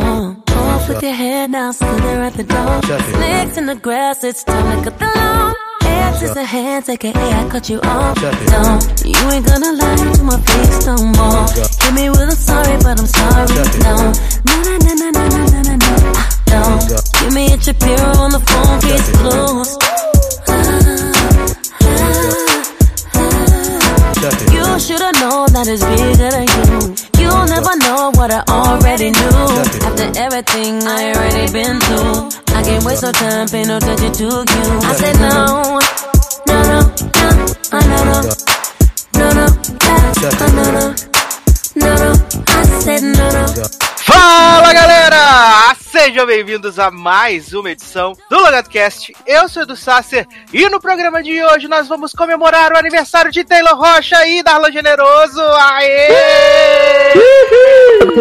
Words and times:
phone. 0.00 0.42
Off 0.48 0.88
with 0.88 1.02
your 1.02 1.12
head 1.12 1.50
now, 1.50 1.70
slither 1.72 2.22
at 2.28 2.34
the 2.34 2.44
door. 2.44 2.82
Snakes 3.16 3.56
in 3.56 3.66
the 3.66 3.74
grass, 3.74 4.24
it's 4.24 4.44
time 4.44 4.66
to 4.76 4.90
cut 4.90 4.98
the 4.98 5.06
lawn. 5.16 5.54
Hands 5.82 6.22
in 6.22 6.44
hands, 6.44 6.88
aka 6.88 7.12
I 7.12 7.48
cut 7.48 7.68
you 7.68 7.80
off. 7.80 8.16
Don't, 8.54 8.82
you 9.04 9.22
ain't 9.34 9.46
gonna 9.46 9.72
lie 9.72 10.12
to 10.16 10.22
my 10.22 10.38
face 10.48 10.86
no 10.86 10.96
more. 11.18 11.44
Hit 11.82 11.94
me 11.94 12.10
with 12.10 12.34
a 12.34 12.36
sorry, 12.48 12.76
but 12.84 12.98
I'm 13.00 13.06
sorry. 13.06 13.46
No, 13.86 13.94
no, 14.48 14.56
no, 14.64 14.92
no, 15.00 15.08
no, 15.10 15.22
no, 15.34 15.40
no, 15.54 15.60
no, 15.68 15.74
no. 15.84 15.92
Ah, 16.20 16.28
don't, 16.52 16.82
give 17.20 17.32
me 17.34 17.44
a 17.52 17.56
Shapiro 17.60 18.10
on 18.24 18.30
the 18.32 18.40
phone, 18.48 18.80
case 18.86 19.10
closed. 19.18 19.80
You 24.54 24.80
should've 24.80 25.20
known 25.20 25.52
that 25.52 25.66
it's 25.68 25.84
bigger 25.84 26.30
than 26.34 26.46
you. 26.48 27.03
You'll 27.24 27.46
never 27.46 27.74
know 27.84 28.10
what 28.14 28.30
I 28.30 28.42
already 28.48 29.10
knew. 29.10 29.36
After 29.88 30.08
everything 30.18 30.82
I 30.84 31.12
already 31.14 31.46
been 31.52 31.80
through, 31.80 32.28
I 32.54 32.62
can't 32.62 32.84
waste 32.84 33.02
no 33.02 33.12
time, 33.12 33.48
pay 33.48 33.64
no 33.64 33.78
attention 33.78 34.12
to 34.12 34.24
you. 34.24 34.70
I 34.84 34.92
said 35.00 35.16
no, 35.24 35.80
no, 36.48 36.56
no, 36.70 36.78
uh, 37.16 37.54
uh, 37.72 37.84
no, 37.92 38.00
no, 38.10 38.18
no, 39.18 39.28
no, 39.38 39.46
uh, 39.46 40.12
no, 40.20 40.56
no, 40.56 40.66
no, 40.76 40.94
no, 41.76 41.90
no, 41.96 42.10
I 42.46 42.64
said 42.84 43.02
no, 43.02 43.26
no. 43.32 43.93
Fala 44.04 44.70
galera! 44.74 45.74
Sejam 45.80 46.26
bem-vindos 46.26 46.78
a 46.78 46.90
mais 46.90 47.54
uma 47.54 47.70
edição 47.70 48.12
do 48.28 48.38
LogadoCast. 48.38 49.14
Eu 49.26 49.48
sou 49.48 49.62
o 49.62 49.64
Edu 49.64 49.74
Sasser 49.74 50.26
e 50.52 50.68
no 50.68 50.78
programa 50.78 51.22
de 51.22 51.42
hoje 51.42 51.68
nós 51.68 51.88
vamos 51.88 52.12
comemorar 52.12 52.70
o 52.72 52.76
aniversário 52.76 53.32
de 53.32 53.42
Taylor 53.44 53.74
Rocha 53.74 54.26
e 54.26 54.42
Darlan 54.42 54.70
Generoso. 54.70 55.40
Aê! 55.40 56.08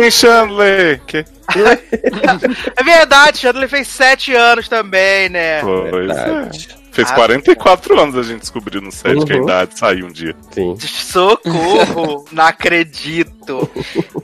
Chandler! 0.09 1.01
Que? 1.05 1.25
é 2.77 2.83
verdade, 2.83 3.39
Chandler 3.39 3.67
fez 3.67 3.89
7 3.89 4.33
anos 4.33 4.69
também, 4.69 5.27
né? 5.27 5.59
Pois 5.61 6.09
é. 6.09 6.82
Fez 6.93 7.09
44 7.09 7.99
anos 7.99 8.15
a 8.15 8.21
gente 8.21 8.41
descobriu 8.41 8.79
no 8.79 8.91
set 8.91 9.17
uhum. 9.17 9.25
que 9.25 9.33
a 9.33 9.37
idade 9.37 9.79
saiu 9.79 10.05
um 10.05 10.11
dia. 10.11 10.35
Sim. 10.51 10.77
Socorro! 10.79 12.23
não 12.31 12.45
acredito! 12.45 13.67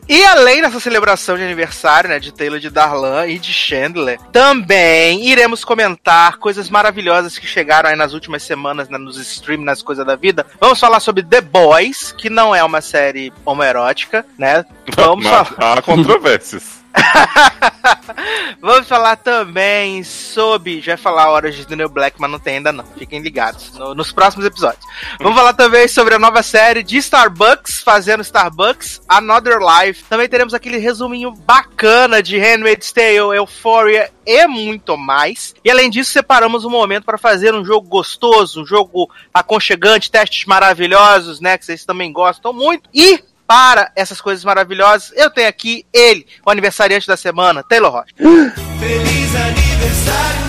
E 0.07 0.23
além 0.23 0.61
dessa 0.61 0.79
celebração 0.79 1.35
de 1.35 1.41
aniversário, 1.41 2.11
né, 2.11 2.19
de 2.19 2.31
Taylor 2.31 2.59
de 2.59 2.69
Darlan 2.69 3.25
e 3.25 3.39
de 3.39 3.51
Chandler, 3.51 4.19
também 4.31 5.27
iremos 5.27 5.65
comentar 5.65 6.37
coisas 6.37 6.69
maravilhosas 6.69 7.39
que 7.39 7.47
chegaram 7.47 7.89
aí 7.89 7.95
nas 7.95 8.13
últimas 8.13 8.43
semanas 8.43 8.87
né, 8.87 8.99
nos 8.99 9.17
streams, 9.17 9.65
nas 9.65 9.81
coisas 9.81 10.05
da 10.05 10.15
vida. 10.15 10.45
Vamos 10.59 10.79
falar 10.79 10.99
sobre 10.99 11.23
The 11.23 11.41
Boys, 11.41 12.11
que 12.11 12.29
não 12.29 12.55
é 12.55 12.63
uma 12.63 12.81
série 12.81 13.33
homoerótica, 13.43 14.23
né? 14.37 14.63
Vamos 14.95 15.25
Mas, 15.25 15.47
falar. 15.47 15.79
Há 15.79 15.81
controvérsias. 15.81 16.78
Vamos 18.61 18.87
falar 18.87 19.15
também 19.15 20.03
sobre. 20.03 20.81
Já 20.81 20.93
ia 20.93 20.97
falar 20.97 21.29
horas 21.29 21.55
de 21.55 21.65
Daniel 21.65 21.89
Black, 21.89 22.19
mas 22.19 22.29
não 22.29 22.39
tem 22.39 22.57
ainda 22.57 22.71
não. 22.71 22.85
Fiquem 22.97 23.21
ligados 23.21 23.71
no, 23.73 23.95
nos 23.95 24.11
próximos 24.11 24.45
episódios. 24.45 24.83
Vamos 25.19 25.37
falar 25.37 25.53
também 25.53 25.87
sobre 25.87 26.15
a 26.15 26.19
nova 26.19 26.43
série 26.43 26.83
de 26.83 26.97
Starbucks, 26.97 27.81
fazendo 27.81 28.21
Starbucks, 28.21 29.01
Another 29.07 29.59
Life. 29.59 30.03
Também 30.05 30.27
teremos 30.27 30.53
aquele 30.53 30.77
resuminho 30.77 31.31
bacana 31.31 32.21
de 32.21 32.37
Handmaid's 32.37 32.91
Tale, 32.91 33.35
Euphoria 33.35 34.11
e 34.25 34.45
muito 34.47 34.97
mais. 34.97 35.55
E 35.63 35.71
além 35.71 35.89
disso, 35.89 36.11
separamos 36.11 36.65
um 36.65 36.69
momento 36.69 37.05
para 37.05 37.17
fazer 37.17 37.53
um 37.55 37.65
jogo 37.65 37.87
gostoso, 37.87 38.61
um 38.61 38.65
jogo 38.65 39.09
aconchegante, 39.33 40.11
testes 40.11 40.45
maravilhosos, 40.45 41.39
né? 41.39 41.57
Que 41.57 41.65
vocês 41.65 41.85
também 41.85 42.11
gostam 42.11 42.53
muito. 42.53 42.89
E 42.93 43.23
para 43.49 43.91
essas 43.95 44.21
coisas 44.21 44.45
maravilhosas, 44.45 45.11
eu 45.15 45.27
tenho 45.31 45.47
aqui 45.47 45.83
ele, 45.91 46.27
o 46.45 46.51
aniversariante 46.51 47.07
da 47.07 47.17
semana, 47.17 47.63
Taylor 47.63 47.91
Rocha. 47.91 48.13
Feliz 48.15 49.35
aniversário, 49.35 50.48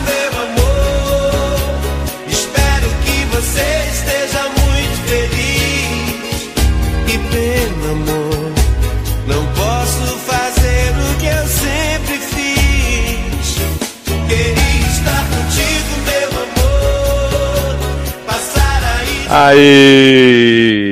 aí. 19.30 20.91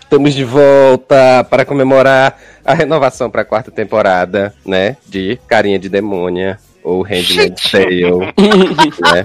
Estamos 0.00 0.34
de 0.34 0.44
volta 0.44 1.42
para 1.48 1.64
comemorar 1.64 2.38
a 2.64 2.74
renovação 2.74 3.30
para 3.30 3.40
a 3.42 3.44
quarta 3.44 3.70
temporada, 3.70 4.54
né? 4.64 4.98
De 5.06 5.38
Carinha 5.48 5.78
de 5.78 5.88
Demônia 5.88 6.58
ou 6.82 7.02
Handmaid's 7.02 7.70
Tale, 7.70 8.02
né? 9.00 9.24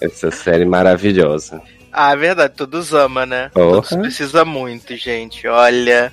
Essa 0.00 0.30
série 0.30 0.64
maravilhosa. 0.66 1.62
Ah, 1.92 2.12
é 2.12 2.16
verdade, 2.16 2.54
todos 2.54 2.94
amam, 2.94 3.26
né? 3.26 3.50
Porra. 3.52 3.82
Todos 3.82 3.94
precisa 3.94 4.44
muito, 4.44 4.96
gente. 4.96 5.48
Olha. 5.48 6.12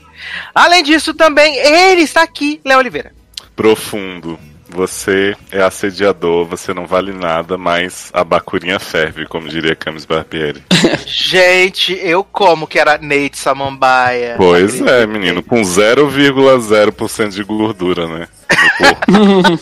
Além 0.56 0.82
disso, 0.84 1.14
também 1.14 1.56
ele 1.58 2.02
está 2.02 2.24
aqui, 2.24 2.60
Léo 2.66 2.80
Oliveira. 2.80 3.12
Profundo. 3.56 4.40
Você 4.70 5.36
é 5.52 5.62
assediador, 5.62 6.46
você 6.46 6.74
não 6.74 6.86
vale 6.86 7.14
nada, 7.14 7.58
mas 7.58 8.10
a 8.14 8.24
bacurinha 8.24 8.80
ferve, 8.80 9.26
como 9.26 9.48
diria 9.48 9.76
Camis 9.76 10.06
Barbieri. 10.06 10.64
Gente, 11.06 11.94
eu 12.02 12.24
como 12.24 12.68
que 12.68 12.80
era 12.80 12.98
Nate 12.98 13.38
Samambaia. 13.38 14.36
Pois 14.38 14.82
é, 14.82 15.06
menino, 15.08 15.42
com 15.42 15.62
0,0% 15.62 17.30
de 17.30 17.44
gordura, 17.44 18.08
né? 18.08 18.28
No 18.50 18.88
corpo. 18.88 19.62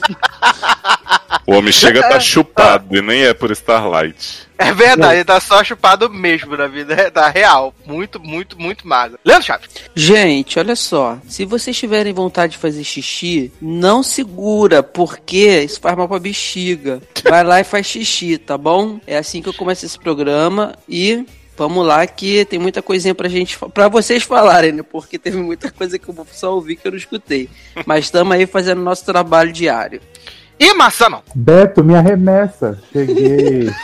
o 1.45 1.53
homem 1.53 1.72
chega 1.72 2.00
a 2.00 2.09
tá 2.09 2.19
chupado 2.22 2.95
e 2.95 3.01
nem 3.01 3.23
é 3.23 3.33
por 3.33 3.51
Starlight. 3.51 4.45
É 4.57 4.73
verdade, 4.73 5.16
ele 5.16 5.25
tá 5.25 5.39
só 5.39 5.63
chupado 5.63 6.09
mesmo 6.09 6.56
na 6.56 6.67
vida 6.67 7.11
da 7.11 7.28
real. 7.28 7.73
Muito, 7.85 8.22
muito, 8.22 8.59
muito 8.59 8.88
magro. 8.88 9.19
Leandro 9.23 9.45
Chaves. 9.45 9.69
Gente, 9.94 10.57
olha 10.57 10.75
só. 10.75 11.17
Se 11.28 11.44
vocês 11.44 11.78
tiverem 11.78 12.13
vontade 12.13 12.53
de 12.53 12.57
fazer 12.57 12.84
xixi, 12.84 13.51
não 13.61 14.01
segura, 14.01 14.81
porque 14.81 15.61
isso 15.61 15.79
faz 15.81 15.97
mal 15.97 16.07
pra 16.07 16.19
bexiga. 16.19 17.01
Vai 17.23 17.44
lá 17.44 17.59
e 17.59 17.66
faz 17.66 17.85
xixi, 17.85 18.38
tá 18.38 18.57
bom? 18.57 19.00
É 19.05 19.17
assim 19.17 19.41
que 19.41 19.50
eu 19.50 19.53
começo 19.53 19.85
esse 19.85 20.00
programa 20.00 20.73
e 20.88 21.25
Vamos 21.57 21.88
lá 21.88 22.05
que 22.05 22.44
tem 22.44 22.59
muita 22.59 22.81
coisinha 22.81 23.16
pra 23.16 23.29
gente, 23.29 23.57
para 23.73 23.88
vocês 23.88 24.23
falarem, 24.23 24.73
né? 24.73 24.84
Porque 24.84 25.17
teve 25.17 25.38
muita 25.38 25.72
coisa 25.72 25.97
que 25.97 26.09
eu 26.09 26.13
vou 26.13 26.28
só 26.29 26.53
ouvir 26.53 26.75
que 26.75 26.85
eu 26.85 26.91
não 26.91 26.97
escutei. 26.97 27.50
Mas 27.85 28.05
estamos 28.05 28.35
aí 28.35 28.45
fazendo 28.45 28.81
nosso 28.81 29.05
trabalho 29.05 29.53
diário. 29.53 30.01
E 30.57 30.73
Marçano? 30.73 31.21
Beto, 31.35 31.83
minha 31.83 31.99
remessa. 31.99 32.79
Cheguei. 32.91 33.69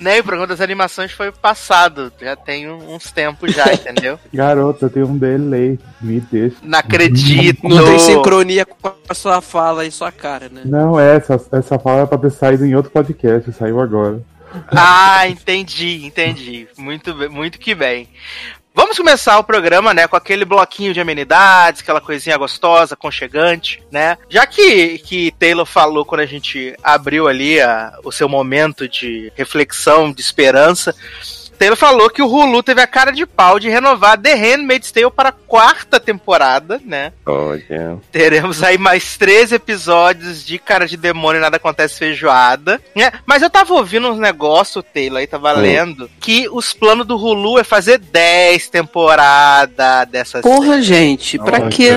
né, 0.00 0.18
o 0.18 0.24
programa 0.24 0.48
das 0.48 0.60
animações 0.60 1.12
foi 1.12 1.30
passado. 1.30 2.12
Já 2.20 2.34
tem 2.34 2.68
uns 2.68 3.12
tempos 3.12 3.54
já, 3.54 3.72
entendeu? 3.72 4.18
Garota, 4.34 4.90
tem 4.90 5.04
um 5.04 5.16
delay. 5.16 5.78
Me 6.00 6.18
deixa. 6.20 6.56
Não 6.62 6.78
acredito. 6.78 7.68
Não 7.68 7.84
tem 7.84 8.00
sincronia 8.00 8.66
com 8.66 8.92
a 9.08 9.14
sua 9.14 9.40
fala 9.40 9.86
e 9.86 9.92
sua 9.92 10.10
cara, 10.10 10.48
né? 10.48 10.62
Não, 10.64 10.98
essa, 10.98 11.40
essa 11.52 11.78
fala 11.78 12.02
é 12.02 12.06
pra 12.06 12.18
ter 12.18 12.32
saído 12.32 12.66
em 12.66 12.74
outro 12.74 12.90
podcast. 12.90 13.52
Saiu 13.52 13.78
agora. 13.80 14.20
Ah, 14.68 15.28
entendi, 15.28 16.04
entendi. 16.04 16.68
Muito, 16.76 17.14
muito 17.30 17.58
que 17.58 17.74
bem. 17.74 18.08
Vamos 18.76 18.96
começar 18.96 19.38
o 19.38 19.44
programa, 19.44 19.94
né, 19.94 20.08
com 20.08 20.16
aquele 20.16 20.44
bloquinho 20.44 20.92
de 20.92 21.00
amenidades, 21.00 21.80
aquela 21.80 22.00
coisinha 22.00 22.36
gostosa, 22.36 22.96
conchegante, 22.96 23.80
né? 23.88 24.18
Já 24.28 24.44
que, 24.48 24.98
que 24.98 25.30
Taylor 25.38 25.64
falou 25.64 26.04
quando 26.04 26.22
a 26.22 26.26
gente 26.26 26.74
abriu 26.82 27.28
ali 27.28 27.60
a, 27.60 27.96
o 28.02 28.10
seu 28.10 28.28
momento 28.28 28.88
de 28.88 29.32
reflexão, 29.36 30.12
de 30.12 30.20
esperança, 30.20 30.92
Taylor 31.64 31.78
falou 31.78 32.10
que 32.10 32.20
o 32.20 32.26
Hulu 32.26 32.62
teve 32.62 32.82
a 32.82 32.86
cara 32.86 33.10
de 33.10 33.24
pau 33.24 33.58
de 33.58 33.70
renovar 33.70 34.20
The 34.20 34.34
Handmaid's 34.34 34.92
Tale 34.92 35.10
para 35.10 35.30
a 35.30 35.32
quarta 35.32 35.98
temporada, 35.98 36.78
né? 36.84 37.10
Olha. 37.24 37.96
Teremos 38.12 38.62
aí 38.62 38.76
mais 38.76 39.16
três 39.16 39.50
episódios 39.50 40.44
de 40.44 40.58
Cara 40.58 40.86
de 40.86 40.98
Demônio 40.98 41.40
Nada 41.40 41.56
Acontece 41.56 41.98
Feijoada. 41.98 42.82
Né? 42.94 43.10
Mas 43.24 43.40
eu 43.40 43.48
tava 43.48 43.72
ouvindo 43.72 44.10
uns 44.10 44.18
negócios, 44.18 44.84
Taylor, 44.92 45.20
aí 45.20 45.26
tava 45.26 45.52
lendo, 45.52 46.10
que 46.20 46.46
os 46.50 46.74
planos 46.74 47.06
do 47.06 47.16
Hulu 47.16 47.58
é 47.58 47.64
fazer 47.64 47.96
10 47.96 48.68
temporadas 48.68 50.06
dessa 50.10 50.42
Porra, 50.42 50.72
série. 50.72 50.82
gente, 50.82 51.38
pra 51.38 51.60
Olha. 51.62 51.68
quê? 51.70 51.92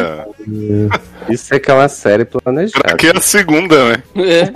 Isso 1.30 1.54
é 1.54 1.60
que 1.60 1.70
é 1.70 1.74
uma 1.74 1.88
série 1.90 2.26
planejada. 2.26 2.84
Pra 2.84 2.96
que 2.98 3.08
a 3.08 3.22
segunda, 3.22 3.90
né? 3.90 4.04
É. 4.16 4.52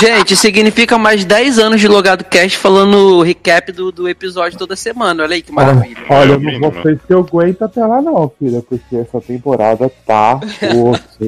gente, 0.00 0.36
significa 0.36 0.98
mais 0.98 1.24
10 1.24 1.58
anos 1.58 1.80
de 1.80 1.88
Logado 1.88 2.24
Cast 2.24 2.56
falando 2.58 3.20
recap 3.22 3.70
do, 3.72 3.90
do 3.92 4.08
episódio 4.08 4.58
toda 4.58 4.76
semana. 4.76 5.22
Olha 5.22 5.34
aí 5.34 5.42
que 5.42 5.52
maravilha. 5.52 5.96
Olha, 6.08 6.32
eu 6.32 6.40
É, 6.48 6.58
não 6.58 6.70
vou 6.70 6.82
ser 6.82 6.96
se 7.06 7.12
eu 7.12 7.20
aguento 7.20 7.62
até 7.62 7.84
lá 7.84 8.00
não, 8.00 8.32
filha, 8.38 8.62
porque 8.68 8.96
essa 8.96 9.20
temporada 9.20 9.90
tá 10.06 10.40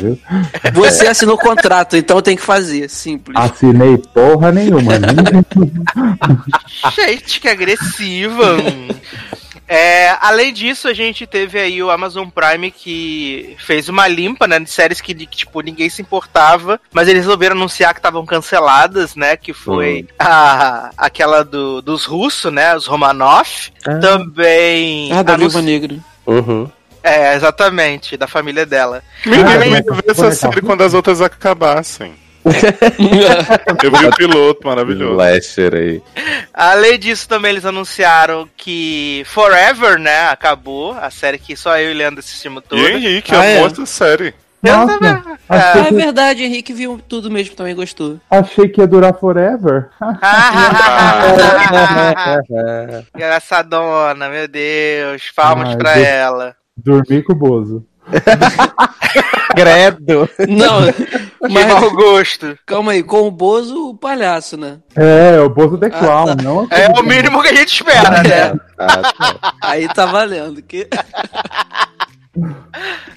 viu? 0.00 0.18
Você 0.74 1.06
assinou 1.06 1.34
o 1.36 1.38
contrato, 1.38 1.96
então 1.96 2.20
tem 2.22 2.36
que 2.36 2.42
fazer. 2.42 2.88
Simples. 2.88 3.36
Assinei 3.38 3.98
porra 3.98 4.52
nenhuma. 4.52 4.92
nem- 4.98 5.16
Gente, 6.94 7.40
que 7.40 7.48
agressiva. 7.48 8.56
É, 9.68 10.16
além 10.20 10.52
disso, 10.52 10.86
a 10.88 10.94
gente 10.94 11.26
teve 11.26 11.58
aí 11.58 11.82
o 11.82 11.90
Amazon 11.90 12.28
Prime 12.28 12.70
que 12.70 13.56
fez 13.58 13.88
uma 13.88 14.06
limpa, 14.06 14.46
né, 14.46 14.60
de 14.60 14.70
séries 14.70 15.00
que, 15.00 15.12
que, 15.14 15.26
tipo, 15.38 15.60
ninguém 15.60 15.90
se 15.90 16.00
importava, 16.02 16.80
mas 16.92 17.08
eles 17.08 17.22
resolveram 17.24 17.56
anunciar 17.56 17.92
que 17.92 17.98
estavam 17.98 18.24
canceladas, 18.24 19.16
né, 19.16 19.36
que 19.36 19.52
foi 19.52 20.06
a, 20.18 20.90
aquela 20.96 21.44
do, 21.44 21.82
dos 21.82 22.04
russos, 22.04 22.52
né, 22.52 22.76
os 22.76 22.86
Romanov, 22.86 23.48
Ah. 23.86 23.98
também... 23.98 25.12
Ah, 25.12 25.22
da 25.22 25.34
anunci- 25.34 25.54
Viúva 25.56 25.62
Negra. 25.62 25.96
Uhum. 26.26 26.70
É, 27.02 27.34
exatamente, 27.34 28.16
da 28.16 28.26
família 28.26 28.66
dela. 28.66 29.02
Menino, 29.24 29.48
Ah, 29.48 29.54
eu 29.54 29.60
como 29.62 29.64
é 29.64 29.78
ia 29.78 29.82
que- 29.82 29.90
ver 29.92 30.02
como 30.02 30.08
é 30.08 30.10
essa 30.28 30.32
série 30.32 30.60
quando 30.60 30.82
as 30.82 30.94
outras 30.94 31.20
acabassem. 31.20 32.14
Eu 33.82 33.90
vi 33.90 34.06
o 34.06 34.16
piloto, 34.16 34.66
maravilhoso. 34.66 35.12
Slasher 35.14 35.74
aí. 35.74 36.02
Além 36.54 36.98
disso, 36.98 37.28
também 37.28 37.50
eles 37.52 37.64
anunciaram 37.64 38.48
que 38.56 39.22
Forever, 39.26 39.98
né, 39.98 40.28
acabou, 40.28 40.92
a 40.92 41.10
série 41.10 41.38
que 41.38 41.56
só 41.56 41.78
eu 41.78 41.90
e 41.90 41.94
Leandro 41.94 42.20
assistimos 42.20 42.62
E 42.64 42.68
toda. 42.68 42.90
Henrique, 42.90 43.34
Ah, 43.34 43.44
é? 43.44 43.60
essa 43.62 43.86
série. 43.86 44.34
Eu 44.62 44.76
Nossa, 44.78 44.98
também. 44.98 45.22
Ah, 45.48 45.78
é 45.86 45.92
verdade, 45.92 46.42
Henrique 46.42 46.72
viu 46.72 47.00
tudo 47.08 47.30
mesmo, 47.30 47.54
também 47.54 47.74
gostou. 47.74 48.18
achei 48.30 48.68
que 48.68 48.80
ia 48.80 48.86
durar 48.86 49.14
forever. 49.14 49.88
Engraçadona, 53.14 54.28
meu 54.28 54.48
Deus. 54.48 55.30
Palmas 55.34 55.70
Ai, 55.70 55.76
pra 55.76 55.98
ela. 55.98 56.54
Dormi 56.76 57.22
com 57.22 57.32
o 57.32 57.36
Bozo. 57.36 57.84
Credo. 59.54 60.28
Não, 60.48 60.92
Que 60.92 61.52
mas 61.52 61.66
mau 61.66 61.90
gosto. 61.92 62.58
calma 62.66 62.92
aí, 62.92 63.02
com 63.02 63.26
o 63.26 63.30
Bozo, 63.30 63.90
o 63.90 63.96
palhaço, 63.96 64.56
né? 64.56 64.78
É, 64.94 65.40
o 65.40 65.48
Bozo 65.48 65.78
The 65.78 65.86
Ah, 65.86 65.90
Clown, 65.98 66.26
tá. 66.26 66.42
não 66.42 66.68
É 66.70 66.88
o 66.98 67.02
mínimo 67.02 67.42
que 67.42 67.48
a 67.48 67.54
gente 67.54 67.72
espera, 67.74 68.22
né? 68.22 68.54
Ah, 68.78 69.12
tá. 69.12 69.54
Aí 69.62 69.88
tá 69.88 70.06
valendo. 70.06 70.60
Que... 70.62 70.86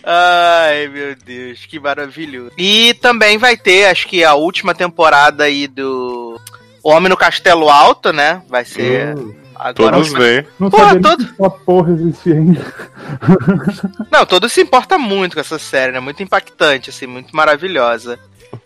Ai, 0.04 0.88
meu 0.88 1.16
Deus, 1.26 1.66
que 1.66 1.80
maravilhoso. 1.80 2.52
E 2.58 2.94
também 2.96 3.38
vai 3.38 3.58
ter, 3.58 3.86
acho 3.88 4.08
que 4.08 4.24
a 4.24 4.34
última 4.34 4.74
temporada 4.74 5.44
aí 5.44 5.68
do 5.68 6.40
O 6.82 6.90
Homem 6.92 7.10
no 7.10 7.18
Castelo 7.18 7.70
Alto, 7.70 8.14
né? 8.14 8.42
Vai 8.48 8.64
ser 8.66 9.18
Hum. 9.18 9.36
Agora. 9.60 9.92
Todos 9.92 10.08
última- 10.08 10.20
veem. 10.20 10.48
Não 10.60 10.70
Pô, 10.70 10.78
sabia 10.78 11.02
todo- 11.02 11.24
essa 11.24 11.50
porra 11.50 11.92
existia 11.94 12.34
ainda. 12.36 12.74
Não, 14.12 14.26
todos 14.26 14.52
se 14.54 14.62
importa 14.62 14.98
muito 14.98 15.34
com 15.36 15.40
essa 15.42 15.60
série, 15.60 15.92
né? 15.92 16.00
Muito 16.00 16.24
impactante, 16.24 16.90
assim, 16.90 17.06
muito 17.06 17.36
maravilhosa. 17.36 18.18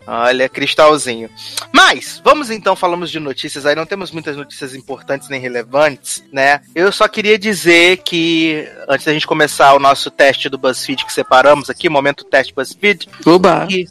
Olha, 0.06 0.48
cristalzinho. 0.48 1.28
Mas, 1.72 2.20
vamos 2.24 2.50
então, 2.50 2.74
falamos 2.76 3.10
de 3.10 3.18
notícias 3.20 3.66
aí, 3.66 3.74
não 3.74 3.84
temos 3.86 4.10
muitas 4.10 4.36
notícias 4.36 4.74
importantes 4.74 5.28
nem 5.28 5.40
relevantes, 5.40 6.22
né? 6.32 6.60
Eu 6.74 6.90
só 6.92 7.06
queria 7.08 7.38
dizer 7.38 7.98
que, 7.98 8.66
antes 8.88 9.04
da 9.04 9.12
gente 9.12 9.26
começar 9.26 9.74
o 9.74 9.78
nosso 9.78 10.10
teste 10.10 10.48
do 10.48 10.56
BuzzFeed 10.58 11.04
que 11.04 11.12
separamos 11.12 11.68
aqui, 11.68 11.88
momento 11.88 12.24
teste 12.24 12.54
BuzzFeed, 12.54 13.08
Oba! 13.26 13.66
que, 13.66 13.86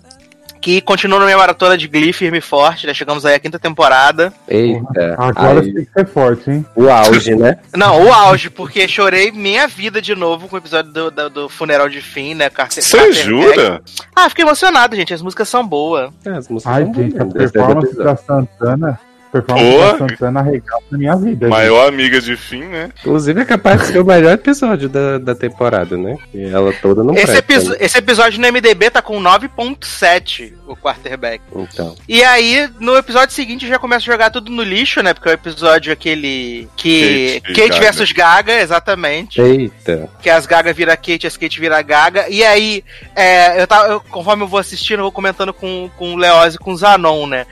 que 0.63 0.79
continua 0.79 1.19
na 1.19 1.25
minha 1.25 1.37
maratona 1.37 1.77
de 1.77 1.89
Glee 1.89 2.13
firme 2.13 2.37
e 2.37 2.41
forte, 2.41 2.87
né? 2.87 2.93
Chegamos 2.93 3.25
aí 3.25 3.35
à 3.35 3.39
quinta 3.39 3.59
temporada. 3.59 4.33
Eita. 4.47 5.13
Agora 5.17 5.59
Aí, 5.59 5.73
tem 5.73 5.83
que 5.83 5.91
ser 5.91 6.07
forte, 6.07 6.49
hein? 6.49 6.65
o 6.73 6.89
auge, 6.89 7.35
né? 7.35 7.57
Não, 7.75 8.01
o 8.05 8.13
auge, 8.13 8.49
porque 8.49 8.87
chorei 8.87 9.29
minha 9.29 9.67
vida 9.67 10.01
de 10.01 10.15
novo 10.15 10.47
com 10.47 10.55
o 10.55 10.59
episódio 10.59 10.89
do, 10.93 11.11
do, 11.11 11.29
do 11.29 11.49
funeral 11.49 11.89
de 11.89 12.01
fim, 12.01 12.33
né? 12.33 12.49
Você 12.69 13.11
jura? 13.11 13.81
Ah, 14.15 14.29
fiquei 14.29 14.45
emocionado, 14.45 14.95
gente. 14.95 15.13
As 15.13 15.21
músicas 15.21 15.49
são 15.49 15.67
boas. 15.67 16.09
As 16.25 16.47
músicas 16.47 16.73
Ai, 16.73 16.83
são 16.85 16.93
gente, 16.93 17.15
a 17.17 17.25
boas 17.25 17.33
desse 17.33 17.53
performance 17.53 17.87
episódio. 17.87 18.05
da 18.05 18.15
Santana. 18.15 18.99
Performance 19.33 19.71
Boa. 19.71 19.91
da 19.93 19.97
Santana 19.97 20.43
na 20.91 20.97
minha 20.97 21.15
vida. 21.15 21.47
gente. 21.47 21.49
Maior 21.49 21.87
amiga 21.87 22.21
de 22.21 22.37
fim, 22.37 22.61
né? 22.65 22.91
Inclusive 22.99 23.41
é 23.41 23.45
capaz 23.45 23.81
de 23.81 23.87
ser 23.87 23.99
o 23.99 24.05
melhor 24.05 24.31
episódio 24.33 24.87
da, 24.87 25.17
da 25.17 25.33
temporada, 25.33 25.97
né? 25.97 26.15
E 26.31 26.45
ela 26.45 26.71
toda 26.81 27.03
não 27.03 27.15
Esse, 27.15 27.41
presta, 27.41 27.71
né? 27.71 27.77
esse 27.79 27.97
episódio 27.97 28.39
no 28.39 28.47
MDB 28.47 28.91
tá 28.91 29.01
com 29.01 29.19
9.7, 29.19 30.53
o 30.67 30.75
quarterback. 30.75 31.41
Então. 31.55 31.95
E 32.07 32.23
aí, 32.23 32.69
no 32.79 32.95
episódio 32.95 33.33
seguinte, 33.33 33.67
já 33.67 33.79
começa 33.79 34.03
a 34.09 34.13
jogar 34.13 34.29
tudo 34.29 34.51
no 34.51 34.61
lixo, 34.63 35.01
né? 35.01 35.13
Porque 35.13 35.29
é 35.29 35.31
o 35.31 35.33
episódio 35.33 35.91
aquele 35.91 36.67
que... 36.75 37.41
Kate 37.41 37.53
Kate, 37.55 37.69
Gaga. 37.69 37.81
versus 37.81 38.11
Gaga, 38.11 38.53
exatamente. 38.61 39.41
Eita. 39.41 40.09
Que 40.21 40.29
as 40.29 40.45
Gaga 40.45 40.71
vira 40.73 40.95
Kate, 40.95 41.25
as 41.27 41.37
Kate 41.37 41.59
vira 41.59 41.81
Gaga. 41.81 42.29
E 42.29 42.43
aí, 42.43 42.83
é, 43.15 43.61
eu 43.61 43.67
tava, 43.67 43.87
eu- 43.93 43.99
conforme 43.99 44.43
eu 44.43 44.47
vou 44.47 44.59
assistindo, 44.59 44.99
eu 44.99 45.03
vou 45.03 45.11
comentando 45.11 45.53
com, 45.53 45.89
com 45.97 46.13
o 46.13 46.17
Leoz 46.17 46.55
e 46.55 46.59
com 46.59 46.71
o 46.71 46.77
Zanon, 46.77 47.25
né? 47.27 47.45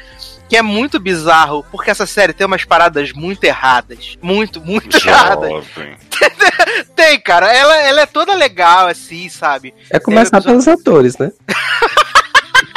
Que 0.51 0.57
é 0.57 0.61
muito 0.61 0.99
bizarro, 0.99 1.65
porque 1.71 1.89
essa 1.89 2.05
série 2.05 2.33
tem 2.33 2.45
umas 2.45 2.65
paradas 2.65 3.13
muito 3.13 3.41
erradas. 3.41 4.17
Muito, 4.21 4.59
muito 4.59 4.97
erradas. 4.97 5.49
Jovem. 5.49 5.95
Tem, 6.93 7.17
cara. 7.21 7.55
Ela, 7.55 7.77
ela 7.83 8.01
é 8.01 8.05
toda 8.05 8.35
legal, 8.35 8.89
assim, 8.89 9.29
sabe? 9.29 9.73
É 9.89 9.97
começar 9.97 10.41
pelos 10.41 10.67
atores, 10.67 11.17
né? 11.17 11.31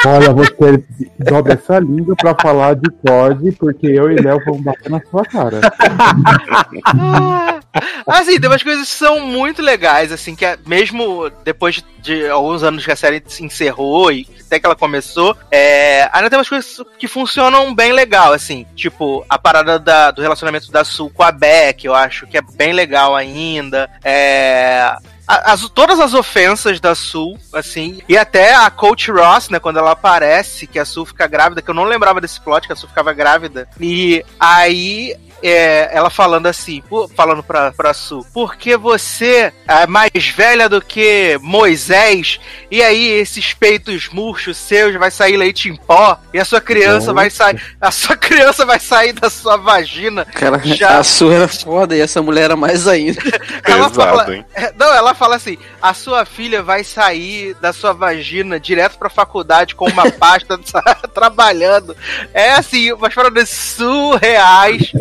Olha, 0.05 0.31
você 0.31 0.81
dobra 1.19 1.55
essa 1.55 1.77
língua 1.79 2.15
pra 2.15 2.33
falar 2.41 2.75
de 2.75 2.89
Cord, 3.05 3.51
porque 3.59 3.87
eu 3.87 4.09
e 4.09 4.21
Léo 4.21 4.39
vamos 4.45 4.61
bater 4.61 4.89
na 4.89 5.01
sua 5.11 5.25
cara. 5.25 5.59
Assim, 8.07 8.39
tem 8.39 8.49
umas 8.49 8.63
coisas 8.63 8.87
que 8.87 8.93
são 8.95 9.19
muito 9.19 9.61
legais, 9.61 10.11
assim, 10.11 10.35
que 10.35 10.45
é- 10.45 10.57
mesmo 10.65 11.29
depois 11.43 11.83
de, 11.99 12.27
alguns 12.29 12.63
anos 12.63 12.85
que 12.85 12.91
a 12.91 12.95
série 12.95 13.21
se 13.27 13.43
encerrou 13.43 14.11
e 14.11 14.27
até 14.45 14.59
que 14.59 14.65
ela 14.65 14.75
começou, 14.75 15.35
é, 15.51 16.07
ainda 16.13 16.29
tem 16.29 16.37
umas 16.37 16.47
coisas 16.49 16.81
que 16.99 17.07
funcionam 17.07 17.73
bem 17.73 17.91
legal, 17.91 18.31
assim, 18.31 18.65
tipo, 18.75 19.25
a 19.27 19.37
parada 19.39 19.79
da- 19.79 20.11
do 20.11 20.21
relacionamento 20.21 20.71
da 20.71 20.83
Sul 20.83 21.11
com 21.13 21.23
a 21.23 21.31
Beck, 21.31 21.85
eu 21.85 21.95
acho 21.95 22.27
que 22.27 22.37
é 22.37 22.41
bem 22.41 22.73
legal 22.73 23.15
ainda, 23.15 23.89
é... 24.03 24.95
As, 25.27 25.67
todas 25.69 25.99
as 25.99 26.13
ofensas 26.13 26.79
da 26.79 26.93
Sul, 26.93 27.35
assim, 27.51 27.99
e 28.07 28.15
até 28.15 28.53
a 28.53 28.69
Coach 28.69 29.09
Ross, 29.09 29.49
né, 29.49 29.57
quando 29.59 29.79
ela 29.79 29.89
aparece, 29.93 30.67
que 30.67 30.77
a 30.77 30.85
Sul 30.85 31.03
fica 31.03 31.25
grávida, 31.25 31.63
que 31.63 31.69
eu 31.71 31.73
não 31.73 31.83
lembrava 31.83 32.21
desse 32.21 32.39
plot, 32.39 32.67
que 32.67 32.73
a 32.73 32.75
Sul 32.75 32.87
ficava 32.87 33.11
grávida, 33.11 33.67
e 33.81 34.23
aí 34.39 35.15
é, 35.47 35.89
ela 35.91 36.09
falando 36.09 36.47
assim, 36.47 36.81
falando 37.15 37.43
pra, 37.43 37.71
pra 37.71 37.93
Su, 37.93 38.25
porque 38.33 38.75
você 38.77 39.51
é 39.67 39.85
mais 39.87 40.11
velha 40.35 40.67
do 40.69 40.81
que 40.81 41.37
Moisés, 41.41 42.39
e 42.71 42.81
aí 42.81 43.07
esses 43.11 43.53
peitos 43.53 44.09
murchos 44.09 44.57
seus 44.57 44.95
vai 44.95 45.11
sair 45.11 45.37
leite 45.37 45.69
em 45.69 45.75
pó, 45.75 46.17
e 46.33 46.39
a 46.39 46.45
sua 46.45 46.61
criança 46.61 47.13
vai 47.13 47.29
sair, 47.29 47.61
a 47.79 47.91
sua 47.91 48.15
criança 48.17 48.65
vai 48.65 48.79
sair 48.79 49.13
da 49.13 49.29
sua 49.29 49.57
vagina. 49.57 50.25
Cara, 50.25 50.59
Já- 50.63 50.99
a 50.99 51.03
sua 51.03 51.33
era 51.33 51.47
foda 51.47 51.95
e 51.95 52.01
essa 52.01 52.21
mulher 52.21 52.45
era 52.45 52.55
mais 52.55 52.87
ainda. 52.87 53.21
Ela 53.65 53.89
Pesado, 53.89 53.93
fala, 53.93 54.35
hein? 54.35 54.45
É, 54.53 54.71
Não, 54.77 54.93
ela 54.93 55.13
fala 55.13 55.35
assim: 55.35 55.57
a 55.81 55.93
sua 55.93 56.25
filha 56.25 56.61
vai 56.61 56.83
sair 56.83 57.53
da 57.55 57.73
sua 57.73 57.93
vagina 57.93 58.59
direto 58.59 58.97
pra 58.97 59.09
faculdade 59.09 59.75
com 59.75 59.89
uma 59.89 60.09
pasta 60.11 60.59
trabalhando. 61.13 61.95
É 62.33 62.51
assim, 62.51 62.91
umas 62.91 63.13
paradas 63.13 63.49
surreais. 63.49 64.91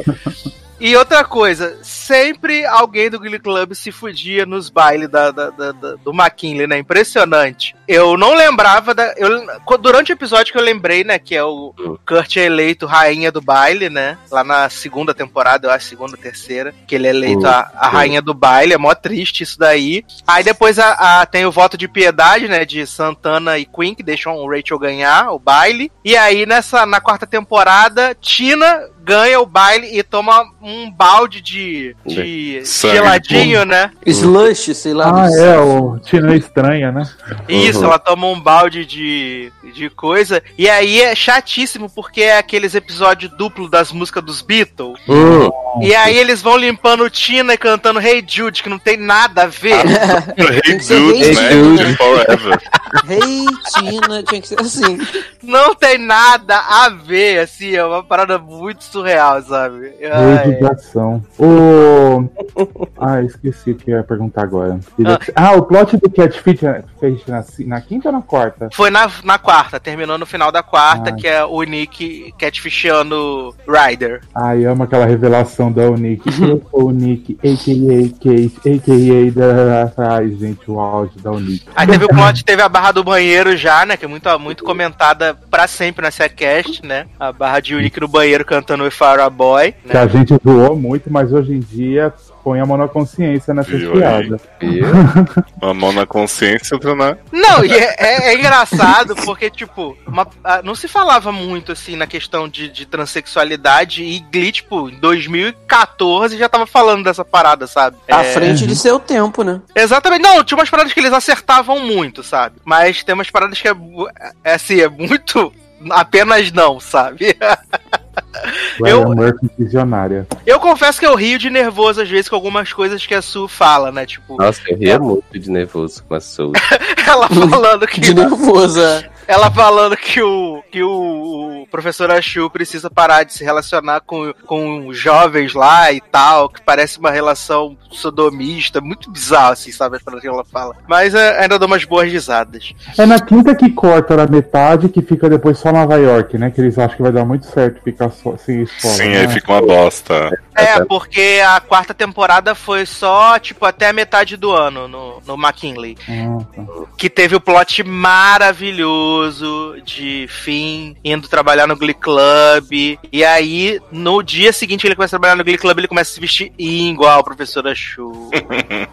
E 0.87 0.95
outra 0.97 1.25
coisa, 1.25 1.79
sempre 1.83 2.67
alguém 2.67 3.09
do 3.09 3.19
Glee 3.19 3.39
Club 3.39 3.73
se 3.73 3.91
fudia 3.91 4.45
nos 4.45 4.69
bailes 4.69 5.09
da, 5.09 5.31
da- 5.31 5.49
da- 5.49 5.73
do 5.73 6.13
McKinley, 6.13 6.67
né? 6.67 6.77
Impressionante. 6.77 7.75
Eu 7.87 8.17
não 8.17 8.35
lembrava 8.35 8.95
da. 8.95 9.13
Eu, 9.17 9.47
durante 9.79 10.13
o 10.13 10.15
episódio 10.15 10.53
que 10.53 10.59
eu 10.59 10.63
lembrei, 10.63 11.05
né? 11.05 11.19
Que 11.19 11.35
é 11.37 11.45
o 11.45 11.75
Kurt 12.07 12.37
é 12.37 12.45
eleito 12.45 12.87
rainha 12.87 13.31
do 13.31 13.41
baile, 13.41 13.91
né? 13.91 14.17
Lá 14.31 14.43
na 14.43 14.69
segunda 14.71 15.13
temporada, 15.13 15.67
eu 15.67 15.71
acho, 15.71 15.87
segunda, 15.87 16.17
terceira. 16.17 16.75
Que 16.87 16.95
ele 16.95 17.07
é 17.07 17.11
eleito 17.11 17.47
a, 17.47 17.71
a 17.75 17.89
rainha 17.89 18.23
do 18.23 18.33
baile. 18.35 18.73
É 18.75 18.79
mó 18.79 18.95
triste 18.95 19.43
isso 19.43 19.59
daí. 19.59 20.05
Aí 20.27 20.43
depois 20.43 20.79
a, 20.79 21.21
a- 21.21 21.27
tem 21.27 21.45
o 21.45 21.53
voto 21.53 21.77
de 21.77 21.87
piedade, 21.89 22.49
né? 22.49 22.65
De 22.65 22.87
Santana 22.87 23.59
e 23.59 23.65
Queen, 23.67 23.95
que 23.95 24.03
deixam 24.03 24.35
o 24.37 24.49
Rachel 24.51 24.79
ganhar 24.79 25.31
o 25.33 25.39
baile. 25.39 25.91
E 26.05 26.17
aí, 26.17 26.47
nessa, 26.47 26.87
na 26.87 27.01
quarta 27.01 27.27
temporada, 27.27 28.15
Tina 28.21 28.81
ganha 29.03 29.39
o 29.39 29.45
baile 29.47 29.99
e 29.99 30.03
toma 30.03 30.43
um 30.63 30.91
balde 30.91 31.43
de, 31.43 31.95
de 32.07 32.63
Sangue. 32.65 32.95
geladinho, 32.95 33.65
né? 33.67 33.91
Slush, 34.07 34.75
sei 34.75 34.95
lá. 34.95 35.27
Ah, 35.27 35.29
é, 35.31 35.59
o 35.59 35.99
Tina 35.99 36.35
Estranha, 36.35 36.91
né? 36.91 37.03
Isso, 37.47 37.74
Uhum. 37.81 37.85
ela 37.87 37.99
toma 37.99 38.27
um 38.27 38.41
balde 38.41 38.85
de, 38.85 39.53
de 39.75 39.91
coisa. 39.91 40.43
E 40.59 40.69
aí 40.69 41.01
é 41.01 41.15
chatíssimo, 41.15 41.89
porque 41.91 42.23
é 42.23 42.39
aqueles 42.39 42.75
episódios 42.75 43.33
duplo 43.37 43.69
das 43.69 43.93
músicas 43.93 44.23
dos 44.25 44.43
Beatles. 44.43 44.99
Hum, 45.09 45.49
E 45.83 45.95
aí 45.95 46.17
eles 46.17 46.41
vão 46.43 46.57
limpando 46.57 47.09
Tina 47.11 47.55
e 47.55 47.59
cantando 47.59 48.01
Hey 48.01 48.25
Jude, 48.27 48.63
que 48.63 48.69
não 48.69 48.79
tem 48.79 48.97
nada 48.97 49.45
a 49.45 49.47
ver. 49.47 49.75
Hey 50.37 50.61
que 50.79 50.81
ser 50.81 50.99
Dude, 51.01 51.23
Hey 51.23 51.35
né? 51.35 51.51
Jude. 51.53 51.85
De 51.85 51.97
Forever. 51.97 52.61
Hey, 53.09 53.45
Tina, 53.75 54.23
tinha 54.23 54.41
que 54.41 54.49
ser 54.49 54.61
assim. 54.61 54.99
Não 55.43 55.75
tem 55.75 55.99
nada 55.99 56.57
a 56.57 56.89
ver, 56.89 57.41
assim, 57.41 57.75
é 57.75 57.85
uma 57.85 58.03
parada 58.03 58.39
muito 58.39 58.85
surreal, 58.85 59.43
sabe? 59.43 59.93
Ai. 60.03 60.51
Reedição. 60.61 61.23
O. 61.39 62.25
Ah, 62.97 63.21
esqueci 63.23 63.73
o 63.73 63.75
que 63.75 63.91
eu 63.91 63.97
ia 63.99 64.05
perguntar 64.05 64.43
agora. 64.43 64.79
Ah. 65.05 65.19
Ah, 65.35 65.53
o 65.57 65.63
plot 65.63 65.97
do 65.97 66.09
Catfish 66.09 66.61
fez 67.01 67.21
na, 67.67 67.81
quinta 67.81 68.09
ou 68.09 68.13
na 68.13 68.23
quarta? 68.23 68.69
Foi 68.73 68.91
na, 68.91 69.11
na 69.25 69.39
quarta, 69.39 69.79
terminou 69.81 70.19
no 70.19 70.27
final 70.27 70.51
da 70.53 70.63
quarta, 70.63 71.11
Ah. 71.11 71.13
que 71.13 71.27
é 71.27 71.45
o 71.45 71.63
Nick 71.63 72.33
catfishando 72.39 73.55
Ryder. 73.67 74.21
Ai, 74.35 74.65
amo 74.65 74.83
aquela 74.83 75.05
revelação 75.07 75.71
da 75.71 75.89
Unique. 75.91 76.29
Eu 76.43 76.63
sou 76.71 76.89
o 76.89 76.91
Nick, 76.91 77.37
a.k.a. 77.43 78.09
Kate, 78.19 78.69
a.k.a. 78.69 79.31
da... 79.33 80.15
Ai, 80.17 80.29
gente, 80.31 80.71
o 80.71 80.79
auge 80.81 81.19
da 81.19 81.31
Unique. 81.31 81.67
Aí 81.75 81.87
teve 81.87 82.05
o 82.05 82.09
plot, 82.09 82.45
teve 82.45 82.63
a 82.63 82.69
barra 82.69 82.93
do 82.93 83.05
banheiro 83.05 83.57
já, 83.57 83.85
né? 83.87 83.97
Que 83.97 84.05
é 84.05 84.09
muito, 84.09 84.39
muito 84.39 84.65
comentada 84.65 85.35
pra 85.51 85.67
sempre 85.67 86.03
na 86.05 86.11
Seacast, 86.11 86.85
né? 86.85 87.07
A 87.19 87.33
barra 87.33 87.61
de 87.61 87.75
Unique 87.75 88.01
no 88.01 88.09
banheiro 88.09 88.45
cantando 88.45 88.85
I 88.87 88.91
Were 89.01 89.23
a 89.23 89.31
Boy. 89.31 89.73
Que 89.73 89.95
Né? 89.95 90.01
a 90.01 90.07
gente 90.07 90.35
zoou 90.45 90.77
muito, 90.77 91.11
mas 91.11 91.33
hoje 91.33 91.53
em 91.53 91.61
dia 91.61 92.13
põe 92.45 92.61
a 92.61 92.67
mão 92.67 92.77
na 92.77 92.87
consciência 92.87 93.55
nessas 93.55 93.81
Viu 93.81 93.93
piadas. 93.93 94.41
Uma 95.61 95.73
mão 95.75 95.93
na 95.93 96.05
consciência, 96.07 96.75
outra 96.75 96.95
na. 96.95 97.17
Não, 97.33 97.65
e 97.65 97.73
é, 97.73 97.95
é- 97.99 98.29
é 98.29 98.35
engraçado 98.39 99.17
porque, 99.25 99.49
tipo, 99.51 99.97
uma- 100.07 100.29
ah, 100.45 100.61
não 100.63 100.75
se 100.75 100.87
falava 100.87 101.33
muito, 101.33 101.73
assim, 101.73 101.97
na 101.97 102.07
questão 102.07 102.47
de, 102.49 102.69
de 102.69 102.85
transexualidade 102.85 104.03
e 104.05 104.19
Glee, 104.31 104.53
tipo, 104.53 104.91
em 104.91 104.99
2014 105.01 106.37
já 106.37 106.49
tava 106.49 106.67
falando 106.67 107.03
dessa 107.05 107.25
parada, 107.25 107.67
sabe? 107.67 107.97
À 108.11 108.23
É, 108.23 108.33
frente 108.35 108.67
de 108.67 108.77
seu 108.77 108.99
tempo, 109.01 109.43
né? 109.43 109.61
Exatamente. 109.75 110.23
Não, 110.23 110.45
tinha 110.45 110.59
umas 110.59 110.69
paradas 110.71 110.93
que 110.93 111.01
eles 111.01 111.13
acertavam 111.13 111.81
muito, 111.81 112.23
sabe? 112.23 112.57
Mas 112.65 113.03
tem 113.03 113.15
umas 113.15 113.31
paradas 113.31 113.59
que 113.61 113.67
é, 113.69 113.73
bu- 113.75 114.09
é 114.45 114.55
assim, 114.55 114.81
é 114.81 114.89
muito 114.89 115.51
apenas 115.91 116.53
não, 116.53 116.79
sabe? 116.79 117.37
Eu- 118.81 119.09
Murphy 119.15 119.51
visionária. 119.59 120.27
Eu 120.47 120.59
confesso 120.61 120.99
que 121.01 121.07
eu 121.07 121.15
rio 121.15 121.39
de 121.39 121.51
nervoso 121.51 122.01
às 122.03 122.09
vezes 122.09 122.29
com 122.29 122.35
algumas 122.37 122.73
coisas 122.73 123.05
que 123.07 123.15
a 123.15 123.23
Su 123.23 123.47
fala, 123.49 123.91
né? 123.93 124.07
Tipo, 124.07 124.37
Nossa, 124.37 124.61
eu 124.69 124.77
ria 124.77 124.99
muito 124.99 125.39
de 125.39 125.51
nervoso 125.51 126.03
com 126.05 126.15
a 126.15 126.21
Soul. 126.21 126.53
ela 127.07 127.29
falando 127.29 127.87
que 127.87 128.01
De 128.01 128.15
nervosa. 128.15 129.09
ela 129.27 129.51
falando 129.51 129.97
que 129.97 130.21
o 130.23 130.63
que 130.71 130.83
o, 130.83 131.63
o 131.63 131.67
professor 131.71 132.11
Achu 132.11 132.51
precisa 132.51 132.91
parar 132.91 133.23
de 133.25 133.33
se 133.33 133.45
relacionar 133.45 134.01
com, 134.01 134.33
com 134.47 134.93
jovens 134.93 135.55
lá 135.55 135.93
e 135.93 136.01
tal, 136.01 136.49
que 136.49 136.61
parece 136.63 136.99
uma 136.99 137.11
relação 137.11 137.77
sodomista, 137.91 138.81
muito 138.81 139.11
bizarro 139.11 139.53
assim, 139.53 139.71
sabe 139.73 139.97
as 139.97 140.21
que 140.21 140.27
ela 140.29 140.45
fala. 140.45 140.75
Mas 140.89 141.15
é, 141.15 141.41
ainda 141.41 141.59
dou 141.59 141.67
umas 141.69 141.85
boas 141.85 142.11
risadas. 142.11 142.73
É 142.99 143.07
na 143.07 143.21
quinta 143.21 143.55
que 143.55 143.71
corta 143.71 144.17
na 144.17 144.27
metade 144.27 144.89
que 144.89 145.01
fica 145.03 145.29
depois 145.29 145.59
só 145.59 145.73
Nova 145.73 145.97
York, 145.97 146.37
né? 146.39 146.51
Que 146.51 146.61
eles 146.61 146.79
acham 146.79 146.97
que 146.97 147.03
vai 147.03 147.13
dar 147.13 147.25
muito 147.25 147.47
certo 147.47 147.83
ficar 147.83 148.11
só, 148.11 148.35
escola. 148.35 148.64
Sim, 148.79 149.09
né? 149.09 149.21
aí 149.21 149.29
fica 149.29 149.53
uma 149.53 149.63
bosta. 149.63 150.31
É, 150.55 150.85
porque 150.85 151.41
a 151.45 151.61
quarta 151.61 151.93
temporada 151.93 152.55
foi 152.55 152.87
só, 152.87 153.39
tipo, 153.39 153.65
até 153.65 153.89
a 153.89 153.93
metade 153.93 154.37
do 154.37 154.53
ano 154.53 154.87
no, 154.87 155.21
no 155.27 155.35
McKinley. 155.35 155.97
Tá. 155.97 156.65
Que 156.97 157.11
teve 157.11 157.35
o 157.35 157.41
plot 157.41 157.83
maravilhoso 157.83 159.77
de 159.85 160.27
Finn 160.29 160.95
indo 161.05 161.29
trabalhar 161.29 161.67
no 161.67 161.77
Glee 161.77 161.95
Club. 161.95 162.99
E 163.13 163.25
aí, 163.25 163.81
no 163.91 164.23
dia 164.23 164.53
seguinte 164.53 164.83
que 164.83 164.89
ele 164.89 164.97
começa 164.97 165.17
a 165.17 165.19
trabalhar 165.19 165.37
no 165.37 165.45
Glee 165.45 165.59
Club, 165.59 165.79
ele 165.79 165.89
começa 165.89 166.13
a 166.13 166.15
se 166.15 166.21
vestir 166.21 166.53
igual 166.59 167.19
a 167.19 167.25
professora 167.25 167.75
Chu. 167.75 168.31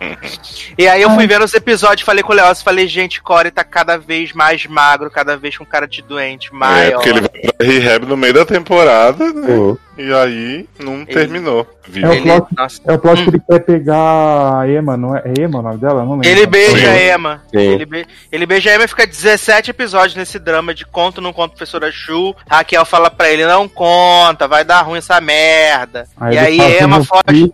e 0.77 0.87
aí 0.87 1.01
eu 1.01 1.11
fui 1.11 1.27
vendo 1.27 1.45
os 1.45 1.53
episódios, 1.53 2.05
falei 2.05 2.23
com 2.23 2.31
o 2.31 2.35
Leoz, 2.35 2.61
falei, 2.61 2.87
gente, 2.87 3.21
Corey 3.21 3.51
tá 3.51 3.63
cada 3.63 3.97
vez 3.97 4.33
mais 4.33 4.65
magro, 4.65 5.11
cada 5.11 5.37
vez 5.37 5.57
com 5.57 5.65
cara 5.65 5.87
de 5.87 6.01
doente, 6.01 6.53
maior. 6.53 6.87
É, 6.87 6.91
porque 6.91 7.09
ele 7.09 7.21
vai 7.21 7.29
pra 7.29 7.67
rehab 7.67 8.05
no 8.05 8.17
meio 8.17 8.33
da 8.33 8.45
temporada, 8.45 9.31
né? 9.31 9.47
Pô, 9.47 9.77
E 9.97 10.11
aí 10.13 10.67
não 10.79 11.05
terminou. 11.05 11.67
Viu? 11.87 12.05
É 12.05 12.09
o 12.09 12.13
Ele- 12.13 12.21
plot, 12.23 12.47
nossa. 12.57 12.81
é 12.85 12.93
o 12.93 12.99
plot 12.99 13.23
que 13.23 13.29
ele 13.29 13.41
quer 13.47 13.59
pegar 13.59 14.59
a 14.61 14.67
Emma, 14.69 14.95
não 14.95 15.15
é? 15.15 15.23
É 15.25 15.41
Emma 15.43 15.59
o 15.59 15.61
nome 15.61 15.77
dela? 15.79 16.05
Não 16.05 16.11
lembro. 16.13 16.27
Ele 16.29 16.45
beija 16.45 16.89
a 16.89 17.13
Emma. 17.13 17.41
Sim. 17.51 17.57
Ele, 17.59 17.85
be- 17.85 18.07
ele 18.31 18.45
beija 18.45 18.71
a 18.71 18.75
Emma 18.75 18.85
e 18.85 18.87
fica 18.87 19.05
17 19.05 19.69
episódios 19.71 20.15
nesse 20.15 20.39
drama 20.39 20.73
de 20.73 20.85
conto, 20.85 21.19
não 21.19 21.33
conta 21.33 21.49
professora 21.55 21.91
Chu. 21.91 22.33
Raquel 22.49 22.85
fala 22.85 23.11
pra 23.11 23.29
ele, 23.29 23.45
não 23.45 23.67
conta, 23.67 24.47
vai 24.47 24.63
dar 24.63 24.81
ruim 24.83 24.99
essa 24.99 25.19
merda. 25.19 26.07
e 26.21 26.37
ele 26.37 26.39
aí 26.39 26.81
Emma 26.81 27.03
foge. 27.03 27.21
feat, 27.27 27.53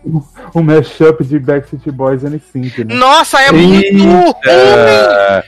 Um 0.55 0.61
mashup 0.63 1.23
de 1.23 1.39
Backstreet 1.39 1.91
Boys 1.91 2.23
e 2.23 2.39
Sync, 2.39 2.83
né? 2.83 2.95
Nossa, 2.95 3.39
é 3.41 3.51
muito 3.51 4.03
ruim! 4.03 4.33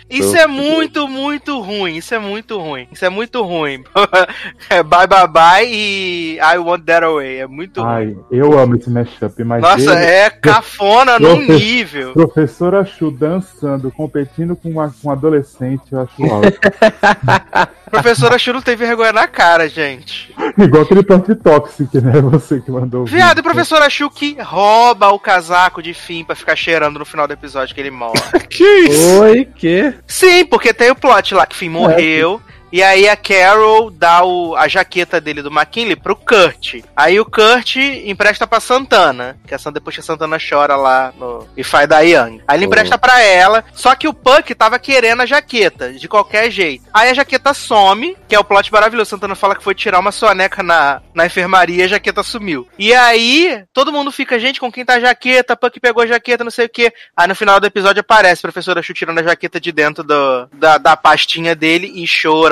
Isso 0.09 0.35
é 0.35 0.45
muito, 0.47 1.07
muito 1.07 1.59
ruim. 1.61 1.95
Isso 1.95 2.13
é 2.13 2.19
muito 2.19 2.59
ruim. 2.59 2.87
Isso 2.91 3.05
é 3.05 3.09
muito 3.09 3.41
ruim. 3.43 3.83
é 4.69 4.83
bye 4.83 5.07
bye 5.07 5.27
bye 5.27 5.65
e 5.67 6.37
I 6.39 6.57
want 6.57 6.83
that 6.85 7.03
away. 7.05 7.39
É 7.39 7.47
muito 7.47 7.81
ruim. 7.81 7.89
Ai, 7.91 8.17
eu 8.31 8.57
amo 8.57 8.75
esse 8.75 8.89
mashup, 8.89 9.43
mas 9.43 9.61
Nossa, 9.61 9.93
ele- 9.93 10.05
é 10.05 10.29
cafona 10.29 11.17
num 11.19 11.45
Profe- 11.45 11.53
nível. 11.53 12.13
Professora 12.13 12.85
Chu 12.85 13.11
dançando, 13.11 13.91
competindo 13.91 14.55
com 14.55 14.69
uma, 14.69 14.89
com 15.01 15.09
um 15.09 15.11
adolescente, 15.11 15.83
eu 15.91 16.01
acho 16.01 16.13
alto. 17.97 18.03
Professora 18.03 18.37
Chu 18.37 18.53
não 18.53 18.61
tem 18.61 18.75
vergonha 18.75 19.11
na 19.11 19.27
cara, 19.27 19.67
gente. 19.67 20.33
Igual 20.57 20.83
aquele 20.83 21.03
plot 21.03 21.35
toxic, 21.35 22.01
né? 22.01 22.21
Você 22.31 22.59
que 22.61 22.71
mandou. 22.71 23.03
o 23.03 23.05
Viado, 23.05 23.39
e 23.39 23.43
professora 23.43 23.89
Chu 23.89 24.09
que 24.09 24.37
rouba 24.41 25.09
o 25.09 25.19
casaco 25.19 25.81
de 25.81 25.93
Finn 25.93 26.23
pra 26.23 26.35
ficar 26.35 26.55
cheirando 26.55 26.99
no 26.99 27.05
final 27.05 27.27
do 27.27 27.33
episódio 27.33 27.73
que 27.73 27.81
ele 27.81 27.91
morre. 27.91 28.19
Que 28.49 28.63
isso? 28.63 29.21
Oi, 29.21 29.45
que? 29.55 29.93
Sim, 30.07 30.43
porque 30.45 30.73
tem 30.73 30.91
o 30.91 30.95
plot 30.95 31.33
lá 31.33 31.45
que 31.45 31.55
Finn 31.55 31.69
morreu. 31.69 32.41
E 32.71 32.83
aí 32.83 33.09
a 33.09 33.15
Carol 33.15 33.89
dá 33.89 34.23
o, 34.23 34.55
a 34.55 34.67
jaqueta 34.67 35.19
dele 35.19 35.41
do 35.41 35.51
McKinley 35.51 35.95
pro 35.95 36.15
Kurt. 36.15 36.81
Aí 36.95 37.19
o 37.19 37.25
Kurt 37.25 37.77
empresta 38.05 38.45
pra 38.45 38.59
Santana. 38.59 39.37
Que 39.47 39.55
a 39.55 39.57
Santana, 39.57 39.73
depois 39.73 39.95
que 39.95 40.01
a 40.01 40.03
Santana 40.03 40.37
chora 40.37 40.75
lá 40.75 41.13
no 41.17 41.47
If 41.57 41.73
I 41.73 41.87
Die 41.87 42.13
Young. 42.13 42.41
Aí 42.47 42.57
ele 42.57 42.65
empresta 42.65 42.97
pra 42.97 43.21
ela. 43.21 43.63
Só 43.73 43.95
que 43.95 44.07
o 44.07 44.13
Puck 44.13 44.53
tava 44.53 44.77
querendo 44.77 45.21
a 45.21 45.25
jaqueta, 45.25 45.93
de 45.93 46.07
qualquer 46.07 46.51
jeito. 46.51 46.85
Aí 46.93 47.09
a 47.09 47.13
jaqueta 47.13 47.53
some, 47.53 48.15
que 48.27 48.35
é 48.35 48.39
o 48.39 48.43
plot 48.43 48.71
maravilhoso. 48.71 49.09
Santana 49.09 49.35
fala 49.35 49.55
que 49.55 49.63
foi 49.63 49.73
tirar 49.73 49.99
uma 49.99 50.11
soneca 50.11 50.61
na, 50.61 51.01
na 51.13 51.25
enfermaria 51.25 51.77
e 51.77 51.83
a 51.83 51.87
jaqueta 51.87 52.23
sumiu. 52.23 52.67
E 52.77 52.93
aí, 52.93 53.63
todo 53.73 53.91
mundo 53.91 54.11
fica, 54.11 54.39
gente, 54.39 54.59
com 54.59 54.71
quem 54.71 54.85
tá 54.85 54.95
a 54.95 54.99
jaqueta? 54.99 55.55
Puck 55.55 55.79
pegou 55.79 56.03
a 56.03 56.07
jaqueta, 56.07 56.43
não 56.43 56.51
sei 56.51 56.65
o 56.65 56.69
quê. 56.69 56.93
Aí 57.15 57.27
no 57.27 57.35
final 57.35 57.59
do 57.59 57.67
episódio 57.67 58.01
aparece 58.01 58.39
a 58.39 58.47
professora 58.47 58.81
Chu 58.81 58.93
tirando 58.93 59.19
a 59.19 59.23
jaqueta 59.23 59.59
de 59.59 59.71
dentro 59.71 60.03
do, 60.03 60.47
da, 60.53 60.77
da 60.77 60.97
pastinha 60.97 61.55
dele 61.55 61.91
e 61.95 62.05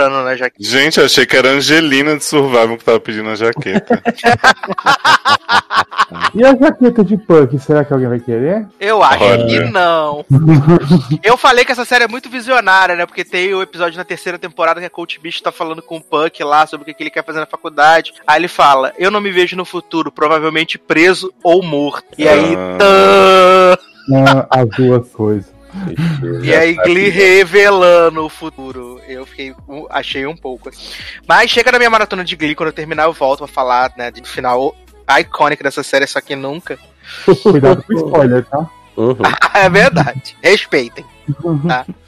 na 0.09 0.35
jaqueta. 0.35 0.63
Gente, 0.63 0.99
eu 0.99 1.05
achei 1.05 1.25
que 1.25 1.35
era 1.35 1.49
a 1.49 1.53
Angelina 1.53 2.17
de 2.17 2.23
Survival 2.23 2.77
que 2.77 2.83
tava 2.83 2.99
pedindo 2.99 3.29
a 3.29 3.35
jaqueta. 3.35 4.01
E 6.33 6.45
a 6.45 6.55
jaqueta 6.55 7.03
de 7.03 7.17
punk, 7.17 7.57
será 7.59 7.83
que 7.83 7.91
alguém 7.91 8.07
vai 8.07 8.19
querer? 8.19 8.65
Eu 8.79 9.03
acho 9.03 9.23
Olha. 9.23 9.45
que 9.45 9.59
não. 9.71 10.25
Eu 11.23 11.35
falei 11.37 11.65
que 11.65 11.71
essa 11.71 11.83
série 11.83 12.05
é 12.05 12.07
muito 12.07 12.29
visionária, 12.29 12.95
né? 12.95 13.05
Porque 13.05 13.25
tem 13.25 13.53
o 13.53 13.61
episódio 13.61 13.97
na 13.97 14.05
terceira 14.05 14.37
temporada 14.39 14.79
que 14.79 14.85
a 14.85 14.89
Coach 14.89 15.19
Bicho 15.19 15.43
tá 15.43 15.51
falando 15.51 15.81
com 15.81 15.97
o 15.97 16.01
Puck 16.01 16.41
lá 16.43 16.65
sobre 16.65 16.83
o 16.83 16.85
que 16.85 16.93
que 16.93 17.03
ele 17.03 17.09
quer 17.09 17.25
fazer 17.25 17.39
na 17.39 17.45
faculdade. 17.45 18.13
Aí 18.25 18.39
ele 18.39 18.47
fala: 18.47 18.93
Eu 18.97 19.11
não 19.11 19.19
me 19.19 19.31
vejo 19.31 19.57
no 19.57 19.65
futuro, 19.65 20.11
provavelmente 20.11 20.77
preso 20.77 21.33
ou 21.43 21.61
morto. 21.61 22.05
E 22.17 22.27
aí. 22.27 22.55
Ah. 22.55 22.77
tã, 22.79 23.77
Ah, 24.25 24.61
as 24.61 24.69
duas 24.69 25.09
coisas. 25.09 25.56
E 26.43 26.53
aí, 26.53 26.75
Glee 26.75 27.09
revelando 27.09 28.25
o 28.25 28.29
futuro. 28.29 28.99
Eu 29.07 29.25
fiquei. 29.25 29.55
Achei 29.89 30.25
um 30.25 30.35
pouco. 30.35 30.69
assim. 30.69 30.91
Mas 31.27 31.51
chega 31.51 31.71
na 31.71 31.77
minha 31.77 31.89
maratona 31.89 32.23
de 32.23 32.35
Glee, 32.35 32.55
quando 32.55 32.67
eu 32.67 32.73
terminar, 32.73 33.03
eu 33.03 33.13
volto 33.13 33.39
pra 33.39 33.47
falar, 33.47 33.93
né? 33.97 34.11
Do 34.11 34.23
final 34.27 34.75
icônico 35.19 35.63
dessa 35.63 35.83
série, 35.83 36.07
só 36.07 36.19
que 36.21 36.35
nunca. 36.35 36.77
Cuidado 37.41 37.83
com 37.83 37.93
o 37.93 37.97
spoiler, 37.97 38.45
tá? 38.45 38.69
Uhum. 38.97 39.15
é 39.53 39.69
verdade. 39.69 40.35
Respeitem. 40.41 41.05
Tá? 41.67 41.85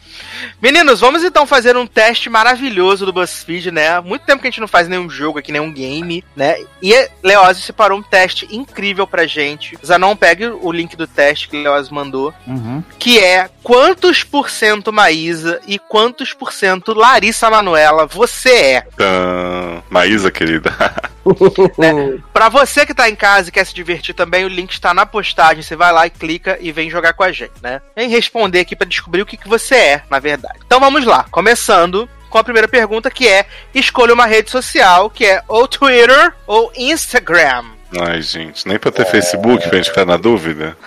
Meninos, 0.62 1.00
vamos 1.00 1.24
então 1.24 1.46
fazer 1.46 1.76
um 1.78 1.88
teste 1.88 2.30
maravilhoso 2.30 3.06
do 3.06 3.14
BuzzFeed, 3.14 3.72
né? 3.72 3.96
Há 3.96 4.02
muito 4.02 4.26
tempo 4.26 4.42
que 4.42 4.48
a 4.48 4.52
gente 4.52 4.62
não 4.62 4.68
faz 4.68 4.88
nenhum 4.88 5.10
jogo 5.10 5.40
aqui, 5.40 5.52
nenhum 5.52 5.72
game, 5.72 6.24
né? 6.36 6.58
E 6.82 6.94
Leoz 7.24 7.58
separou 7.58 8.00
um 8.00 8.04
teste 8.04 8.48
incrível 8.52 9.06
pra 9.06 9.28
gente. 9.28 9.78
Zanon, 9.86 10.16
pegue 10.16 10.48
o 10.48 10.72
link 10.72 10.96
do 10.96 11.08
teste 11.08 11.50
que 11.50 11.62
Leoz 11.62 11.90
mandou. 11.90 12.34
Uhum. 12.46 12.84
Que 12.98 13.20
é 13.20 13.50
quantos 13.64 14.24
por 14.24 14.50
cento 14.50 14.92
Maísa 14.92 15.62
e 15.68 15.78
quantos 15.80 16.34
por 16.34 16.52
cento 16.52 16.94
Larissa 16.94 17.50
Manuela 17.50 18.06
você 18.06 18.50
é. 18.50 18.82
Tã. 18.96 19.84
Maísa, 19.90 20.32
querida. 20.32 20.74
Pra 22.34 22.50
você 22.50 22.86
que 22.86 22.94
tá 22.94 23.10
em 23.10 23.16
casa 23.16 23.50
e 23.50 23.52
quer 23.52 23.66
se 23.66 23.74
divertir 23.74 24.14
também, 24.14 24.46
o 24.46 24.50
link 24.50 24.72
está 24.72 24.94
na 24.94 25.06
postagem. 25.06 25.64
Você 25.64 25.76
vai 25.76 25.92
lá 25.92 26.08
e 26.08 26.10
clica 26.10 26.58
e 26.62 26.72
vem 26.72 26.90
jogar 26.90 27.14
com 27.14 27.24
a 27.24 27.32
gente, 27.32 27.54
né? 27.62 27.82
Vem 27.96 28.10
responder 28.10 28.62
aqui 28.62 28.76
pra 28.76 28.88
descobrir 28.88 29.22
o 29.22 29.26
que, 29.26 29.38
que 29.38 29.48
você 29.48 29.76
é, 29.76 30.02
na 30.10 30.20
verdade. 30.20 30.60
Então 30.66 30.80
vamos 30.80 31.06
lá, 31.06 31.26
começando 31.32 32.10
com 32.30 32.38
a 32.38 32.44
primeira 32.44 32.68
pergunta 32.68 33.10
que 33.10 33.28
é: 33.28 33.46
escolha 33.74 34.14
uma 34.14 34.26
rede 34.26 34.50
social, 34.50 35.10
que 35.10 35.26
é 35.26 35.42
ou 35.48 35.68
Twitter 35.68 36.34
ou 36.48 36.72
Instagram. 36.76 37.66
Ai, 38.00 38.22
gente, 38.22 38.68
nem 38.68 38.78
pra 38.78 38.92
ter 38.92 39.06
Facebook 39.06 39.68
pra 39.68 39.78
gente 39.78 39.90
ficar 39.90 40.06
na 40.06 40.16
dúvida. 40.16 40.78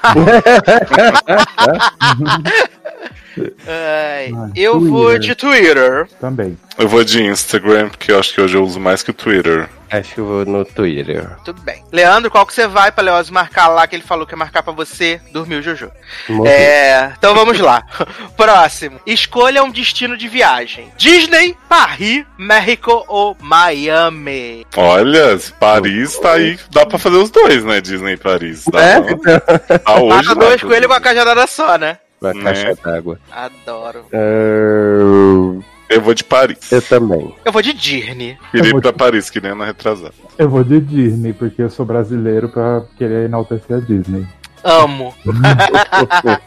Ai, 3.66 4.32
eu 4.54 4.74
Twitter. 4.74 4.90
vou 4.90 5.18
de 5.18 5.34
Twitter. 5.34 6.08
Também. 6.20 6.56
Eu 6.78 6.88
vou 6.88 7.02
de 7.02 7.24
Instagram, 7.24 7.88
porque 7.88 8.12
eu 8.12 8.20
acho 8.20 8.32
que 8.32 8.40
hoje 8.40 8.56
eu 8.56 8.62
uso 8.62 8.78
mais 8.78 9.02
que 9.02 9.10
o 9.10 9.14
Twitter. 9.14 9.68
Acho 9.92 10.14
que 10.14 10.20
eu 10.20 10.24
vou 10.26 10.46
no 10.46 10.64
Twitter. 10.64 11.28
Tudo 11.44 11.60
bem. 11.62 11.84
Leandro, 11.92 12.30
qual 12.30 12.46
que 12.46 12.54
você 12.54 12.66
vai 12.66 12.90
pra 12.90 13.04
Leoz 13.04 13.28
marcar 13.30 13.68
lá 13.68 13.86
que 13.86 13.94
ele 13.94 14.02
falou 14.02 14.26
que 14.26 14.32
ia 14.32 14.38
marcar 14.38 14.62
pra 14.62 14.72
você? 14.72 15.20
Dormiu, 15.32 15.60
Jojo. 15.62 15.90
É, 16.46 17.12
então 17.18 17.34
vamos 17.34 17.58
lá. 17.60 17.82
Próximo. 18.36 18.98
Escolha 19.06 19.62
um 19.62 19.70
destino 19.70 20.16
de 20.16 20.28
viagem: 20.28 20.90
Disney, 20.96 21.56
Paris, 21.68 22.24
México 22.38 23.04
ou 23.06 23.36
Miami. 23.40 24.66
Olha, 24.76 25.38
Paris 25.60 26.18
tá 26.18 26.32
aí. 26.32 26.58
Dá 26.70 26.86
pra 26.86 26.98
fazer 26.98 27.16
os 27.16 27.30
dois, 27.30 27.64
né? 27.64 27.80
Disney 27.80 28.12
e 28.14 28.16
Paris. 28.16 28.64
Dá 28.70 28.80
É? 28.82 29.00
pra- 29.00 29.40
Tá 29.78 29.94
hoje. 30.00 30.08
Mata 30.08 30.34
dois 30.34 30.60
pra 30.60 30.68
coelhos 30.68 30.86
com 30.88 30.94
a 30.94 31.00
cajadada 31.00 31.46
só, 31.46 31.76
né? 31.76 31.98
Uma 32.20 32.32
Né? 32.32 32.42
caixa 32.44 32.74
d'água. 32.84 33.18
Adoro. 33.30 34.06
Ah, 34.14 35.62
Eu 35.94 36.00
vou 36.00 36.14
de 36.14 36.24
Paris. 36.24 36.70
eu 36.72 36.80
também. 36.82 37.34
Eu 37.44 37.52
vou 37.52 37.62
de 37.62 37.72
vou 38.72 38.80
pra 38.80 38.90
de- 38.90 38.96
Paris, 38.96 39.30
que 39.30 39.40
nem 39.40 39.52
ano 39.52 39.64
retrasado. 39.64 40.14
Eu 40.38 40.48
vou 40.48 40.64
de 40.64 40.80
Disney, 40.80 41.32
porque 41.32 41.62
eu 41.62 41.70
sou 41.70 41.84
brasileiro 41.86 42.48
pra 42.48 42.82
querer 42.98 43.26
enaltecer 43.26 43.76
a 43.76 43.80
Disney. 43.80 44.26
Amo. 44.64 45.14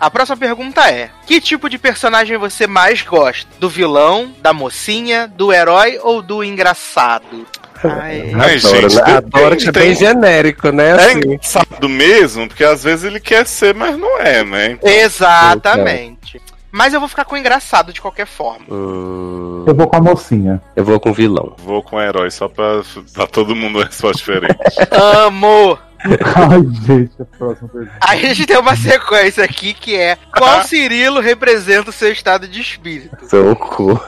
A 0.00 0.10
próxima 0.10 0.36
pergunta 0.36 0.90
é: 0.90 1.08
Que 1.26 1.40
tipo 1.40 1.68
de 1.70 1.78
personagem 1.78 2.36
você 2.36 2.66
mais 2.66 3.02
gosta? 3.02 3.48
Do 3.58 3.68
vilão, 3.68 4.32
da 4.42 4.52
mocinha, 4.52 5.28
do 5.28 5.52
herói 5.52 5.98
ou 6.02 6.20
do 6.20 6.42
engraçado? 6.44 7.46
Ai, 7.82 8.32
Ai, 8.34 8.56
Adoro, 8.56 8.58
gente, 8.58 8.96
né? 8.96 9.02
tem- 9.02 9.14
Adoro 9.14 9.56
que 9.56 9.68
é 9.68 9.72
bem 9.72 9.82
tem- 9.82 9.94
genérico, 9.94 10.70
né? 10.70 10.88
É 10.90 10.92
Assim. 10.94 11.18
engraçado 11.18 11.88
mesmo, 11.88 12.48
porque 12.48 12.64
às 12.64 12.82
vezes 12.82 13.04
ele 13.04 13.20
quer 13.20 13.46
ser, 13.46 13.74
mas 13.74 13.96
não 13.96 14.18
é, 14.20 14.42
né? 14.42 14.78
Exatamente. 14.82 16.40
Mas 16.76 16.92
eu 16.92 16.98
vou 16.98 17.08
ficar 17.08 17.24
com 17.24 17.36
engraçado 17.36 17.92
de 17.92 18.00
qualquer 18.00 18.26
forma. 18.26 18.66
Hum, 18.68 19.62
Eu 19.64 19.74
vou 19.76 19.86
com 19.86 19.96
a 19.96 20.00
mocinha. 20.00 20.60
eu 20.74 20.84
vou 20.84 20.98
com 20.98 21.12
vilão. 21.12 21.54
Vou 21.58 21.80
com 21.84 22.00
herói 22.00 22.32
só 22.32 22.48
pra 22.48 22.82
dar 23.16 23.28
todo 23.28 23.54
mundo 23.54 23.78
uma 23.78 23.84
resposta 23.84 24.18
diferente. 24.18 24.58
Amo! 24.90 25.78
Ai, 26.04 26.60
gente, 26.86 27.12
a 27.20 27.24
próxima 27.24 27.68
pergunta. 27.68 27.92
A 28.00 28.16
gente 28.16 28.46
tem 28.46 28.58
uma 28.58 28.76
sequência 28.76 29.42
aqui 29.42 29.72
que 29.72 29.96
é 29.96 30.18
qual 30.36 30.62
Cirilo 30.68 31.20
representa 31.20 31.90
o 31.90 31.92
seu 31.92 32.12
estado 32.12 32.46
de 32.46 32.60
espírito? 32.60 33.28
Sou 33.28 33.52
o 33.52 33.56
cu. 33.56 33.98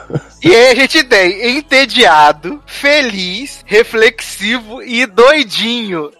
E 0.43 0.53
aí 0.53 0.71
a 0.71 0.75
gente 0.75 1.03
tem 1.03 1.57
entediado, 1.57 2.61
feliz, 2.67 3.63
reflexivo 3.65 4.83
e 4.83 5.05
doidinho. 5.07 6.11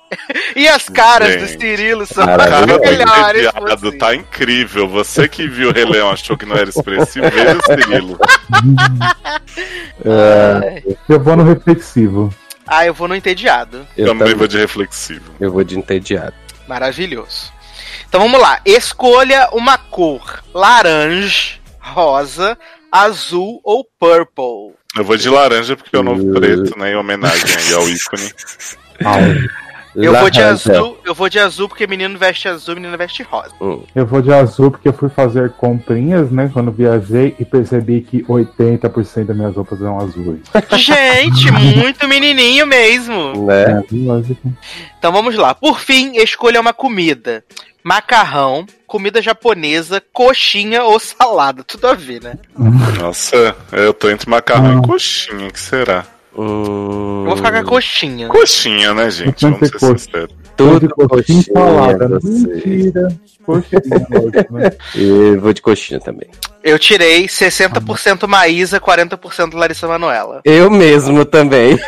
E 0.55 0.67
as 0.67 0.87
caras 0.89 1.35
do 1.35 1.45
Gente. 1.47 1.59
Cirilo 1.59 2.05
são 2.05 2.25
Maravilhoso. 2.25 2.81
as 2.81 2.89
melhores. 2.97 3.41
Entediado, 3.43 3.69
possíveis. 3.77 3.97
tá 3.99 4.15
incrível. 4.15 4.87
Você 4.87 5.27
que 5.27 5.47
viu 5.47 5.69
o 5.69 5.73
Rei 5.73 5.85
Leão 5.85 6.09
achou 6.09 6.37
que 6.37 6.45
não 6.45 6.55
era 6.55 6.69
expressivo, 6.69 7.29
veja 7.29 7.57
o 7.57 7.63
Cirilo. 7.65 8.19
Ai. 10.05 10.83
Eu 11.07 11.19
vou 11.19 11.35
no 11.35 11.43
reflexivo. 11.43 12.33
Ah, 12.67 12.85
eu 12.85 12.93
vou 12.93 13.07
no 13.07 13.15
entediado. 13.15 13.87
Eu 13.97 14.07
Também 14.07 14.19
também. 14.19 14.35
vou 14.35 14.47
de 14.47 14.57
reflexivo. 14.57 15.31
Eu 15.39 15.51
vou 15.51 15.63
de 15.63 15.77
entediado. 15.77 16.33
Maravilhoso. 16.67 17.51
Então 18.07 18.21
vamos 18.21 18.39
lá. 18.41 18.59
Escolha 18.65 19.49
uma 19.53 19.77
cor: 19.77 20.43
laranja, 20.53 21.59
rosa, 21.79 22.57
azul 22.91 23.61
ou 23.63 23.87
purple. 23.99 24.75
Eu 24.95 25.03
vou 25.03 25.15
de 25.17 25.29
laranja 25.29 25.75
porque 25.75 25.95
é 25.95 25.99
o 25.99 26.03
novo 26.03 26.33
preto, 26.33 26.77
né? 26.77 26.91
Em 26.91 26.95
homenagem 26.95 27.55
aí 27.55 27.73
ao 27.73 27.87
ícone. 27.87 28.31
Eu 30.03 30.13
vou 30.13 30.29
de 30.29 30.41
azul, 30.41 30.97
eu 31.03 31.15
vou 31.15 31.27
de 31.27 31.39
azul 31.39 31.67
porque 31.67 31.87
menino 31.87 32.17
veste 32.19 32.47
azul, 32.47 32.75
menina 32.75 32.95
veste 32.95 33.23
rosa. 33.23 33.53
Hum. 33.59 33.81
eu 33.95 34.05
vou 34.05 34.21
de 34.21 34.31
azul 34.31 34.69
porque 34.69 34.87
eu 34.87 34.93
fui 34.93 35.09
fazer 35.09 35.51
comprinhas, 35.53 36.29
né? 36.29 36.49
Quando 36.53 36.71
viajei 36.71 37.35
e 37.39 37.43
percebi 37.43 38.01
que 38.01 38.21
80% 38.23 39.25
das 39.25 39.35
minhas 39.35 39.55
roupas 39.55 39.81
eram 39.81 39.97
azuis. 39.99 40.41
Gente, 40.77 41.51
muito 41.51 42.07
menininho 42.07 42.67
mesmo. 42.67 43.45
Né? 43.47 43.71
É, 43.71 43.83
lógico. 43.91 44.53
Então 44.99 45.11
vamos 45.11 45.35
lá. 45.35 45.55
Por 45.55 45.79
fim, 45.79 46.17
escolha 46.17 46.61
uma 46.61 46.73
comida: 46.73 47.43
macarrão, 47.83 48.67
comida 48.85 49.19
japonesa, 49.19 50.01
coxinha 50.13 50.83
ou 50.83 50.99
salada. 50.99 51.63
Tudo 51.63 51.87
a 51.87 51.95
ver, 51.95 52.21
né? 52.21 52.37
Nossa, 53.01 53.55
eu 53.71 53.93
tô 53.93 54.11
entre 54.11 54.29
macarrão 54.29 54.79
e 54.79 54.87
coxinha, 54.87 55.49
que 55.49 55.59
será? 55.59 56.05
Hum, 56.37 57.21
Eu 57.23 57.25
vou 57.25 57.37
ficar 57.37 57.51
com 57.51 57.57
a 57.57 57.63
coxinha. 57.63 58.27
Coxinha, 58.27 58.93
né, 58.93 59.09
gente? 59.09 59.41
Vamos 59.41 59.69
ser 59.69 59.79
sinceros. 59.79 60.35
Tudo 60.55 60.89
coxinha 60.89 61.07
coxinha, 61.07 61.43
salada. 61.53 62.07
você. 62.09 62.27
Mentira. 62.27 63.07
Coxinha, 63.43 63.81
né? 64.51 64.71
Eu 64.95 65.41
vou 65.41 65.53
de 65.53 65.61
coxinha 65.61 65.99
também. 65.99 66.29
Eu 66.63 66.77
tirei 66.77 67.27
60% 67.27 68.27
Maísa, 68.27 68.79
40% 68.79 69.53
Larissa 69.53 69.87
Manoela. 69.87 70.41
Eu 70.43 70.69
mesmo 70.69 71.23
também. 71.25 71.79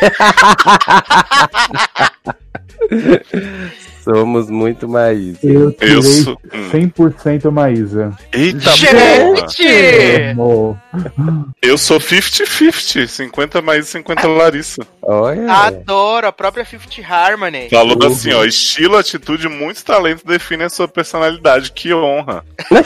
Somos 4.02 4.48
muito 4.48 4.88
mais. 4.88 5.36
Eu 5.42 5.72
tirei 5.72 5.96
Eu 5.96 6.02
sou. 6.02 6.38
hum. 6.54 6.70
100% 6.72 7.50
Maísa. 7.50 8.10
Eita! 8.32 8.70
Gente! 8.70 9.62
Eu 11.62 11.76
sou 11.78 11.98
50-50, 11.98 13.06
50 13.06 13.60
mais 13.62 13.88
50 13.88 14.26
Larissa. 14.28 14.82
Olha. 15.02 15.52
Adoro 15.52 16.26
a 16.26 16.32
própria 16.32 16.64
Fifth 16.64 16.98
Harmony. 17.08 17.68
Falou 17.68 17.96
Uhum. 18.00 18.08
assim, 18.08 18.32
ó, 18.32 18.44
estilo, 18.44 18.96
atitude, 18.96 19.48
muitos 19.48 19.82
talentos 19.82 20.22
definem 20.24 20.66
a 20.66 20.70
sua 20.70 20.88
personalidade. 20.88 21.72
Que 21.72 21.92
honra. 21.92 22.44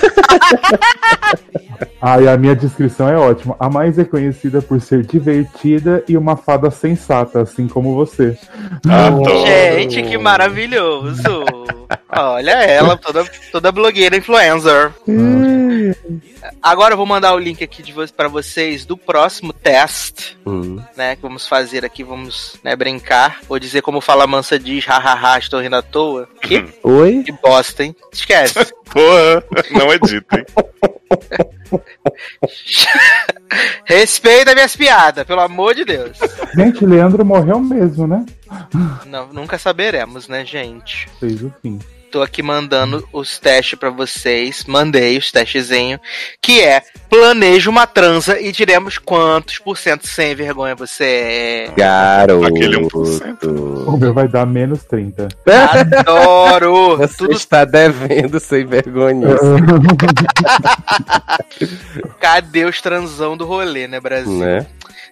Ah, 2.07 2.21
e 2.21 2.29
a 2.29 2.37
minha 2.37 2.55
descrição 2.55 3.09
é 3.09 3.17
ótima. 3.17 3.57
A 3.59 3.71
mais 3.71 3.99
é 3.99 4.05
conhecida 4.05 4.61
por 4.61 4.79
ser 4.81 5.05
divertida 5.05 6.05
e 6.07 6.17
uma 6.19 6.37
fada 6.37 6.71
sensata, 6.71 7.41
assim 7.41 7.67
como 7.67 7.95
você. 7.95 8.37
Adoro. 8.87 9.47
Gente, 9.47 10.03
que 10.03 10.19
maravilhoso! 10.19 11.04
Olha 12.17 12.53
ela, 12.63 12.97
toda, 12.97 13.25
toda 13.53 13.73
blogueira 13.73 14.17
influencer. 14.17 14.93
Agora 16.63 16.95
eu 16.95 16.97
vou 16.97 17.07
mandar 17.07 17.35
o 17.35 17.39
link 17.39 17.63
aqui 17.63 17.83
de 17.83 17.93
vo 17.93 18.07
para 18.13 18.29
vocês 18.29 18.85
do 18.87 18.97
próximo 18.97 19.53
teste, 19.53 20.37
Hum. 20.47 20.81
né? 20.97 21.17
Que 21.17 21.23
vamos 21.23 21.47
fazer 21.49 21.85
aqui, 21.85 22.05
vamos 22.05 22.57
né, 22.63 22.77
brincar. 22.77 23.41
Vou 23.49 23.59
dizer 23.59 23.83
como 23.83 24.01
fala 24.01 24.27
Mansa 24.27 24.59
diz, 24.59 24.85
hahaha, 24.85 25.39
estou 25.39 25.61
rindo 25.61 25.77
à 25.77 25.83
toa. 25.83 26.29
Que, 26.43 26.65
Oi? 26.83 27.23
que 27.25 27.33
bosta, 27.33 27.85
hein? 27.85 27.97
Esquece. 28.13 28.55
Porra, 28.93 29.43
não 29.71 29.93
editem. 29.93 30.45
Respeita 33.85 34.55
minhas 34.55 34.77
piadas, 34.77 35.25
pelo 35.25 35.41
amor 35.41 35.75
de 35.75 35.85
Deus. 35.85 36.19
Gente, 36.55 36.85
Leandro 36.85 37.25
morreu 37.25 37.59
mesmo, 37.61 38.07
né? 38.07 38.25
Não, 39.07 39.33
nunca 39.33 39.59
saberemos, 39.59 40.29
né, 40.29 40.45
gente? 40.45 41.09
Fez 41.21 41.43
o 41.43 41.53
fim. 41.63 41.79
Tô 42.15 42.23
aqui 42.23 42.45
mandando 42.45 43.05
os 43.13 43.41
testes 43.41 43.77
pra 43.77 43.91
vocês. 43.91 44.63
Mandei 44.69 45.19
os 45.19 45.33
testezinhos. 45.33 46.01
Que 46.41 46.63
é: 46.63 46.81
planeja 47.11 47.69
uma 47.69 47.89
transa 47.89 48.41
e 48.41 48.53
diremos 48.53 48.99
quantos 48.99 49.59
por 49.59 49.77
cento 49.77 50.07
sem 50.07 50.33
vergonha 50.33 50.77
você 50.77 51.05
é. 51.05 51.73
Garoto. 51.77 52.47
Aquele 52.47 52.77
1%. 52.77 53.89
O 53.89 53.97
meu 53.97 54.15
vai 54.15 54.29
dar 54.29 54.47
menos 54.47 54.85
30. 54.85 55.27
Adoro! 55.45 56.99
Você 57.03 57.17
Tudo 57.17 57.33
está 57.33 57.65
devendo 57.65 58.39
sem 58.39 58.65
vergonha. 58.65 59.31
cadê 62.21 62.65
os 62.65 62.81
transão 62.81 63.37
do 63.37 63.45
rolê, 63.45 63.89
né, 63.89 63.99
Brasil? 63.99 64.39
né? 64.39 64.65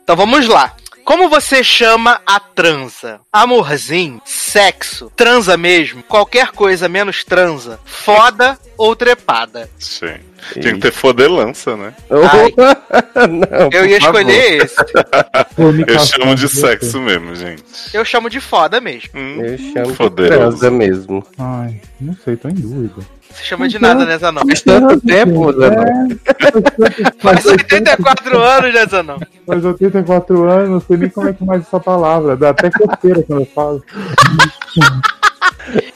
Então 0.02 0.14
vamos 0.14 0.46
lá. 0.46 0.72
Como 1.04 1.28
você 1.28 1.62
chama 1.64 2.20
a 2.26 2.38
transa? 2.38 3.20
Amorzinho? 3.32 4.20
Sexo? 4.24 5.10
Transa 5.16 5.56
mesmo? 5.56 6.02
Qualquer 6.04 6.52
coisa 6.52 6.88
menos 6.88 7.24
transa? 7.24 7.78
Foda 7.84 8.58
ou 8.78 8.94
trepada? 8.94 9.68
Sim. 9.78 10.14
Tinha 10.54 10.74
que 10.74 10.80
ter 10.80 10.92
fodelança, 10.92 11.76
né? 11.76 11.94
Não, 12.10 13.68
Eu 13.72 13.86
ia 13.86 14.00
favor. 14.00 14.20
escolher 14.20 14.62
esse. 14.64 14.76
Eu 15.86 15.98
chamo 16.00 16.34
de 16.34 16.48
sexo 16.48 17.00
mesmo, 17.00 17.34
gente. 17.34 17.62
Eu 17.92 18.04
chamo 18.04 18.28
de 18.28 18.40
foda 18.40 18.80
mesmo. 18.80 19.10
Hum, 19.14 19.38
Eu 19.44 19.58
chamo 19.58 20.10
de 20.10 20.26
transa 20.28 20.70
mesmo. 20.70 21.24
Ai, 21.38 21.80
não 22.00 22.16
sei, 22.24 22.36
tô 22.36 22.48
em 22.48 22.54
dúvida. 22.54 23.02
Você 23.32 23.44
chama 23.44 23.68
de 23.68 23.78
nada, 23.78 24.04
né, 24.04 24.18
Zanão? 24.18 24.42
Faz 24.46 24.62
tanto 24.62 25.00
tempo, 25.00 25.52
Zé. 25.52 25.70
Faz 27.18 27.46
84 27.46 28.38
anos, 28.38 28.74
né, 28.74 28.86
Zanão? 28.86 29.18
Faz 29.46 29.64
84 29.64 30.50
anos, 30.50 30.70
não 30.70 30.80
sei 30.80 30.96
nem 30.96 31.08
como 31.08 31.28
é 31.28 31.32
que 31.32 31.44
mais 31.44 31.62
essa 31.62 31.80
palavra. 31.80 32.36
Dá 32.36 32.50
até 32.50 32.70
coceira 32.70 33.22
quando 33.22 33.40
eu 33.40 33.46
falo. 33.46 33.82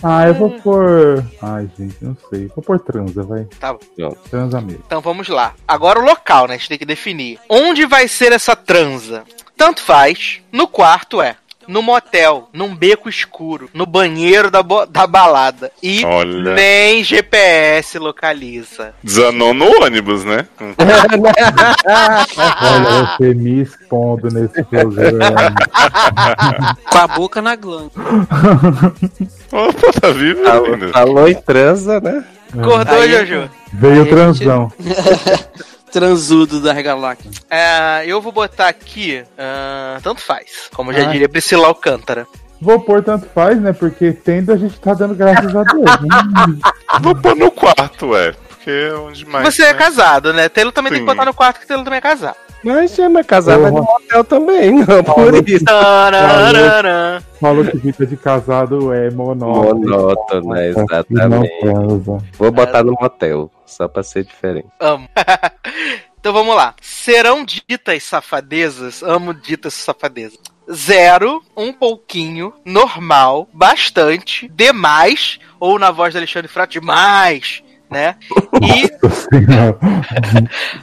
Ah, 0.03 0.27
eu 0.29 0.35
vou 0.35 0.51
por. 0.61 1.25
Ai, 1.43 1.69
gente, 1.79 1.97
não 2.01 2.17
sei. 2.31 2.47
Vou 2.55 2.63
por 2.65 2.79
transa, 2.81 3.23
vai. 3.23 3.45
Tá 3.59 3.73
bom. 3.73 4.17
Transa 4.31 4.61
mesmo. 4.61 4.83
Então 4.87 5.01
vamos 5.01 5.29
lá. 5.29 5.55
Agora 5.67 5.99
o 5.99 6.05
local, 6.05 6.47
né? 6.47 6.55
A 6.55 6.57
gente 6.57 6.69
tem 6.69 6.79
que 6.79 6.87
definir. 6.87 7.39
Onde 7.49 7.85
vai 7.87 8.09
ser 8.09 8.33
essa 8.33 8.55
transa? 8.57 9.25
Tanto 9.57 9.83
faz. 9.83 10.41
No 10.53 10.69
quarto 10.69 11.21
é 11.21 11.37
no 11.69 11.83
motel, 11.83 12.49
num 12.53 12.75
beco 12.75 13.09
escuro, 13.09 13.69
no 13.75 13.87
banheiro 13.87 14.51
da, 14.51 14.63
da 14.89 15.07
balada. 15.07 15.71
E 15.83 16.05
Olha. 16.05 16.55
nem 16.55 17.03
GPS 17.05 17.99
localiza. 17.99 18.95
Desanou 19.03 19.53
no 19.55 19.67
ônibus, 19.83 20.25
né? 20.25 20.47
Olha, 21.89 23.17
você 23.19 23.35
me 23.35 23.63
expondo 23.63 24.29
nesse 24.29 24.63
programa. 24.65 25.55
Com 26.91 26.99
a 26.99 27.07
boca 27.09 27.43
na 27.43 27.57
glândula. 27.57 27.91
Opa, 29.53 29.93
tá 30.01 30.11
vivo 30.11 30.45
Falou, 30.45 30.79
falou 30.93 31.29
em 31.29 31.35
transa, 31.35 32.01
né? 32.01 32.25
Acordou, 32.53 32.99
Aí- 33.01 33.11
Jojo? 33.11 33.51
Veio 33.73 34.03
Aí, 34.05 34.09
transão. 34.09 34.73
Transudo 35.93 36.61
das 36.61 36.81
galáxias. 36.83 37.37
É, 37.51 38.05
eu 38.07 38.21
vou 38.21 38.33
botar 38.33 38.69
aqui. 38.69 39.23
ah, 39.39 39.99
tanto 40.03 40.21
faz. 40.21 40.69
Como 40.75 40.93
já 40.93 41.03
Ah. 41.09 41.13
diria 41.13 41.29
Priscila 41.29 41.69
Alcântara. 41.69 42.27
Vou 42.61 42.81
pôr 42.81 43.03
tanto 43.03 43.27
faz, 43.35 43.61
né? 43.61 43.73
Porque 43.73 44.13
tendo 44.13 44.53
a 44.53 44.57
gente 44.57 44.79
tá 44.81 44.95
dando 44.95 45.15
graças 45.15 45.55
a 45.55 45.63
Deus. 45.63 45.85
Né? 45.85 46.59
Vou 47.03 47.15
pôr 47.15 47.37
no 47.37 47.51
quarto, 47.51 48.17
é. 48.17 48.33
Porque 48.49 48.71
é 48.71 48.95
onde 48.95 49.27
mais. 49.27 49.45
Você 49.55 49.63
é 49.63 49.73
né? 49.73 49.79
casado, 49.79 50.33
né? 50.33 50.49
Telo 50.49 50.73
também 50.73 50.91
tem 50.91 51.03
que 51.03 51.09
Sim. 51.09 51.15
botar 51.15 51.27
no 51.27 51.35
quarto, 51.35 51.61
que 51.61 51.67
Telo 51.67 51.85
também 51.85 51.99
é 51.99 52.01
casado. 52.01 52.37
Mas 52.65 52.99
é 52.99 53.23
casada 53.23 53.59
Porra. 53.59 53.71
no 53.71 53.83
motel 53.83 54.25
também, 54.25 54.73
não, 54.73 55.05
por 55.05 55.49
isso. 55.49 55.65
Falou 57.41 57.65
que 57.65 57.77
vida 57.77 58.07
de 58.07 58.17
casado 58.17 58.93
é 58.93 59.11
monótono. 59.11 59.81
Monótono, 59.81 60.49
não 60.49 60.57
Exatamente. 60.57 61.53
Vou 62.39 62.51
botar 62.51 62.83
no 62.83 62.93
motel, 63.01 63.51
só 63.67 63.89
pra 63.89 64.03
ser 64.03 64.25
diferente. 64.25 64.69
Amo. 64.81 65.09
então 66.19 66.33
vamos 66.33 66.55
lá. 66.55 66.75
Serão 66.81 67.45
ditas 67.45 68.03
safadezas? 68.03 69.03
Amo 69.03 69.35
ditas 69.35 69.75
safadezas. 69.75 70.39
Zero, 70.73 71.43
um 71.57 71.73
pouquinho, 71.73 72.53
normal, 72.65 73.49
bastante, 73.53 74.49
demais, 74.49 75.39
ou 75.61 75.79
na 75.79 75.93
voz 75.93 76.13
do 76.13 76.17
Alexandre 76.17 76.49
Frota, 76.49 76.73
demais, 76.73 77.63
né? 77.89 78.17
E 78.61 78.91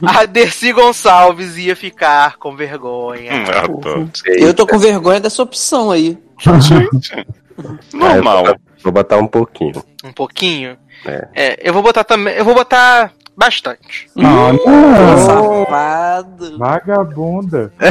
a 0.06 0.24
Dercy 0.24 0.72
Gonçalves 0.72 1.58
ia 1.58 1.76
ficar 1.76 2.38
com 2.38 2.56
vergonha. 2.56 3.32
Hum. 3.34 4.10
Eu 4.26 4.54
tô 4.54 4.66
com 4.66 4.78
vergonha 4.78 5.20
dessa 5.20 5.42
opção 5.42 5.90
aí. 5.90 6.18
Gente. 6.38 7.26
Normal. 7.92 8.38
Ah, 8.38 8.42
vou, 8.42 8.56
vou 8.84 8.92
botar 8.92 9.18
um 9.18 9.26
pouquinho. 9.26 9.84
Um 10.02 10.12
pouquinho. 10.12 10.76
É. 11.06 11.28
É, 11.34 11.68
eu 11.68 11.72
vou 11.72 11.82
botar 11.82 12.04
também. 12.04 12.34
Eu 12.34 12.44
vou 12.44 12.54
botar 12.54 13.12
bastante. 13.36 14.08
Ah, 14.18 14.52
não. 14.52 15.64
Safado. 15.64 16.58
Vagabunda. 16.58 17.72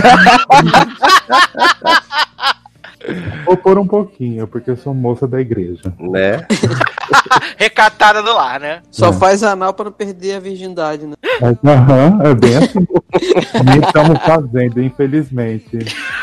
Vou 3.46 3.58
pôr 3.58 3.78
um 3.78 3.86
pouquinho, 3.86 4.48
porque 4.48 4.72
eu 4.72 4.78
sou 4.78 4.94
moça 4.94 5.28
da 5.28 5.42
igreja. 5.42 5.94
Né? 6.00 6.48
Recatada 7.58 8.22
do 8.22 8.34
lar, 8.34 8.60
né? 8.60 8.82
Só 8.92 9.10
É. 9.10 9.14
faz 9.14 9.44
anal 9.44 9.74
pra 9.74 9.86
não 9.86 9.92
perder 9.92 10.36
a 10.36 10.40
virgindade, 10.40 11.06
né? 11.06 11.16
Mas, 11.42 11.58
Aham, 11.66 12.20
é 12.24 12.34
bem 12.34 12.58
assim. 12.58 12.88
E 13.20 13.86
estamos 13.86 14.20
fazendo, 14.24 14.82
infelizmente. 14.82 15.80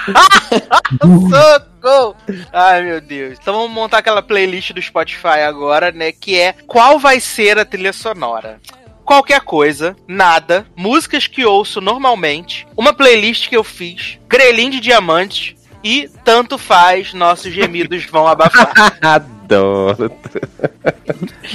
Socorro! 1.00 2.16
Ai, 2.52 2.82
meu 2.82 3.00
Deus. 3.00 3.38
Então 3.40 3.54
vamos 3.54 3.70
montar 3.70 3.98
aquela 3.98 4.22
playlist 4.22 4.72
do 4.72 4.82
Spotify 4.82 5.40
agora, 5.46 5.90
né? 5.92 6.12
Que 6.12 6.38
é 6.38 6.54
qual 6.66 6.98
vai 6.98 7.20
ser 7.20 7.58
a 7.58 7.64
trilha 7.64 7.92
sonora. 7.92 8.58
Qualquer 9.04 9.40
coisa, 9.40 9.96
nada, 10.06 10.66
músicas 10.76 11.26
que 11.26 11.44
ouço 11.44 11.80
normalmente, 11.80 12.66
uma 12.76 12.92
playlist 12.92 13.48
que 13.48 13.56
eu 13.56 13.64
fiz, 13.64 14.18
grelhinho 14.28 14.70
de 14.70 14.78
diamante 14.80 15.56
e 15.82 16.08
tanto 16.30 16.56
faz, 16.56 17.12
nossos 17.12 17.52
gemidos 17.52 18.04
vão 18.04 18.28
abafar. 18.28 18.96
Adoro. 19.50 20.12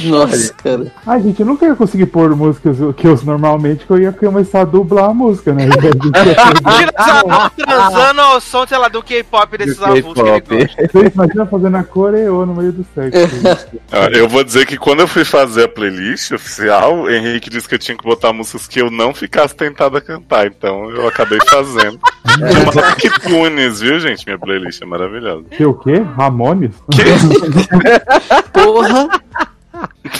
Nossa, 0.03 0.53
cara. 0.55 0.91
Ai, 1.07 1.21
gente, 1.21 1.39
eu 1.39 1.45
nunca 1.45 1.65
ia 1.65 1.75
conseguir 1.75 2.07
pôr 2.07 2.35
músicas 2.35 2.77
que 2.97 3.07
eu 3.07 3.13
uso 3.13 3.25
normalmente, 3.25 3.85
que 3.85 3.91
eu 3.91 3.99
ia 3.99 4.11
começar 4.11 4.61
a 4.61 4.65
dublar 4.65 5.11
a 5.11 5.13
música, 5.13 5.53
né? 5.53 5.63
Imagina 6.59 7.49
transando 7.55 8.21
ao 8.21 8.41
som, 8.41 8.67
sei 8.67 8.77
lá, 8.77 8.89
do 8.89 9.01
K-pop 9.01 9.57
desses 9.57 9.81
avulsos 9.81 10.13
que 10.13 10.19
ele 10.19 10.41
gosta. 10.41 10.89
Você 10.91 11.11
imagina 11.13 11.45
fazendo 11.45 11.77
a 11.77 11.83
coreô 11.83 12.45
no 12.45 12.55
meio 12.55 12.73
do 12.73 12.85
sexo. 12.93 13.17
Eu 14.11 14.27
vou 14.27 14.43
dizer 14.43 14.65
que 14.65 14.77
quando 14.77 14.99
eu 14.99 15.07
fui 15.07 15.23
fazer 15.23 15.63
a 15.63 15.67
playlist 15.67 16.31
oficial, 16.31 17.03
o 17.03 17.09
Henrique 17.09 17.49
disse 17.49 17.67
que 17.67 17.75
eu 17.75 17.79
tinha 17.79 17.97
que 17.97 18.03
botar 18.03 18.33
músicas 18.33 18.67
que 18.67 18.81
eu 18.81 18.91
não 18.91 19.13
ficasse 19.13 19.55
tentado 19.55 19.95
a 19.97 20.01
cantar, 20.01 20.47
então 20.47 20.89
eu 20.91 21.07
acabei 21.07 21.39
fazendo. 21.49 21.99
Rock 22.73 23.09
Tunes, 23.21 23.79
viu, 23.79 23.99
gente? 23.99 24.25
Minha 24.25 24.37
playlist 24.37 24.64
é 24.81 24.85
maravilhosa. 24.85 25.43
que 25.51 25.65
o 25.65 25.73
quê? 25.73 25.99
Ramones? 26.15 26.71
Porra. 28.53 29.21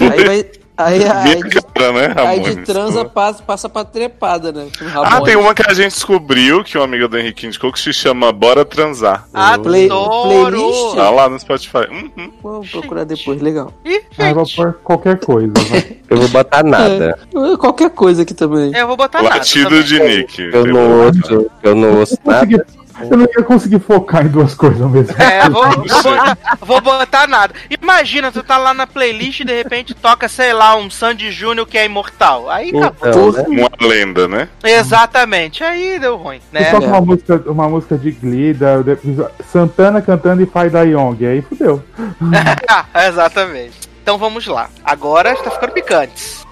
Aí 0.02 0.26
vai. 0.26 0.46
Aí, 0.78 1.02
aí, 1.08 1.42
de, 1.42 1.62
cara, 1.74 1.92
né, 1.94 2.14
aí 2.18 2.40
de 2.42 2.56
transa 2.66 3.06
passa, 3.06 3.42
passa 3.42 3.70
pra 3.70 3.86
trepada, 3.86 4.52
né? 4.52 4.68
Com 4.78 4.86
Ah, 5.06 5.22
tem 5.22 5.38
uma 5.38 5.56
que 5.56 5.64
a 5.66 5.74
gente 5.74 5.94
descobriu, 5.94 6.66
que 6.66 6.78
uma 6.78 6.84
amiga 6.84 7.08
do 7.08 7.18
Henrique 7.18 7.48
indicou, 7.48 7.72
que 7.72 7.80
se 7.80 7.94
chama 7.94 8.30
Bora 8.34 8.66
Transar. 8.66 9.26
Play- 9.64 9.86
Adoro! 9.86 10.50
playlist? 10.52 10.96
Tá 10.96 11.10
lá 11.10 11.30
no 11.30 11.40
Spotify. 11.40 11.88
Uhum. 11.90 12.30
Vou 12.44 12.62
procurar 12.70 13.06
depois, 13.06 13.42
legal. 13.42 13.72
Ih, 13.86 14.02
Ah, 14.18 14.32
eu 14.32 14.36
vou 14.36 14.46
pôr 14.54 14.74
qualquer 14.84 15.18
coisa. 15.18 15.54
vai. 15.70 15.96
Eu 16.10 16.18
vou 16.18 16.28
botar 16.28 16.62
nada. 16.64 17.18
É, 17.34 17.58
Qualquer 17.58 17.90
coisa 17.90 18.22
aqui 18.22 18.34
também. 18.34 18.72
eu 18.76 18.86
vou 18.86 18.96
botar 18.96 19.24
nada. 19.24 19.38
Latido 19.38 19.84
de 19.84 19.98
Nick. 20.00 20.40
Eu 20.42 20.66
não 20.68 21.06
ouço, 21.08 21.52
eu 21.64 21.74
não 21.76 22.00
ouço 22.00 22.18
Eu, 22.24 22.32
nada. 22.32 22.68
Eu 23.02 23.18
não 23.18 23.26
ia 23.26 23.44
conseguir 23.44 23.80
focar 23.80 24.26
em 24.26 24.30
duas 24.30 24.54
coisas 24.54 24.82
ao 24.82 24.90
mesmo 24.90 25.14
tempo. 25.14 25.22
É, 25.22 25.50
vou, 25.50 25.64
vou, 25.72 26.04
botar, 26.04 26.38
vou 26.62 26.82
botar 26.82 27.28
nada. 27.28 27.54
Imagina, 27.70 28.32
tu 28.32 28.42
tá 28.44 28.58
lá 28.58 28.74
na 28.74 28.88
playlist 28.88 29.42
e 29.42 29.46
de 29.46 29.54
repente 29.56 29.94
toca, 29.94 30.28
sei 30.28 30.54
lá, 30.54 30.76
um 30.76 30.90
Sandy 30.90 31.32
Júnior 31.32 31.68
que 31.68 31.78
é 31.78 31.86
imortal. 31.86 32.50
Aí 32.50 32.70
acabou. 32.70 33.30
Então, 33.30 33.32
né? 33.32 33.46
Uma 33.62 33.88
lenda, 33.88 34.28
né? 34.28 34.48
Exatamente, 34.64 35.64
aí 35.64 36.00
deu 36.00 36.16
ruim, 36.16 36.40
E 36.52 36.56
né? 36.60 36.72
só 36.72 36.80
com 36.80 36.88
uma 36.88 37.02
música, 37.02 37.44
uma 37.48 37.70
música 37.70 37.98
de 37.98 38.12
Glee, 38.12 38.54
da, 38.54 38.78
da- 38.82 38.96
Santana 39.52 40.02
cantando 40.02 40.42
e 40.42 40.46
Pai 40.46 40.70
da 40.70 40.82
Young. 40.82 41.26
Aí 41.26 41.42
fudeu. 41.42 41.84
Exatamente. 43.08 43.90
Então 44.02 44.18
vamos 44.18 44.46
lá. 44.48 44.70
Agora 44.84 45.34
está 45.34 45.50
ficando 45.52 45.72
picantes. 45.74 46.46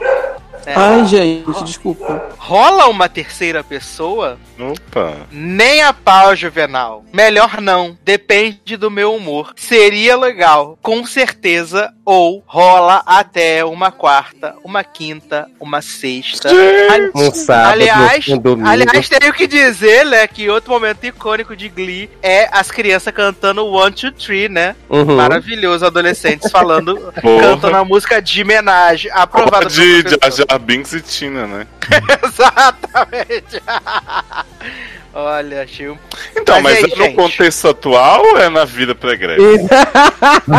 É. 0.65 0.73
Ai, 0.75 1.05
gente, 1.05 1.63
desculpa. 1.63 2.29
Rola 2.37 2.87
uma 2.87 3.09
terceira 3.09 3.63
pessoa? 3.63 4.37
Opa. 4.59 5.13
Nem 5.31 5.81
a 5.83 5.91
pau, 5.93 6.35
Juvenal. 6.35 7.03
Melhor 7.11 7.59
não. 7.61 7.97
Depende 8.03 8.77
do 8.77 8.89
meu 8.89 9.15
humor. 9.15 9.53
Seria 9.55 10.15
legal, 10.17 10.77
com 10.81 11.05
certeza. 11.05 11.91
Ou 12.05 12.43
rola 12.45 13.01
até 13.05 13.63
uma 13.63 13.89
quarta, 13.91 14.55
uma 14.63 14.83
quinta, 14.83 15.47
uma 15.59 15.81
sexta. 15.81 16.49
Ali- 16.49 17.11
Um 17.15 17.31
sábado, 17.31 17.71
aliás, 17.71 18.27
um 18.27 18.37
domingo. 18.37 18.67
aliás, 18.67 19.07
tenho 19.07 19.33
que 19.33 19.47
dizer, 19.47 20.05
né, 20.05 20.27
que 20.27 20.49
outro 20.49 20.71
momento 20.71 21.05
icônico 21.05 21.55
de 21.55 21.69
Glee 21.69 22.09
é 22.21 22.49
as 22.51 22.69
crianças 22.69 23.13
cantando 23.13 23.65
One, 23.65 23.93
Two, 23.95 24.11
Three, 24.11 24.49
né? 24.49 24.75
Uhum. 24.89 25.15
Maravilhoso, 25.15 25.85
adolescentes 25.85 26.51
falando, 26.51 27.13
cantando 27.21 27.77
a 27.77 27.85
música 27.85 28.21
de 28.21 28.41
homenagem, 28.41 29.09
aprovada 29.13 29.67
De 29.67 30.03
pelo 30.03 30.19
Jar 30.35 30.52
Jar 30.53 30.59
Binks 30.59 30.93
e 30.93 31.01
Tina, 31.01 31.47
né? 31.47 31.67
Exatamente. 32.23 33.61
Olha, 35.15 35.61
achei 35.61 35.89
um... 35.89 35.97
Então, 36.35 36.59
Mas 36.61 36.81
mas, 36.81 36.85
aí, 36.85 36.91
é 36.91 36.95
no 36.95 37.03
gente? 37.05 37.15
contexto 37.15 37.67
atual 37.67 38.23
ou 38.23 38.37
é 38.39 38.49
na 38.49 38.65
vida 38.65 38.95
pregressa? 38.95 39.41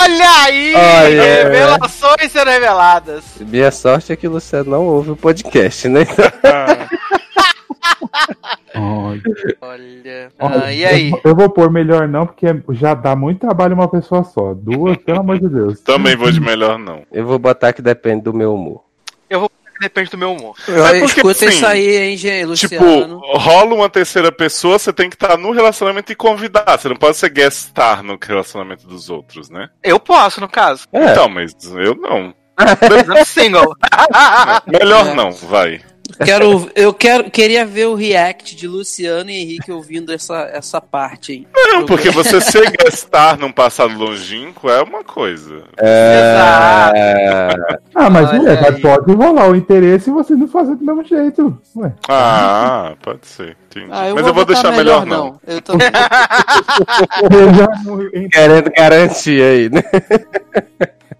Olha 0.00 0.30
aí! 0.44 0.74
Olha. 0.74 1.48
Revelações 1.50 2.32
sendo 2.32 2.50
reveladas. 2.50 3.24
Minha 3.40 3.70
sorte 3.70 4.12
é 4.12 4.16
que 4.16 4.26
o 4.26 4.30
Luciano 4.30 4.70
não 4.70 4.86
ouve 4.86 5.10
o 5.10 5.16
podcast, 5.16 5.88
né? 5.88 6.06
Olha. 8.76 9.22
Olha, 9.60 10.32
Ah, 10.38 10.72
e 10.72 10.84
aí? 10.84 11.10
Eu, 11.10 11.20
eu 11.24 11.34
vou 11.34 11.48
pôr 11.50 11.70
melhor 11.70 12.08
não, 12.08 12.26
porque 12.26 12.46
já 12.70 12.94
dá 12.94 13.14
muito 13.14 13.40
trabalho 13.40 13.74
uma 13.74 13.88
pessoa 13.88 14.24
só. 14.24 14.54
Duas, 14.54 14.96
pelo 14.98 15.20
amor 15.20 15.38
de 15.38 15.48
Deus. 15.48 15.80
Também 15.84 16.16
vou 16.16 16.30
de 16.30 16.40
melhor 16.40 16.78
não. 16.78 17.02
Eu 17.12 17.24
vou 17.26 17.38
botar 17.38 17.72
que 17.72 17.82
depende 17.82 18.22
do 18.22 18.34
meu 18.34 18.54
humor. 18.54 18.82
Depende 19.80 20.10
do 20.10 20.18
meu 20.18 20.32
humor. 20.32 20.54
É 20.68 21.00
porque, 21.00 21.20
Escuta 21.20 21.30
assim, 21.46 21.48
isso 21.48 21.66
aí, 21.66 21.96
hein, 21.96 22.16
Tipo, 22.16 22.46
Luciano. 22.84 23.20
rola 23.36 23.74
uma 23.74 23.90
terceira 23.90 24.30
pessoa, 24.30 24.78
você 24.78 24.92
tem 24.92 25.10
que 25.10 25.16
estar 25.16 25.36
no 25.36 25.50
relacionamento 25.50 26.12
e 26.12 26.14
convidar. 26.14 26.78
Você 26.78 26.88
não 26.88 26.96
pode 26.96 27.16
ser 27.16 27.28
guest 27.28 27.68
star 27.68 28.02
no 28.02 28.16
relacionamento 28.20 28.86
dos 28.86 29.10
outros, 29.10 29.50
né? 29.50 29.68
Eu 29.82 29.98
posso, 29.98 30.40
no 30.40 30.48
caso. 30.48 30.86
É. 30.92 31.10
Então, 31.10 31.28
mas 31.28 31.52
eu 31.74 31.94
não. 31.96 32.32
Exemplo, 32.82 33.24
single. 33.26 33.74
Melhor 34.66 35.14
não, 35.14 35.32
vai. 35.32 35.80
Quero, 36.22 36.70
eu 36.74 36.92
quero, 36.92 37.30
queria 37.30 37.64
ver 37.64 37.86
o 37.86 37.94
react 37.94 38.54
de 38.54 38.68
Luciano 38.68 39.30
e 39.30 39.36
Henrique 39.40 39.72
ouvindo 39.72 40.12
essa, 40.12 40.50
essa 40.52 40.80
parte 40.80 41.32
aí. 41.32 41.46
Não, 41.72 41.86
porque 41.86 42.10
você 42.10 42.40
ser 42.40 42.72
estar 42.86 43.38
num 43.38 43.50
passado 43.50 43.96
longínquo 43.96 44.68
é 44.68 44.82
uma 44.82 45.02
coisa. 45.02 45.62
É... 45.78 46.36
Ah, 47.94 48.10
mas 48.10 48.28
Olha 48.28 48.60
mas 48.60 48.74
aí. 48.76 48.80
pode 48.80 49.12
rolar 49.12 49.48
o 49.48 49.56
interesse 49.56 50.10
e 50.10 50.12
você 50.12 50.34
não 50.36 50.46
fazer 50.46 50.76
do 50.76 50.84
mesmo 50.84 51.04
jeito. 51.04 51.58
Ué. 51.76 51.92
Ah, 52.08 52.94
pode 53.02 53.26
ser. 53.26 53.56
Ah, 53.90 54.08
eu 54.08 54.14
Mas 54.14 54.22
vou 54.22 54.30
eu 54.30 54.34
vou 54.34 54.44
deixar 54.44 54.70
melhor, 54.70 55.04
não. 55.04 55.40
Eu 55.46 55.60
também. 55.60 55.88
Eu 57.32 57.54
já 57.54 57.66
não- 57.84 58.28
Querendo 58.30 58.70
garantir 58.70 59.42
aí, 59.42 59.68
né? 59.70 59.82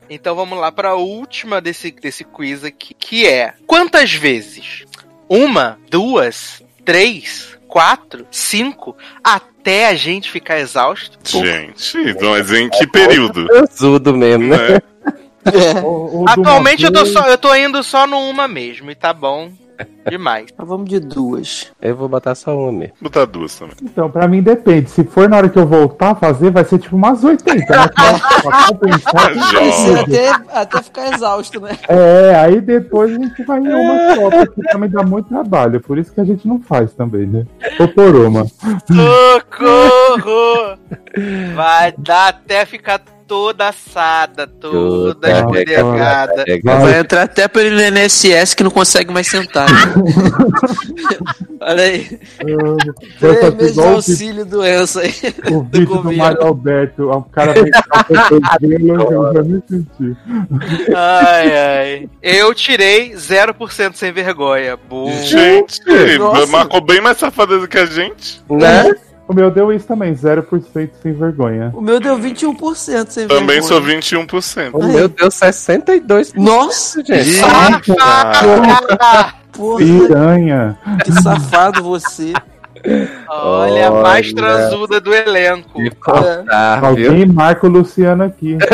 Então 0.09 0.35
vamos 0.35 0.59
lá 0.59 0.71
para 0.71 0.91
a 0.91 0.95
última 0.95 1.61
desse, 1.61 1.91
desse 1.91 2.25
quiz 2.25 2.65
aqui, 2.65 2.95
que 2.95 3.27
é 3.27 3.55
quantas 3.67 4.13
vezes? 4.13 4.85
Uma, 5.29 5.79
duas, 5.91 6.63
três, 6.85 7.57
quatro, 7.67 8.27
cinco, 8.31 8.97
até 9.23 9.89
a 9.89 9.95
gente 9.95 10.31
ficar 10.31 10.59
exausto? 10.61 11.19
Gente, 11.25 11.99
mas 12.23 12.53
em 12.53 12.69
que 12.69 12.87
período? 12.87 13.47
Transudo 13.49 14.15
mesmo, 14.15 14.49
né? 14.49 14.79
É. 15.47 15.81
Ou- 15.83 16.21
ou 16.21 16.25
de 16.27 16.41
uma 16.41 16.49
Atualmente 16.51 16.85
eu 16.85 16.93
tô, 16.93 17.05
só, 17.07 17.27
eu 17.27 17.37
tô 17.37 17.55
indo 17.55 17.83
só 17.83 18.07
no 18.07 18.19
uma 18.29 18.49
mesmo 18.49 18.91
e 18.91 18.95
tá 18.95 19.13
bom 19.13 19.53
demais. 20.09 20.47
Mas 20.57 20.69
vamos 20.69 20.89
de 20.89 21.01
duas. 21.01 21.73
Eu 21.81 21.97
vou 21.97 22.09
botar 22.09 22.35
só 22.35 22.57
uma 22.57 22.73
mesmo. 22.73 22.95
Vou 23.01 23.11
botar 23.11 23.25
duas 23.25 23.59
também. 23.59 23.77
Então, 23.83 24.11
pra 24.11 24.29
mim 24.29 24.43
depende. 24.43 24.91
Se 24.91 25.05
for 25.05 25.29
na 25.29 25.37
hora 25.39 25.49
que 25.49 25.59
eu 25.59 25.67
voltar 25.67 26.11
a 26.11 26.15
fazer, 26.15 26.51
vai 26.51 26.65
ser 26.65 26.79
tipo 26.79 26.97
umas 26.97 27.23
80. 27.25 27.55
Né? 27.55 27.65
Pra 27.67 28.67
compensar, 28.69 29.33
até, 30.01 30.31
até 30.53 30.83
ficar 30.83 31.15
exausto, 31.15 31.61
né? 31.61 31.79
É, 31.89 32.35
aí 32.37 32.61
depois 32.61 33.13
a 33.13 33.19
gente 33.19 33.43
vai 33.45 33.61
em 33.61 33.69
uma 33.69 34.15
só, 34.15 34.31
porque 34.31 34.63
também 34.63 34.91
dá 34.91 35.03
muito 35.03 35.29
trabalho. 35.29 35.81
Por 35.81 35.99
isso 35.99 36.13
que 36.13 36.21
a 36.21 36.25
gente 36.25 36.47
não 36.47 36.61
faz 36.61 36.93
também, 36.93 37.27
né? 37.27 37.47
Ou 37.79 37.89
por 37.89 38.15
uma. 38.15 38.45
Socorro! 38.87 40.15
Vai 41.55 41.93
dar 41.97 42.29
até 42.29 42.67
ficar 42.67 43.01
toda 43.27 43.69
assada, 43.69 44.47
toda. 44.47 45.29
Chega- 45.55 45.83
Vai 46.63 46.99
entrar 47.01 47.23
até 47.23 47.49
pelo 47.49 47.81
INSS 47.81 48.55
que 48.55 48.63
não 48.63 48.71
consegue 48.71 49.13
mais 49.13 49.27
sentar. 49.29 49.67
Olha 51.61 51.83
aí. 51.83 52.21
Três 53.19 53.55
meses 53.55 53.75
de 53.75 53.81
auxílio 53.81 54.45
doença 54.45 55.01
aí. 55.01 55.15
O 55.51 55.63
vídeo 55.63 55.87
do 55.87 55.87
governo. 55.97 56.19
Mário 56.19 56.43
Alberto. 56.43 57.11
O 57.11 57.23
cara 57.23 57.53
o 57.53 57.63
eu 57.63 59.33
já 59.33 59.43
me 59.43 59.63
senti. 59.69 60.17
Ai, 60.95 61.57
ai. 61.57 62.11
Eu 62.23 62.55
tirei 62.55 63.13
0% 63.15 63.95
sem 63.95 64.13
vergonha. 64.13 64.77
Boa. 64.77 65.11
Gente, 65.23 65.81
Nossa. 66.19 66.47
marcou 66.49 66.81
bem 66.81 67.01
mais 67.01 67.17
safadeza 67.19 67.67
que 67.67 67.79
a 67.79 67.87
gente. 67.87 68.43
Né? 68.51 68.95
O 69.27 69.33
meu 69.33 69.51
deu 69.51 69.73
isso 69.73 69.87
também, 69.87 70.15
0% 70.15 70.91
sem 71.03 71.13
vergonha. 71.15 71.71
O 71.75 71.81
meu 71.81 71.99
deu 71.99 72.19
21% 72.19 73.09
sem 73.09 73.27
Também 73.27 73.61
vergonha. 73.61 73.63
sou 73.63 73.81
21%. 73.81 74.71
O 74.75 74.85
meu 74.85 75.09
deu 75.09 75.31
62. 75.31 76.35
Nossa, 76.35 77.03
gente. 77.03 77.41
Porra, 79.53 79.79
Piranha. 79.79 80.79
que 81.05 81.13
safado 81.23 81.83
você. 81.83 82.33
Olha, 83.31 83.89
a 83.89 83.91
mais 83.91 84.31
transuda 84.33 85.01
do 85.01 85.15
elenco. 85.15 85.81
Cortar, 86.01 86.81
viu? 86.81 87.09
Alguém 87.09 87.25
marca 87.27 87.67
o 87.67 87.71
Luciano 87.71 88.25
aqui. 88.25 88.59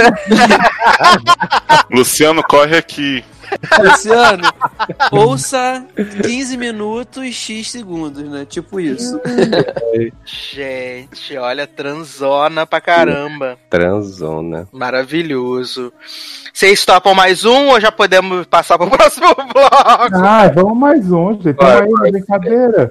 Luciano, 1.90 2.42
corre 2.42 2.76
aqui. 2.76 3.24
Luciano, 3.80 4.52
ouça 5.10 5.84
15 6.22 6.56
minutos 6.56 7.34
X 7.34 7.70
segundos, 7.70 8.22
né? 8.22 8.44
Tipo 8.44 8.80
isso. 8.80 9.20
Gente, 10.24 11.36
olha, 11.36 11.66
transona 11.66 12.66
pra 12.66 12.80
caramba. 12.80 13.58
Transona. 13.68 14.68
Maravilhoso. 14.72 15.92
Vocês 16.52 16.84
topam 16.84 17.14
mais 17.14 17.44
um 17.44 17.68
ou 17.68 17.80
já 17.80 17.90
podemos 17.92 18.46
passar 18.46 18.76
pro 18.76 18.90
próximo 18.90 19.34
bloco? 19.34 20.16
Ah, 20.24 20.50
vamos 20.54 20.76
mais 20.76 21.10
um, 21.10 21.32
gente. 21.34 21.54
Tamo 21.54 21.82
aí 21.82 21.90
na 21.90 22.10
brincadeira. 22.10 22.90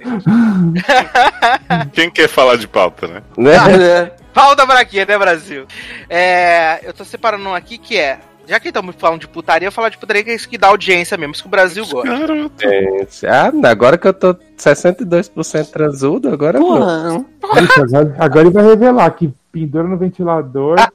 Quem 1.93 2.10
quer 2.10 2.28
falar 2.28 2.58
de 2.58 2.67
pauta, 2.67 3.08
né? 3.08 3.22
Né? 3.38 3.56
É. 3.56 4.12
Pauta 4.34 4.65
pra 4.65 4.80
aqui, 4.80 5.06
né, 5.06 5.17
Brasil? 5.17 5.65
É, 6.10 6.80
eu 6.84 6.93
tô 6.93 7.04
separando 7.04 7.50
um 7.50 7.56
aqui 7.56 7.78
que 7.78 7.98
é. 7.98 8.19
Já 8.49 8.59
que 8.59 8.69
estamos 8.69 8.95
falando 8.97 9.21
de 9.21 9.27
putaria, 9.27 9.67
eu 9.67 9.69
vou 9.69 9.75
falar 9.75 9.89
de 9.89 9.97
putaria 9.99 10.23
que 10.23 10.31
é 10.31 10.33
isso 10.33 10.49
que 10.49 10.57
dá 10.57 10.69
audiência 10.69 11.15
mesmo, 11.15 11.33
isso 11.33 11.43
que 11.43 11.47
o 11.47 11.51
Brasil 11.51 11.85
gosta. 11.85 12.09
Garoto. 12.09 12.51
Gente, 12.59 13.27
Ah, 13.27 13.51
agora 13.69 13.95
que 13.95 14.07
eu 14.07 14.13
tô 14.13 14.33
62% 14.57 15.69
transudo, 15.69 16.29
agora 16.33 16.57
eu 16.57 16.65
vou. 16.65 16.79
Porra. 16.79 17.62
Gente, 17.62 17.79
agora, 17.79 18.15
agora 18.17 18.41
ele 18.47 18.49
vai 18.49 18.65
revelar 18.65 19.12
que 19.12 19.31
pendura 19.51 19.88
no 19.88 19.97
ventilador. 19.97 20.77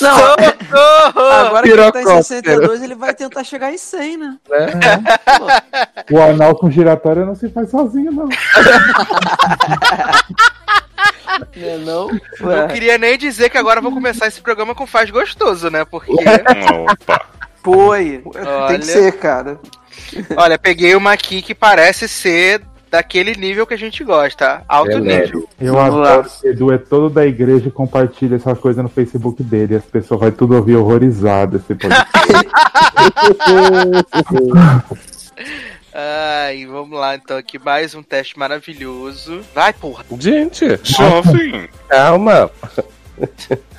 Não, 0.00 0.16
Socorro! 0.16 1.20
agora 1.20 1.62
que 1.64 1.68
ele 1.70 1.76
tá 1.76 1.88
em 1.88 1.92
Pirocóptero. 1.92 2.22
62, 2.22 2.82
ele 2.82 2.94
vai 2.94 3.12
tentar 3.14 3.42
chegar 3.42 3.72
em 3.72 3.78
100, 3.78 4.16
né? 4.16 4.36
O 6.10 6.20
anal 6.20 6.54
com 6.54 6.70
giratória 6.70 7.24
não 7.24 7.34
se 7.34 7.48
faz 7.48 7.68
sozinho, 7.70 8.12
não. 8.12 8.28
Não 11.56 11.68
é 11.68 11.76
não? 11.78 12.08
Não 12.40 12.48
Ué, 12.48 12.66
queria 12.68 12.98
nem 12.98 13.18
dizer 13.18 13.50
que 13.50 13.58
agora 13.58 13.78
eu 13.78 13.82
vou 13.82 13.92
começar 13.92 14.26
esse 14.26 14.40
programa 14.40 14.74
com 14.74 14.86
faz 14.86 15.10
gostoso, 15.10 15.70
né? 15.70 15.84
Porque, 15.84 16.12
Opa. 16.12 17.26
Foi. 17.62 18.22
Olha. 18.24 18.68
Tem 18.68 18.80
que 18.80 18.86
ser, 18.86 19.12
cara. 19.18 19.58
olha, 20.36 20.58
peguei 20.58 20.94
uma 20.94 21.12
aqui 21.12 21.42
que 21.42 21.54
parece 21.54 22.08
ser 22.08 22.62
daquele 22.90 23.34
nível 23.34 23.66
que 23.66 23.74
a 23.74 23.78
gente 23.78 24.02
gosta, 24.02 24.62
alto 24.68 25.00
Beleza. 25.00 25.24
nível. 25.26 25.48
Eu 25.60 25.74
Vamos 25.74 25.94
lá. 25.96 26.12
adoro 26.14 26.30
que 26.30 26.46
o 26.46 26.50
Edu 26.50 26.72
é 26.72 26.78
todo 26.78 27.10
da 27.10 27.26
igreja 27.26 27.68
e 27.68 27.70
compartilha 27.70 28.36
essa 28.36 28.54
coisa 28.54 28.82
no 28.82 28.88
Facebook 28.88 29.42
dele. 29.42 29.76
As 29.76 29.84
pessoas 29.84 30.20
vão 30.20 30.30
tudo 30.30 30.56
ouvir 30.56 30.76
horrorizado 30.76 31.56
esse 31.56 31.74
podcast. 31.74 32.08
Ai, 36.00 36.64
vamos 36.64 36.96
lá 36.96 37.16
então 37.16 37.36
aqui, 37.36 37.58
mais 37.58 37.92
um 37.92 38.04
teste 38.04 38.38
maravilhoso. 38.38 39.40
Vai, 39.52 39.72
porra. 39.72 40.04
Gente, 40.16 40.78
Jovem. 40.84 41.68
calma. 41.88 42.48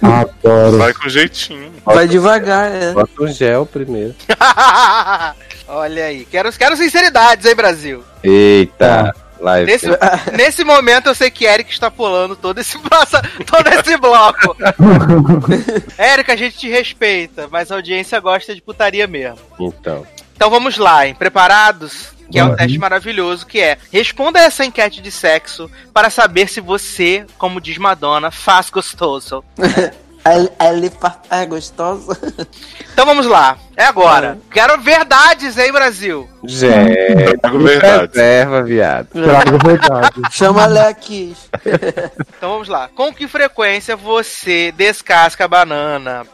Adoro. 0.01 0.79
Vai 0.79 0.93
com 0.93 1.07
jeitinho. 1.07 1.71
Vai 1.85 2.09
devagar, 2.09 2.75
é. 2.75 2.91
Bota 2.91 3.23
um 3.23 3.27
gel 3.29 3.65
primeiro. 3.65 4.13
Olha 5.65 6.07
aí, 6.07 6.25
quero, 6.25 6.51
quero 6.51 6.75
sinceridades, 6.75 7.45
hein, 7.45 7.55
Brasil? 7.55 8.03
Eita, 8.21 9.15
live. 9.39 9.71
Nesse, 9.71 9.87
nesse 10.35 10.63
momento 10.65 11.07
eu 11.07 11.15
sei 11.15 11.31
que 11.31 11.45
Eric 11.45 11.71
está 11.71 11.89
pulando 11.89 12.35
todo 12.35 12.59
esse, 12.59 12.77
nossa, 12.91 13.21
todo 13.47 13.65
esse 13.69 13.95
bloco. 13.95 14.57
Eric, 15.97 16.29
a 16.29 16.35
gente 16.35 16.57
te 16.57 16.67
respeita, 16.67 17.47
mas 17.49 17.71
a 17.71 17.75
audiência 17.75 18.19
gosta 18.19 18.53
de 18.53 18.61
putaria 18.61 19.07
mesmo. 19.07 19.39
Então. 19.57 20.05
Então 20.39 20.49
vamos 20.49 20.77
lá, 20.77 21.05
hein? 21.05 21.13
Preparados? 21.13 22.13
Que 22.31 22.39
é 22.39 22.45
um 22.45 22.55
teste 22.55 22.77
maravilhoso, 22.77 23.45
que 23.45 23.59
é 23.59 23.77
responda 23.91 24.39
essa 24.39 24.63
enquete 24.63 25.01
de 25.01 25.11
sexo 25.11 25.69
para 25.93 26.09
saber 26.09 26.47
se 26.47 26.61
você, 26.61 27.25
como 27.37 27.59
diz 27.59 27.77
Madonna, 27.77 28.31
faz 28.31 28.69
gostoso. 28.69 29.43
Ele, 30.25 30.91
é 31.29 31.45
gostosa. 31.45 32.17
Então 32.93 33.05
vamos 33.05 33.25
lá, 33.25 33.57
é 33.79 33.85
agora. 33.85 34.37
Quero 34.51 34.79
verdades, 34.81 35.57
hein, 35.57 35.71
Brasil? 35.71 36.29
Gente, 36.43 37.37
Trago 37.41 37.59
verdades. 37.59 38.09
preserva, 38.11 38.63
viado. 38.63 39.07
Trago 39.11 39.57
verdade. 39.67 40.21
Chama 40.31 40.65
Lequis. 40.67 41.49
Então 42.37 42.51
vamos 42.51 42.67
lá. 42.69 42.89
Com 42.95 43.13
que 43.13 43.27
frequência 43.27 43.95
você 43.95 44.71
descasca 44.71 45.45
a 45.45 45.47
banana? 45.47 46.25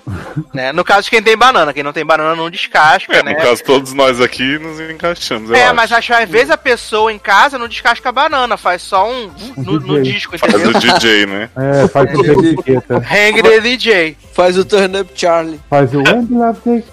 né? 0.54 0.72
No 0.72 0.84
caso 0.84 1.04
de 1.04 1.10
quem 1.10 1.24
tem 1.24 1.36
banana, 1.38 1.74
quem 1.74 1.82
não 1.84 1.94
tem 1.94 2.06
banana 2.06 2.36
não 2.36 2.50
descasca, 2.50 3.16
É, 3.18 3.24
né? 3.24 3.32
no 3.34 3.38
caso, 3.38 3.64
todos 3.64 3.94
nós 3.94 4.20
aqui 4.22 4.60
nos 4.60 4.80
encaixamos. 4.80 5.50
eu 5.50 5.56
É, 5.56 5.66
acho. 5.66 5.76
mas 5.76 5.92
acho 5.92 6.08
que 6.08 6.14
às 6.14 6.30
vezes 6.30 6.52
a 6.52 6.58
pessoa 6.58 7.12
em 7.12 7.18
casa 7.20 7.58
não 7.58 7.68
descasca 7.68 8.10
a 8.10 8.12
banana, 8.12 8.58
faz 8.58 8.82
só 8.82 9.10
um 9.10 9.32
no, 9.58 9.80
no 9.80 9.96
DJ. 10.02 10.14
disco, 10.14 10.38
Faz 10.38 10.54
entendeu? 10.54 10.72
o 10.72 10.80
DJ, 10.80 11.26
né? 11.26 11.50
É, 11.56 11.88
faz 11.88 12.14
o 12.14 12.26
etiqueta. 12.26 12.96
Hang 12.98 13.42
the 13.42 13.60
DJ. 13.60 14.18
Faz 14.34 14.58
o 14.58 14.66
Turn 14.66 15.00
Up 15.00 15.12
Charlie. 15.16 15.60
Faz 15.70 15.94
o 15.94 15.98
When 16.00 16.28
Love 16.30 16.60
Takes. 16.64 16.86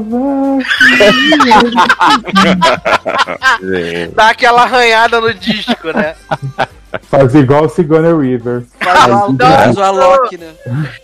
Dá 4.14 4.30
aquela 4.30 4.62
arranhada 4.62 5.20
no 5.20 5.34
disco, 5.34 5.92
né? 5.92 6.14
Faz 7.02 7.34
igual 7.34 7.64
o 7.64 7.68
Sigourney 7.68 8.12
River. 8.12 8.64
Faz 8.78 9.76
o 9.76 9.82
Alok, 9.82 10.36
né? 10.36 10.52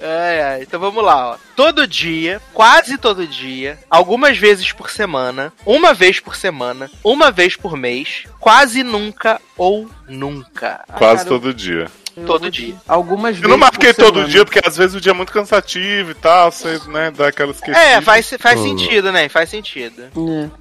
Ai, 0.03 0.43
ai. 0.43 0.63
Então 0.63 0.79
vamos 0.79 1.03
lá, 1.03 1.33
ó. 1.33 1.37
Todo 1.57 1.87
dia, 1.87 2.41
quase 2.53 2.99
todo 2.99 3.27
dia, 3.27 3.79
algumas 3.89 4.37
vezes 4.37 4.71
por 4.73 4.91
semana, 4.91 5.53
uma 5.65 5.95
vez 5.95 6.21
por 6.21 6.37
semana, 6.37 6.91
uma 7.03 7.31
vez 7.31 7.57
por 7.57 7.77
mês, 7.77 8.25
quase 8.39 8.83
nunca 8.83 9.41
ou 9.57 9.89
nunca. 10.09 10.85
Quase 10.99 11.25
cara, 11.25 11.29
todo 11.29 11.55
dia. 11.55 11.87
Eu 12.21 12.27
Todo 12.27 12.51
dia. 12.51 12.75
Algumas 12.87 13.31
vezes. 13.31 13.43
Eu 13.43 13.49
não 13.49 13.59
marquei 13.59 13.93
por 13.93 14.05
todo 14.05 14.15
semana. 14.15 14.29
dia, 14.29 14.45
porque 14.45 14.61
às 14.65 14.77
vezes 14.77 14.95
o 14.95 15.01
dia 15.01 15.13
é 15.13 15.15
muito 15.15 15.33
cansativo 15.33 16.11
e 16.11 16.15
tal, 16.15 16.51
você, 16.51 16.81
né, 16.89 17.11
dá 17.17 17.29
aquela 17.29 17.51
esquecida. 17.53 17.79
É, 17.79 18.01
faz, 18.01 18.35
faz 18.39 18.61
sentido, 18.61 19.13
né? 19.13 19.29
Faz 19.29 19.51
sentido. 19.51 20.05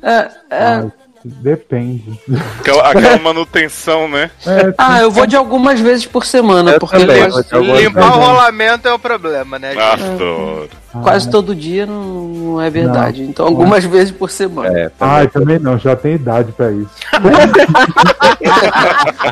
É, 0.01 0.09
é, 0.09 0.31
é, 0.49 0.91
Depende. 1.23 2.19
Aquela, 2.59 2.89
aquela 2.89 3.17
manutenção, 3.19 4.07
né? 4.07 4.31
É, 4.45 4.73
Ah, 4.77 5.01
eu 5.01 5.11
vou 5.11 5.25
de 5.25 5.35
algumas 5.35 5.79
vezes 5.79 6.05
por 6.05 6.25
semana, 6.25 6.71
Eu 6.71 6.79
porque 6.79 6.97
também, 6.97 7.23
algumas 7.23 7.81
Limpar 7.81 8.17
o 8.17 8.19
rolamento 8.19 8.87
é 8.87 8.93
o 8.93 8.99
problema, 8.99 9.59
né, 9.59 9.73
gente? 9.73 10.03
Adoro. 10.03 10.69
Quase 11.03 11.29
todo 11.29 11.53
dia 11.55 11.85
não, 11.85 12.03
não 12.27 12.61
é 12.61 12.69
verdade. 12.69 13.21
Então, 13.23 13.45
algumas 13.45 13.83
vezes 13.85 14.11
por 14.11 14.29
semana. 14.29 14.77
É, 14.77 14.91
Ai, 14.99 15.27
também 15.27 15.59
não, 15.59 15.77
já 15.77 15.95
tem 15.95 16.15
idade 16.15 16.51
pra 16.51 16.71
isso. 16.71 16.89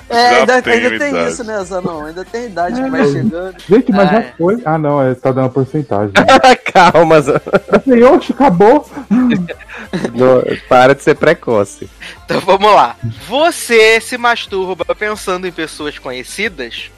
É, 0.09 0.29
Já 0.31 0.39
ainda, 0.39 0.61
tenho 0.61 0.75
ainda 0.85 0.99
tem 0.99 1.09
idade. 1.09 1.31
isso, 1.31 1.43
né, 1.43 1.63
Zanon? 1.63 2.05
Ainda 2.05 2.25
tem 2.25 2.45
idade 2.45 2.81
que 2.81 2.89
vai 2.89 3.05
chegando. 3.05 3.55
Gente, 3.67 3.91
mas 3.91 4.07
Ah, 4.09 4.11
já 4.13 4.19
é. 4.19 4.33
foi. 4.37 4.61
Ah, 4.65 4.77
não, 4.77 5.01
é, 5.01 5.13
tá 5.15 5.31
dando 5.31 5.49
porcentagem. 5.49 6.11
Calma, 6.73 7.21
Zan. 7.21 7.39
Eu 7.71 7.79
falei, 7.81 8.03
oxe, 8.03 8.31
acabou. 8.33 8.87
Não, 10.13 10.41
para 10.67 10.95
de 10.95 11.03
ser 11.03 11.15
precoce. 11.15 11.89
Então 12.25 12.39
vamos 12.41 12.73
lá. 12.73 12.95
Você 13.27 13.99
se 14.01 14.17
masturba 14.17 14.83
pensando 14.95 15.47
em 15.47 15.51
pessoas 15.51 15.97
conhecidas? 15.99 16.89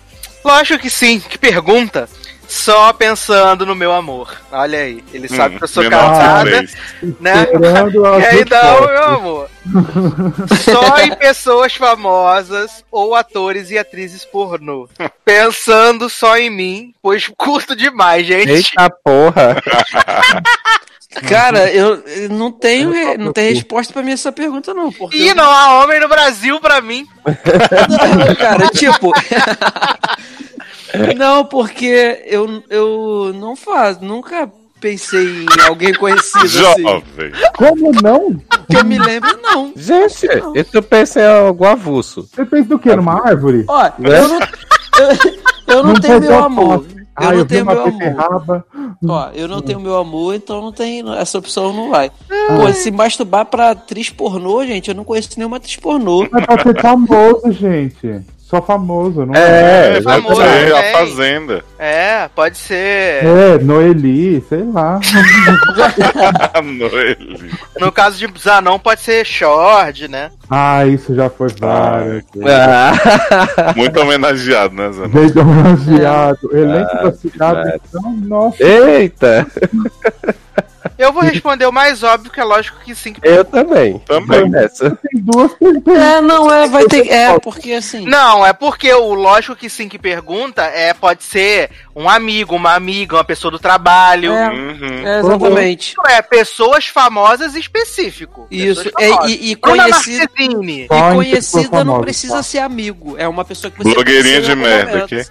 Lógico 0.43 0.79
que 0.81 0.89
sim. 0.89 1.19
Que 1.19 1.37
pergunta? 1.37 2.07
Só 2.47 2.93
pensando 2.93 3.65
no 3.65 3.75
meu 3.75 3.91
amor. 3.91 4.33
Olha 4.51 4.79
aí, 4.79 5.03
ele 5.13 5.27
sabe 5.27 5.55
Hum, 5.55 5.57
que 5.57 5.63
eu 5.65 5.67
sou 5.67 5.89
casada, 5.89 6.61
né? 7.19 7.47
E 7.51 8.25
aí 8.25 8.45
não, 8.45 8.79
respostas. 8.79 8.89
meu 8.89 9.03
amor. 9.03 9.49
Só 10.63 10.97
em 10.99 11.13
pessoas 11.15 11.75
famosas 11.75 12.85
ou 12.89 13.13
atores 13.15 13.69
e 13.69 13.77
atrizes 13.77 14.23
pornô. 14.23 14.87
Pensando 15.25 16.09
só 16.09 16.37
em 16.37 16.49
mim, 16.49 16.93
pois 17.01 17.29
curto 17.37 17.75
demais, 17.75 18.25
gente. 18.25 18.49
Eita 18.49 18.89
porra. 19.03 19.61
Cara, 21.27 21.71
eu, 21.71 21.95
eu 22.05 22.29
não 22.29 22.51
tenho, 22.51 22.91
re- 22.91 23.17
não 23.17 23.33
tenho 23.33 23.55
resposta 23.55 23.91
pra 23.91 24.03
mim 24.03 24.11
essa 24.11 24.31
pergunta, 24.31 24.73
não. 24.73 24.91
Porque 24.91 25.17
Ih, 25.17 25.29
eu- 25.29 25.35
não 25.35 25.49
há 25.51 25.81
homem 25.83 25.99
no 25.99 26.07
Brasil 26.07 26.59
pra 26.61 26.79
mim. 26.79 27.05
Não, 27.25 28.35
cara, 28.35 28.67
tipo. 28.69 29.11
Não, 31.17 31.45
porque 31.45 32.23
eu, 32.25 32.63
eu 32.69 33.33
não 33.35 33.55
faço, 33.55 34.03
nunca 34.03 34.49
pensei 34.79 35.43
em 35.45 35.61
alguém 35.67 35.93
conhecido 35.93 36.45
assim. 36.45 36.81
Jovem. 36.83 37.31
Como 37.57 37.91
não? 38.01 38.35
Que 38.69 38.77
eu 38.77 38.85
me 38.85 38.97
lembro, 38.99 39.39
não. 39.41 39.73
Gente, 39.75 40.27
isso 40.55 40.69
eu 40.77 40.83
pensei 40.83 41.23
em 41.23 41.27
algo 41.27 41.65
avulso. 41.65 42.27
Você 42.31 42.45
fez 42.45 42.67
do 42.67 42.77
quê? 42.77 42.95
Numa 42.95 43.25
árvore? 43.27 43.65
Ó, 43.67 43.83
Né? 43.97 44.19
eu 44.19 44.27
não, 44.27 44.39
eu, 45.67 45.75
eu 45.77 45.83
não 45.83 45.93
tenho 45.95 46.13
pode 46.15 46.27
meu 46.27 46.43
amor. 46.43 46.79
foto. 46.83 46.97
Eu 47.19 47.27
Ah, 47.29 47.31
não 47.31 47.37
vi 47.39 47.45
tenho 47.45 47.65
meu 47.65 47.81
amor. 47.83 48.65
Ó, 49.09 49.29
eu 49.33 49.47
não 49.47 49.59
tenho 49.61 49.79
meu 49.79 49.97
amor, 49.97 50.35
então 50.35 50.61
não 50.61 50.71
tem. 50.71 51.03
Essa 51.17 51.39
opção 51.39 51.73
não 51.73 51.89
vai. 51.89 52.11
Pô, 52.29 52.71
se 52.73 52.91
masturbar 52.91 53.45
pra 53.47 53.71
atriz 53.71 54.11
pornô, 54.11 54.63
gente, 54.67 54.89
eu 54.89 54.95
não 54.95 55.03
conheço 55.03 55.29
nenhuma 55.35 55.57
atriz 55.57 55.75
pornô. 55.77 56.27
Mas 56.31 56.45
pra 56.45 56.61
ser 56.61 56.79
famoso, 56.79 57.51
gente. 57.51 58.21
Só 58.49 58.61
famoso, 58.61 59.25
não 59.25 59.35
É, 59.35 59.97
É, 59.97 60.01
famoso, 60.01 60.35
pode 60.37 60.49
ser, 60.49 60.73
a 60.73 60.81
né? 60.81 60.91
Fazenda. 60.93 61.63
É, 61.77 62.29
pode 62.33 62.57
ser. 62.57 63.25
É, 63.25 63.57
Noeli, 63.61 64.41
sei 64.47 64.63
lá. 64.71 65.01
Noeli. 66.63 67.51
No 67.77 67.91
caso 67.91 68.17
de 68.17 68.39
Zanon, 68.39 68.79
pode 68.79 69.01
ser 69.01 69.25
short, 69.25 70.07
né? 70.07 70.31
Ah, 70.49 70.85
isso 70.85 71.13
já 71.13 71.29
foi 71.29 71.49
várias. 71.59 72.23
Ah, 72.45 73.73
Muito 73.75 73.99
homenageado, 73.99 74.73
né, 74.73 74.91
Zana? 74.93 75.07
Veio 75.09 75.41
homenageado. 75.41 76.49
Elenco 76.57 76.95
da 77.03 77.11
cidade. 77.11 77.53
verdade. 77.55 77.81
Então, 77.89 78.11
nossa. 78.23 78.63
Eita, 78.63 79.45
Eu 80.97 81.13
vou 81.13 81.21
responder 81.21 81.65
o 81.65 81.71
mais 81.71 82.01
óbvio, 82.01 82.31
que 82.31 82.39
é 82.39 82.43
lógico 82.43 82.79
que 82.83 82.95
sim. 82.95 83.13
eu 83.21 83.45
também. 83.45 83.99
Também. 83.99 84.49
Nessa. 84.49 84.89
Tem 84.89 85.21
duas 85.21 85.53
perguntas. 85.53 85.95
É, 85.95 86.21
não, 86.21 86.51
é, 86.51 86.67
vai 86.67 86.85
ter. 86.85 87.07
É, 87.07 87.39
porque 87.39 87.73
assim. 87.73 88.05
Não, 88.05 88.45
é 88.45 88.51
porque 88.51 88.91
o 88.93 89.13
lógico 89.13 89.55
que 89.55 89.69
sim 89.69 89.87
que 89.87 89.99
pergunta 89.99 90.63
é 90.63 90.93
pode 90.93 91.23
ser 91.23 91.69
um 91.95 92.09
amigo, 92.09 92.55
uma 92.55 92.73
amiga, 92.73 93.15
uma 93.15 93.23
pessoa 93.23 93.51
do 93.51 93.59
trabalho. 93.59 94.31
É. 94.31 94.49
Uhum. 94.49 95.07
É, 95.07 95.19
exatamente. 95.19 95.89
Isso 95.89 96.01
é 96.09 96.21
pessoas 96.21 96.87
famosas 96.87 97.55
específico. 97.55 98.47
Isso, 98.49 98.83
Pessoas 98.83 99.03
é, 99.03 99.09
famosas. 99.09 99.31
e, 99.31 99.51
e 99.51 99.55
conhecida. 99.55 100.27
E 100.37 100.87
conhecida 101.13 101.83
não 101.83 102.01
precisa 102.01 102.41
ser 102.41 102.59
amigo. 102.59 103.15
É 103.17 103.27
uma 103.27 103.45
pessoa 103.45 103.69
que 103.69 103.77
você 103.77 103.93
Blogueirinha 103.93 104.41
de 104.41 104.55
merda 104.55 105.03
aqui. 105.03 105.25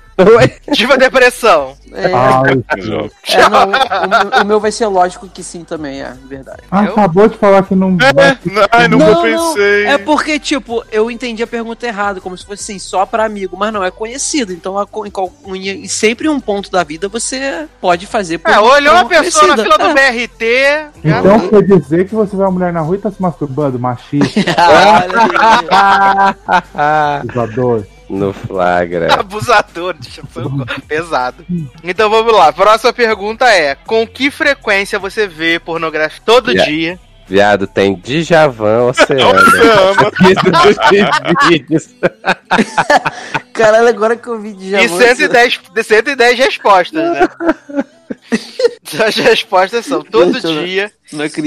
Diva 0.72 0.96
Depressão. 0.96 1.74
É, 1.92 2.12
Ai, 2.12 2.62
é, 3.28 3.48
não, 3.48 4.40
o, 4.40 4.42
o 4.42 4.46
meu 4.46 4.60
vai 4.60 4.72
ser 4.72 4.86
lógico 4.86 5.28
que 5.28 5.42
sim 5.42 5.64
também, 5.64 6.00
é 6.02 6.12
verdade. 6.26 6.62
ah, 6.70 6.84
Eu? 6.84 6.92
acabou 6.92 7.28
de 7.28 7.36
falar 7.36 7.62
que 7.62 7.74
não. 7.74 7.96
É, 8.00 8.38
ai, 8.72 8.88
nunca 8.88 9.16
pensei. 9.16 9.86
É 9.86 9.98
porque, 9.98 10.38
tipo, 10.38 10.82
eu 10.90 11.10
entendi 11.10 11.42
a 11.42 11.46
pergunta 11.46 11.86
errada, 11.86 12.20
como 12.20 12.36
se 12.36 12.44
fosse 12.46 12.72
assim, 12.72 12.78
só 12.78 13.04
pra 13.06 13.24
amigo, 13.24 13.56
mas 13.56 13.72
não, 13.72 13.84
é 13.84 13.90
conhecido. 13.90 14.52
Então, 14.52 14.76
em, 15.04 15.56
em, 15.56 15.68
em 15.84 15.88
sempre 15.88 16.28
um 16.28 16.40
ponto 16.40 16.70
da 16.70 16.82
vida 16.82 17.08
você 17.08 17.66
pode 17.80 18.06
fazer 18.06 18.38
por 18.38 18.50
É, 18.50 18.58
olhou 18.58 18.94
uma 18.94 19.04
pessoa 19.06 19.54
na 19.54 19.62
fila 19.62 19.78
conhecida. 19.78 19.94
do 19.94 19.98
É. 19.98 20.12
BRT. 20.12 20.44
Então 21.04 21.48
quer 21.48 21.62
dizer 21.62 22.08
que 22.08 22.14
você 22.14 22.34
vai 22.36 22.46
uma 22.46 22.52
mulher 22.52 22.72
na 22.72 22.80
rua 22.80 22.96
e 22.96 22.98
tá 22.98 23.10
se 23.10 23.20
masturbando, 23.20 23.78
machista, 23.78 24.40
Ah, 24.56 25.04
olha 27.34 27.76
aí. 27.76 27.95
No 28.08 28.32
flagra. 28.32 29.12
Abusador, 29.14 29.94
deixa 29.98 30.20
eu 30.20 30.80
pesado. 30.86 31.44
Então 31.82 32.08
vamos 32.08 32.32
lá. 32.32 32.52
Próxima 32.52 32.92
pergunta 32.92 33.48
é: 33.50 33.74
Com 33.74 34.06
que 34.06 34.30
frequência 34.30 34.98
você 34.98 35.26
vê 35.26 35.58
pornografia 35.58 36.22
todo 36.24 36.52
Yeah. 36.52 36.70
dia? 36.70 36.98
Viado, 37.28 37.66
tem 37.66 37.96
Djavan 37.96 38.84
Oceano. 38.84 39.34
Vídeos. 41.48 41.88
Caralho, 43.52 43.88
agora 43.88 44.16
que 44.16 44.28
eu 44.28 44.38
vi 44.38 44.52
de 44.52 44.76
E 44.76 44.88
110, 44.88 45.60
110 45.82 46.38
respostas, 46.38 47.02
né? 47.12 47.28
As 49.04 49.16
respostas 49.16 49.84
são 49.84 50.02
todo 50.02 50.32
Deixa 50.32 50.48
dia, 50.48 50.92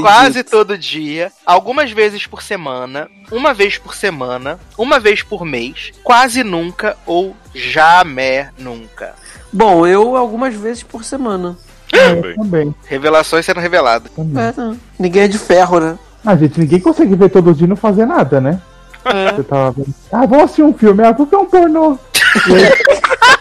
quase 0.02 0.44
todo 0.44 0.78
dia, 0.78 1.32
algumas 1.46 1.92
vezes 1.92 2.28
por 2.28 2.42
semana, 2.42 3.10
uma 3.32 3.54
vez 3.54 3.78
por 3.78 3.96
semana, 3.96 4.60
uma 4.78 5.00
vez 5.00 5.22
por 5.22 5.46
mês, 5.46 5.92
quase 6.04 6.44
nunca 6.44 6.98
ou 7.06 7.36
jamais 7.54 8.50
nunca. 8.58 9.16
Bom, 9.52 9.88
eu 9.88 10.16
algumas 10.16 10.54
vezes 10.54 10.84
por 10.84 11.04
semana. 11.04 11.58
Também. 11.90 12.36
Também. 12.36 12.76
Revelações 12.86 13.46
sendo 13.46 13.60
reveladas. 13.60 14.12
É, 14.18 14.54
não. 14.56 14.78
Ninguém 14.98 15.24
é 15.24 15.28
de 15.28 15.40
ferro, 15.40 15.80
né? 15.80 15.98
Ah, 16.26 16.36
gente, 16.36 16.60
ninguém 16.60 16.80
consegue 16.80 17.16
ver 17.16 17.30
todo 17.30 17.54
dia 17.54 17.66
e 17.66 17.70
não 17.70 17.76
fazer 17.76 18.06
nada, 18.06 18.40
né? 18.40 18.62
É. 19.06 19.32
Você 19.32 19.44
tava 19.44 19.72
vendo. 19.72 19.94
Ah, 20.12 20.26
vamos 20.26 20.46
assistir 20.46 20.64
um 20.64 20.74
filme. 20.74 21.04
Ah, 21.04 21.12
vou 21.12 21.26
ver 21.26 21.38
um 21.38 21.46
pornô. 21.46 21.98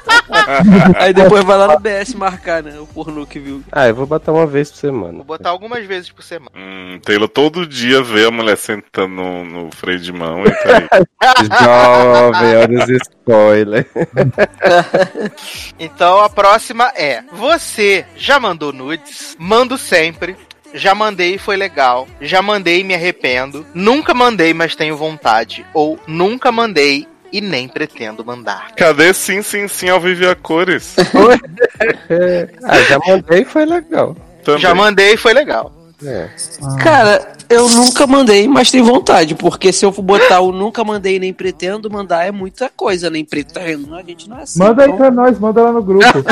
Aí 0.97 1.13
depois 1.13 1.45
vai 1.45 1.57
lá 1.57 1.69
no 1.69 1.81
BS 1.81 2.15
marcar, 2.15 2.63
né? 2.63 2.79
O 2.79 2.87
pornô 2.87 3.27
que 3.27 3.39
viu. 3.39 3.63
Ah, 3.71 3.89
eu 3.89 3.95
vou 3.95 4.07
botar 4.07 4.33
uma 4.33 4.47
vez 4.47 4.71
por 4.71 4.79
semana. 4.79 5.19
Vou 5.19 5.25
botar 5.25 5.51
algumas 5.51 5.85
vezes 5.85 6.11
por 6.11 6.23
semana. 6.23 6.51
Hum, 6.57 6.99
Taylor 7.05 7.29
todo 7.29 7.67
dia 7.67 8.03
vê 8.03 8.27
a 8.27 8.31
mulher 8.31 8.57
sentando 8.57 9.15
no, 9.15 9.45
no 9.45 9.71
freio 9.71 9.99
de 9.99 10.13
mão 10.13 10.45
e 10.45 10.51
tá 10.51 10.77
aí. 10.77 11.47
Jovem, 12.33 12.57
olha 12.57 12.85
os 12.85 12.91
spoilers. 12.91 13.87
Então 15.79 16.21
a 16.21 16.29
próxima 16.29 16.93
é: 16.97 17.23
Você 17.33 18.05
já 18.17 18.41
mandou 18.41 18.73
nudes? 18.73 19.37
Mando 19.39 19.79
sempre. 19.79 20.37
Já 20.75 20.95
mandei 20.95 21.35
e 21.35 21.39
foi 21.39 21.57
legal. 21.57 22.07
Já 22.21 22.43
mandei 22.43 22.81
e 22.81 22.85
me 22.85 22.95
arrependo. 22.95 23.65
Nunca 23.73 24.13
mandei, 24.13 24.53
mas 24.53 24.77
tenho 24.77 24.97
vontade. 24.97 25.65
Ou 25.73 25.99
nunca 26.07 26.53
mandei 26.53 27.07
e 27.33 27.41
nem 27.41 27.69
pretendo 27.69 28.25
mandar. 28.25 28.73
Cadê 28.77 29.13
sim, 29.13 29.43
sim, 29.43 29.69
sim 29.69 29.89
ao 29.89 30.01
vivo 30.01 30.25
e 30.25 30.29
a 30.29 30.35
cores? 30.35 30.95
Ah, 32.65 32.81
já 32.83 32.99
mandei 32.99 33.43
e 33.43 33.45
foi 33.45 33.65
legal. 33.65 34.17
Também. 34.45 34.61
Já 34.61 34.75
mandei 34.75 35.13
e 35.13 35.17
foi 35.17 35.33
legal. 35.33 35.73
É. 36.05 36.29
Cara, 36.81 37.33
eu 37.49 37.69
nunca 37.71 38.07
mandei, 38.07 38.47
mas 38.47 38.71
tenho 38.71 38.85
vontade, 38.85 39.35
porque 39.35 39.73
se 39.73 39.85
eu 39.85 39.93
for 39.93 40.03
botar 40.03 40.41
o 40.41 40.53
nunca 40.53 40.85
mandei 40.85 41.19
nem 41.19 41.33
pretendo 41.33 41.91
mandar 41.91 42.25
é 42.25 42.31
muita 42.31 42.71
coisa, 42.75 43.11
nem 43.11 43.25
pretendo. 43.25 43.95
A 43.95 44.03
gente 44.03 44.29
não 44.29 44.39
é 44.39 44.43
assim. 44.43 44.61
Manda 44.61 44.83
aí 44.85 44.89
então- 44.89 44.99
pra 44.99 45.11
nós, 45.11 45.39
manda 45.41 45.63
lá 45.63 45.73
no 45.73 45.83
grupo. 45.83 46.05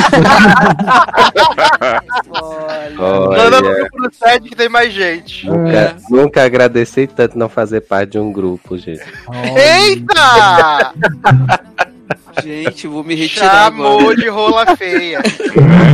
Olha. 2.31 3.45
Manda 3.45 3.61
no 3.61 3.75
grupo 3.75 4.03
do 4.03 4.15
site 4.15 4.49
que 4.49 4.57
tem 4.57 4.69
mais 4.69 4.93
gente. 4.93 5.49
nunca, 5.49 5.97
nunca 6.11 6.45
agradeci 6.45 7.07
tanto 7.07 7.37
não 7.39 7.49
fazer 7.49 7.81
parte 7.81 8.13
de 8.13 8.19
um 8.19 8.33
grupo, 8.33 8.77
gente. 8.79 9.03
Eita! 9.57 10.93
Gente, 12.45 12.87
vou 12.87 13.03
me 13.03 13.15
retirar 13.15 13.65
Chamou 13.71 13.99
agora. 13.99 14.17
de 14.17 14.29
rola 14.29 14.77
feia. 14.77 15.21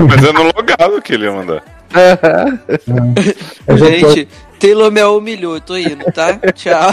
Mas 0.09 0.25
é 0.25 0.33
no 0.33 0.43
logado 0.43 1.01
que 1.01 1.15
ele 1.15 1.27
ia 1.27 1.33
mandar. 1.33 1.63
Eu 3.67 3.77
já, 3.79 3.87
tô- 3.87 3.91
Gente, 4.13 4.29
Taylor 4.59 4.91
me 4.91 5.03
humilhou, 5.03 5.55
eu 5.57 5.61
tô 5.61 5.77
indo, 5.77 6.05
tá? 6.13 6.39
Tchau. 6.55 6.91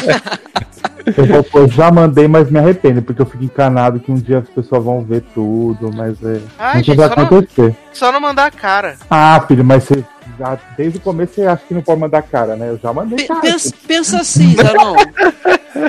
eu 1.56 1.68
já 1.68 1.92
mandei, 1.92 2.28
mas 2.28 2.50
me 2.50 2.60
arrependo, 2.60 3.02
porque 3.02 3.22
eu 3.22 3.26
fico 3.26 3.44
encanado 3.44 4.00
que 4.00 4.12
um 4.12 4.16
dia 4.16 4.40
as 4.40 4.50
pessoas 4.50 4.84
vão 4.84 5.02
ver 5.04 5.24
tudo, 5.34 5.92
mas 5.96 6.22
é. 6.24 6.42
Ai, 6.58 6.78
não 6.78 6.84
gente, 6.84 6.96
vai 6.98 7.10
só 7.10 7.16
não, 7.16 7.24
acontecer. 7.26 7.76
só 7.94 8.12
não 8.12 8.20
mandar 8.22 8.46
a 8.48 8.52
cara. 8.52 8.96
Ah, 9.10 9.44
filho, 9.48 9.64
mas 9.64 9.84
você 9.84 10.04
já 10.38 10.58
desde 10.78 10.98
o 10.98 11.02
começo 11.02 11.34
você 11.36 11.44
acha 11.44 11.64
que 11.68 11.74
não 11.74 11.82
pode 11.82 12.00
mandar 12.00 12.22
cara, 12.24 12.56
né? 12.56 12.70
Eu 12.70 12.80
já 12.82 12.94
mandei 12.94 13.26
cara. 13.28 13.40
Pensa, 13.42 13.74
pensa 13.88 14.20
assim, 14.22 14.56
Zanon. 14.62 14.96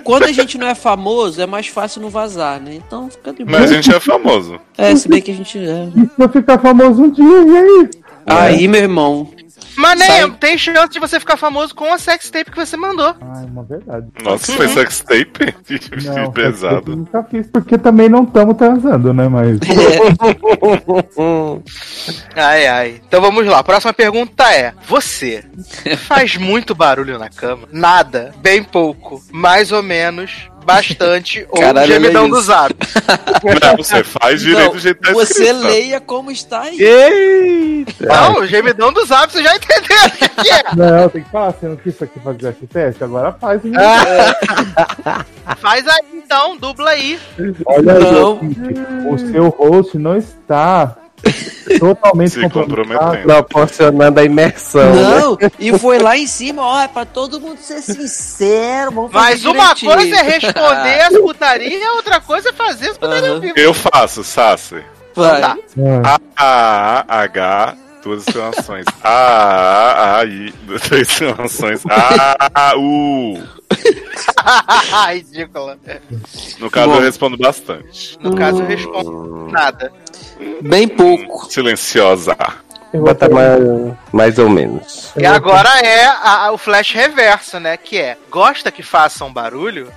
Quando 0.04 0.24
a 0.24 0.32
gente 0.32 0.56
não 0.58 0.66
é 0.68 0.74
famoso, 0.74 1.40
é 1.40 1.46
mais 1.46 1.66
fácil 1.66 2.02
não 2.02 2.10
vazar, 2.10 2.60
né? 2.60 2.74
Então 2.74 3.08
fica 3.10 3.32
de 3.32 3.44
boa. 3.44 3.58
Mas 3.60 3.70
a 3.70 3.74
gente 3.74 3.94
é 3.94 3.98
famoso. 4.00 4.58
É, 4.76 4.94
se 4.94 5.08
bem 5.08 5.20
que 5.22 5.30
a 5.30 5.34
gente 5.34 5.58
é. 5.58 5.88
E 5.96 6.00
se 6.00 6.10
eu 6.18 6.28
ficar 6.28 6.58
famoso 6.58 7.02
um 7.02 7.10
dia, 7.10 7.24
e 7.24 7.56
aí? 7.56 7.90
Aí, 8.30 8.68
meu 8.68 8.80
irmão. 8.80 9.28
Mas 9.76 9.98
nem 9.98 10.08
Sai. 10.08 10.30
tem 10.32 10.58
chance 10.58 10.90
de 10.90 10.98
você 10.98 11.18
ficar 11.18 11.36
famoso 11.36 11.74
com 11.74 11.92
a 11.92 11.98
sextape 11.98 12.50
que 12.50 12.56
você 12.56 12.76
mandou. 12.76 13.14
Ah, 13.20 13.42
é 13.42 13.46
uma 13.46 13.62
verdade. 13.62 14.06
Nossa, 14.22 14.52
foi 14.52 14.68
sextape? 14.68 15.54
Não, 16.04 16.18
eu 16.24 16.32
pesado. 16.32 16.96
nunca 16.96 17.22
fiz, 17.24 17.46
porque 17.46 17.78
também 17.78 18.08
não 18.08 18.24
estamos 18.24 18.56
transando, 18.56 19.12
né? 19.14 19.28
Mas. 19.28 19.58
Ai, 22.36 22.66
ai. 22.66 23.00
Então 23.06 23.20
vamos 23.20 23.44
lá. 23.46 23.58
A 23.58 23.64
próxima 23.64 23.92
pergunta 23.92 24.50
é: 24.52 24.72
Você 24.86 25.44
faz 26.06 26.36
muito 26.36 26.74
barulho 26.74 27.18
na 27.18 27.28
cama? 27.28 27.68
Nada, 27.72 28.34
bem 28.38 28.62
pouco, 28.62 29.22
mais 29.32 29.72
ou 29.72 29.82
menos, 29.82 30.49
bastante 30.74 31.46
ou 31.50 31.60
Caralho, 31.60 31.92
gemidão 31.92 32.28
do 32.28 32.40
zap? 32.40 32.74
Não, 33.62 33.76
você 33.76 34.04
faz 34.04 34.40
direito 34.40 34.66
Não, 34.66 34.72
do 34.72 34.78
jeito 34.78 35.00
que 35.00 35.08
tá 35.08 35.12
você 35.12 35.42
escrito. 35.44 35.66
leia 35.66 36.00
como 36.00 36.30
está 36.30 36.62
aí. 36.62 36.80
Eita! 36.80 38.06
Não, 38.06 38.40
o 38.40 38.46
gemidão 38.46 38.92
do 38.92 39.04
zap, 39.04 39.32
você 39.32 39.42
já 39.42 39.56
entendeu 39.56 39.98
o 40.06 40.42
que 40.42 40.50
é. 40.50 40.62
Não, 40.76 41.08
tem 41.08 41.22
que 41.22 41.30
falar, 41.30 41.52
você 41.52 41.66
não 41.66 41.76
quis 41.76 41.94
isso 41.94 42.04
aqui 42.04 42.20
fazer 42.20 42.50
esse 42.50 42.66
teste? 42.66 43.04
Agora 43.04 43.32
faz, 43.32 43.64
hein? 43.64 43.72
Faz 45.58 45.86
aí 45.86 46.04
então, 46.14 46.56
dubla 46.56 46.90
aí. 46.90 47.18
Olha 47.66 47.94
aí, 47.94 48.12
Não. 48.12 48.28
ouvinte, 48.28 48.60
o 49.08 49.18
seu 49.18 49.48
host 49.48 49.98
não 49.98 50.16
está 50.16 50.96
totalmente 51.78 52.30
Se 52.32 52.48
comprometendo. 52.48 53.22
Proporcionando 53.24 54.20
a 54.20 54.24
imersão. 54.24 54.94
né? 54.94 55.02
Não, 55.20 55.38
e 55.58 55.78
foi 55.78 55.98
lá 55.98 56.16
em 56.16 56.26
cima, 56.26 56.62
ó, 56.62 56.80
é 56.80 56.88
pra 56.88 57.04
todo 57.04 57.40
mundo 57.40 57.58
ser 57.58 57.80
sincero. 57.82 58.90
Vamos 58.92 59.12
fazer 59.12 59.24
Mas 59.30 59.44
uma 59.44 59.74
direitinho. 59.74 59.92
coisa 59.94 60.16
é 60.16 60.22
responder 60.22 61.00
as 61.02 61.18
putarias, 61.18 61.88
outra 61.96 62.20
coisa 62.20 62.48
é 62.48 62.52
fazer 62.52 62.90
as 62.90 62.98
putarias 62.98 63.40
vivo. 63.40 63.54
Eu 63.58 63.74
faço, 63.74 64.24
Sassi. 64.24 64.82
Vai. 65.14 65.40
Tá. 65.40 65.56
Ah, 66.04 66.20
A, 66.36 67.04
A, 67.08 67.20
H, 67.22 67.76
duas 68.02 68.26
exclamações. 68.26 68.86
A, 69.02 69.08
A, 69.10 70.18
A, 70.20 70.24
I, 70.24 70.52
duas 70.64 70.90
exclamações. 70.92 71.82
A, 71.88 72.70
A, 72.70 72.76
U. 72.76 73.42
Ridícula. 75.12 75.78
No 76.58 76.70
caso, 76.70 76.88
Bom. 76.90 76.96
eu 76.96 77.02
respondo 77.02 77.36
bastante. 77.36 78.18
No 78.20 78.34
caso, 78.34 78.62
eu 78.62 78.66
respondo 78.66 79.48
nada. 79.50 79.92
Bem 80.62 80.88
pouco. 80.88 81.50
Silenciosa. 81.50 82.36
eu 82.92 83.00
vou 83.00 83.08
Bota 83.08 83.28
mais, 83.28 83.60
mais 84.12 84.38
ou 84.38 84.48
menos. 84.48 85.12
E 85.16 85.24
agora 85.24 85.68
é 85.80 86.04
a- 86.06 86.46
a- 86.46 86.52
o 86.52 86.58
flash 86.58 86.92
reverso, 86.92 87.60
né? 87.60 87.76
Que 87.76 87.98
é, 87.98 88.16
gosta 88.30 88.72
que 88.72 88.82
façam 88.82 89.32
barulho? 89.32 89.92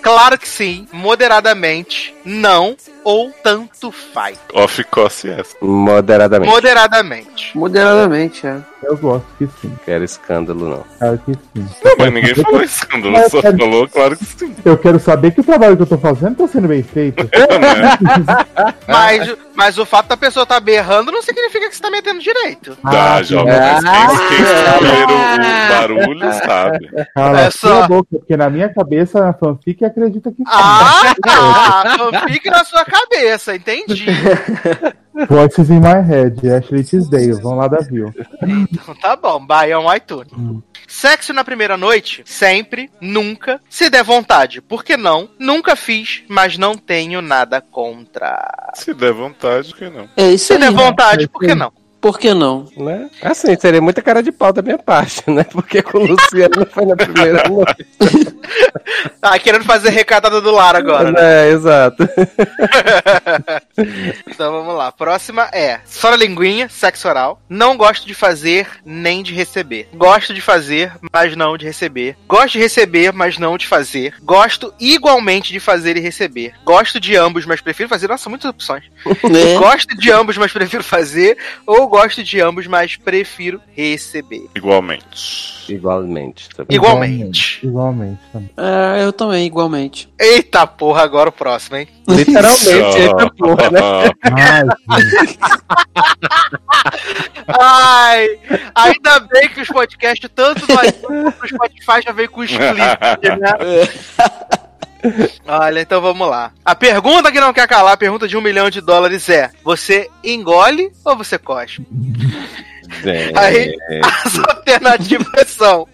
Claro 0.00 0.38
que 0.38 0.48
sim, 0.48 0.88
moderadamente, 0.92 2.14
não 2.24 2.76
ou 3.08 3.30
tanto 3.42 3.90
faz. 3.90 4.38
Off 4.52 4.84
cost 4.84 5.26
yes. 5.26 5.56
Moderadamente. 5.62 6.50
Moderadamente. 6.52 7.56
Moderadamente, 7.58 8.46
é. 8.46 8.58
Eu 8.82 8.96
gosto 8.98 9.26
que 9.38 9.48
sim. 9.60 9.76
Quero 9.84 10.04
escândalo, 10.04 10.68
não. 10.68 10.84
Claro 10.98 11.18
que 11.24 11.32
sim. 11.32 11.68
Mas 11.98 12.12
ninguém 12.12 12.34
falou 12.34 12.62
escândalo, 12.62 13.12
Mas, 13.12 13.30
só 13.32 13.40
cara- 13.42 13.56
falou, 13.58 13.88
claro 13.88 14.16
que 14.16 14.24
sim. 14.24 14.54
Eu 14.64 14.76
quero 14.78 15.00
saber 15.00 15.30
que 15.32 15.40
o 15.40 15.44
trabalho 15.44 15.76
que 15.76 15.82
eu 15.82 15.86
tô 15.86 15.98
fazendo 15.98 16.36
tá 16.36 16.46
sendo 16.46 16.68
bem 16.68 16.82
feito. 16.82 17.24
Né? 17.24 17.28
Mas, 18.86 19.36
mas 19.54 19.78
o 19.78 19.84
fato 19.84 20.08
da 20.08 20.16
pessoa 20.16 20.42
estar 20.44 20.60
berrando 20.60 21.10
não 21.12 21.20
significa 21.22 21.68
que 21.68 21.74
você 21.76 21.82
tá 21.82 21.90
metendo 21.90 22.20
direito. 22.20 22.76
Tá, 22.76 23.14
Ah, 23.16 23.22
jovem, 23.22 23.52
mas 23.52 23.84
quem, 23.84 24.28
quem 24.28 24.44
escolher 24.44 25.06
o, 25.08 25.14
o 25.14 25.68
barulho 25.68 26.32
sabe. 26.34 26.88
Cala 27.14 27.40
É 27.40 27.46
a 27.46 27.50
só. 27.50 27.58
sua 27.68 27.88
boca, 27.88 28.08
porque 28.18 28.36
na 28.36 28.48
minha 28.48 28.68
cabeça 28.72 29.28
a 29.28 29.32
fanfic 29.32 29.84
acredita 29.84 30.30
que 30.30 30.36
sim. 30.38 30.44
Ah, 30.48 31.14
tá! 31.22 31.96
Fanfic 31.98 32.48
na 32.50 32.64
sua 32.64 32.84
cabeça, 32.84 32.97
entendi. 33.54 34.06
Voices 35.28 35.68
in 35.68 35.80
my 35.80 36.00
head, 36.00 36.48
Ashley 36.48 36.84
Tisdale, 36.84 37.32
vão 37.40 37.56
lá 37.56 37.66
da 37.66 37.78
View. 37.78 38.12
Então 38.40 38.94
tá 38.94 39.16
bom, 39.16 39.44
bye 39.44 39.74
on 39.74 39.92
iTunes. 39.92 40.30
Sexo 40.86 41.32
na 41.32 41.42
primeira 41.42 41.76
noite? 41.76 42.22
Sempre, 42.24 42.88
nunca, 43.00 43.60
se 43.68 43.90
der 43.90 44.04
vontade. 44.04 44.60
Por 44.60 44.84
que 44.84 44.96
não? 44.96 45.28
Nunca 45.38 45.74
fiz, 45.74 46.22
mas 46.28 46.56
não 46.56 46.76
tenho 46.76 47.20
nada 47.20 47.60
contra. 47.60 48.70
Se 48.74 48.94
der 48.94 49.12
vontade, 49.12 49.74
que 49.74 49.90
não. 49.90 50.08
É 50.16 50.30
isso 50.30 50.46
Se 50.46 50.52
aí. 50.52 50.60
der 50.60 50.70
vontade, 50.70 51.26
por 51.28 51.40
que 51.40 51.54
não? 51.54 51.72
Por 52.00 52.18
que 52.18 52.32
não? 52.32 52.66
Né? 52.76 53.10
Assim, 53.22 53.58
seria 53.58 53.80
muita 53.80 54.00
cara 54.00 54.22
de 54.22 54.30
pau 54.30 54.52
da 54.52 54.62
minha 54.62 54.78
parte, 54.78 55.28
né? 55.28 55.44
Porque 55.44 55.82
com 55.82 55.98
o 55.98 56.06
Luciano 56.06 56.66
foi 56.70 56.86
na 56.86 56.96
primeira 56.96 57.42
noite. 57.50 57.86
Tá 59.20 59.38
querendo 59.38 59.64
fazer 59.64 59.90
recatada 59.90 60.40
do 60.40 60.50
lar 60.50 60.76
agora, 60.76 61.10
né? 61.10 61.18
É, 61.20 61.50
exato. 61.50 62.08
Então 64.26 64.52
vamos 64.52 64.74
lá. 64.76 64.90
Próxima 64.92 65.48
é 65.52 65.80
só 65.84 66.10
na 66.10 66.16
linguinha, 66.16 66.68
sexo 66.68 67.08
oral. 67.08 67.40
Não 67.48 67.76
gosto 67.76 68.06
de 68.06 68.14
fazer 68.14 68.68
nem 68.84 69.22
de 69.22 69.34
receber. 69.34 69.88
Gosto 69.94 70.34
de 70.34 70.40
fazer, 70.40 70.92
mas 71.12 71.36
não 71.36 71.56
de 71.56 71.64
receber. 71.64 72.16
Gosto 72.26 72.52
de 72.52 72.58
receber, 72.58 73.12
mas 73.12 73.38
não 73.38 73.56
de 73.56 73.66
fazer. 73.66 74.14
Gosto 74.22 74.72
igualmente 74.78 75.52
de 75.52 75.60
fazer 75.60 75.96
e 75.96 76.00
receber. 76.00 76.54
Gosto 76.64 77.00
de 77.00 77.16
ambos, 77.16 77.46
mas 77.46 77.60
prefiro 77.60 77.88
fazer. 77.88 78.08
Nossa, 78.08 78.28
muitas 78.28 78.50
opções. 78.50 78.84
Né? 79.06 79.56
Gosto 79.58 79.96
de 79.96 80.10
ambos, 80.10 80.36
mas 80.36 80.52
prefiro 80.52 80.84
fazer. 80.84 81.36
Ou 81.66 81.87
gosto 81.88 82.22
de 82.22 82.40
ambos, 82.40 82.66
mas 82.66 82.96
prefiro 82.96 83.60
receber. 83.76 84.48
Igualmente. 84.54 85.72
Igualmente. 85.72 86.48
Bom. 86.56 86.64
Igualmente. 86.68 87.66
Igualmente. 87.66 88.20
também. 88.32 88.50
É, 88.56 89.04
eu 89.04 89.12
também, 89.12 89.46
igualmente. 89.46 90.08
Eita 90.18 90.66
porra, 90.66 91.02
agora 91.02 91.28
o 91.28 91.32
próximo, 91.32 91.76
hein? 91.76 91.88
Literalmente, 92.08 92.98
eita 92.98 93.30
porra, 93.36 93.70
né? 93.70 93.80
Ai, 97.60 98.38
ainda 98.74 99.20
bem 99.20 99.48
que 99.48 99.60
os 99.60 99.68
podcasts, 99.68 100.30
tanto 100.34 100.66
no 100.66 100.84
iTunes 100.84 101.34
quanto 101.52 101.78
Spotify, 101.78 102.02
já 102.04 102.12
veio 102.12 102.30
com 102.30 102.44
split, 102.44 102.76
né? 102.76 102.96
Olha, 105.46 105.80
então 105.80 106.00
vamos 106.00 106.28
lá. 106.28 106.52
A 106.64 106.74
pergunta 106.74 107.30
que 107.30 107.40
não 107.40 107.52
quer 107.52 107.68
calar, 107.68 107.92
a 107.92 107.96
pergunta 107.96 108.26
de 108.26 108.36
um 108.36 108.40
milhão 108.40 108.70
de 108.70 108.80
dólares 108.80 109.28
é: 109.28 109.50
você 109.64 110.08
engole 110.22 110.92
ou 111.04 111.16
você 111.16 111.38
cospe? 111.38 111.86
Aí, 113.36 113.76
as 114.02 114.38
alternativas 114.38 115.48
são: 115.48 115.86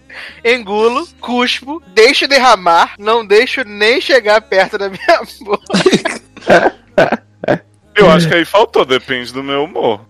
engulo, 0.43 1.07
cuspo, 1.19 1.81
deixo 1.93 2.27
derramar, 2.27 2.93
não 2.97 3.25
deixo 3.25 3.63
nem 3.63 3.99
chegar 4.01 4.41
perto 4.41 4.77
da 4.77 4.89
minha 4.89 5.21
boca. 5.41 6.31
Eu 7.95 8.11
acho 8.11 8.27
que 8.27 8.33
aí 8.33 8.43
faltou, 8.43 8.83
depende 8.83 9.31
do 9.31 9.41
meu 9.41 9.63
humor. 9.63 10.01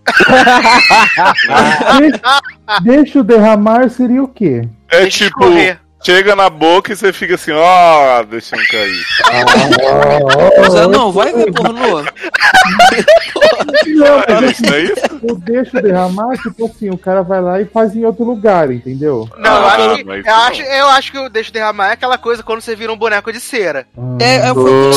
Deixa, 1.98 2.40
deixa 2.82 3.20
o 3.20 3.24
derramar 3.24 3.88
seria 3.88 4.22
o 4.22 4.28
quê? 4.28 4.68
É 4.90 5.02
Deixa 5.02 5.24
tipo, 5.26 5.44
escorrer. 5.44 5.78
Chega 6.06 6.36
na 6.36 6.48
boca 6.48 6.92
e 6.92 6.96
você 6.96 7.12
fica 7.12 7.34
assim, 7.34 7.50
ó, 7.52 8.22
deixa 8.22 8.54
eu 8.54 8.62
cair. 8.70 9.04
Zé, 10.70 10.86
não, 10.86 11.10
vai 11.10 11.32
ver 11.32 11.52
pornô. 11.52 12.02
Não, 13.86 14.18
Ah, 14.28 14.40
não 14.40 14.48
é 14.74 14.80
isso? 14.82 14.92
o 15.22 15.34
deixa 15.34 15.78
o 15.78 15.82
derramar, 15.82 16.36
tipo 16.36 16.66
assim, 16.66 16.90
o 16.90 16.98
cara 16.98 17.22
vai 17.22 17.40
lá 17.40 17.60
e 17.60 17.64
faz 17.64 17.94
em 17.96 18.04
outro 18.04 18.24
lugar, 18.24 18.70
entendeu? 18.70 19.28
Não, 19.36 19.50
eu, 19.56 19.66
Ah, 19.66 19.74
acho 19.74 19.96
que, 19.96 20.04
mas 20.04 20.24
eu, 20.24 20.32
não. 20.32 20.40
acho, 20.42 20.62
eu 20.62 20.86
acho 20.86 21.12
que 21.12 21.18
o 21.18 21.28
deixo 21.28 21.52
derramar 21.52 21.88
é 21.90 21.92
aquela 21.94 22.18
coisa 22.18 22.42
quando 22.42 22.60
você 22.60 22.76
vira 22.76 22.92
um 22.92 22.96
boneco 22.96 23.32
de 23.32 23.40
cera. 23.40 23.86
É, 24.20 24.36
é, 24.48 24.52
você 24.52 24.70
falou. 24.70 24.92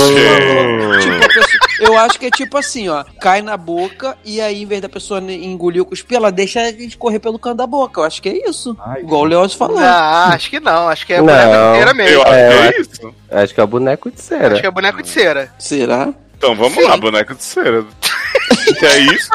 Gente. 1.02 1.28
Tipo, 1.28 1.69
eu 1.80 1.98
acho 1.98 2.20
que 2.20 2.26
é 2.28 2.30
tipo 2.32 2.58
assim, 2.58 2.90
ó. 2.90 3.04
Cai 3.22 3.42
na 3.42 3.56
boca 3.58 4.18
e 4.24 4.40
aí, 4.42 4.62
em 4.64 4.66
vez 4.66 4.82
da 4.82 4.90
pessoa 4.90 5.20
engolir 5.20 5.82
o 5.82 5.86
cuspir, 5.86 6.18
ela 6.18 6.32
deixa 6.32 6.70
escorrer 6.70 7.20
pelo 7.20 7.40
canto 7.40 7.58
da 7.58 7.68
boca. 7.68 8.02
Eu 8.02 8.06
acho 8.06 8.22
que 8.22 8.30
é 8.30 8.50
isso. 8.50 8.76
Ai, 8.80 9.02
Igual 9.02 9.22
o 9.22 9.26
Leoz 9.26 9.54
falou. 9.54 9.80
Não, 9.80 9.86
acho 10.34 10.50
que 10.50 10.60
não. 10.60 10.88
Acho 10.90 11.06
que 11.06 11.14
é 11.14 11.18
Não. 11.22 11.26
boneco 11.26 11.50
de 11.50 11.78
cera 11.78 11.92
Eu 11.92 11.96
mesmo. 11.96 12.22
acho 12.24 12.34
É, 12.34 12.50
que 12.50 12.54
eu 12.56 12.64
é 12.64 12.82
isso. 12.82 13.16
Acho 13.32 13.54
que 13.56 13.62
é 13.62 13.66
boneco 13.66 14.12
de 14.12 14.18
Acho 14.20 14.28
cera. 14.28 14.60
que 14.62 14.68
é 14.68 14.72
boneco 14.72 15.02
de 15.04 15.08
cera. 15.10 15.54
Será? 15.60 16.14
Então 16.38 16.56
vamos 16.56 16.74
Sim. 16.76 16.84
lá, 16.84 16.98
boneco 16.98 17.36
de 17.36 17.44
cera. 17.44 17.86
que 18.80 18.86
é 18.86 19.00
isso? 19.00 19.30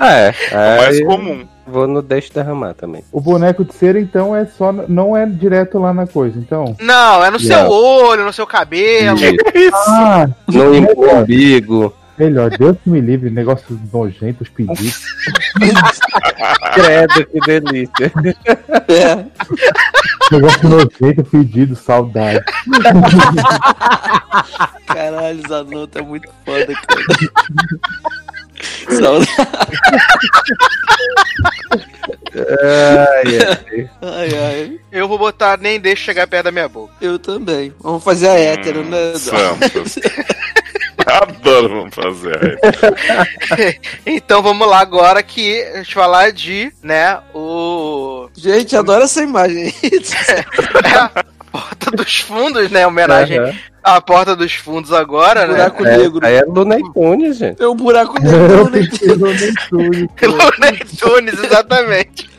É, 0.00 0.34
É 0.50 0.78
o 0.78 0.82
mais 0.82 1.04
comum. 1.04 1.48
Vou 1.66 1.86
no 1.86 2.02
deixo 2.02 2.32
derramar 2.32 2.74
também. 2.74 3.04
O 3.12 3.20
boneco 3.20 3.64
de 3.64 3.74
cera, 3.74 3.98
então, 4.00 4.34
é 4.34 4.44
só. 4.46 4.72
Não 4.72 5.16
é 5.16 5.24
direto 5.26 5.78
lá 5.78 5.92
na 5.94 6.06
coisa, 6.06 6.38
então. 6.38 6.76
Não, 6.80 7.24
é 7.24 7.30
no 7.30 7.38
seu 7.40 7.56
Não. 7.64 7.68
olho, 7.70 8.24
no 8.24 8.32
seu 8.32 8.46
cabelo. 8.46 9.18
Isso. 9.18 9.72
Ah, 9.88 10.28
No 10.48 11.20
umbigo. 11.20 11.94
melhor. 12.18 12.50
Deus 12.50 12.76
que 12.82 12.90
me 12.90 13.00
livre, 13.00 13.30
negócios 13.30 13.78
nojentos, 13.92 14.48
pedidos. 14.48 15.00
Credo, 16.74 17.26
que 17.26 17.40
delícia. 17.40 18.12
É. 18.88 19.24
negócio 20.32 20.68
nojento, 20.68 21.24
pedido, 21.24 21.74
saudade. 21.76 22.42
Caralho, 24.86 25.42
Zanotto 25.48 25.98
é 25.98 26.02
muito 26.02 26.28
foda, 26.44 26.66
cara. 26.66 27.02
Ai, 32.34 33.38
ai. 33.38 33.90
Ai, 34.00 34.30
ai. 34.34 34.80
Eu 34.90 35.06
vou 35.06 35.18
botar 35.18 35.58
nem 35.58 35.78
deixa 35.78 36.04
chegar 36.04 36.26
perto 36.26 36.44
da 36.44 36.52
minha 36.52 36.68
boca. 36.68 36.94
Eu 37.00 37.18
também. 37.18 37.72
Vamos 37.80 38.02
fazer 38.02 38.28
a 38.28 38.38
hétero, 38.38 38.84
né? 38.84 39.14
Santos. 39.16 39.98
Adoro 41.06 41.68
vamos 41.68 41.94
fazer. 41.94 42.58
Então 44.06 44.42
vamos 44.42 44.68
lá 44.68 44.80
agora 44.80 45.22
que 45.22 45.62
a 45.62 45.78
gente 45.78 45.94
falar 45.94 46.32
de, 46.32 46.72
né, 46.82 47.18
o 47.34 48.28
Gente, 48.34 48.76
adoro 48.76 49.04
essa 49.04 49.22
imagem. 49.22 49.72
Porta 50.72 51.26
dos 51.96 52.20
Fundos, 52.20 52.70
né, 52.70 52.86
homenagem 52.86 53.38
Aham. 53.38 53.52
à 53.82 54.00
Porta 54.00 54.34
dos 54.34 54.52
Fundos 54.54 54.92
agora, 54.92 55.46
né? 55.46 55.54
buraco 55.54 55.86
É, 55.86 55.96
negro. 55.98 56.26
aí 56.26 56.34
é 56.36 56.44
Looney 56.44 56.82
Tunes, 56.92 57.36
gente. 57.36 57.62
É 57.62 57.68
um 57.68 57.76
buraco 57.76 58.20
negro. 58.20 58.70
né? 58.70 58.80
Looney 60.22 60.78
Tunes, 60.98 61.42
exatamente. 61.42 62.30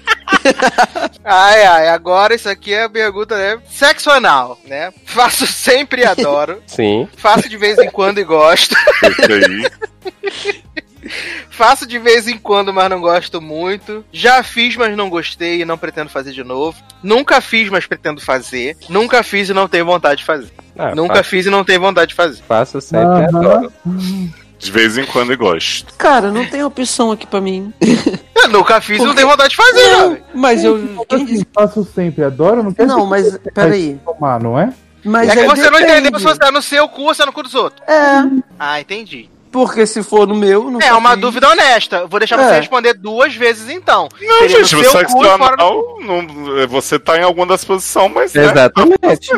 ai, 1.24 1.64
ai, 1.66 1.88
agora 1.90 2.36
isso 2.36 2.50
aqui 2.50 2.74
é 2.74 2.84
a 2.84 2.90
pergunta, 2.90 3.38
né? 3.38 3.60
Sexo 3.70 4.10
anal, 4.10 4.60
né? 4.66 4.92
Faço 5.06 5.48
sempre 5.48 6.02
e 6.02 6.06
adoro. 6.06 6.62
Sim. 6.68 7.08
Faço 7.18 7.48
de 7.48 7.58
vez 7.58 7.78
em 7.78 7.90
quando 7.90 8.20
e 8.20 8.24
gosto. 8.24 8.76
Esse 9.04 9.32
aí. 9.32 10.73
Faço 11.50 11.86
de 11.86 11.98
vez 12.00 12.28
em 12.28 12.38
quando, 12.38 12.74
mas 12.74 12.90
não 12.90 13.00
gosto 13.02 13.42
muito. 13.42 14.04
Já 14.12 14.42
fiz, 14.44 14.76
mas 14.76 14.96
não 14.96 15.10
gostei 15.10 15.62
e 15.62 15.66
não 15.66 15.78
pretendo 15.78 16.10
fazer 16.10 16.32
de 16.32 16.44
novo. 16.44 16.78
Nunca 17.02 17.40
fiz, 17.42 17.70
mas 17.70 17.86
pretendo 17.86 18.22
fazer. 18.22 18.76
Nunca 18.90 19.22
fiz 19.24 19.50
e 19.50 19.54
não 19.54 19.68
tenho 19.68 19.86
vontade 19.86 20.20
de 20.20 20.26
fazer. 20.26 20.52
Ah, 20.78 20.96
Nunca 20.96 21.16
faço, 21.18 21.30
fiz 21.30 21.46
e 21.46 21.50
não 21.50 21.64
tenho 21.64 21.80
vontade 21.82 22.10
de 22.10 22.16
fazer. 22.16 22.42
faço 22.48 22.80
sempre, 22.82 23.08
Aham. 23.26 23.38
adoro. 23.38 23.74
De 24.64 24.72
vez 24.72 24.98
em 24.98 25.06
quando 25.06 25.32
eu 25.34 25.38
gosto. 25.38 25.94
Cara, 25.98 26.32
não 26.32 26.46
tem 26.46 26.64
opção 26.64 27.12
aqui 27.12 27.28
pra 27.28 27.42
mim. 27.42 27.74
Eu 28.34 28.48
nunca 28.48 28.80
fiz 28.80 29.02
e 29.02 29.06
não 29.06 29.14
tenho 29.14 29.28
vontade 29.28 29.50
de 29.50 29.56
fazer, 29.58 29.88
Não, 29.92 30.18
mas 30.34 30.64
eu. 30.66 31.06
Quem 31.08 31.24
disse? 31.26 31.46
Faço 31.54 31.84
sempre, 31.86 32.24
adoro, 32.26 32.62
não 32.64 32.74
quer 32.74 32.86
Não, 32.88 33.06
mas 33.06 33.38
peraí. 33.54 33.98
tomar, 34.06 34.42
não 34.42 34.58
é? 34.60 34.74
Mas 35.04 35.30
É 35.30 35.34
que 35.34 35.40
aí 35.40 35.46
você 35.48 35.70
não 35.70 35.80
depende. 35.80 36.00
entendeu 36.00 36.20
se 36.20 36.26
você 36.26 36.40
tá 36.40 36.52
no 36.52 36.62
seu 36.62 36.88
cu 36.90 37.04
ou 37.04 37.14
se 37.14 37.22
é 37.22 37.26
no 37.26 37.32
cu 37.34 37.44
dos 37.44 37.56
outros. 37.56 37.82
É, 37.88 38.22
Ah, 38.60 38.80
entendi. 38.82 39.30
Porque 39.54 39.86
se 39.86 40.04
for 40.04 40.28
no 40.28 40.36
meu, 40.36 40.70
não 40.70 40.82
É 40.82 40.92
uma 40.94 41.16
dúvida 41.16 41.48
honesta. 41.48 42.06
Vou 42.08 42.20
deixar 42.20 42.36
você 42.38 42.56
É. 42.56 42.60
responder 42.60 42.94
duas 42.96 43.34
vezes 43.36 43.70
então. 43.70 44.10
Não, 44.20 44.40
Seria 44.40 44.60
no 44.60 44.66
gente, 44.66 44.90
sexo 44.90 45.16
cu 45.16 45.24
e 45.24 45.38
fora 45.38 45.56
do 45.56 46.00
não, 46.02 46.68
você 46.68 47.00
tá 47.00 47.18
em 47.18 47.24
alguma 47.24 47.46
das 47.46 47.64
posições, 47.64 48.12
mas. 48.12 48.34
né, 48.34 48.44
Exatamente. 48.44 49.30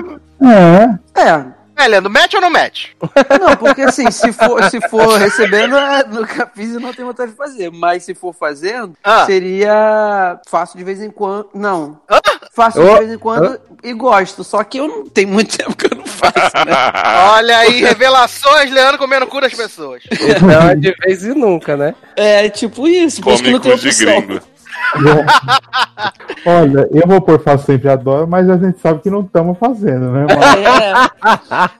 É. 1.15 1.21
É. 1.21 1.45
É, 1.77 1.89
Leandro, 1.89 2.09
match 2.09 2.33
ou 2.35 2.39
não 2.39 2.49
match? 2.49 2.91
Não, 3.37 3.53
porque 3.57 3.81
assim, 3.81 4.09
se 4.09 4.31
for, 4.31 4.63
se 4.69 4.79
for 4.89 5.17
recebendo, 5.19 5.75
é, 5.75 6.05
nunca 6.05 6.49
fiz 6.55 6.69
e 6.69 6.79
não 6.79 6.93
tenho 6.93 7.09
vontade 7.09 7.31
de 7.31 7.37
fazer. 7.37 7.69
Mas 7.69 8.03
se 8.03 8.15
for 8.15 8.33
fazendo, 8.33 8.93
Ah. 9.03 9.25
seria. 9.25 10.39
Faço 10.49 10.77
de 10.77 10.85
vez 10.85 11.01
em 11.01 11.11
quando. 11.11 11.49
Não. 11.53 11.99
Hã? 12.09 12.21
Faço 12.55 12.81
Ô, 12.81 12.93
de 12.93 12.99
vez 12.99 13.11
em 13.11 13.17
quando 13.17 13.59
e 13.83 13.93
gosto. 13.93 14.41
Só 14.43 14.63
que 14.63 14.79
eu 14.79 14.87
não 14.87 15.05
tenho 15.05 15.27
muito 15.27 15.55
tempo 15.57 15.75
que 15.75 15.93
eu 15.93 15.97
não 15.97 16.05
faço, 16.05 16.65
né? 16.65 16.71
Olha 17.35 17.57
aí, 17.57 17.81
revelações, 17.81 18.71
Leandro 18.71 18.97
comendo 18.97 19.27
cu 19.27 19.41
das 19.41 19.53
pessoas. 19.53 20.01
Então 20.09 20.69
é 20.69 20.75
de 20.75 20.95
vez 21.03 21.23
e 21.25 21.33
nunca, 21.35 21.75
né? 21.75 21.93
É 22.15 22.47
tipo 22.49 22.87
isso, 22.87 23.21
por 23.21 23.33
isso 23.33 23.43
que 23.43 23.51
Come 23.51 23.53
não 23.53 23.59
tem 23.59 23.71
cu 23.73 23.77
de 23.77 23.87
opção. 23.89 24.54
Gringo. 24.93 25.25
Olha, 26.47 26.87
eu 26.91 27.07
vou 27.07 27.19
por 27.21 27.41
faço 27.41 27.65
sempre 27.65 27.89
adoro, 27.89 28.27
mas 28.27 28.47
a 28.49 28.57
gente 28.57 28.79
sabe 28.79 28.99
que 29.01 29.09
não 29.09 29.21
estamos 29.21 29.57
fazendo, 29.57 30.11
né? 30.11 30.27
Mas, 30.29 30.55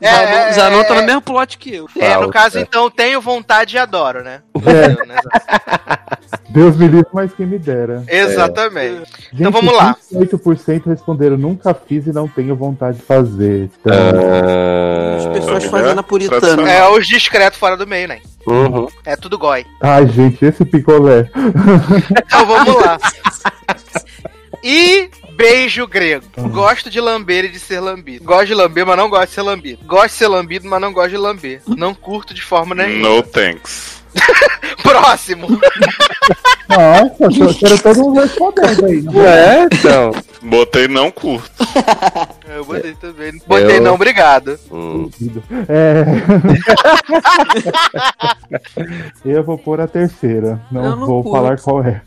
É, 0.01 0.08
É, 0.08 0.16
Zanon- 0.16 0.38
é, 0.38 0.53
Zanon 0.53 0.80
é. 0.80 0.84
tá 0.84 0.95
no 0.95 1.03
mesmo 1.03 1.22
plot 1.22 1.58
que 1.58 1.76
eu. 1.76 1.88
É, 1.99 2.18
no 2.18 2.30
caso, 2.32 2.58
então, 2.60 2.89
tenho 2.89 3.22
vontade 3.22 3.76
e 3.76 3.80
adoro, 3.80 4.24
né? 4.24 4.41
é, 4.66 5.06
Né? 5.06 5.16
Deus 6.49 6.78
me 6.78 6.88
livre, 6.88 7.08
mas 7.14 7.34
quem 7.34 7.45
me 7.45 7.60
dera. 7.60 8.03
Exatamente. 8.08 9.12
Gente, 9.32 9.39
Então 9.41 9.51
vamos 9.51 9.76
lá. 9.76 9.95
28% 10.14 10.86
responderam 10.88 11.38
nunca 11.38 11.74
fiz 11.74 12.08
e 12.08 12.14
não 12.14 12.28
tenho 12.30 12.56
vontade 12.56 12.97
de 12.97 13.03
fazer. 13.03 13.70
Então, 13.82 13.93
As 15.18 15.26
Ah, 15.26 15.30
pessoas 15.32 15.64
é, 15.66 15.70
fazendo 15.70 15.99
a 15.99 16.03
puritana. 16.03 16.72
É 16.72 16.88
os 16.89 17.06
discretos 17.08 17.60
fora 17.60 17.76
do 17.76 17.86
meio, 17.86 18.08
né? 18.08 18.20
uhum. 18.47 18.88
É 19.03 19.16
tudo 19.16 19.38
goi. 19.38 19.66
ai, 19.82 20.08
gente, 20.08 20.45
esse 20.45 20.64
picolé. 20.64 21.30
Então 22.26 22.45
vamos 22.45 22.76
lá. 22.76 22.95
E 24.68 25.12
beijo 25.36 25.86
grego. 25.86 26.26
Gosto 26.50 26.89
de 26.89 27.00
lamber 27.00 27.46
e 27.46 27.50
de 27.50 27.60
ser 27.60 27.80
lambido. 27.80 28.26
Gosto 28.26 28.48
de 28.48 28.56
lamber, 28.56 28.84
mas 28.84 28.98
não 28.98 29.08
gosto 29.08 29.28
de 29.28 29.36
ser 29.36 29.41
lambido. 29.43 29.86
Gosto 29.86 30.08
de 30.08 30.14
ser 30.14 30.28
lambido, 30.28 30.68
mas 30.68 30.82
não 30.82 30.91
gosto 30.91 31.12
de 31.12 31.18
lamber. 31.18 31.62
Não 31.68 31.93
curto 31.93 32.34
de 32.34 32.41
forma 32.41 32.74
nenhuma. 32.74 33.10
No 33.10 33.22
thanks. 33.22 34.02
Próximo. 34.82 35.47
Nossa, 36.70 37.39
eu 37.43 37.53
quero 37.55 37.82
todo 37.82 37.99
mundo 37.99 38.22
respondendo 38.22 38.86
aí. 38.86 39.01
Não 39.01 39.26
É, 39.26 39.68
então. 39.74 40.11
Botei 40.41 40.88
não 40.88 41.09
curto. 41.11 41.49
Eu 42.47 42.63
botei 42.63 42.93
também. 42.95 43.34
Botei 43.47 43.78
Eu- 43.78 43.82
não, 43.82 43.95
obrigado. 43.95 44.57
Hum. 44.72 45.09
É. 45.68 46.05
eu 49.26 49.43
vou 49.43 49.57
pôr 49.57 49.82
a 49.82 49.88
terceira. 49.88 50.59
Não, 50.72 50.84
Eu 50.86 50.95
não 50.95 51.05
vou 51.07 51.24
curto. 51.24 51.36
falar 51.38 51.59
qual 51.59 51.84
é. 51.84 52.01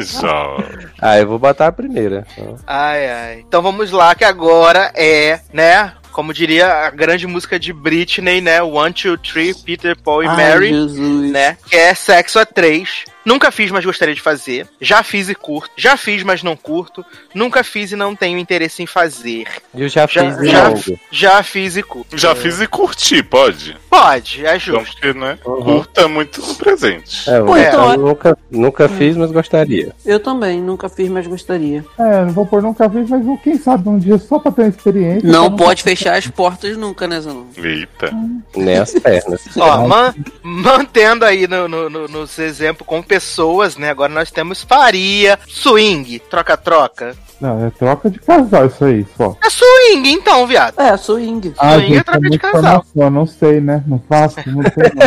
Já. 0.00 0.56
Ah, 1.00 1.18
eu 1.18 1.26
vou 1.26 1.38
botar 1.38 1.68
a 1.68 1.72
primeira. 1.72 2.26
Ai, 2.66 3.10
ai. 3.10 3.44
Então 3.46 3.62
vamos 3.62 3.90
lá, 3.90 4.14
que 4.14 4.24
agora 4.24 4.92
é, 4.94 5.40
né? 5.52 5.92
Como 6.16 6.32
diria 6.32 6.66
a 6.66 6.88
grande 6.88 7.26
música 7.26 7.60
de 7.60 7.74
Britney, 7.74 8.40
né? 8.40 8.62
One, 8.62 8.90
Two, 8.94 9.18
Three, 9.18 9.52
Peter, 9.52 9.94
Paul 9.94 10.22
e 10.22 10.26
Ai, 10.26 10.34
Mary. 10.34 10.68
Jesus. 10.70 11.30
né? 11.30 11.58
Que 11.68 11.76
é 11.76 11.94
sexo 11.94 12.38
a 12.38 12.46
três. 12.46 13.04
Nunca 13.26 13.50
fiz, 13.50 13.70
mas 13.72 13.84
gostaria 13.84 14.14
de 14.14 14.20
fazer. 14.22 14.66
Já 14.80 15.02
fiz 15.02 15.28
e 15.28 15.34
curto. 15.34 15.70
Já 15.76 15.96
fiz, 15.96 16.22
mas 16.22 16.42
não 16.44 16.56
curto. 16.56 17.04
Nunca 17.34 17.64
fiz 17.64 17.90
e 17.90 17.96
não 17.96 18.14
tenho 18.14 18.38
interesse 18.38 18.82
em 18.82 18.86
fazer. 18.86 19.46
Eu 19.74 19.88
já 19.88 20.06
Já, 20.06 20.08
fiz 20.08 20.38
de 20.38 20.48
já, 20.48 20.74
já 21.10 21.42
fiz 21.42 21.76
e 21.76 21.82
curto. 21.82 22.16
Já 22.16 22.34
fiz 22.36 22.60
e 22.60 22.66
curti, 22.68 23.22
pode? 23.24 23.76
Pode, 23.90 24.46
é 24.46 24.56
Então, 24.56 24.58
justo. 24.80 24.92
porque, 25.00 25.18
né? 25.18 25.38
Uhum. 25.44 25.62
Curta 25.64 26.02
é 26.02 26.06
muito 26.06 26.40
presente. 26.54 27.28
É, 27.28 27.40
Pô, 27.40 27.56
então- 27.56 27.96
nunca, 27.96 28.38
nunca 28.50 28.88
fiz, 28.88 29.16
mas 29.16 29.32
gostaria. 29.32 29.92
Eu 30.04 30.20
também, 30.20 30.60
nunca 30.62 30.88
fiz, 30.88 31.08
mas 31.08 31.26
gostaria. 31.26 31.84
É, 31.98 32.20
não 32.24 32.30
vou 32.32 32.46
pôr 32.46 32.62
nunca 32.62 32.88
fiz, 32.88 33.08
mas 33.10 33.22
quem 33.42 33.58
sabe 33.58 33.88
um 33.88 33.98
dia 33.98 34.18
só 34.18 34.38
pra 34.38 34.52
ter 34.52 34.62
uma 34.62 34.68
experiência. 34.68 35.28
Não 35.28 35.56
pode 35.56 35.82
fechar 35.82 36.16
as 36.16 36.28
portas 36.28 36.76
nunca, 36.76 37.08
né, 37.08 37.20
Zanon? 37.20 37.46
Eita. 37.56 38.12
Nem 38.56 38.78
as 38.78 38.92
pernas. 38.92 39.42
Ó, 39.56 39.88
man- 39.88 40.14
mantendo 40.42 41.24
aí 41.24 41.48
no, 41.48 41.66
no- 41.66 41.90
no- 41.90 42.06
nos 42.08 42.38
exemplos 42.38 42.86
com 42.86 43.02
pessoas, 43.16 43.76
né? 43.78 43.88
Agora 43.90 44.12
nós 44.12 44.30
temos 44.30 44.62
faria, 44.62 45.38
swing, 45.48 46.18
troca-troca. 46.18 47.16
Não, 47.40 47.66
é 47.66 47.70
troca 47.70 48.10
de 48.10 48.18
casal 48.18 48.66
isso 48.66 48.84
aí, 48.84 49.06
só. 49.16 49.36
É 49.42 49.48
swing, 49.50 50.10
então, 50.10 50.46
viado. 50.46 50.78
É, 50.78 50.96
swing. 50.98 51.54
Ah, 51.58 51.72
Swing 51.72 51.84
é 51.84 51.94
gente, 51.94 52.04
troca 52.04 52.18
é 52.18 52.20
de 52.20 52.28
muita 52.28 52.52
casal. 52.52 52.60
informação, 52.78 53.10
não 53.10 53.26
sei, 53.26 53.60
né? 53.60 53.82
Não 53.86 54.02
faço, 54.06 54.36
não 54.46 54.62
sei 54.62 54.92
não. 54.94 55.06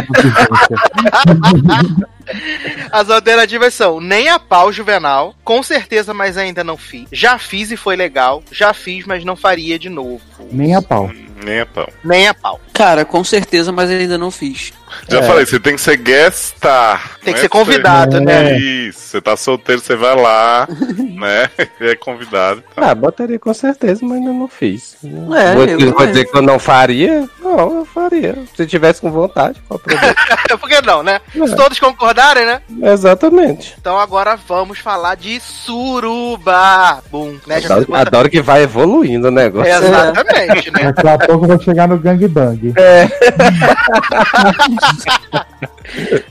As 2.92 3.10
alternativas 3.10 3.74
são 3.74 4.00
nem 4.00 4.30
a 4.30 4.40
pau 4.40 4.72
juvenal, 4.72 5.34
com 5.44 5.62
certeza, 5.64 6.14
mas 6.14 6.38
ainda 6.38 6.64
não 6.64 6.78
fiz. 6.78 7.08
Já 7.12 7.38
fiz 7.38 7.72
e 7.72 7.78
foi 7.78 7.96
legal. 7.96 8.44
Já 8.52 8.74
fiz, 8.74 9.06
mas 9.06 9.24
não 9.26 9.36
faria 9.36 9.78
de 9.80 9.90
novo. 9.90 10.22
Nem 10.52 10.76
a 10.76 10.82
pau. 10.82 11.12
Nem 11.44 11.62
a 11.62 11.66
pau. 11.66 11.90
Nem 12.04 12.28
a 12.28 12.34
pau. 12.34 12.60
Cara, 12.80 13.04
com 13.04 13.22
certeza, 13.26 13.74
mas 13.74 13.90
ainda 13.90 14.18
não 14.18 14.32
fiz. 14.32 14.72
Já 15.10 15.20
É. 15.20 15.24
falei, 15.24 15.46
você 15.46 15.60
tem 15.60 15.76
que 15.76 15.82
ser 15.82 15.98
guest 15.98 16.56
star. 16.56 17.18
Tem 17.22 17.34
que 17.34 17.40
né? 17.40 17.42
ser 17.42 17.50
convidado, 17.50 18.14
Você- 18.14 18.24
né? 18.24 18.58
Isso, 18.58 19.00
você 19.02 19.22
tá 19.22 19.36
solteiro, 19.36 19.82
você 19.82 19.98
vai 19.98 20.16
lá, 20.16 20.66
né? 20.98 21.50
É 21.82 21.94
convidado. 21.96 22.64
Ah, 22.78 22.96
botaria 22.96 23.38
com 23.38 23.54
certeza, 23.54 24.00
mas 24.04 24.18
ainda 24.20 24.32
não 24.32 24.48
fiz. 24.48 24.96
É, 25.04 25.54
vou, 25.56 25.66
eu 25.66 25.80
vou 25.80 25.92
também. 25.92 26.08
dizer 26.08 26.26
que 26.26 26.38
eu 26.38 26.42
não 26.42 26.58
faria? 26.58 27.28
Não, 27.42 27.80
eu 27.80 27.86
faria. 27.86 28.38
Se 28.56 28.66
tivesse 28.66 29.02
com 29.02 29.12
vontade, 29.12 29.62
qual 29.68 29.78
problema? 29.78 30.16
Por 30.60 30.70
que 30.70 30.82
não, 30.82 31.04
né? 31.04 31.20
É. 31.36 31.48
Se 31.48 31.56
todos 31.58 31.80
concordarem, 31.80 32.46
né? 32.46 32.62
Exatamente. 32.82 33.76
Então 33.80 34.00
agora 34.00 34.38
vamos 34.48 34.80
falar 34.80 35.16
de 35.16 35.40
suruba. 35.40 37.04
Bum, 37.12 37.38
né? 37.46 37.58
Adoro, 37.58 37.96
adoro 37.96 38.30
que 38.30 38.42
vai 38.42 38.64
evoluindo 38.64 39.28
o 39.28 39.32
negócio. 39.32 39.72
Exatamente, 39.72 40.72
né? 40.72 40.94
Daqui 40.94 41.08
a 41.08 41.18
pouco 41.28 41.46
vai 41.46 41.60
chegar 41.60 41.88
no 41.88 41.98
gangbang. 41.98 42.69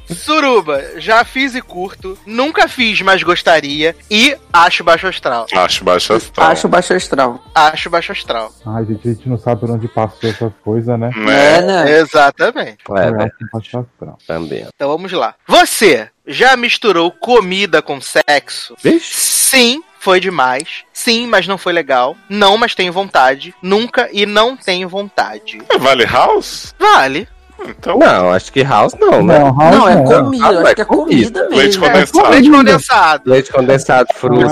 Suruba, 0.07 0.82
já 0.99 1.24
fiz 1.24 1.55
e 1.55 1.61
curto, 1.61 2.16
nunca 2.24 2.68
fiz, 2.68 3.01
mas 3.03 3.22
gostaria 3.22 3.95
e 4.11 4.36
acho 4.53 4.84
baixo 4.84 5.07
astral. 5.07 5.47
Acho 5.53 5.84
baixo 5.84 6.14
astral. 6.14 6.51
Acho 6.51 6.68
baixo 6.68 6.95
astral. 6.95 7.45
Acho 7.55 7.91
baixo 7.91 8.12
astral. 8.12 8.53
Ai, 8.64 8.86
gente, 8.86 9.09
a 9.09 9.12
gente 9.12 9.28
não 9.28 9.39
sabe 9.39 9.61
por 9.61 9.70
onde 9.70 9.89
passou 9.89 10.30
essas 10.30 10.53
coisas, 10.64 10.99
né? 10.99 11.11
Né? 11.16 11.57
É, 11.57 11.62
né? 11.62 11.99
Exatamente. 11.99 12.78
É, 12.91 13.11
né? 13.11 13.24
acho 13.24 13.51
baixo 13.53 13.78
astral. 13.78 14.18
Também. 14.26 14.66
Então 14.74 14.89
vamos 14.89 15.12
lá. 15.12 15.34
Você 15.47 16.09
já 16.26 16.57
misturou 16.57 17.11
comida 17.11 17.82
com 17.82 18.01
sexo? 18.01 18.74
Vixe. 18.82 19.39
Sim, 19.49 19.82
foi 20.01 20.20
demais. 20.20 20.84
Sim, 20.92 21.26
mas 21.26 21.46
não 21.46 21.59
foi 21.59 21.72
legal. 21.72 22.16
Não, 22.28 22.57
mas 22.57 22.74
tenho 22.74 22.92
vontade. 22.92 23.55
Nunca 23.62 24.09
e 24.12 24.24
não 24.26 24.57
tenho 24.57 24.88
vontade. 24.88 25.61
É 25.68 25.78
Vale 25.78 26.05
House? 26.05 26.74
Vale. 26.78 27.28
Então, 27.66 27.99
Não, 27.99 28.30
acho 28.30 28.53
que 28.53 28.62
house 28.62 28.94
não, 29.01 29.20
né? 29.20 29.36
Não, 29.40 29.46
House 29.59 29.74
Não, 29.76 29.88
é 29.88 29.94
não. 29.96 30.05
comida, 30.05 30.46
Ah, 30.46 30.53
eu 30.53 30.61
é 30.61 30.62
acho 30.66 30.74
que 30.76 30.80
é 30.80 30.84
comida 30.84 31.49
leite 31.49 31.78
mesmo. 31.80 31.82
condensado. 31.88 32.30
Leite 32.30 32.51
condensado. 32.51 33.22
Leite 33.30 33.53
condensado, 33.53 34.09
fruta, 34.14 34.46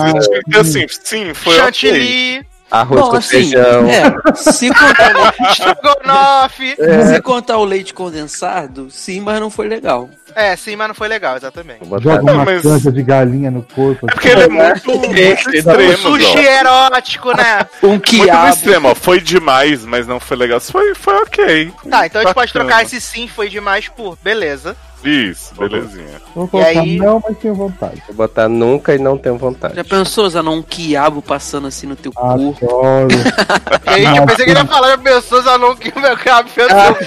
Mas, 0.48 0.56
assim, 0.66 0.86
sim, 0.88 1.32
foi. 1.32 1.54
Chantilly, 1.54 2.44
arroz 2.68 3.00
Bom, 3.00 3.10
com 3.10 3.16
assim, 3.16 3.28
feijão. 3.28 3.86
é, 3.86 4.34
se 4.34 4.68
contar, 4.70 5.14
o 5.16 5.22
leite, 5.22 5.42
estrogonofe. 5.52 6.76
se 7.06 7.22
contar 7.22 7.58
o 7.58 7.64
leite 7.64 7.94
condensado, 7.94 8.90
sim, 8.90 9.20
mas 9.20 9.38
não 9.40 9.50
foi 9.50 9.68
legal. 9.68 10.10
É, 10.38 10.54
sim, 10.54 10.76
mas 10.76 10.88
não 10.88 10.94
foi 10.94 11.08
legal, 11.08 11.34
exatamente. 11.36 11.80
Joga 11.98 12.20
uma 12.30 12.44
mas- 12.44 12.60
canja 12.62 12.92
de 12.92 13.02
galinha 13.02 13.50
no 13.50 13.62
corpo. 13.62 14.06
É 14.06 14.12
porque 14.12 14.28
ele 14.28 14.42
é 14.42 14.48
muito, 14.48 14.90
muito 14.98 15.18
extremo, 15.18 15.96
Sushi 15.96 16.38
erótico, 16.38 17.34
né? 17.34 17.66
Um 17.82 17.88
Muito 17.88 18.02
quiabo. 18.10 18.48
extremo, 18.50 18.88
ó. 18.90 18.94
Foi 18.94 19.18
demais, 19.18 19.82
mas 19.86 20.06
não 20.06 20.20
foi 20.20 20.36
legal. 20.36 20.60
Foi, 20.60 20.94
foi 20.94 21.14
ok. 21.22 21.72
Tá, 21.90 22.06
então 22.06 22.20
a 22.20 22.24
gente 22.24 22.34
pode 22.34 22.52
Bacana. 22.52 22.64
trocar 22.70 22.82
esse 22.84 23.00
sim 23.00 23.26
foi 23.26 23.48
demais 23.48 23.88
por 23.88 24.18
beleza. 24.22 24.76
Isso, 25.02 25.54
belezinha. 25.54 26.20
Vou 26.34 26.46
colocar 26.48 26.68
aí- 26.70 26.96
não, 26.98 27.22
mas 27.26 27.38
tenho 27.38 27.54
vontade. 27.54 28.02
Vou 28.08 28.16
botar 28.16 28.46
nunca 28.48 28.94
e 28.94 28.98
não 28.98 29.16
tenho 29.16 29.38
vontade. 29.38 29.74
Já 29.76 29.84
pensou, 29.84 30.28
Zanon, 30.28 30.56
um 30.56 30.62
quiabo 30.62 31.22
passando 31.22 31.66
assim 31.68 31.86
no 31.86 31.96
teu 31.96 32.12
Ah? 32.16 32.32
Adoro. 32.34 33.08
E 33.86 34.06
aí, 34.06 34.16
eu 34.16 34.26
pensei 34.26 34.44
que 34.44 34.50
ele 34.50 34.58
ia 34.60 34.66
falar 34.66 34.98
pessoas 34.98 35.46
a 35.46 35.56
não 35.56 35.74
que 35.76 35.88
o 35.96 36.00
meu 36.00 36.16
fez 36.16 36.68
Ah. 36.70 36.92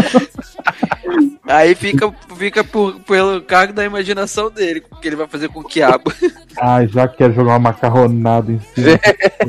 seu 0.00 0.20
cu. 0.20 1.29
Aí 1.50 1.74
fica, 1.74 2.12
fica 2.36 2.62
por, 2.62 3.00
pelo 3.00 3.40
cargo 3.42 3.72
da 3.72 3.84
imaginação 3.84 4.50
dele, 4.50 4.82
o 4.90 4.96
que 4.96 5.08
ele 5.08 5.16
vai 5.16 5.26
fazer 5.26 5.48
com 5.48 5.60
o 5.60 5.64
quiabo. 5.64 6.12
Ai, 6.58 6.86
já 6.92 7.08
quero 7.08 7.32
jogar 7.34 7.52
uma 7.52 7.70
macarronada 7.70 8.52
em 8.52 8.60
cima. 8.60 8.98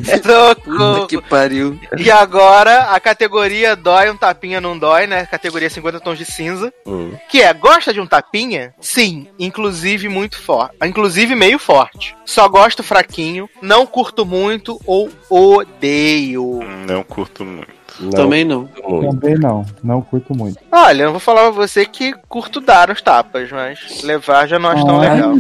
Socorro. 0.24 1.08
que 1.08 1.22
pariu. 1.22 1.80
E 1.98 2.10
agora, 2.10 2.92
a 2.92 3.00
categoria 3.00 3.76
dói, 3.76 4.10
um 4.10 4.18
tapinha 4.18 4.60
não 4.60 4.78
dói, 4.78 5.08
né? 5.08 5.26
Categoria 5.26 5.70
50 5.70 6.00
tons 6.00 6.18
de 6.18 6.26
cinza. 6.26 6.74
Hum. 6.86 7.12
Que 7.30 7.42
é, 7.42 7.54
gosta 7.54 7.94
de 7.94 8.00
um 8.00 8.08
tapinha? 8.08 8.74
Sim, 8.80 9.28
inclusive 9.38 10.08
muito 10.08 10.40
forte. 10.40 10.76
Inclusive 10.84 11.36
meio 11.36 11.60
forte. 11.60 12.16
Só 12.26 12.48
gosto 12.48 12.84
fraquinho, 12.84 13.50
não 13.62 13.86
curto 13.86 14.26
muito 14.26 14.80
ou 14.86 15.10
odeio. 15.30 16.60
Não 16.88 17.04
curto 17.04 17.46
muito. 17.46 17.81
Não, 18.00 18.10
Também 18.12 18.44
não. 18.46 18.70
muito. 18.88 19.10
Também 19.20 19.36
não, 19.38 19.66
não 19.84 20.02
curto 20.02 20.36
muito. 20.36 20.58
Olha, 20.72 21.04
eu 21.04 21.12
vou 21.12 21.20
falar 21.20 21.42
pra 21.44 21.52
você 21.52 21.86
que 21.86 22.14
curto 22.28 22.60
dar 22.62 22.90
os 22.90 23.02
tapas, 23.02 23.52
mas 23.52 24.02
levar 24.04 24.48
já 24.48 24.58
não 24.58 24.70
acho 24.70 24.86
tão 24.86 24.98
Ah. 25.02 25.14
legal. 25.14 25.36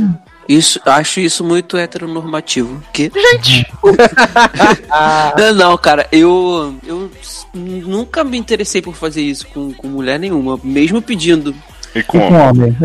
Isso, 0.50 0.82
acho 0.86 1.20
isso 1.22 1.44
muito 1.46 1.78
heteronormativo. 1.78 2.84
Que? 2.92 3.10
Gente, 3.16 3.66
Não, 5.38 5.54
não, 5.54 5.78
cara, 5.78 6.08
eu, 6.12 6.76
eu 6.86 7.10
nunca 7.54 8.24
me 8.24 8.38
interessei 8.38 8.82
por 8.82 8.96
fazer 8.96 9.22
isso 9.22 9.48
com, 9.48 9.72
com 9.74 9.88
mulher 9.88 10.20
nenhuma, 10.20 10.60
mesmo 10.64 11.02
pedindo. 11.02 11.56
E 11.96 12.00
E 12.00 12.04
com 12.04 12.20
homem. 12.20 12.76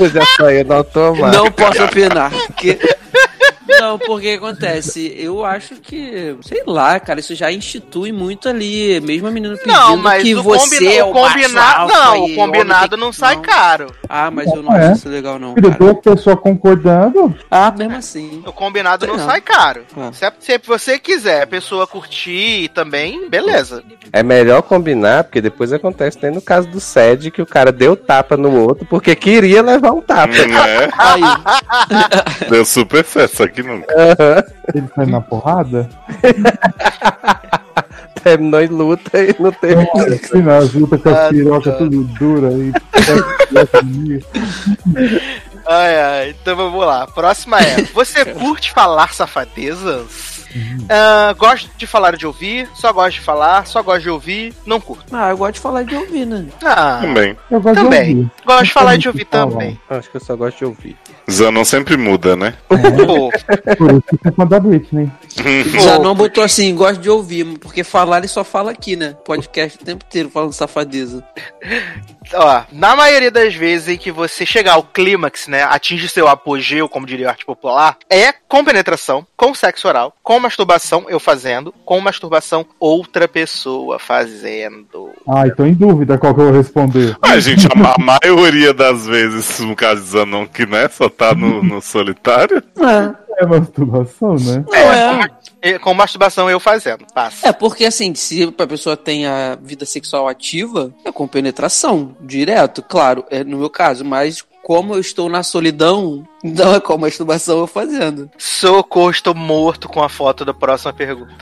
Eu 0.00 0.10
já 0.10 0.22
saí 0.36 0.64
no 0.64 0.74
automático. 0.74 1.44
Não 1.44 1.50
posso 1.52 1.84
opinar. 1.84 2.30
Que... 2.56 2.78
Não, 3.68 3.98
porque 3.98 4.30
acontece, 4.30 5.14
eu 5.18 5.44
acho 5.44 5.76
que, 5.76 6.36
sei 6.42 6.62
lá, 6.66 6.98
cara, 7.00 7.20
isso 7.20 7.34
já 7.34 7.50
institui 7.50 8.12
muito 8.12 8.48
ali, 8.48 9.00
mesmo 9.00 9.26
a 9.26 9.30
menina 9.30 9.56
pedindo 9.56 9.72
não, 9.72 9.96
mas 9.96 10.22
que 10.22 10.34
o, 10.34 10.42
você 10.42 10.76
combina- 10.76 10.92
é 10.92 11.04
o 11.04 11.12
combinado. 11.12 11.92
Não, 11.92 12.24
o 12.24 12.34
combinado 12.34 12.96
não 12.96 13.12
sai 13.12 13.40
caro. 13.40 13.86
Ah, 14.08 14.30
mas 14.30 14.46
eu 14.52 14.62
não 14.62 14.74
É. 14.74 14.86
acho 14.88 14.98
isso 14.98 15.08
legal 15.08 15.38
não, 15.38 15.54
cara. 15.54 15.70
duas 15.78 15.98
pessoas 16.00 16.38
concordando. 16.40 17.34
Ah, 17.50 17.72
mesmo 17.76 17.96
assim. 17.96 18.42
O 18.46 18.52
combinado 18.52 19.06
não 19.06 19.16
Não. 19.16 19.26
sai 19.26 19.40
caro. 19.40 19.84
Ah. 19.96 20.10
Se, 20.12 20.24
é- 20.24 20.32
se 20.38 20.58
você 20.66 20.98
quiser 20.98 21.42
a 21.42 21.46
pessoa 21.46 21.86
curtir 21.86 22.68
também, 22.74 23.28
beleza. 23.28 23.82
É 24.12 24.22
melhor 24.22 24.62
combinar, 24.62 25.24
porque 25.24 25.40
depois 25.40 25.72
acontece, 25.72 26.16
tem 26.18 26.30
no 26.30 26.40
caso 26.40 26.68
do 26.68 26.80
SED, 26.80 27.30
que 27.30 27.42
o 27.42 27.46
cara 27.46 27.72
deu 27.72 27.96
tapa 27.96 28.36
no 28.36 28.54
outro 28.62 28.86
porque 28.86 29.14
queria 29.16 29.60
levar 29.62 29.92
um 29.92 30.00
tapa. 30.00 30.32
Né? 30.32 30.88
Aí, 30.96 31.22
Deu 32.48 32.64
super 32.64 33.04
certo, 33.04 33.36
aqui 33.56 33.62
nunca. 33.62 34.46
Ele 34.74 34.88
sai 34.94 35.06
na 35.06 35.20
porrada. 35.20 35.88
Terminou 38.22 38.60
em 38.60 38.66
luta 38.66 39.22
e 39.22 39.34
não 39.38 39.52
teve. 39.52 39.82
Assim, 39.82 40.42
né, 40.42 40.58
as 40.58 40.72
lutas 40.74 41.00
com 41.00 41.10
Ah, 41.10 41.26
as 41.26 41.28
pirocas 41.30 41.72
tá. 41.72 41.78
tudo 41.78 42.04
dura. 42.18 42.50
E... 42.52 42.72
Ai, 45.66 46.00
ai. 46.00 46.30
Então 46.30 46.56
vamos 46.56 46.84
lá. 46.84 47.06
Próxima 47.06 47.60
é: 47.60 47.82
Você 47.94 48.24
curte 48.34 48.72
falar 48.72 49.14
safadezas? 49.14 50.35
Ah, 50.88 51.34
gosto 51.36 51.70
de 51.76 51.86
falar 51.86 52.16
de 52.16 52.26
ouvir, 52.26 52.68
só 52.74 52.92
gosto 52.92 53.14
de 53.14 53.20
falar, 53.20 53.66
só 53.66 53.82
gosto 53.82 54.02
de 54.02 54.10
ouvir, 54.10 54.54
não 54.64 54.80
curto. 54.80 55.04
ah, 55.14 55.30
eu 55.30 55.36
gosto 55.36 55.54
de 55.54 55.60
falar 55.60 55.82
de 55.84 55.94
ouvir, 55.94 56.26
né? 56.26 56.46
Ah, 56.64 56.98
Também. 57.02 57.36
Eu 57.50 57.60
gosto 57.60 57.76
de 57.76 57.82
também. 57.84 58.10
ouvir. 58.16 58.30
Gosto 58.46 58.64
de 58.64 58.72
falar 58.72 58.96
de 58.98 59.08
ouvir 59.08 59.26
falar. 59.30 59.50
também. 59.50 59.80
Acho 59.90 60.10
que 60.10 60.16
eu 60.16 60.20
só 60.20 60.36
gosto 60.36 60.58
de 60.58 60.64
ouvir. 60.64 60.96
Zanon 61.30 61.64
sempre 61.64 61.96
muda, 61.96 62.36
né? 62.36 62.54
Pô, 62.68 62.76
Por 63.76 63.90
isso 63.90 64.02
que 64.02 64.16
você 64.22 64.42
é 64.42 64.46
da 64.46 64.60
Britney. 64.60 65.10
Já 65.82 65.98
não 65.98 66.14
botou 66.14 66.42
assim, 66.44 66.74
gosto 66.74 67.00
de 67.00 67.10
ouvir, 67.10 67.58
porque 67.58 67.82
falar 67.82 68.18
ele 68.18 68.28
só 68.28 68.44
fala 68.44 68.70
aqui, 68.70 68.94
né? 68.96 69.16
Podcast 69.24 69.78
o 69.80 69.84
tempo 69.84 70.04
inteiro 70.06 70.30
falando 70.30 70.52
safadeza. 70.52 71.24
Ó, 72.34 72.62
na 72.72 72.96
maioria 72.96 73.30
das 73.30 73.54
vezes 73.54 73.88
em 73.88 73.96
que 73.98 74.10
você 74.10 74.44
chegar 74.46 74.74
ao 74.74 74.82
clímax, 74.82 75.48
né, 75.48 75.62
atinge 75.64 76.08
seu 76.08 76.28
apogeu, 76.28 76.88
como 76.88 77.06
diria 77.06 77.28
a 77.28 77.30
arte 77.30 77.44
popular, 77.44 77.96
é 78.10 78.32
com 78.48 78.64
penetração, 78.64 79.26
com 79.36 79.54
sexo 79.54 79.88
oral, 79.88 80.14
com 80.22 80.38
masturbação, 80.40 81.04
eu 81.08 81.18
fazendo, 81.20 81.72
com 81.84 82.00
masturbação, 82.00 82.66
outra 82.80 83.26
pessoa 83.28 83.98
fazendo. 83.98 85.10
Ai, 85.28 85.50
tô 85.50 85.64
em 85.64 85.74
dúvida 85.74 86.18
qual 86.18 86.34
que 86.34 86.40
eu 86.40 86.46
vou 86.46 86.54
responder. 86.54 87.16
Ah, 87.20 87.38
gente, 87.38 87.66
a, 87.66 87.74
ma- 87.74 87.94
a 87.98 88.18
maioria 88.22 88.72
das 88.72 89.06
vezes, 89.06 89.58
no 89.60 89.74
caso 89.76 90.02
de 90.02 90.08
Zanon, 90.08 90.46
que 90.46 90.66
né, 90.66 90.88
só 90.88 91.08
tá 91.08 91.34
no, 91.34 91.62
no 91.62 91.80
solitário. 91.82 92.62
É 92.78 93.25
masturbação, 93.44 94.36
né? 94.36 94.64
Não, 94.66 94.92
é. 94.92 95.30
E 95.62 95.78
com 95.78 95.92
masturbação, 95.92 96.48
eu 96.48 96.60
fazendo. 96.60 97.04
Passa. 97.12 97.48
É, 97.48 97.52
porque 97.52 97.84
assim, 97.84 98.14
se 98.14 98.54
a 98.56 98.66
pessoa 98.66 98.96
tem 98.96 99.26
a 99.26 99.58
vida 99.60 99.84
sexual 99.84 100.28
ativa, 100.28 100.94
é 101.04 101.10
com 101.10 101.26
penetração, 101.26 102.16
direto, 102.20 102.82
claro, 102.82 103.24
é 103.30 103.42
no 103.42 103.58
meu 103.58 103.70
caso, 103.70 104.04
mas 104.04 104.44
como 104.66 104.94
eu 104.94 104.98
estou 104.98 105.28
na 105.28 105.44
solidão, 105.44 106.26
não 106.42 106.74
é 106.74 106.80
com 106.80 106.98
masturbação 106.98 107.60
eu 107.60 107.68
fazendo. 107.68 108.28
Socorro, 108.36 109.12
estou 109.12 109.32
morto 109.32 109.88
com 109.88 110.02
a 110.02 110.08
foto 110.08 110.44
da 110.44 110.52
próxima 110.52 110.92
pergunta. 110.92 111.32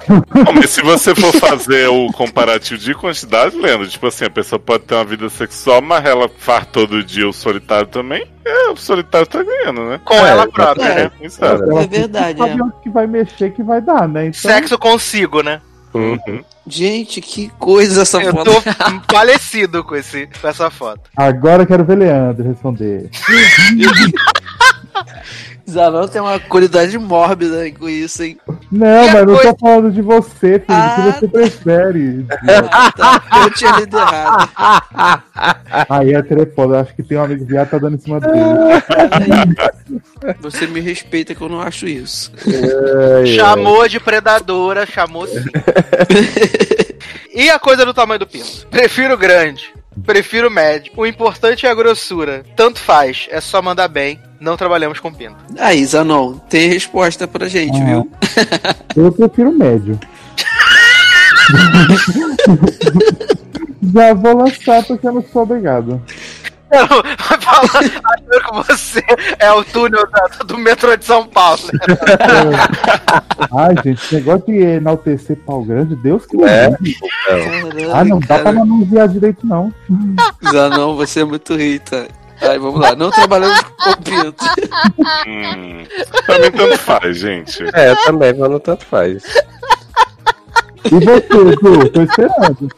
Mas 0.54 0.68
se 0.68 0.82
você 0.82 1.14
for 1.14 1.32
fazer 1.32 1.88
o 1.88 2.12
comparativo 2.12 2.78
de 2.78 2.92
quantidade, 2.92 3.56
Leandro, 3.56 3.88
tipo 3.88 4.06
assim, 4.06 4.26
a 4.26 4.30
pessoa 4.30 4.58
pode 4.58 4.84
ter 4.84 4.94
uma 4.94 5.06
vida 5.06 5.30
sexual, 5.30 5.80
mas 5.80 6.04
ela 6.04 6.28
faz 6.36 6.66
todo 6.66 7.02
dia 7.02 7.26
o 7.26 7.32
solitário 7.32 7.86
também, 7.86 8.30
é, 8.44 8.68
o 8.68 8.76
solitário 8.76 9.26
tá 9.26 9.42
ganhando, 9.42 9.86
né? 9.86 9.98
Com 10.04 10.12
É, 10.12 10.28
ela 10.28 10.46
própria, 10.46 10.84
é. 10.84 10.94
né? 11.04 11.10
Ela 11.40 11.82
É 11.82 11.86
verdade, 11.86 12.38
sabe 12.38 12.60
é. 12.60 12.62
onde 12.62 12.74
que 12.82 12.90
vai 12.90 13.06
mexer 13.06 13.54
que 13.54 13.62
vai 13.62 13.80
dar, 13.80 14.06
né? 14.06 14.26
Então, 14.26 14.38
Sexo 14.38 14.76
consigo, 14.76 15.42
né? 15.42 15.62
Uhum. 15.94 16.44
Gente, 16.66 17.20
que 17.20 17.48
coisa 17.58 18.02
essa 18.02 18.22
Eu 18.22 18.32
foto. 18.32 18.50
tô 18.50 18.62
falecido 19.14 19.84
com, 19.84 19.94
esse, 19.94 20.28
com 20.40 20.48
essa 20.48 20.70
foto. 20.70 21.02
agora 21.16 21.62
eu 21.62 21.66
quero 21.66 21.84
ver 21.84 21.96
Leandro 21.98 22.44
responder. 22.44 23.10
Zanon 25.68 26.06
tem 26.08 26.20
uma 26.20 26.38
qualidade 26.38 26.96
mórbida 26.98 27.70
com 27.72 27.88
isso, 27.88 28.22
hein? 28.22 28.38
Não, 28.70 29.04
E 29.04 29.12
mas 29.12 29.26
não 29.26 29.34
coisa- 29.34 29.54
tô 29.54 29.58
falando 29.58 29.90
de 29.90 30.02
você, 30.02 30.58
filho. 30.58 30.64
Ah, 30.68 30.96
O 31.08 31.12
que 31.12 31.18
você 31.20 31.28
prefere? 31.28 32.26
Ah, 32.70 32.92
tá. 32.92 33.22
Eu 33.44 33.50
tinha 33.50 33.72
lido 33.72 33.98
errado. 33.98 34.50
Aí 35.88 36.14
é 36.14 36.22
trefoda. 36.22 36.80
Acho 36.80 36.94
que 36.94 37.02
tem 37.02 37.18
um 37.18 37.24
amigo 37.24 37.44
viado 37.44 37.70
tá 37.70 37.78
dando 37.78 37.96
em 37.96 38.00
cima 38.00 38.20
dele. 38.20 38.34
Você 40.40 40.66
me 40.66 40.80
respeita 40.80 41.34
que 41.34 41.40
eu 41.42 41.48
não 41.48 41.60
acho 41.60 41.86
isso. 41.86 42.32
Chamou 43.36 43.86
de 43.88 44.00
predadora, 44.00 44.86
chamou 44.86 45.26
sim. 45.26 45.44
e 47.34 47.50
a 47.50 47.58
coisa 47.58 47.84
do 47.84 47.92
tamanho 47.92 48.20
do 48.20 48.26
pinto? 48.26 48.66
Prefiro 48.70 49.16
grande. 49.18 49.72
Prefiro 50.04 50.50
médio. 50.50 50.92
O 50.96 51.06
importante 51.06 51.66
é 51.66 51.70
a 51.70 51.74
grossura. 51.74 52.42
Tanto 52.56 52.80
faz, 52.80 53.28
é 53.30 53.40
só 53.40 53.60
mandar 53.62 53.88
bem. 53.88 54.20
Não 54.44 54.58
trabalhamos 54.58 55.00
com 55.00 55.10
pinto. 55.10 55.36
Aí, 55.58 55.82
Zanon, 55.86 56.34
tem 56.50 56.68
resposta 56.68 57.26
pra 57.26 57.48
gente, 57.48 57.80
Ah. 57.80 57.84
viu? 57.86 58.10
Eu 58.94 59.10
prefiro 59.10 59.50
médio. 59.52 59.98
Já 63.94 64.14
vou 64.14 64.36
lançar 64.36 64.82
porque 64.84 65.06
eu 65.06 65.12
não 65.12 65.24
sou 65.32 65.42
obrigado. 65.42 66.00
Vai 66.70 67.40
falar 67.40 67.64
achando 67.64 68.42
que 68.42 68.52
você 68.72 69.02
é 69.38 69.52
o 69.52 69.62
túnel 69.64 70.04
da- 70.10 70.44
do 70.44 70.58
metrô 70.58 70.96
de 70.96 71.04
São 71.04 71.26
Paulo. 71.26 71.60
né? 71.72 71.78
Ai, 73.52 73.74
gente, 73.84 74.02
esse 74.04 74.14
negócio 74.16 74.46
de 74.46 74.56
enaltecer 74.60 75.36
pau 75.46 75.62
grande, 75.62 75.94
Deus 75.96 76.26
que 76.26 76.36
É. 76.42 76.70
Caralho, 76.70 77.94
Ah, 77.94 78.04
não 78.04 78.18
dá 78.18 78.26
pra 78.26 78.38
cara. 78.44 78.64
manusear 78.64 79.08
direito, 79.08 79.46
não. 79.46 79.72
Zanon, 80.50 80.96
você 80.96 81.20
é 81.20 81.24
muito 81.24 81.54
Rita. 81.54 82.08
Aí, 82.40 82.58
vamos 82.58 82.80
lá. 82.80 82.94
Não 82.94 83.10
trabalhamos 83.10 83.60
com 83.62 83.92
pinto. 84.02 84.44
Hum. 85.26 85.84
Pra 86.26 86.38
mim 86.38 86.50
tanto 86.50 86.78
faz, 86.78 87.18
gente. 87.18 87.64
É, 87.74 87.90
eu 87.90 87.96
também, 88.04 88.34
mas 88.34 88.50
não 88.50 88.60
tanto 88.60 88.84
faz. 88.86 89.22
E 90.84 90.90
você, 90.90 91.52
Edu? 91.52 91.88
Tô 91.88 92.02
esperando. 92.02 92.68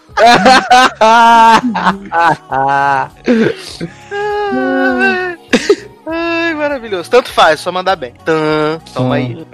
Ai, 6.07 6.55
maravilhoso. 6.55 7.11
Tanto 7.11 7.33
faz, 7.33 7.61
só 7.61 7.73
mandar 7.73 7.97
bem. 7.97 8.15
Tan, 8.25 8.79
toma 8.95 9.17
aí. 9.17 9.45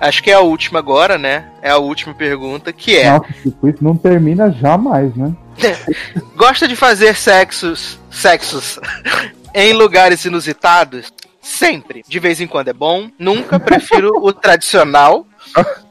Acho 0.00 0.22
que 0.22 0.30
é 0.30 0.34
a 0.34 0.40
última 0.40 0.78
agora, 0.78 1.16
né? 1.16 1.46
É 1.62 1.70
a 1.70 1.78
última 1.78 2.14
pergunta, 2.14 2.72
que 2.72 2.96
é: 2.96 3.10
Nossa, 3.10 3.32
tipo, 3.42 3.68
isso 3.68 3.82
não 3.82 3.96
termina 3.96 4.50
jamais, 4.50 5.14
né? 5.16 5.32
Gosta 6.36 6.66
de 6.66 6.76
fazer 6.76 7.14
sexos, 7.16 7.98
sexos 8.10 8.78
em 9.54 9.72
lugares 9.72 10.24
inusitados? 10.24 11.12
Sempre. 11.40 12.02
De 12.08 12.18
vez 12.18 12.40
em 12.40 12.46
quando 12.46 12.68
é 12.68 12.72
bom. 12.72 13.10
Nunca 13.18 13.60
prefiro 13.60 14.12
o 14.16 14.32
tradicional. 14.32 15.26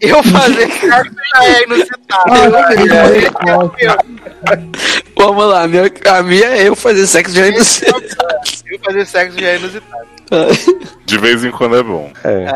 Eu 0.01 0.23
fazer 0.23 0.67
sexo 0.67 1.15
já 1.35 1.45
é 1.45 1.63
inusitado. 1.63 2.31
Vamos 5.15 5.45
lá, 5.45 5.61
a 5.61 5.67
minha, 5.67 5.83
a 6.09 6.23
minha 6.23 6.47
é 6.47 6.67
eu 6.67 6.75
fazer 6.75 7.05
sexo 7.05 7.35
já 7.35 7.47
inocente. 7.47 8.15
Eu 8.65 8.79
fazer 8.79 9.05
sexo 9.05 9.39
já 9.39 9.47
é 9.47 9.57
inusitado. 9.57 10.07
De 11.05 11.17
vez 11.17 11.43
em 11.43 11.51
quando 11.51 11.75
é 11.77 11.83
bom. 11.83 12.11
É. 12.23 12.47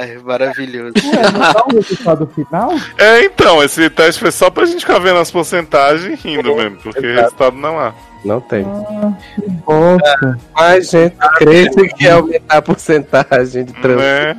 Ai, 0.00 0.18
maravilhoso. 0.24 0.94
Ué, 0.96 1.22
não 1.30 1.40
dá 1.40 1.64
o 1.66 1.74
resultado 1.76 2.26
final? 2.34 2.72
É, 2.98 3.24
então, 3.24 3.62
esse 3.62 3.88
teste 3.90 4.20
foi 4.20 4.32
só 4.32 4.50
pra 4.50 4.64
gente 4.64 4.80
ficar 4.80 4.98
vendo 4.98 5.18
as 5.18 5.30
porcentagens 5.30 6.20
e 6.24 6.28
rindo 6.28 6.56
mesmo, 6.56 6.78
porque 6.78 7.06
Exato. 7.06 7.22
resultado 7.22 7.56
não 7.56 7.78
há. 7.78 7.94
Não 8.24 8.40
tem. 8.40 8.64
Ah, 8.64 9.12
que 9.34 9.50
bosta. 9.50 10.38
Mas, 10.54 10.90
gente, 10.90 11.16
cresce 11.36 11.88
que 11.96 12.06
é 12.06 12.12
aumentar 12.12 12.56
a 12.56 12.62
porcentagem 12.62 13.64
de 13.64 13.72
trans. 13.74 13.96
Né? 13.98 14.36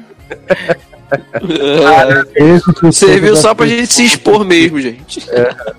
Esse 2.35 2.73
que 2.73 2.91
Serviu 2.91 3.35
da 3.35 3.39
só 3.41 3.53
pra 3.53 3.65
gente 3.67 3.93
se 3.93 4.05
expor 4.05 4.43
mesmo, 4.43 4.79
gente. 4.81 5.23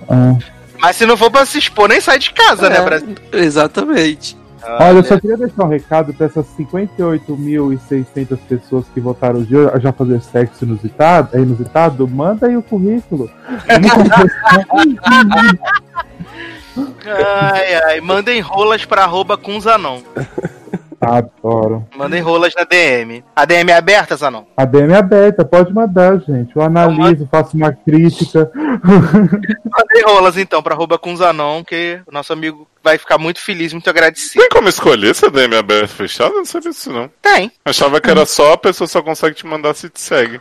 Ah. 0.08 0.36
Mas 0.78 0.96
se 0.96 1.06
não 1.06 1.16
for 1.16 1.30
pra 1.30 1.44
se 1.46 1.58
expor, 1.58 1.88
nem 1.88 2.00
sai 2.00 2.18
de 2.18 2.32
casa, 2.32 2.68
né, 2.68 2.76
É, 2.78 2.82
Brasil? 2.82 3.14
Exatamente. 3.32 4.36
Olha, 4.66 4.98
eu 4.98 5.04
só 5.04 5.18
queria 5.20 5.36
deixar 5.36 5.64
um 5.64 5.68
recado 5.68 6.14
pra 6.14 6.26
essas 6.26 6.46
58.600 6.58 8.38
pessoas 8.48 8.86
que 8.92 9.00
votaram 9.00 9.40
hoje 9.40 9.54
já 9.80 9.92
fazer 9.92 10.20
sexo 10.22 10.64
inusitado, 10.64 11.36
é 11.36 11.40
inusitado. 11.40 12.08
Manda 12.08 12.46
aí 12.46 12.56
o 12.56 12.62
currículo. 12.62 13.30
Ai, 17.06 17.74
ai. 17.74 18.00
Mandem 18.00 18.40
rolas 18.40 18.84
pra 18.84 19.04
arroba 19.04 19.36
com 19.36 19.60
Zanon. 19.60 20.00
Adoro. 21.00 21.86
Mandem 21.96 22.22
rolas 22.22 22.54
na 22.56 22.64
DM. 22.64 23.22
A 23.36 23.44
DM 23.44 23.70
é 23.70 23.76
aberta, 23.76 24.16
Zanon? 24.16 24.44
A 24.56 24.64
DM 24.64 24.92
é 24.92 24.96
aberta, 24.96 25.44
pode 25.44 25.72
mandar, 25.72 26.18
gente. 26.20 26.56
Eu 26.56 26.62
analiso, 26.62 27.28
faço 27.30 27.56
uma 27.56 27.72
crítica. 27.72 28.50
Rolas 30.02 30.36
então 30.36 30.62
pra 30.62 30.74
arroba 30.74 30.98
com 30.98 31.16
Zanon, 31.16 31.64
que 31.64 32.00
o 32.06 32.12
nosso 32.12 32.32
amigo 32.32 32.68
vai 32.82 32.98
ficar 32.98 33.16
muito 33.16 33.40
feliz, 33.40 33.72
muito 33.72 33.88
agradecido. 33.88 34.40
Tem 34.40 34.50
como 34.50 34.68
escolher 34.68 35.14
se 35.14 35.24
a 35.24 35.30
DM 35.30 35.54
é 35.54 35.58
aberta 35.58 35.88
fechada? 35.88 36.34
Não 36.34 36.44
sabia 36.44 36.70
disso, 36.70 36.92
não. 36.92 37.10
Tem. 37.22 37.50
Achava 37.64 38.00
que 38.00 38.10
era 38.10 38.26
só 38.26 38.52
a 38.52 38.58
pessoa 38.58 38.86
só 38.86 39.02
consegue 39.02 39.36
te 39.36 39.46
mandar 39.46 39.74
se 39.74 39.88
te 39.88 40.00
segue. 40.00 40.40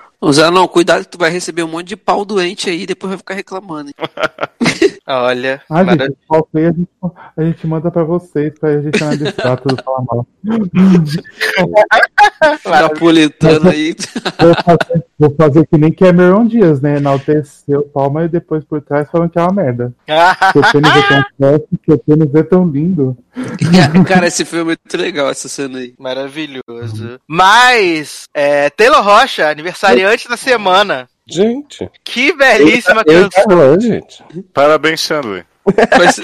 Não, 0.53 0.69
cuidado 0.69 1.03
que 1.03 1.09
tu 1.09 1.17
vai 1.17 1.29
receber 1.29 1.63
um 1.63 1.67
monte 1.67 1.87
de 1.87 1.97
pau 1.97 2.23
doente 2.23 2.69
aí 2.69 2.83
e 2.83 2.85
depois 2.85 3.09
vai 3.09 3.17
ficar 3.17 3.33
reclamando. 3.33 3.91
Olha. 5.05 5.61
Ah, 5.69 5.83
gente, 5.83 6.15
qual 6.27 6.47
foi 6.49 6.65
a 6.65 6.71
gente, 6.71 6.87
a 7.35 7.43
gente 7.43 7.67
manda 7.67 7.91
pra 7.91 8.05
vocês, 8.05 8.57
pra 8.57 8.81
gente 8.81 9.03
analisar 9.03 9.57
tudo 9.57 9.83
falar 9.83 10.01
mal. 10.05 10.25
Napolitano 12.65 13.69
aí. 13.69 13.93
Vou 14.39 14.53
fazer, 14.63 15.05
vou 15.19 15.35
fazer 15.35 15.67
que 15.67 15.77
nem 15.77 15.91
Cameron 15.91 16.47
Dias, 16.47 16.79
né? 16.79 16.95
Enaltecer 16.97 17.77
o 17.77 17.83
palma 17.83 18.23
e 18.23 18.29
depois 18.29 18.63
por 18.63 18.81
trás 18.81 19.11
falando 19.11 19.29
que 19.29 19.39
uma 19.43 19.53
merda. 19.53 19.93
Que 20.53 20.59
o 20.59 20.71
pênis 20.71 20.95
é 20.95 21.07
tão 21.07 21.23
forte, 21.39 21.67
que 21.83 21.93
o 21.93 21.97
pênis 21.99 22.35
é 22.35 22.43
tão 22.43 22.67
lindo. 22.67 23.17
Cara, 24.07 24.27
esse 24.27 24.45
filme 24.45 24.61
é 24.61 24.65
muito 24.65 24.97
legal, 24.97 25.29
essa 25.29 25.49
cena 25.49 25.79
aí. 25.79 25.93
Maravilhoso. 25.97 27.19
Mas, 27.27 28.25
é, 28.33 28.69
Taylor 28.69 29.03
Rocha, 29.03 29.49
aniversariante 29.49 30.27
da 30.27 30.37
semana. 30.37 31.07
Gente. 31.25 31.89
Que 32.03 32.33
belíssima 32.35 33.03
eu 33.05 33.29
canção. 33.29 33.43
falando, 33.43 33.81
gente. 33.81 34.23
Parabéns, 34.53 34.99
Chandler. 34.99 35.45
Mas, 35.97 36.19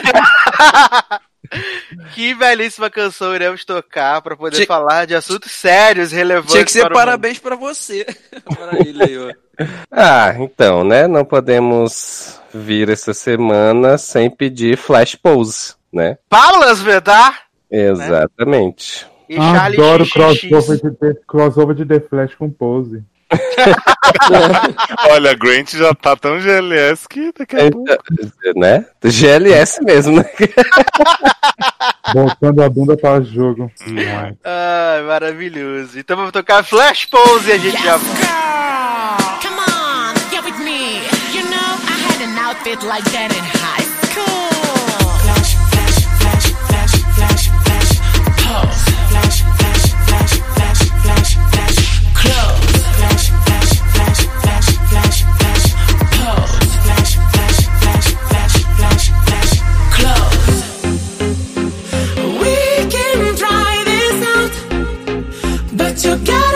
Que 2.14 2.34
belíssima 2.36 2.89
canção 2.89 3.34
iremos 3.36 3.66
tocar 3.66 4.22
pra 4.22 4.36
poder 4.36 4.56
Tinha- 4.58 4.68
falar 4.68 5.06
de 5.06 5.16
assuntos 5.16 5.52
sérios, 5.52 6.12
relevantes. 6.12 6.52
tinha 6.54 6.66
que 6.66 6.72
ser 6.72 6.82
para 6.84 6.93
parabéns 6.93 7.39
pra 7.39 7.56
você. 7.56 8.06
pra 8.45 8.80
ele 8.86 9.04
aí, 9.04 9.18
ó. 9.18 9.34
Ah, 9.91 10.36
então, 10.39 10.84
né? 10.84 11.08
Não 11.08 11.26
podemos 11.26 12.39
vir 12.54 12.89
essa 12.89 13.14
semana 13.14 13.97
sem 13.97 14.30
pedir 14.30 14.78
flash 14.78 15.16
pose, 15.16 15.74
né? 15.91 16.18
Paulas 16.30 16.80
Vedar 16.82 17.43
Exatamente. 17.70 19.06
e 19.28 19.36
Charlie 19.36 19.80
Adoro 19.82 20.10
crossover 20.10 20.78
de, 20.82 20.91
The, 20.97 21.14
crossover 21.28 21.76
de 21.76 21.86
The 21.86 22.00
Flash 22.00 22.36
com 22.36 22.50
pose. 22.50 23.04
Olha, 25.10 25.32
a 25.32 25.34
Grant 25.36 25.76
já 25.76 25.94
tá 25.94 26.16
tão 26.16 26.40
GLS 26.40 27.08
que 27.08 27.32
daqui 27.38 27.56
a 27.56 27.72
pouco. 27.72 27.92
Então, 28.12 28.54
né? 28.56 28.86
GLS 29.04 29.84
mesmo, 29.84 30.18
né? 30.18 30.26
Voltando 32.14 32.64
a 32.64 32.70
bunda 32.70 32.98
para 32.98 33.22
jogo. 33.22 33.72
Ai, 34.44 35.04
maravilhoso. 35.04 36.00
Então 36.00 36.18
vamos 36.18 36.32
tocar 36.32 36.64
Flash 36.64 37.06
Pose 37.06 37.50
e 37.50 37.54
a 37.54 37.58
gente 37.58 37.84
já 37.84 37.98
volta. 37.98 38.20
Girl, 38.22 39.40
come 39.42 39.60
on, 39.60 40.14
get 40.32 40.44
with 40.44 40.58
me. 40.64 41.02
You 41.34 41.44
know 41.50 41.78
I 41.88 41.96
had 42.08 42.22
an 42.24 42.38
outfit 42.38 42.84
like 42.84 43.10
that 43.12 43.32
in 43.32 43.44
high 43.60 43.89
Go. 66.26 66.49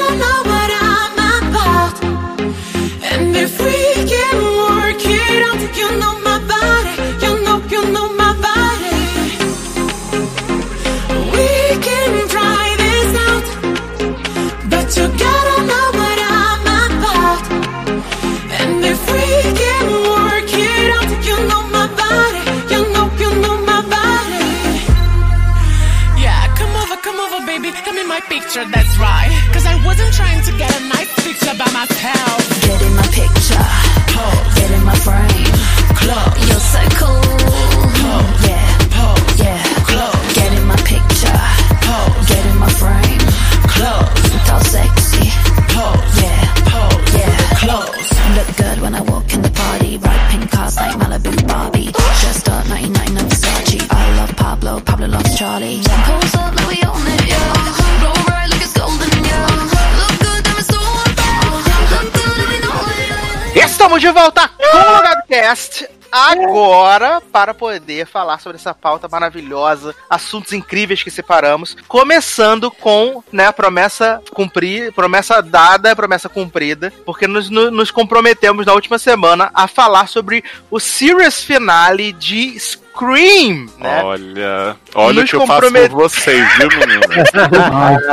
Agora, 66.44 67.22
para 67.22 67.54
poder 67.54 68.06
falar 68.06 68.40
sobre 68.40 68.58
essa 68.58 68.74
pauta 68.74 69.08
maravilhosa, 69.08 69.96
assuntos 70.10 70.52
incríveis 70.54 71.02
que 71.02 71.10
separamos, 71.12 71.76
começando 71.88 72.70
com 72.70 73.24
né, 73.32 73.48
a 73.48 73.54
promessa 73.54 74.22
cumprir, 74.32 74.92
promessa 74.94 75.42
dada, 75.42 75.96
promessa 75.96 76.28
cumprida, 76.30 76.92
porque 77.06 77.28
nos, 77.28 77.50
no- 77.50 77.72
nos 77.72 77.92
comprometemos 77.92 78.66
na 78.66 78.74
última 78.74 79.00
semana 79.00 79.50
a 79.54 79.68
falar 79.68 80.08
sobre 80.08 80.44
o 80.70 80.80
series 80.80 81.44
finale 81.44 82.12
de 82.12 82.56
Cream, 82.98 83.68
né? 83.78 84.04
Olha, 84.04 84.78
olha 84.94 85.22
Nos 85.22 85.24
o 85.24 85.28
que 85.28 85.36
eu 85.36 85.48
faço 85.48 85.72
por 85.72 85.90
vocês, 85.90 86.58
viu, 86.58 86.70
meninas? 86.70 87.32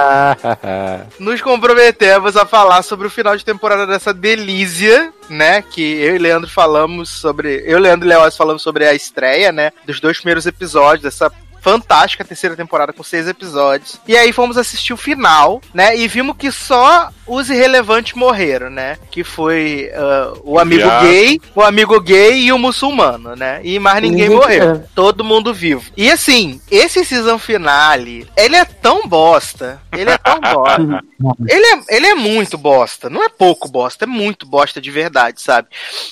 Nos 1.21 1.41
comprometemos 1.43 2.37
a 2.37 2.47
falar 2.47 2.83
sobre 2.83 3.07
o 3.07 3.11
final 3.11 3.37
de 3.37 3.45
temporada 3.45 3.87
dessa 3.87 4.13
delícia, 4.15 5.13
né? 5.29 5.63
Que 5.63 5.83
eu 5.83 6.17
e 6.17 6.19
Leandro 6.19 6.49
falamos 6.49 7.11
sobre. 7.11 7.63
Eu, 7.67 7.79
Leandro 7.79 8.09
e 8.09 8.11
Leoz 8.11 8.37
falamos 8.37 8.63
sobre 8.63 8.87
a 8.87 8.95
estreia, 8.95 9.53
né? 9.53 9.71
Dos 9.87 10.01
dois 10.01 10.19
primeiros 10.19 10.47
episódios 10.47 11.03
dessa 11.03 11.31
fantástica 11.61 12.25
terceira 12.25 12.57
temporada 12.57 12.93
com 12.93 13.03
seis 13.03 13.29
episódios. 13.29 14.01
E 14.07 14.17
aí 14.17 14.33
fomos 14.33 14.57
assistir 14.57 14.93
o 14.93 14.97
final, 14.97 15.61
né? 15.75 15.97
E 15.97 16.09
vimos 16.09 16.37
que 16.37 16.51
só 16.51 17.11
os 17.27 17.49
irrelevantes 17.51 18.15
morreram, 18.15 18.71
né? 18.71 18.99
Que 19.11 19.23
foi 19.23 19.91
ah, 19.95 20.33
o 20.43 20.59
amigo 20.59 20.83
Viado. 20.83 21.03
gay, 21.05 21.41
o 21.55 21.63
amigo 21.63 22.01
gay 22.01 22.41
e 22.43 22.53
o 22.53 22.59
muçulmano, 22.59 23.37
né? 23.37 23.61
E 23.63 23.79
mais 23.79 24.03
ninguém 24.03 24.29
Ninguém- 24.29 24.37
morreu. 24.37 24.75
é. 24.77 24.85
Todo 24.95 25.23
mundo 25.25 25.53
vivo. 25.55 25.91
E 25.97 26.11
assim, 26.11 26.61
esse 26.71 27.05
season 27.05 27.39
finale, 27.39 28.27
ele 28.37 28.57
é 28.57 28.65
tão 28.65 29.07
bosta. 29.07 29.81
Ele 29.93 30.11
é 30.11 30.19
tão 30.19 30.41
bosta. 30.41 31.05
Ele 31.49 31.67
é, 31.67 31.81
ele 31.97 32.07
é 32.07 32.15
muito 32.15 32.57
bosta. 32.57 33.11
Não 33.11 33.23
é 33.23 33.29
pouco 33.29 33.69
bosta, 33.69 34.05
é 34.05 34.09
muito 34.09 34.47
bosta 34.47 34.81
de 34.81 34.91
verdade, 34.91 35.41
sabe? 35.43 35.69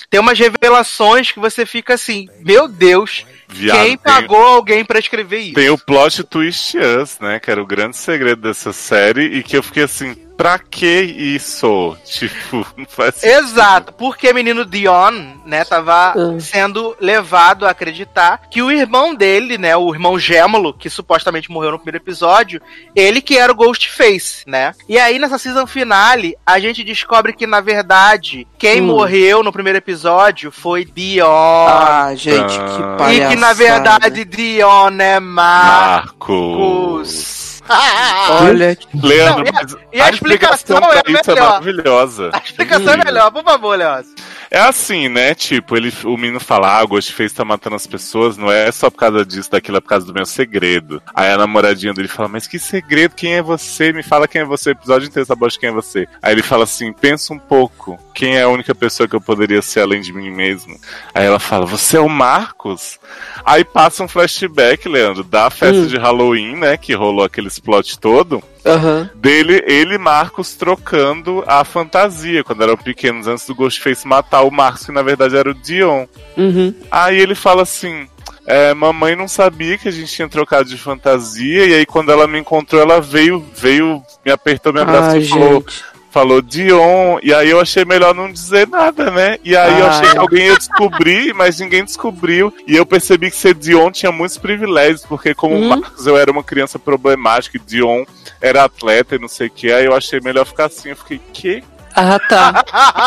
Tem 0.09 0.19
umas 0.19 0.37
revelações 0.37 1.31
que 1.31 1.39
você 1.39 1.65
fica 1.65 1.95
assim, 1.95 2.27
meu 2.41 2.67
Deus, 2.67 3.25
Viado, 3.51 3.77
quem 3.79 3.97
tem- 3.97 3.97
pagou 3.97 4.41
alguém 4.41 4.85
pra 4.85 4.99
escrever 4.99 5.39
isso? 5.39 5.53
Tem 5.55 5.69
o 5.69 5.77
plot 5.77 6.23
twist 6.23 6.77
né? 7.19 7.39
Que 7.39 7.49
era 7.51 7.61
o 7.61 7.65
grande 7.65 7.97
segredo 7.97 8.41
dessa 8.41 8.71
série 8.71 9.23
e 9.37 9.43
que 9.43 9.57
eu 9.57 9.63
fiquei 9.63 9.83
assim, 9.83 10.15
pra 10.39 10.57
que 10.57 11.01
isso? 11.01 11.97
Tipo, 12.05 12.65
não 12.77 12.85
faz 12.87 13.15
sentido. 13.15 13.39
Exato, 13.39 13.91
porque 13.93 14.31
menino 14.31 14.63
Dion, 14.63 15.11
né, 15.45 15.65
tava 15.65 16.13
Ah. 16.13 16.39
sendo 16.39 16.95
levado 17.01 17.65
a 17.67 17.71
acreditar 17.71 18.39
que 18.49 18.61
o 18.61 18.71
irmão 18.71 19.13
dele, 19.13 19.57
né, 19.57 19.75
o 19.75 19.93
irmão 19.93 20.17
Gêmolo, 20.17 20.73
que 20.73 20.89
supostamente 20.89 21.51
morreu 21.51 21.71
no 21.71 21.77
primeiro 21.77 21.97
episódio, 22.01 22.61
ele 22.95 23.21
que 23.21 23.37
era 23.37 23.51
o 23.51 23.55
Ghostface, 23.55 24.43
né? 24.47 24.73
E 24.87 24.97
aí 24.97 25.19
nessa 25.19 25.37
season 25.37 25.67
finale, 25.67 26.37
a 26.45 26.57
gente 26.57 26.85
descobre 26.85 27.33
que 27.33 27.45
na 27.45 27.59
verdade 27.59 28.47
quem 28.57 28.81
Hum. 28.81 28.85
morreu 28.87 29.43
no 29.43 29.51
primeiro 29.51 29.77
episódio 29.77 30.51
foi 30.53 30.85
Dion. 30.85 31.25
Ah, 31.67 32.11
gente, 32.15 32.57
que 32.57 32.81
palhaçada. 32.97 33.13
e 33.13 33.27
que 33.27 33.35
na 33.35 33.51
verdade 33.53 34.23
Dion 34.23 34.97
é 35.01 35.19
Marcos. 35.19 36.29
Marcos. 36.29 37.48
Olha, 37.69 38.77
Leandro, 39.03 39.43
Não, 39.43 39.45
e 39.45 39.49
a- 39.49 39.51
mas 39.53 39.75
e 39.93 40.01
a 40.01 40.09
explicação 40.09 40.77
é 40.77 41.01
pra 41.01 41.11
isso 41.11 41.31
é 41.31 41.33
melhor. 41.35 41.49
maravilhosa. 41.49 42.29
A 42.33 42.37
explicação 42.39 42.93
é 42.93 42.97
melhor, 42.97 43.31
por 43.31 43.43
favor, 43.43 43.77
Leoz. 43.77 44.07
É 44.51 44.59
assim, 44.59 45.07
né? 45.09 45.35
Tipo, 45.35 45.77
ele, 45.77 45.93
o 46.05 46.17
menino 46.17 46.39
fala, 46.39 46.79
ah, 46.79 46.83
o 46.83 46.87
Ghostface 46.87 47.35
tá 47.35 47.45
matando 47.45 47.75
as 47.75 47.85
pessoas, 47.85 48.35
não 48.35 48.51
é 48.51 48.71
só 48.71 48.89
por 48.89 48.97
causa 48.97 49.23
disso, 49.23 49.51
daquilo, 49.51 49.77
é 49.77 49.79
por 49.79 49.89
causa 49.89 50.07
do 50.07 50.13
meu 50.13 50.25
segredo. 50.25 50.99
Aí 51.13 51.31
a 51.31 51.37
namoradinha 51.37 51.93
dele 51.93 52.07
fala, 52.07 52.27
mas 52.27 52.47
que 52.47 52.57
segredo? 52.57 53.13
Quem 53.15 53.33
é 53.35 53.43
você? 53.43 53.93
Me 53.93 54.01
fala 54.01 54.27
quem 54.27 54.41
é 54.41 54.45
você, 54.45 54.69
o 54.69 54.71
episódio 54.71 55.07
inteiro 55.07 55.23
essa 55.23 55.35
bosta 55.35 55.59
quem 55.59 55.69
é 55.69 55.71
você. 55.71 56.07
Aí 56.19 56.33
ele 56.33 56.41
fala 56.41 56.63
assim, 56.63 56.91
pensa 56.91 57.31
um 57.31 57.37
pouco, 57.37 57.99
quem 58.11 58.37
é 58.37 58.41
a 58.41 58.49
única 58.49 58.73
pessoa 58.73 59.07
que 59.07 59.15
eu 59.15 59.21
poderia 59.21 59.61
ser 59.61 59.81
além 59.81 60.01
de 60.01 60.11
mim 60.11 60.31
mesmo? 60.31 60.75
Aí 61.13 61.25
ela 61.27 61.39
fala, 61.39 61.67
você 61.67 61.97
é 61.97 62.01
o 62.01 62.09
Marcos? 62.09 62.97
Aí 63.45 63.63
passa 63.63 64.03
um 64.03 64.07
flashback, 64.07 64.89
Leandro, 64.89 65.23
da 65.23 65.51
festa 65.51 65.77
Hum. 65.83 65.85
de 65.87 65.97
Halloween, 65.97 66.55
né, 66.55 66.75
que 66.75 66.95
rolou 66.95 67.23
aquele 67.59 67.61
plot 67.61 67.99
todo, 67.99 68.41
aham. 68.65 69.09
dele, 69.15 69.63
ele 69.67 69.95
e 69.95 69.97
Marcos 69.97 70.55
trocando 70.55 71.43
a 71.45 71.63
fantasia 71.63 72.43
quando 72.43 72.63
eram 72.63 72.77
pequenos, 72.77 73.27
antes 73.27 73.45
do 73.45 73.55
Ghostface 73.55 74.07
matar 74.07 74.41
o 74.41 74.51
Marcos, 74.51 74.85
que 74.85 74.91
na 74.91 75.01
verdade 75.01 75.35
era 75.35 75.49
o 75.49 75.53
Dion. 75.53 76.05
Uhum. 76.37 76.73
Aí 76.89 77.19
ele 77.19 77.35
fala 77.35 77.63
assim. 77.63 78.07
é, 78.45 78.73
mamãe 78.73 79.15
não 79.15 79.27
sabia 79.27 79.77
que 79.77 79.87
a 79.87 79.91
gente 79.91 80.11
tinha 80.11 80.27
trocado 80.27 80.67
de 80.69 80.77
fantasia, 80.77 81.65
e 81.65 81.73
aí 81.73 81.85
quando 81.85 82.11
ela 82.11 82.27
me 82.27 82.39
encontrou, 82.39 82.81
ela 82.81 82.99
veio, 82.99 83.45
veio, 83.55 84.01
me 84.25 84.31
apertou, 84.31 84.73
me 84.73 84.81
abraçou 84.81 85.11
Ai, 85.11 85.19
e 85.19 85.27
falou, 85.27 85.59
gente. 85.59 85.83
Falou 86.19 86.41
Dion, 86.41 87.17
e 87.23 87.33
aí 87.33 87.49
eu 87.49 87.61
achei 87.61 87.85
melhor 87.85 88.13
não 88.13 88.29
dizer 88.29 88.67
nada, 88.67 89.09
né? 89.09 89.37
E 89.41 89.55
aí 89.55 89.79
eu 89.79 89.85
Ah. 89.85 89.89
achei 89.89 90.11
que 90.11 90.17
alguém 90.17 90.47
ia 90.47 90.57
descobrir, 90.57 91.33
mas 91.33 91.59
ninguém 91.61 91.85
descobriu. 91.85 92.53
E 92.67 92.75
eu 92.75 92.85
percebi 92.85 93.29
que 93.31 93.37
ser 93.37 93.53
Dion 93.53 93.89
tinha 93.89 94.11
muitos 94.11 94.37
privilégios, 94.37 95.05
porque 95.05 95.33
como 95.33 95.55
Hum. 95.55 95.69
Marcos 95.69 96.05
eu 96.05 96.17
era 96.17 96.29
uma 96.29 96.43
criança 96.43 96.77
problemática, 96.77 97.55
e 97.55 97.59
Dion 97.61 98.03
era 98.41 98.65
atleta 98.65 99.15
e 99.15 99.19
não 99.19 99.29
sei 99.29 99.47
o 99.47 99.51
que, 99.51 99.71
aí 99.71 99.85
eu 99.85 99.95
achei 99.95 100.19
melhor 100.19 100.45
ficar 100.45 100.65
assim. 100.65 100.89
Eu 100.89 100.97
fiquei, 100.97 101.21
que? 101.31 101.63
Ah, 101.99 102.19
tá. 102.19 102.63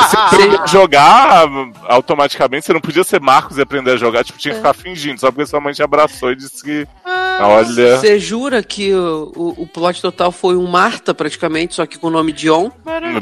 Você 0.08 0.16
podia 0.36 0.66
jogar 0.66 1.46
automaticamente, 1.88 2.66
você 2.66 2.72
não 2.72 2.80
podia 2.80 3.04
ser 3.04 3.20
Marcos 3.20 3.58
e 3.58 3.62
aprender 3.62 3.92
a 3.92 3.96
jogar, 3.96 4.24
tipo, 4.24 4.38
tinha 4.38 4.52
que 4.52 4.58
ficar 4.60 4.74
fingindo, 4.74 5.20
só 5.20 5.30
porque 5.30 5.46
sua 5.46 5.60
mãe 5.60 5.72
te 5.72 5.82
abraçou 5.82 6.32
e 6.32 6.36
disse 6.36 6.62
que. 6.62 6.86
Olha. 7.40 7.96
Você 7.98 8.18
jura 8.18 8.62
que 8.62 8.92
o, 8.94 9.32
o, 9.34 9.62
o 9.62 9.66
plot 9.66 10.00
total 10.02 10.30
foi 10.30 10.54
um 10.56 10.66
Marta, 10.66 11.14
praticamente, 11.14 11.74
só 11.74 11.86
que 11.86 11.98
com 11.98 12.08
o 12.08 12.10
nome 12.10 12.32
Dion? 12.32 12.70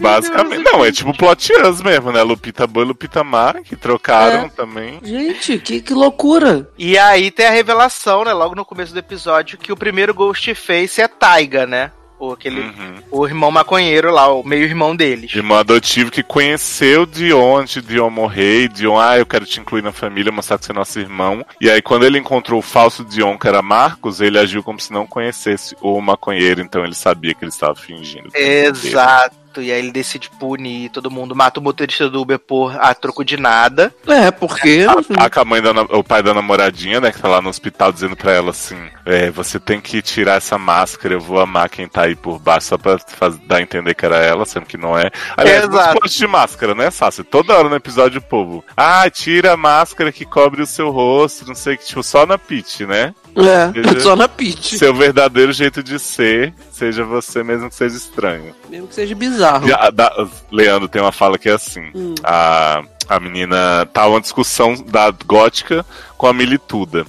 Basicamente, 0.00 0.62
não, 0.64 0.84
é 0.84 0.92
tipo 0.92 1.16
plot 1.16 1.52
us 1.62 1.80
mesmo, 1.80 2.10
né? 2.12 2.22
Lupita 2.22 2.66
Boy 2.66 2.84
e 2.84 2.88
Lupita 2.88 3.22
Mar, 3.24 3.60
que 3.62 3.76
trocaram 3.76 4.44
É. 4.44 4.48
também. 4.48 4.98
Gente, 5.02 5.58
que, 5.58 5.80
que 5.80 5.94
loucura. 5.94 6.68
E 6.78 6.98
aí 6.98 7.30
tem 7.30 7.46
a 7.46 7.50
revelação, 7.50 8.24
né, 8.24 8.32
logo 8.32 8.54
no 8.54 8.64
começo 8.64 8.92
do 8.92 8.98
episódio, 8.98 9.58
que 9.58 9.72
o 9.72 9.76
primeiro 9.76 10.12
Ghostface 10.14 11.00
é 11.00 11.08
Taiga, 11.08 11.66
né? 11.66 11.92
O, 12.20 12.32
aquele, 12.32 12.60
Uhum. 12.60 12.94
o 13.10 13.26
irmão 13.26 13.50
maconheiro 13.50 14.12
lá, 14.12 14.30
o 14.30 14.44
meio-irmão 14.46 14.94
deles. 14.94 15.34
Irmão 15.34 15.56
adotivo 15.56 16.10
que 16.10 16.22
conheceu 16.22 17.06
Dion 17.06 17.56
antes 17.56 17.82
de 17.82 17.94
Dion 17.94 18.10
morrer. 18.10 18.64
E 18.64 18.68
Dion, 18.68 18.98
ah, 18.98 19.18
eu 19.18 19.24
quero 19.24 19.46
te 19.46 19.58
incluir 19.58 19.80
na 19.82 19.90
família, 19.90 20.30
mostrar 20.30 20.58
que 20.58 20.66
você 20.66 20.72
é 20.72 20.74
nosso 20.74 21.00
irmão. 21.00 21.42
E 21.58 21.70
aí, 21.70 21.80
quando 21.80 22.04
ele 22.04 22.18
encontrou 22.18 22.58
o 22.58 22.62
falso 22.62 23.02
Dion, 23.06 23.38
que 23.38 23.48
era 23.48 23.62
Marcos, 23.62 24.20
ele 24.20 24.38
agiu 24.38 24.62
como 24.62 24.78
se 24.78 24.92
não 24.92 25.06
conhecesse 25.06 25.74
o 25.80 25.98
maconheiro. 26.00 26.60
Então 26.60 26.84
ele 26.84 26.94
sabia 26.94 27.32
que 27.32 27.42
ele 27.42 27.50
estava 27.50 27.74
fingindo. 27.74 28.28
Exato. 28.34 29.39
E 29.58 29.72
aí 29.72 29.78
ele 29.78 29.90
decide 29.90 30.30
punir 30.38 30.90
todo 30.90 31.10
mundo, 31.10 31.34
mata 31.34 31.58
o 31.60 31.62
motorista 31.62 32.08
do 32.08 32.20
Uber 32.20 32.38
por 32.38 32.76
a 32.80 32.94
troco 32.94 33.24
de 33.24 33.36
nada. 33.36 33.92
É, 34.06 34.30
porque. 34.30 34.84
A, 35.18 35.40
a 35.40 35.44
mãe 35.44 35.60
da, 35.62 35.70
o 35.96 36.04
pai 36.04 36.22
da 36.22 36.34
namoradinha, 36.34 37.00
né, 37.00 37.10
que 37.10 37.20
tá 37.20 37.28
lá 37.28 37.40
no 37.40 37.48
hospital 37.48 37.92
dizendo 37.92 38.16
pra 38.16 38.32
ela 38.32 38.50
assim: 38.50 38.76
é, 39.06 39.30
você 39.30 39.58
tem 39.58 39.80
que 39.80 40.02
tirar 40.02 40.34
essa 40.36 40.58
máscara, 40.58 41.14
eu 41.14 41.20
vou 41.20 41.40
amar 41.40 41.68
quem 41.68 41.88
tá 41.88 42.02
aí 42.02 42.14
por 42.14 42.38
baixo, 42.38 42.68
só 42.68 42.78
pra 42.78 42.98
faz- 42.98 43.38
dar 43.46 43.56
a 43.56 43.62
entender 43.62 43.94
que 43.94 44.04
era 44.04 44.18
ela, 44.18 44.44
sendo 44.44 44.66
que 44.66 44.76
não 44.76 44.98
é. 44.98 45.10
Aliás, 45.36 45.64
Exato. 45.64 45.76
nos 45.76 46.00
postos 46.00 46.14
de 46.18 46.26
máscara, 46.26 46.74
né, 46.74 46.90
Sassi? 46.90 47.24
Toda 47.24 47.56
hora 47.56 47.68
no 47.68 47.76
episódio 47.76 48.18
o 48.18 48.22
povo. 48.22 48.64
Ah, 48.76 49.08
tira 49.10 49.52
a 49.52 49.56
máscara 49.56 50.12
que 50.12 50.24
cobre 50.24 50.62
o 50.62 50.66
seu 50.66 50.90
rosto, 50.90 51.46
não 51.46 51.54
sei 51.54 51.74
o 51.74 51.78
que, 51.78 51.86
tipo, 51.86 52.02
só 52.02 52.26
na 52.26 52.36
Pitch, 52.38 52.80
né? 52.80 53.14
É, 53.36 54.00
só 54.00 54.16
na 54.16 54.28
Peach. 54.28 54.76
Seu 54.78 54.94
verdadeiro 54.94 55.52
jeito 55.52 55.82
de 55.82 55.98
ser, 55.98 56.52
seja 56.70 57.04
você 57.04 57.42
mesmo 57.42 57.68
que 57.68 57.74
seja 57.74 57.96
estranho. 57.96 58.54
Mesmo 58.68 58.88
que 58.88 58.94
seja 58.94 59.14
bizarro. 59.14 59.68
E 59.68 59.72
a- 59.72 59.90
da- 59.90 60.26
Leandro 60.50 60.88
tem 60.88 61.00
uma 61.00 61.12
fala 61.12 61.38
que 61.38 61.48
é 61.48 61.52
assim: 61.52 61.90
Hum. 61.94 62.14
a, 62.24 62.82
a 63.08 63.20
menina 63.20 63.86
tá 63.92 64.06
uma 64.06 64.20
discussão 64.20 64.74
da 64.74 65.10
gótica 65.26 65.84
com 66.16 66.26
a 66.26 66.32
milituda. 66.32 67.04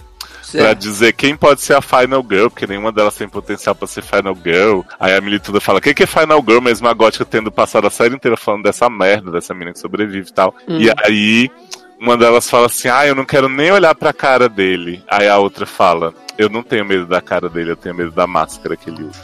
Pra 0.51 0.73
dizer 0.73 1.13
quem 1.13 1.33
pode 1.33 1.61
ser 1.61 1.75
a 1.75 1.81
Final 1.81 2.25
Girl, 2.29 2.49
porque 2.49 2.67
nenhuma 2.67 2.91
delas 2.91 3.15
tem 3.15 3.25
potencial 3.29 3.73
pra 3.73 3.87
ser 3.87 4.01
Final 4.03 4.35
Girl. 4.35 4.81
Aí 4.99 5.15
a 5.15 5.21
milituda 5.21 5.61
fala: 5.61 5.79
o 5.79 5.81
que, 5.81 5.93
que 5.93 6.03
é 6.03 6.05
Final 6.07 6.43
Girl? 6.45 6.59
Mesmo 6.59 6.89
a 6.89 6.93
gótica 6.93 7.23
tendo 7.23 7.49
passado 7.49 7.87
a 7.87 7.89
série 7.89 8.15
inteira 8.15 8.35
falando 8.35 8.63
dessa 8.63 8.89
merda, 8.89 9.31
dessa 9.31 9.53
menina 9.53 9.71
que 9.71 9.79
sobrevive 9.79 10.27
e 10.27 10.33
tal. 10.33 10.53
Hum. 10.67 10.77
E 10.77 10.89
aí. 11.05 11.49
Uma 12.01 12.17
delas 12.17 12.49
fala 12.49 12.65
assim: 12.65 12.87
Ah, 12.89 13.05
eu 13.05 13.13
não 13.13 13.23
quero 13.23 13.47
nem 13.47 13.71
olhar 13.71 13.93
pra 13.93 14.11
cara 14.11 14.49
dele. 14.49 15.03
Aí 15.07 15.27
a 15.29 15.37
outra 15.37 15.67
fala: 15.67 16.13
Eu 16.35 16.49
não 16.49 16.63
tenho 16.63 16.83
medo 16.83 17.05
da 17.05 17.21
cara 17.21 17.47
dele, 17.47 17.71
eu 17.71 17.75
tenho 17.75 17.93
medo 17.93 18.09
da 18.11 18.25
máscara 18.25 18.75
que 18.75 18.89
ele 18.89 19.03
usa. 19.03 19.19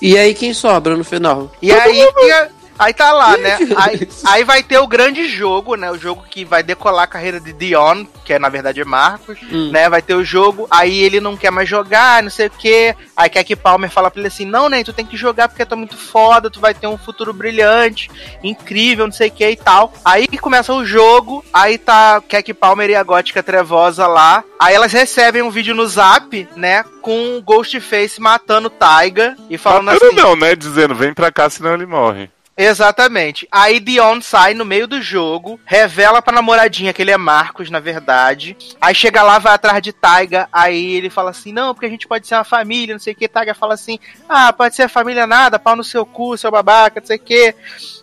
E 0.00 0.18
aí 0.18 0.34
quem 0.34 0.52
sobra 0.52 0.96
no 0.96 1.04
final? 1.04 1.50
E 1.62 1.72
aí, 1.72 2.06
tinha- 2.20 2.48
aí 2.82 2.94
tá 2.94 3.12
lá, 3.12 3.36
né? 3.36 3.58
Aí, 3.76 4.08
aí 4.26 4.44
vai 4.44 4.62
ter 4.62 4.78
o 4.78 4.86
grande 4.86 5.26
jogo, 5.28 5.74
né? 5.76 5.90
O 5.90 5.98
jogo 5.98 6.24
que 6.28 6.44
vai 6.44 6.62
decolar 6.62 7.04
a 7.04 7.06
carreira 7.06 7.38
de 7.40 7.52
Dion, 7.52 8.04
que 8.24 8.32
é 8.32 8.38
na 8.38 8.48
verdade 8.48 8.80
é 8.80 8.84
Marcos, 8.84 9.38
Hum. 9.50 9.70
né? 9.70 9.88
Vai 9.88 10.02
ter 10.02 10.14
o 10.14 10.24
jogo, 10.24 10.66
aí 10.70 10.98
ele 11.02 11.20
não 11.20 11.36
quer 11.36 11.50
mais 11.50 11.68
jogar, 11.68 12.22
não 12.22 12.30
sei 12.30 12.46
o 12.46 12.50
quê. 12.50 12.94
Aí 13.16 13.28
Kek 13.28 13.56
Palmer 13.56 13.90
fala 13.90 14.10
pra 14.10 14.20
ele 14.20 14.28
assim: 14.28 14.44
Não, 14.44 14.68
nem 14.68 14.84
tu 14.84 14.92
tem 14.92 15.04
que 15.06 15.16
jogar 15.16 15.48
porque 15.48 15.64
tu 15.64 15.74
é 15.74 15.76
muito 15.76 15.96
foda, 15.96 16.50
tu 16.50 16.60
vai 16.60 16.74
ter 16.74 16.86
um 16.86 16.98
futuro 16.98 17.32
brilhante, 17.32 18.10
incrível, 18.42 19.06
não 19.06 19.12
sei 19.12 19.28
o 19.28 19.32
que 19.32 19.48
e 19.50 19.56
tal. 19.56 19.92
Aí 20.04 20.26
começa 20.38 20.72
o 20.72 20.84
jogo, 20.84 21.44
aí 21.52 21.78
tá 21.78 22.20
Kek 22.28 22.52
Palmer 22.54 22.90
e 22.90 22.94
a 22.94 23.02
Gótica 23.02 23.42
Trevosa 23.42 24.06
lá. 24.06 24.42
Aí 24.58 24.74
elas 24.74 24.92
recebem 24.92 25.42
um 25.42 25.50
vídeo 25.50 25.74
no 25.74 25.86
zap, 25.86 26.48
né? 26.56 26.84
Com 27.00 27.36
o 27.36 27.42
Ghostface 27.42 28.20
matando 28.20 28.70
Taiga 28.70 29.36
e 29.50 29.58
falando 29.58 29.86
Matando 29.86 30.06
assim. 30.06 30.16
não, 30.16 30.36
né? 30.36 30.54
Dizendo: 30.54 30.94
Vem 30.94 31.12
pra 31.12 31.32
cá, 31.32 31.50
senão 31.50 31.74
ele 31.74 31.86
morre. 31.86 32.30
Exatamente. 32.56 33.48
Aí 33.50 33.80
Dion 33.80 34.20
sai 34.20 34.52
no 34.52 34.64
meio 34.64 34.86
do 34.86 35.00
jogo, 35.00 35.58
revela 35.64 36.20
pra 36.20 36.34
namoradinha 36.34 36.92
que 36.92 37.00
ele 37.00 37.10
é 37.10 37.16
Marcos, 37.16 37.70
na 37.70 37.80
verdade. 37.80 38.56
Aí 38.80 38.94
chega 38.94 39.22
lá, 39.22 39.38
vai 39.38 39.54
atrás 39.54 39.82
de 39.82 39.92
Taiga. 39.92 40.48
Aí 40.52 40.94
ele 40.94 41.08
fala 41.08 41.30
assim: 41.30 41.52
Não, 41.52 41.72
porque 41.74 41.86
a 41.86 41.90
gente 41.90 42.06
pode 42.06 42.26
ser 42.26 42.34
uma 42.34 42.44
família, 42.44 42.94
não 42.94 43.00
sei 43.00 43.14
o 43.14 43.16
que. 43.16 43.26
Taiga 43.26 43.54
fala 43.54 43.74
assim: 43.74 43.98
Ah, 44.28 44.52
pode 44.52 44.74
ser 44.74 44.88
família 44.88 45.26
nada, 45.26 45.58
pau 45.58 45.74
no 45.74 45.82
seu 45.84 46.04
cu, 46.04 46.36
seu 46.36 46.50
babaca, 46.50 47.00
não 47.00 47.06
sei 47.06 47.16
o 47.16 47.20
que. 47.20 47.54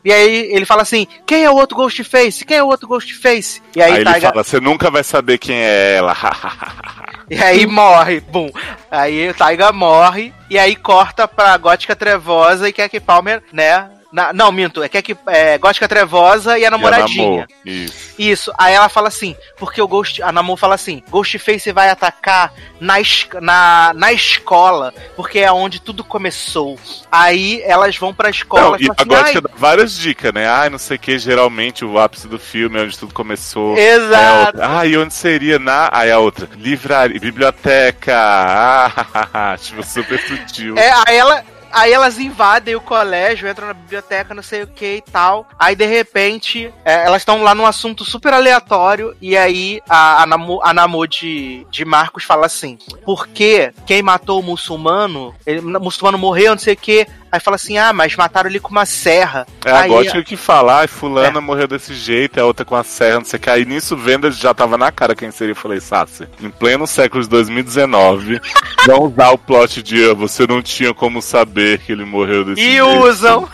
E 0.04 0.12
aí 0.12 0.52
ele 0.52 0.66
fala 0.66 0.82
assim: 0.82 1.06
Quem 1.28 1.44
é 1.44 1.50
o 1.52 1.56
outro 1.56 1.78
Ghostface? 1.78 2.44
Quem 2.44 2.58
é 2.58 2.64
o 2.64 2.68
outro 2.68 2.88
Ghostface? 2.88 3.62
E 3.76 3.82
aí, 3.82 3.92
Aí, 3.92 3.98
ele 3.98 4.06
Taiga. 4.06 4.30
fala, 4.30 4.44
você 4.44 4.60
nunca 4.60 4.90
vai 4.90 5.04
saber 5.04 5.38
quem 5.38 5.58
é 5.58 5.96
ela. 5.98 6.16
E 7.32 7.36
aí 7.44 7.68
morre, 7.68 8.20
bum. 8.22 8.50
Aí 8.90 9.30
o 9.30 9.34
Taiga 9.36 9.72
morre, 9.72 10.34
e 10.50 10.58
aí 10.58 10.76
corta 10.76 11.28
pra 11.28 11.56
Gótica 11.58 11.96
Trevosa 11.96 12.68
e 12.68 12.74
Keck 12.74 13.00
Palmer, 13.00 13.44
né? 13.54 13.88
Na- 14.12 14.34
não, 14.34 14.52
minto, 14.52 14.82
é 14.82 14.90
Keck, 14.90 15.16
é 15.28 15.58
Gótica 15.60 15.88
Trevosa 15.88 16.58
e 16.58 16.62
a 16.62 16.64
E 16.64 16.66
a 16.66 16.72
namoradinha. 16.72 17.48
Isso. 17.64 18.10
Isso, 18.18 18.52
aí 18.58 18.74
ela 18.74 18.90
fala 18.90 19.08
assim, 19.08 19.36
porque 19.58 19.80
o 19.82 19.88
Ghost, 19.88 20.22
a 20.24 20.32
Namor 20.32 20.58
fala 20.58 20.76
assim, 20.76 21.04
Ghostface 21.10 21.72
vai 21.72 21.90
atacar 21.90 22.52
na, 22.80 23.00
es- 23.00 23.28
na, 23.40 23.92
na 23.96 24.12
escola, 24.12 24.94
porque 25.16 25.40
é 25.40 25.52
onde 25.52 25.80
tudo 25.80 26.04
começou. 26.04 26.78
Aí 27.12 27.62
elas 27.64 27.96
vão 27.98 28.14
pra 28.14 28.30
escola 28.30 28.62
Não, 28.64 28.72
e 28.80 28.90
a 28.90 28.94
assim, 28.98 29.08
gótica 29.08 29.38
"Ai, 29.38 29.42
dá 29.42 29.50
várias 29.56 29.96
dicas, 29.98 30.34
né? 30.34 30.48
Ai, 30.50 30.70
não 30.70 30.80
sei 30.80 30.98
o 30.98 31.00
que, 31.00 31.18
geralmente 31.20 31.86
o 31.86 32.00
ápice 32.00 32.28
do 32.28 32.40
filme 32.40 32.80
é 32.80 32.84
onde 32.84 32.98
tudo 32.98 33.14
começou. 33.14 33.78
Exato. 33.78 34.58
Ah, 34.62 34.86
e 34.86 34.98
onde 34.98 35.14
seria? 35.14 35.60
Na. 35.60 35.90
Aí 35.94 36.12
a 36.12 36.20
outra, 36.20 36.50
livraria, 36.58 37.20
biblioteca. 37.20 38.16
Ah, 39.32 39.56
tipo, 39.60 39.84
super 39.86 40.20
sutil. 40.20 40.78
É, 40.78 40.92
aí 41.08 41.18
ela. 41.18 41.44
Aí 41.72 41.92
elas 41.92 42.20
invadem 42.20 42.76
o 42.76 42.82
colégio, 42.82 43.50
entram 43.50 43.68
na 43.68 43.74
biblioteca, 43.74 44.34
não 44.34 44.44
sei 44.44 44.64
o 44.64 44.68
que 44.68 44.98
e 44.98 45.02
tal. 45.02 45.48
Aí, 45.58 45.76
de 45.76 45.86
repente, 45.86 46.74
é, 46.84 47.06
elas 47.06 47.22
estão 47.22 47.42
lá 47.44 47.54
num 47.54 47.66
assunto 47.66 48.04
super 48.04 48.34
aleatório. 48.34 49.16
E 49.22 49.38
aí 49.38 49.82
a, 49.88 50.24
a, 50.24 50.24
a 50.24 50.74
Namo 50.74 51.08
de, 51.08 51.66
de 51.70 51.86
Marcos 51.86 52.24
fala 52.24 52.46
assim: 52.46 52.78
Porque 53.06 53.72
quem 53.86 54.02
matou 54.02 54.40
o 54.40 54.44
muçulmano, 54.44 55.36
ele, 55.46 55.60
o 55.60 55.80
muçulmano 55.80 56.18
morreu, 56.18 56.52
não 56.52 56.60
sei 56.60 56.74
o 56.74 56.78
que. 56.78 57.08
Aí 57.32 57.40
fala 57.40 57.56
assim: 57.56 57.78
Ah, 57.78 57.94
mas 57.94 58.16
mataram 58.16 58.50
ele 58.50 58.60
com 58.60 58.70
uma 58.72 58.86
serra. 58.86 59.46
É 59.66 59.72
a 59.72 59.82
aí, 59.82 59.90
gótica 59.90 60.24
que 60.24 60.36
fala, 60.36 60.80
ai, 60.80 60.88
fulana 60.88 61.40
morreu 61.40 61.68
desse 61.68 61.94
jeito, 61.94 62.40
a 62.40 62.46
outra 62.46 62.66
com 62.66 62.76
a 62.76 62.84
serra, 62.84 63.20
não 63.20 63.26
sei 63.26 63.38
o 63.38 63.42
que. 63.42 63.50
Aí 63.50 63.66
nisso, 63.66 63.96
Venda 63.96 64.32
já 64.32 64.54
tava 64.54 64.78
na 64.78 64.92
cara 64.92 65.16
quem 65.16 65.30
seria. 65.32 65.52
Eu 65.52 65.56
falei, 65.56 65.80
Sassi, 65.80 66.28
em 66.42 66.50
pleno 66.50 66.88
século 66.88 67.22
de 67.24 67.30
2019, 67.30 68.42
vão 68.86 69.04
usar 69.06 69.30
o 69.30 69.38
plot 69.38 69.82
de 69.84 70.10
"Ah, 70.10 70.14
você 70.14 70.48
não 70.48 70.62
tinha 70.62 70.94
como 70.94 71.22
saber 71.22 71.80
que 71.80 71.92
ele 71.92 72.06
morreu 72.06 72.44
desse 72.46 72.62
E 72.62 72.72
jeito. 72.78 72.86
usam. 73.04 73.48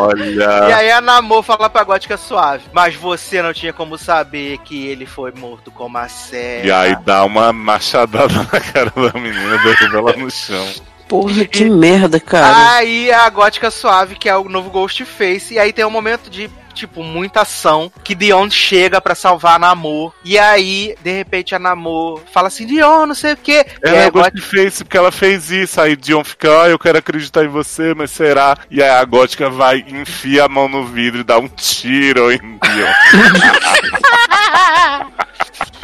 Olha. 0.00 0.48
E 0.68 0.72
aí 0.72 0.90
a 0.90 1.00
Namor 1.00 1.42
fala 1.42 1.70
pra 1.70 1.84
Gótica 1.84 2.16
suave. 2.18 2.64
Mas 2.72 2.94
você 2.94 3.40
não 3.40 3.54
tinha 3.54 3.72
como 3.72 3.96
saber 3.96 4.58
que 4.58 4.86
ele 4.86 5.06
foi 5.06 5.32
morto 5.32 5.70
com 5.70 5.86
uma 5.86 6.08
serra. 6.08 6.66
E 6.66 6.70
aí 6.70 6.96
dá 7.06 7.24
uma 7.24 7.52
machadada 7.52 8.34
na 8.52 8.60
cara 8.60 8.92
da 8.94 9.18
menina, 9.18 9.56
derruba 9.58 9.98
ela 10.10 10.12
no 10.16 10.30
chão. 10.30 10.66
Porra, 11.08 11.44
que 11.46 11.64
merda, 11.70 12.20
cara. 12.20 12.74
Aí 12.76 13.10
a 13.10 13.28
Gótica 13.30 13.70
Suave, 13.70 14.14
que 14.14 14.28
é 14.28 14.36
o 14.36 14.48
novo 14.48 14.68
Ghostface, 14.70 15.54
e 15.54 15.58
aí 15.58 15.72
tem 15.72 15.84
um 15.84 15.90
momento 15.90 16.28
de, 16.28 16.50
tipo, 16.74 17.02
muita 17.02 17.40
ação, 17.40 17.90
que 18.04 18.14
Dion 18.14 18.50
chega 18.50 19.00
pra 19.00 19.14
salvar 19.14 19.56
a 19.56 19.58
Namor, 19.58 20.12
e 20.24 20.38
aí, 20.38 20.94
de 21.02 21.10
repente, 21.10 21.54
a 21.54 21.58
Namor 21.58 22.20
fala 22.32 22.48
assim, 22.48 22.66
Dion, 22.66 23.06
não 23.06 23.14
sei 23.14 23.32
o 23.32 23.36
quê. 23.38 23.64
e 23.84 23.88
Ela 23.88 23.96
é 23.96 24.04
a 24.06 24.10
Gótica- 24.10 24.36
Ghostface 24.38 24.84
porque 24.84 24.98
ela 24.98 25.10
fez 25.10 25.50
isso. 25.50 25.80
Aí 25.80 25.96
Dion 25.96 26.22
fica, 26.22 26.62
ah, 26.64 26.68
eu 26.68 26.78
quero 26.78 26.98
acreditar 26.98 27.42
em 27.44 27.48
você, 27.48 27.94
mas 27.94 28.10
será? 28.10 28.56
E 28.70 28.82
aí 28.82 28.90
a 28.90 29.04
gótica 29.04 29.48
vai, 29.48 29.84
enfia 29.88 30.44
a 30.44 30.48
mão 30.48 30.68
no 30.68 30.84
vidro 30.86 31.20
e 31.20 31.24
dá 31.24 31.38
um 31.38 31.48
tiro 31.48 32.30
em 32.30 32.38
Dion. 32.38 32.58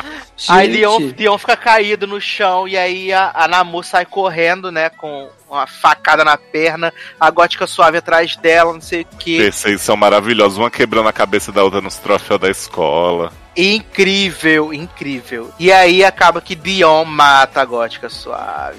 Aí 0.48 0.66
Gente. 0.66 0.78
Dion, 0.78 1.12
Dion 1.12 1.38
fica 1.38 1.56
caído 1.56 2.06
no 2.06 2.20
chão, 2.20 2.68
e 2.68 2.76
aí 2.76 3.12
a, 3.12 3.30
a 3.34 3.48
Namor 3.48 3.84
sai 3.84 4.04
correndo, 4.04 4.70
né, 4.70 4.90
com 4.90 5.28
uma 5.48 5.66
facada 5.66 6.24
na 6.24 6.36
perna, 6.36 6.92
a 7.18 7.30
Gótica 7.30 7.66
Suave 7.66 7.98
atrás 7.98 8.36
dela, 8.36 8.72
não 8.72 8.80
sei 8.80 9.02
o 9.02 9.06
quê. 9.18 9.36
Esses 9.36 9.66
aí 9.66 9.78
são 9.78 9.96
maravilhosos, 9.96 10.58
uma 10.58 10.70
quebrando 10.70 11.08
a 11.08 11.12
cabeça 11.12 11.52
da 11.52 11.62
outra 11.62 11.80
nos 11.80 11.96
troféus 11.96 12.40
da 12.40 12.50
escola. 12.50 13.32
Incrível, 13.56 14.74
incrível. 14.74 15.50
E 15.58 15.70
aí 15.70 16.04
acaba 16.04 16.40
que 16.40 16.56
Dion 16.56 17.04
mata 17.04 17.60
a 17.60 17.64
Gótica 17.64 18.08
Suave. 18.08 18.78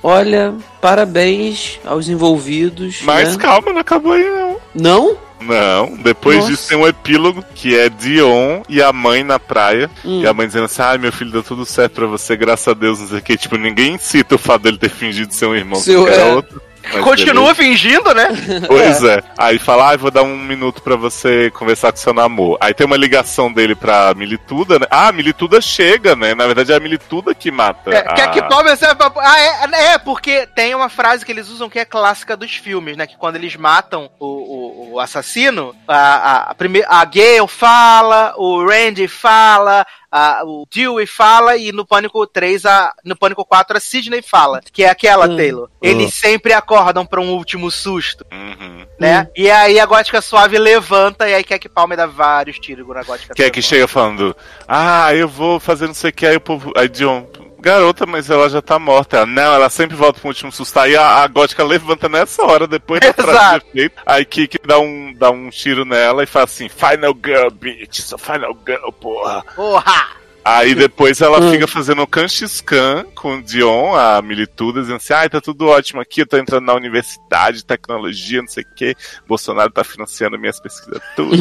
Olha, 0.00 0.54
parabéns 0.80 1.80
aos 1.84 2.08
envolvidos. 2.08 3.02
Mas 3.02 3.36
né? 3.36 3.42
calma, 3.42 3.72
não 3.72 3.80
acabou 3.80 4.12
aí 4.12 4.24
não. 4.24 4.56
Não? 4.74 5.18
Não, 5.46 5.96
depois 5.96 6.36
Nossa. 6.38 6.50
disso 6.50 6.68
tem 6.68 6.78
um 6.78 6.86
epílogo 6.86 7.44
que 7.54 7.76
é 7.78 7.88
Dion 7.88 8.62
e 8.68 8.82
a 8.82 8.92
mãe 8.92 9.22
na 9.24 9.38
praia. 9.38 9.90
Hum. 10.04 10.20
E 10.22 10.26
a 10.26 10.32
mãe 10.32 10.46
dizendo 10.46 10.64
assim: 10.66 10.82
ai, 10.82 10.98
meu 10.98 11.12
filho, 11.12 11.30
deu 11.30 11.42
tudo 11.42 11.64
certo 11.66 11.94
pra 11.94 12.06
você, 12.06 12.36
graças 12.36 12.68
a 12.68 12.74
Deus, 12.74 13.00
não 13.00 13.08
sei 13.08 13.18
o 13.18 13.22
que. 13.22 13.36
Tipo, 13.36 13.56
ninguém 13.56 13.98
cita 13.98 14.34
o 14.34 14.38
fato 14.38 14.62
dele 14.62 14.78
ter 14.78 14.90
fingido 14.90 15.32
ser 15.34 15.46
um 15.46 15.54
irmão 15.54 15.80
Seu- 15.80 16.04
que 16.04 16.10
era 16.10 16.22
é. 16.22 16.32
outro. 16.34 16.60
Mas 16.92 17.02
Continua 17.02 17.54
fingindo, 17.54 18.12
né? 18.14 18.28
Pois 18.66 19.02
é. 19.02 19.22
Aí 19.36 19.58
fala, 19.58 19.92
ah, 19.92 19.96
vou 19.96 20.10
dar 20.10 20.22
um 20.22 20.36
minuto 20.36 20.82
pra 20.82 20.96
você 20.96 21.50
conversar 21.50 21.92
com 21.92 21.98
seu 21.98 22.12
namoro. 22.12 22.58
Aí 22.60 22.74
tem 22.74 22.86
uma 22.86 22.96
ligação 22.96 23.52
dele 23.52 23.74
pra 23.74 24.14
Milituda, 24.14 24.78
né? 24.78 24.86
Ah, 24.90 25.08
a 25.08 25.12
Milituda 25.12 25.60
chega, 25.60 26.16
né? 26.16 26.34
Na 26.34 26.46
verdade 26.46 26.72
é 26.72 26.76
a 26.76 26.80
Milituda 26.80 27.34
que 27.34 27.50
mata. 27.50 27.90
É, 27.90 27.98
a... 27.98 28.14
Quer 28.14 28.30
que 28.30 28.76
serve 28.76 28.94
pra... 28.96 29.12
Ah, 29.16 29.40
é, 29.40 29.92
é, 29.92 29.98
porque 29.98 30.46
tem 30.46 30.74
uma 30.74 30.88
frase 30.88 31.24
que 31.24 31.32
eles 31.32 31.48
usam 31.48 31.68
que 31.68 31.78
é 31.78 31.84
clássica 31.84 32.36
dos 32.36 32.54
filmes, 32.54 32.96
né? 32.96 33.06
Que 33.06 33.16
quando 33.16 33.36
eles 33.36 33.56
matam 33.56 34.10
o, 34.18 34.26
o, 34.26 34.92
o 34.94 35.00
assassino, 35.00 35.74
a, 35.86 35.96
a, 35.96 36.36
a, 36.50 36.54
prime... 36.54 36.82
a 36.88 37.04
Gale 37.04 37.48
fala, 37.48 38.34
o 38.36 38.64
Randy 38.64 39.08
fala, 39.08 39.86
a, 40.12 40.42
o 40.44 40.66
Dewey 40.70 41.06
fala, 41.06 41.56
e 41.56 41.72
no 41.72 41.86
Pânico 41.86 42.26
3, 42.26 42.66
a, 42.66 42.92
no 43.02 43.16
Pânico 43.16 43.44
4, 43.46 43.78
a 43.78 43.80
Sidney 43.80 44.20
fala, 44.20 44.60
que 44.72 44.84
é 44.84 44.90
aquela, 44.90 45.26
Hum. 45.26 45.36
Taylor. 45.36 45.70
Eles 45.80 46.12
sempre 46.12 46.52
acordam 46.52 47.06
pra 47.06 47.20
um 47.20 47.30
último 47.32 47.70
susto, 47.70 48.24
Uhum. 48.30 48.84
né? 49.00 49.26
E 49.34 49.50
aí 49.50 49.80
a 49.80 49.86
Gótica 49.86 50.20
Suave 50.20 50.58
levanta, 50.58 51.28
e 51.28 51.34
aí 51.34 51.42
quer 51.42 51.58
que 51.58 51.68
Palmer 51.68 51.96
dá 51.96 52.06
vários 52.06 52.58
tiros 52.58 52.86
na 52.88 53.02
Gótica 53.02 53.32
Que 53.34 53.44
é 53.44 53.50
que 53.50 53.62
Suave. 53.62 53.76
chega 53.76 53.88
falando, 53.88 54.36
ah, 54.68 55.14
eu 55.14 55.26
vou 55.26 55.58
fazer 55.58 55.86
não 55.86 55.94
sei 55.94 56.10
o 56.10 56.12
que, 56.12 56.26
aí 56.26 56.36
o 56.36 56.40
povo. 56.40 56.72
Aí 56.76 56.88
Dion, 56.88 57.24
garota, 57.62 58.04
mas 58.04 58.28
ela 58.28 58.50
já 58.50 58.60
tá 58.60 58.78
morta. 58.78 59.18
Ela, 59.18 59.26
não, 59.26 59.54
ela 59.54 59.70
sempre 59.70 59.96
volta 59.96 60.20
pro 60.20 60.28
último 60.28 60.52
susto. 60.52 60.78
Aí 60.78 60.96
a, 60.96 61.22
a 61.22 61.26
gótica 61.28 61.64
levanta 61.64 62.08
nessa 62.08 62.42
hora, 62.42 62.66
depois 62.66 63.00
da 63.00 63.12
frase 63.14 63.64
de 63.72 63.80
efeito. 63.80 64.02
Aí 64.04 64.24
Kiki 64.24 64.58
dá 64.66 64.78
um, 64.78 65.14
dá 65.14 65.30
um 65.30 65.48
tiro 65.48 65.84
nela 65.84 66.22
e 66.22 66.26
fala 66.26 66.44
assim: 66.44 66.68
Final 66.68 67.16
Girl, 67.24 67.50
bitch, 67.50 68.00
sou 68.00 68.18
Final 68.18 68.56
Girl, 68.66 68.90
porra. 68.90 69.42
Porra! 69.54 70.22
Aí 70.44 70.74
depois 70.74 71.20
ela 71.20 71.52
fica 71.52 71.68
fazendo 71.68 72.02
um 72.02 72.06
canchiscan 72.06 73.04
com 73.14 73.36
o 73.36 73.42
Dion, 73.42 73.94
a 73.94 74.20
Milituda, 74.20 74.80
dizendo 74.80 74.96
assim: 74.96 75.12
ai, 75.12 75.28
tá 75.28 75.40
tudo 75.40 75.68
ótimo 75.68 76.00
aqui, 76.00 76.22
eu 76.22 76.26
tô 76.26 76.36
entrando 76.36 76.66
na 76.66 76.74
universidade, 76.74 77.64
tecnologia, 77.64 78.40
não 78.40 78.48
sei 78.48 78.64
o 78.64 78.74
que. 78.74 78.96
Bolsonaro 79.26 79.70
tá 79.70 79.84
financiando 79.84 80.38
minhas 80.38 80.58
pesquisas 80.58 81.00
tudo. 81.14 81.36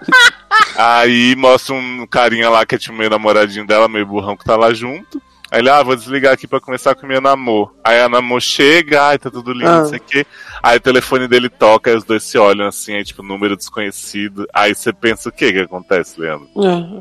Aí 0.76 1.36
mostra 1.36 1.74
um 1.74 2.06
carinha 2.06 2.48
lá 2.48 2.64
que 2.64 2.74
é 2.74 2.78
tipo 2.78 2.96
meio 2.96 3.10
namoradinho 3.10 3.66
dela, 3.66 3.86
meio 3.86 4.06
burrão 4.06 4.36
que 4.36 4.44
tá 4.44 4.56
lá 4.56 4.72
junto. 4.72 5.20
Aí 5.52 5.60
ele, 5.60 5.68
ah, 5.68 5.82
vou 5.82 5.94
desligar 5.94 6.32
aqui 6.32 6.46
pra 6.48 6.58
começar 6.60 6.94
com 6.94 7.06
minha 7.06 7.20
namor. 7.20 7.74
Aí 7.84 8.00
a 8.00 8.08
namor 8.08 8.40
chega, 8.40 9.02
ai, 9.08 9.18
tá 9.18 9.30
tudo 9.30 9.52
lindo, 9.52 9.68
Ah. 9.68 9.78
não 9.80 9.86
sei 9.90 9.98
o 9.98 10.02
quê. 10.02 10.26
Aí 10.62 10.78
o 10.78 10.80
telefone 10.80 11.28
dele 11.28 11.50
toca, 11.50 11.90
aí 11.90 11.96
os 11.96 12.04
dois 12.04 12.22
se 12.22 12.38
olham 12.38 12.66
assim, 12.66 12.94
aí 12.94 13.04
tipo, 13.04 13.22
número 13.22 13.54
desconhecido. 13.56 14.46
Aí 14.54 14.74
você 14.74 14.92
pensa 14.94 15.28
o 15.28 15.32
que 15.32 15.52
que 15.52 15.58
acontece, 15.58 16.18
Leandro? 16.18 16.48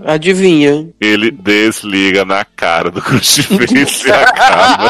É, 0.06 0.12
adivinha. 0.14 0.90
Ele 1.00 1.32
desliga 1.32 2.26
na 2.26 2.44
cara 2.44 2.92
do 2.92 3.02
Crucifixo 3.02 4.08
e 4.08 4.12
acaba. 4.12 4.82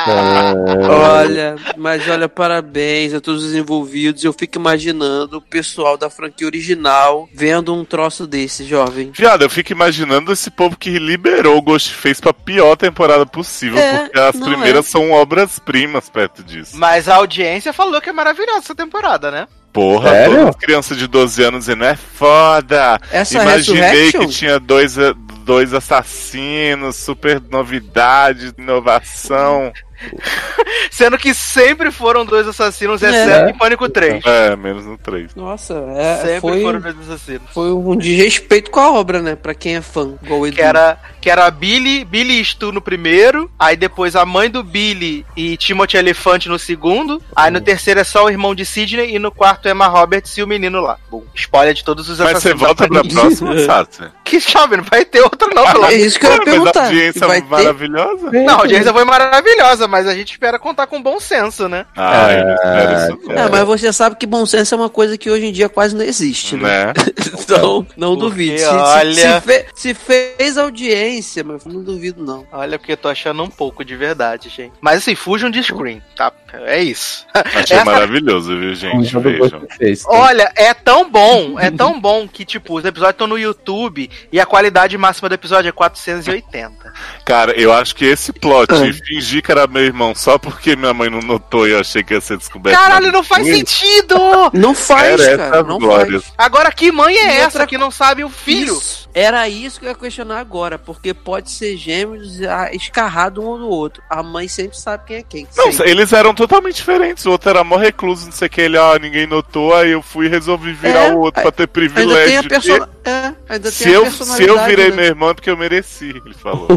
Olha, 0.90 1.56
mas 1.76 2.06
olha, 2.08 2.28
parabéns 2.28 3.14
a 3.14 3.20
todos 3.20 3.44
os 3.44 3.54
envolvidos. 3.54 4.22
Eu 4.24 4.32
fico 4.32 4.58
imaginando 4.58 5.38
o 5.38 5.42
pessoal 5.42 5.96
da 5.96 6.10
franquia 6.10 6.46
original 6.46 7.28
vendo 7.32 7.74
um 7.74 7.84
troço 7.84 8.26
desse, 8.26 8.64
jovem. 8.64 9.10
Viado, 9.14 9.42
eu 9.42 9.50
fico 9.50 9.72
imaginando 9.72 10.32
esse 10.32 10.50
povo 10.50 10.76
que 10.76 10.98
liberou 10.98 11.56
o 11.58 11.62
Ghostface 11.62 12.20
pra 12.20 12.32
pior 12.32 12.76
temporada 12.90 13.24
possível, 13.26 13.78
É, 13.78 13.98
porque 14.04 14.18
as 14.18 14.34
não 14.34 14.46
primeiras 14.48 14.86
é. 14.86 14.90
são 14.90 15.10
obras-primas 15.12 16.08
perto 16.08 16.42
disso. 16.42 16.76
Mas 16.76 17.08
a 17.08 17.16
audiência 17.16 17.72
falou 17.72 18.00
que 18.00 18.10
é 18.10 18.12
maravilhosa 18.12 18.58
essa 18.58 18.74
temporada, 18.74 19.30
né? 19.30 19.46
Porra, 19.72 20.10
Sério? 20.10 20.34
todas 20.34 20.48
as 20.48 20.56
crianças 20.56 20.98
de 20.98 21.06
12 21.06 21.42
anos 21.44 21.60
dizendo, 21.60 21.84
é 21.84 21.94
foda! 21.94 22.98
Essa 23.12 23.40
Imaginei 23.40 23.80
Resurrection? 23.82 24.20
que 24.20 24.26
tinha 24.28 24.58
dois, 24.58 24.96
dois 25.44 25.72
assassinos, 25.72 26.96
super 26.96 27.40
novidade, 27.50 28.52
inovação. 28.58 29.72
Sendo 30.90 31.16
que 31.18 31.32
sempre 31.34 31.90
foram 31.90 32.24
dois 32.24 32.46
assassinos, 32.46 33.02
É. 33.02 33.08
exceto 33.10 33.50
em 33.50 33.54
Pânico 33.58 33.88
3. 33.88 34.24
É, 34.24 34.56
menos 34.56 34.84
no 34.86 34.96
3. 34.98 35.34
Nossa, 35.34 35.74
é, 35.96 36.16
sempre 36.16 36.40
foi, 36.40 36.62
foram 36.62 36.80
dois 36.80 36.98
assassinos. 37.00 37.42
foi 37.52 37.72
um 37.72 37.96
desrespeito 37.96 38.70
com 38.70 38.80
a 38.80 38.92
obra, 38.92 39.20
né? 39.22 39.36
Pra 39.36 39.54
quem 39.54 39.76
é 39.76 39.80
fã, 39.82 40.14
igual 40.22 40.40
o 40.40 40.46
Edu. 40.46 40.56
Que 40.56 40.62
era, 40.62 40.98
que 41.20 41.30
era 41.30 41.46
a 41.46 41.50
Billy, 41.50 42.04
Billy 42.04 42.40
e 42.40 42.44
Stu 42.44 42.72
no 42.72 42.80
primeiro, 42.80 43.50
aí 43.58 43.76
depois 43.76 44.16
a 44.16 44.24
mãe 44.26 44.50
do 44.50 44.62
Billy 44.62 45.24
e 45.36 45.56
Timothy 45.56 45.96
Elefante 45.96 46.48
no 46.48 46.58
segundo, 46.58 47.22
aí 47.34 47.50
no 47.50 47.60
terceiro 47.60 48.00
é 48.00 48.04
só 48.04 48.24
o 48.24 48.30
irmão 48.30 48.54
de 48.54 48.64
Sidney 48.64 49.14
e 49.14 49.18
no 49.18 49.30
quarto 49.30 49.68
Emma 49.68 49.86
Roberts 49.86 50.36
e 50.36 50.42
o 50.42 50.46
menino 50.46 50.80
lá. 50.80 50.98
Bom, 51.10 51.22
spoiler 51.34 51.74
de 51.74 51.84
todos 51.84 52.08
os 52.08 52.18
Mas 52.18 52.30
você 52.30 52.36
assassinos. 52.50 52.60
volta 52.60 52.88
pra 52.88 53.02
próxima, 53.04 53.58
Sácia? 53.64 54.12
Que 54.24 54.40
chave, 54.40 54.76
não 54.76 54.84
vai 54.84 55.04
ter 55.04 55.20
outro 55.22 55.48
não, 55.54 55.84
É 55.86 55.94
isso 55.94 56.18
que 56.18 56.24
eu 56.26 56.30
ia 56.30 56.36
Mas 56.38 56.46
a 56.48 56.50
perguntar. 56.50 56.84
audiência 56.84 57.26
Vai 57.26 57.40
ter? 57.42 57.48
maravilhosa. 57.48 58.30
Não, 58.30 58.54
a 58.54 58.58
audiência 58.58 58.92
foi 58.92 59.04
maravilhosa, 59.04 59.88
mas 59.90 60.06
a 60.08 60.14
gente 60.14 60.30
espera 60.32 60.58
contar 60.58 60.86
com 60.86 61.02
bom 61.02 61.20
senso, 61.20 61.68
né? 61.68 61.84
Ah, 61.96 62.28
espero 62.32 62.92
isso 63.18 63.28
não. 63.28 63.34
É, 63.44 63.48
mas 63.50 63.64
você 63.64 63.92
sabe 63.92 64.16
que 64.16 64.26
bom 64.26 64.46
senso 64.46 64.74
é 64.74 64.78
uma 64.78 64.88
coisa 64.88 65.18
que 65.18 65.28
hoje 65.30 65.46
em 65.46 65.52
dia 65.52 65.68
quase 65.68 65.94
não 65.94 66.04
existe, 66.04 66.56
né? 66.56 66.86
Né? 66.86 66.92
Então, 67.50 67.84
não 67.96 68.10
Porque, 68.16 68.28
duvido. 68.28 68.58
Se, 68.58 68.64
se- 68.64 68.70
olha- 68.70 69.14
se 69.14 69.40
fe- 69.40 69.66
se 69.74 69.94
fez 69.94 70.56
audiência, 70.56 71.42
mas 71.42 71.64
não 71.64 71.82
duvido, 71.82 72.24
não. 72.24 72.46
Olha, 72.52 72.78
porque 72.78 72.92
eu 72.92 72.96
tô 72.96 73.08
achando 73.08 73.42
um 73.42 73.48
pouco 73.50 73.84
de 73.84 73.96
verdade, 73.96 74.48
gente. 74.48 74.72
Mas 74.80 74.98
assim, 74.98 75.16
fujam 75.16 75.50
de 75.50 75.60
screen, 75.60 76.00
tá? 76.16 76.32
É 76.64 76.80
isso. 76.80 77.26
Achei 77.34 77.74
Essa- 77.76 77.84
maravilhoso, 77.84 78.56
viu, 78.56 78.72
gente? 78.74 79.18
Vejam. 79.18 79.62
Fez, 79.76 80.04
tá? 80.04 80.10
Olha, 80.12 80.52
é 80.54 80.72
tão 80.72 81.10
bom, 81.10 81.58
é 81.58 81.72
tão 81.72 82.00
bom 82.00 82.28
que, 82.28 82.44
tipo, 82.44 82.78
os 82.78 82.84
episódios 82.84 83.14
estão 83.14 83.26
no 83.26 83.36
YouTube 83.38 84.08
e 84.30 84.38
a 84.38 84.46
qualidade 84.46 84.96
máxima 84.96 85.28
do 85.28 85.34
episódio 85.34 85.68
é 85.68 85.72
480. 85.72 86.92
Cara, 87.24 87.52
eu 87.52 87.72
acho 87.72 87.96
que 87.96 88.04
esse 88.04 88.32
plot 88.32 88.72
de 88.80 88.92
fingir 89.04 89.42
que 89.42 89.50
era 89.50 89.66
meu 89.80 89.86
irmão 89.88 90.14
só 90.14 90.38
porque 90.38 90.76
minha 90.76 90.92
mãe 90.92 91.08
não 91.08 91.20
notou 91.20 91.66
e 91.66 91.72
eu 91.72 91.80
achei 91.80 92.02
que 92.04 92.12
ia 92.14 92.20
ser 92.20 92.36
descoberto. 92.36 92.76
Caralho, 92.78 93.10
não 93.10 93.22
faz 93.24 93.46
sentido! 93.46 94.14
Não 94.52 94.74
faz, 94.74 95.20
Merece 95.20 95.36
cara. 95.36 95.62
Não 95.62 95.78
glórias. 95.78 96.22
faz. 96.24 96.34
Agora, 96.36 96.70
que 96.72 96.90
mãe 96.92 97.14
é 97.16 97.24
E 97.24 97.26
essa 97.36 97.44
outra 97.46 97.66
que 97.66 97.78
não 97.78 97.90
sabe 97.90 98.22
o 98.24 98.28
filho? 98.28 98.76
Isso. 98.76 99.08
Era 99.14 99.48
isso 99.48 99.78
que 99.80 99.86
eu 99.86 99.90
ia 99.90 99.94
questionar 99.94 100.38
agora, 100.38 100.78
porque 100.78 101.12
pode 101.14 101.50
ser 101.50 101.76
gêmeos 101.76 102.38
escarrado 102.72 103.40
um 103.42 103.58
do 103.58 103.68
outro. 103.68 104.02
A 104.08 104.22
mãe 104.22 104.48
sempre 104.48 104.76
sabe 104.78 105.04
quem 105.06 105.16
é 105.16 105.22
quem. 105.22 105.48
Não, 105.56 105.72
sempre. 105.72 105.90
eles 105.90 106.12
eram 106.12 106.34
totalmente 106.34 106.76
diferentes. 106.76 107.24
O 107.26 107.30
outro 107.30 107.50
era 107.50 107.64
mó 107.64 107.76
recluso, 107.76 108.26
não 108.26 108.32
sei 108.32 108.46
o 108.46 108.50
que. 108.50 108.60
Ele, 108.60 108.78
ah, 108.78 108.98
ninguém 109.00 109.26
notou, 109.26 109.74
aí 109.74 109.90
eu 109.92 110.02
fui 110.02 110.26
e 110.26 110.28
resolvi 110.28 110.72
virar 110.72 111.06
É, 111.06 111.12
o 111.12 111.18
outro 111.20 111.42
pra 111.42 111.50
ter 111.52 111.62
Ainda 111.62 111.72
tem 111.72 111.88
privilégio. 111.88 112.38
a 112.38 112.42
de- 112.42 112.48
persona... 112.48 112.88
é, 113.04 113.34
ainda 113.48 113.70
Se 113.70 113.84
tem 113.84 113.92
a 113.94 113.96
eu, 113.96 114.10
se 114.10 114.42
eu 114.44 114.64
virei 114.64 114.90
né? 114.90 114.96
meu 114.96 115.04
irmão 115.06 115.30
é 115.30 115.34
porque 115.34 115.50
eu 115.50 115.56
mereci, 115.56 116.10
ele 116.10 116.34
falou. 116.34 116.68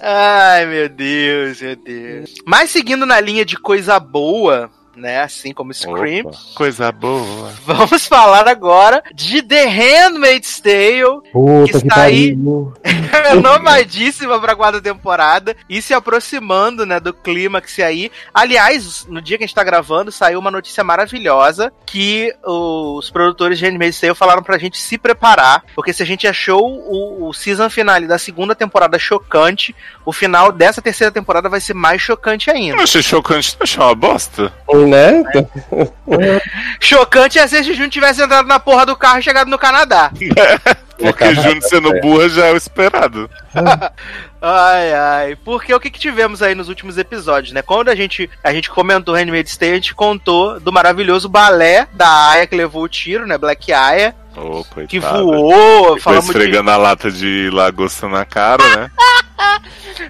Ai, 0.00 0.66
meu 0.66 0.88
Deus, 0.88 1.60
meu 1.60 1.76
Deus. 1.76 2.34
Mas 2.46 2.70
seguindo 2.70 3.04
na 3.04 3.20
linha 3.20 3.44
de 3.44 3.56
coisa 3.56 3.98
boa, 4.00 4.70
né? 4.96 5.22
Assim 5.22 5.52
como 5.52 5.72
Scream, 5.72 6.26
Opa, 6.26 6.36
coisa 6.54 6.90
boa. 6.92 7.52
vamos 7.66 8.06
falar 8.06 8.46
agora 8.48 9.02
de 9.14 9.42
The 9.42 9.66
Handmaid's 9.66 10.60
Tale, 10.60 11.20
Puta 11.32 11.64
Que 11.66 11.70
que 11.72 11.76
está 11.86 12.02
aí. 12.02 12.34
pariu. 12.34 12.72
renomadíssima 13.24 14.40
pra 14.40 14.56
quarta 14.56 14.80
temporada 14.80 15.56
e 15.68 15.80
se 15.80 15.94
aproximando, 15.94 16.84
né, 16.86 16.98
do 17.00 17.12
clímax 17.12 17.78
aí. 17.80 18.10
Aliás, 18.32 19.06
no 19.08 19.20
dia 19.20 19.36
que 19.38 19.44
a 19.44 19.46
gente 19.46 19.54
tá 19.54 19.64
gravando, 19.64 20.10
saiu 20.12 20.38
uma 20.38 20.50
notícia 20.50 20.82
maravilhosa 20.84 21.72
que 21.86 22.32
os 22.44 23.10
produtores 23.10 23.58
de 23.58 23.66
Handmaid's 23.66 24.00
Tale 24.00 24.14
falaram 24.14 24.42
pra 24.42 24.58
gente 24.58 24.78
se 24.78 24.98
preparar, 24.98 25.64
porque 25.74 25.92
se 25.92 26.02
a 26.02 26.06
gente 26.06 26.26
achou 26.26 26.64
o, 26.66 27.28
o 27.28 27.32
season 27.32 27.68
finale 27.70 28.06
da 28.06 28.18
segunda 28.18 28.54
temporada 28.54 28.98
chocante, 28.98 29.74
o 30.04 30.12
final 30.12 30.52
dessa 30.52 30.82
terceira 30.82 31.10
temporada 31.12 31.48
vai 31.48 31.60
ser 31.60 31.74
mais 31.74 32.00
chocante 32.00 32.48
Eu 32.50 32.56
ainda. 32.56 32.76
não 32.76 32.84
achei 32.84 33.02
chocante, 33.02 33.56
não 33.58 33.64
achei 33.64 33.82
uma 33.82 33.94
bosta. 33.94 34.52
Né? 34.86 35.22
Chocante 36.80 37.38
é 37.38 37.46
se 37.46 37.56
esse 37.56 37.74
Jun 37.74 37.88
tivesse 37.88 38.22
entrado 38.22 38.46
na 38.46 38.58
porra 38.58 38.86
do 38.86 38.96
carro 38.96 39.18
e 39.18 39.22
chegado 39.22 39.50
no 39.50 39.58
Canadá. 39.58 40.10
Porque 40.98 41.34
Júnior 41.34 41.62
sendo 41.62 42.00
burra 42.00 42.28
já 42.28 42.46
é 42.46 42.52
o 42.52 42.56
esperado. 42.56 43.28
Ai, 44.46 44.92
ai. 44.92 45.36
Porque 45.42 45.72
o 45.72 45.80
que, 45.80 45.90
que 45.90 45.98
tivemos 45.98 46.42
aí 46.42 46.54
nos 46.54 46.68
últimos 46.68 46.98
episódios, 46.98 47.54
né? 47.54 47.62
Quando 47.62 47.88
a 47.88 47.94
gente, 47.94 48.28
a 48.42 48.52
gente 48.52 48.68
comentou 48.68 49.14
Handmaid's 49.14 49.56
Tale, 49.56 49.72
a 49.72 49.76
gente 49.76 49.94
contou 49.94 50.60
do 50.60 50.70
maravilhoso 50.70 51.30
balé 51.30 51.88
da 51.94 52.28
Aya 52.28 52.46
que 52.46 52.54
levou 52.54 52.82
o 52.82 52.88
tiro, 52.88 53.26
né? 53.26 53.38
Black 53.38 53.72
Aya, 53.72 54.14
coitada. 54.34 54.86
que 54.86 55.00
voou. 55.00 55.96
Ficou 55.96 56.00
Falamos, 56.00 56.26
de, 56.26 56.30
esfregando 56.32 56.70
a 56.70 56.76
lata 56.76 57.10
de 57.10 57.48
lagosta 57.50 58.06
na 58.06 58.26
cara, 58.26 58.62
né? 58.76 58.90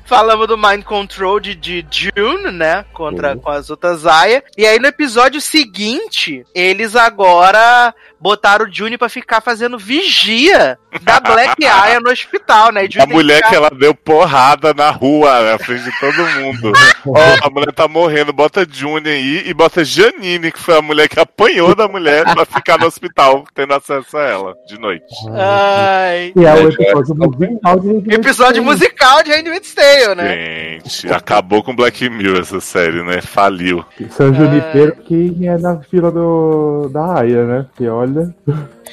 falamos 0.05 0.47
do 0.47 0.57
Mind 0.57 0.82
Control 0.82 1.41
de, 1.41 1.55
de 1.55 1.87
June, 1.91 2.51
né? 2.51 2.85
Contra 2.93 3.37
com 3.37 3.51
as 3.51 3.70
outras 3.70 4.07
Aya. 4.07 4.43
E 4.57 4.66
aí 4.66 4.78
no 4.78 4.87
episódio 4.87 5.41
seguinte, 5.41 6.45
eles 6.55 6.97
agora 6.97 7.95
botaram 8.25 8.64
o 8.64 8.72
June 8.75 8.97
pra 8.97 9.11
ficar 9.11 9.43
fazendo 9.43 9.79
vigia 9.79 10.79
da 11.03 11.20
Black 11.20 11.62
Aya 11.68 12.01
no 12.01 12.11
hospital, 12.11 12.72
né? 12.72 12.87
E 12.87 12.99
A 12.99 13.05
mulher 13.07 13.37
ficar- 13.37 13.49
que 13.51 13.55
ela 13.57 13.68
deu 13.70 13.95
porrada 13.95 14.72
na 14.72 14.89
rua, 14.91 15.43
na 15.53 15.59
frente 15.59 15.85
de 15.85 16.01
todo 16.01 16.16
mundo. 16.41 16.72
Ó, 17.07 17.47
a 17.47 17.51
mulher 17.51 17.70
tá 17.72 17.87
morrendo, 17.87 18.33
bota 18.33 18.66
Juni 18.68 19.11
aí 19.11 19.43
e 19.47 19.53
bota 19.53 19.85
Janine, 19.85 20.51
que 20.51 20.59
foi 20.59 20.79
a 20.79 20.81
mulher 20.81 21.07
que 21.07 21.20
apanhou 21.20 21.75
da 21.75 21.87
mulher 21.87 22.25
pra 22.33 22.47
ficar 22.47 22.79
no 22.79 22.87
hospital, 22.87 23.45
tendo 23.55 23.75
acesso 23.75 24.16
a 24.16 24.22
ela, 24.22 24.55
de 24.66 24.81
noite. 24.81 25.05
Ai. 25.31 26.33
Que 26.33 26.47
é 26.47 26.55
o 26.55 26.68
É, 26.70 26.72
episódio 26.72 27.14
musical 27.14 27.79
de 27.81 27.89
Handmaid's 27.89 28.14
Episódio 28.18 28.64
musical 28.64 29.22
de 29.22 29.31
Handmaid's 29.33 29.75
Tale, 29.75 30.14
né? 30.14 30.79
Gente, 30.83 31.12
acabou 31.12 31.62
com 31.62 31.77
Black 31.77 32.09
Mirror 32.09 32.41
essa 32.41 32.59
série, 32.61 33.03
né? 33.03 33.20
Faliu. 33.20 33.85
São 34.11 34.33
Junipero, 34.33 34.97
quem 35.07 35.47
é 35.47 35.59
na 35.59 35.79
fila 35.83 36.11
do, 36.11 36.89
da 36.91 37.20
Aya, 37.20 37.45
né? 37.45 37.66
Que 37.77 37.87
olha. 37.87 38.14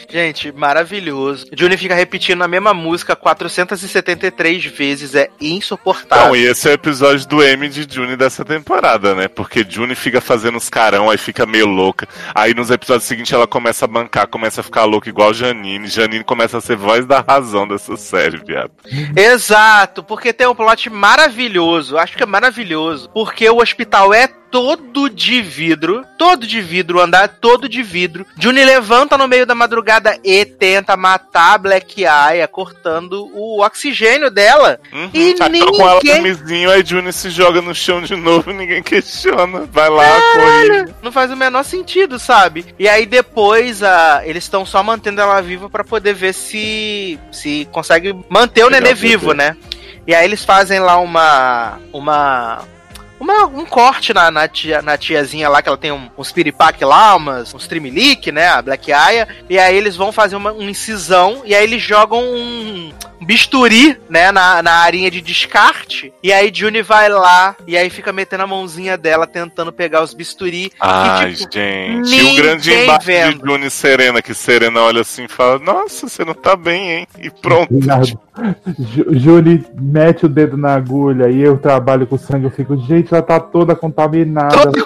Gente, 0.10 0.52
maravilhoso. 0.52 1.48
Juni 1.56 1.78
fica 1.78 1.96
repetindo 1.96 2.42
a 2.42 2.48
mesma 2.48 2.74
música 2.74 3.16
473 3.16 4.66
vezes, 4.66 5.16
é 5.16 5.30
insuportável. 5.40 6.28
Não, 6.28 6.36
e 6.36 6.46
esse 6.46 6.68
é 6.68 6.72
o 6.72 6.74
episódio 6.74 7.28
do 7.28 7.42
M 7.42 7.70
de 7.70 7.88
Juni 7.90 8.18
dessa 8.18 8.44
temporada, 8.44 9.16
né? 9.16 9.28
Porque 9.28 9.66
Juni 9.68 9.96
fica 9.96 10.20
fazendo 10.20 10.58
os 10.58 10.70
carão, 10.70 11.10
aí 11.10 11.18
fica 11.18 11.46
meio 11.46 11.68
louca. 11.68 12.08
Aí 12.36 12.54
nos 12.54 12.70
episódios 12.70 13.06
seguintes 13.06 13.32
ela 13.32 13.48
começa 13.48 13.86
a 13.86 13.88
bancar, 13.88 14.28
começa 14.28 14.62
a 14.62 14.64
ficar 14.64 14.86
louca 14.86 15.10
igual 15.10 15.34
Janine. 15.34 15.88
Janine 15.88 16.24
começa 16.24 16.58
a 16.58 16.62
ser 16.62 16.76
voz 16.76 17.06
da 17.06 17.22
razão 17.22 17.68
dessa 17.68 17.96
série, 17.96 18.38
viado. 18.38 18.72
Exato, 19.16 20.04
porque 20.04 20.34
tem 20.34 20.48
um 20.48 20.56
plot 20.56 20.90
maravilhoso. 20.90 21.98
Acho 21.98 22.18
que 22.18 22.24
é 22.24 22.26
maravilhoso. 22.26 23.10
Porque 23.10 23.50
o 23.50 23.62
hospital 23.62 24.14
é 24.14 24.28
todo 24.52 25.10
de 25.10 25.42
vidro. 25.42 26.06
Todo 26.18 26.46
de 26.46 26.62
vidro, 26.62 27.00
o 27.00 27.02
andar 27.02 27.28
todo 27.28 27.68
de 27.68 27.82
vidro. 27.82 28.26
Juni 28.38 28.64
levanta 28.64 29.18
no 29.18 29.28
meio 29.28 29.46
da 29.46 29.56
madrugada 29.56 30.20
e 30.24 30.46
tenta 30.46 30.96
matar 30.98 31.54
a 31.54 31.58
Black 31.58 32.06
Aya, 32.06 32.48
cortando 32.48 33.30
o 33.34 33.62
oxigênio 33.64 34.30
dela. 34.30 34.80
Uhum. 34.94 35.10
E 35.14 35.34
tá 35.34 35.50
com 35.50 35.56
ela 35.90 35.96
ninguém- 36.04 36.18
no 36.18 36.24
mizinho, 36.24 36.70
aí 36.70 36.84
Juni 36.86 37.12
se 37.14 37.30
joga 37.30 37.62
no 37.62 37.74
chão 37.74 38.02
de 38.02 38.16
novo 38.16 38.52
ninguém 38.52 38.84
questiona. 38.84 39.68
Vai 39.72 39.90
lá, 39.90 40.20
corrige. 40.34 40.94
Não 41.02 41.12
faz 41.12 41.32
o 41.32 41.36
menor 41.38 41.64
sentido, 41.64 42.20
sabe? 42.20 42.66
E 42.78 42.88
aí 42.88 43.06
depois 43.06 43.82
a, 43.82 44.22
eles 44.26 44.44
estão 44.44 44.66
só 44.66 44.84
mantendo 44.84 45.22
ela 45.22 45.42
viva 45.42 45.70
pra 45.70 45.84
poder 45.84 46.14
ver 46.14 46.34
se 46.34 47.20
se 47.32 47.68
consegue 47.72 48.14
manter 48.30 48.64
o 48.64 48.68
Pegar 48.68 48.82
nenê 48.82 48.94
vivo, 48.94 49.34
né? 49.34 49.56
E 50.06 50.14
aí 50.14 50.26
eles 50.26 50.44
fazem 50.44 50.80
lá 50.80 50.98
uma 50.98 51.80
uma 51.94 52.64
uma- 53.22 53.46
um 53.46 53.66
corte 53.66 54.14
na, 54.14 54.32
na, 54.32 54.48
tia, 54.48 54.82
na 54.82 54.98
tiazinha 54.98 55.48
lá, 55.48 55.62
que 55.62 55.70
ela 55.70 55.78
tem 55.78 55.92
um, 55.92 56.10
uns 56.18 56.32
piripaque 56.32 56.84
lá, 56.84 57.16
umas, 57.16 57.54
uns 57.54 57.68
trimelique, 57.68 58.32
né? 58.32 58.48
A 58.50 58.62
Black 58.62 58.92
Aya. 58.92 59.28
E 59.50 59.60
aí 59.60 59.76
eles 59.78 59.96
vão 59.96 60.12
fazer 60.12 60.36
uma, 60.36 60.52
uma 60.52 60.70
incisão 60.70 61.44
e 61.46 61.54
aí 61.54 61.64
eles 61.64 61.82
jogam 61.82 62.20
um 62.24 62.92
bisturi, 63.22 63.98
né? 64.10 64.32
Na, 64.32 64.62
na 64.62 64.74
arinha 64.80 65.10
de 65.12 65.22
descarte. 65.22 66.14
E 66.24 66.32
aí 66.34 66.52
Juni 66.54 66.82
vai 66.82 67.10
lá 67.10 67.56
e 67.68 67.78
aí 67.78 67.90
fica 67.90 68.12
metendo 68.12 68.44
a 68.44 68.48
mãozinha 68.48 68.98
dela 68.98 69.28
tentando 69.28 69.72
pegar 69.72 70.04
os 70.04 70.14
bisturi. 70.14 70.72
Ai, 70.80 71.32
e, 71.32 71.36
tipo, 71.36 71.54
gente. 71.54 72.16
E 72.16 72.24
o 72.34 72.36
grande 72.36 72.74
embate 72.74 73.06
vendo. 73.06 73.40
de 73.44 73.52
Juni 73.52 73.66
e 73.68 73.72
Serena, 73.72 74.22
que 74.22 74.34
Serena 74.34 74.82
olha 74.82 75.02
assim 75.02 75.26
e 75.26 75.28
fala: 75.30 75.60
Nossa, 75.60 76.08
você 76.08 76.26
não 76.26 76.34
tá 76.34 76.56
bem, 76.56 76.92
hein? 76.92 77.08
E 77.20 77.30
pronto. 77.30 77.74
Obrigado. 77.74 78.20
Ju- 78.80 79.06
Júli 79.12 79.66
mete 79.80 80.26
o 80.26 80.30
dedo 80.30 80.56
na 80.58 80.74
agulha 80.74 81.30
e 81.30 81.42
eu 81.42 81.58
trabalho 81.58 82.08
com 82.08 82.18
sangue. 82.18 82.46
Eu 82.46 82.52
fico, 82.52 82.78
gente, 82.78 83.14
ela 83.14 83.22
tá 83.22 83.40
toda 83.40 83.76
contaminada. 83.76 84.56
Todo, 84.58 84.86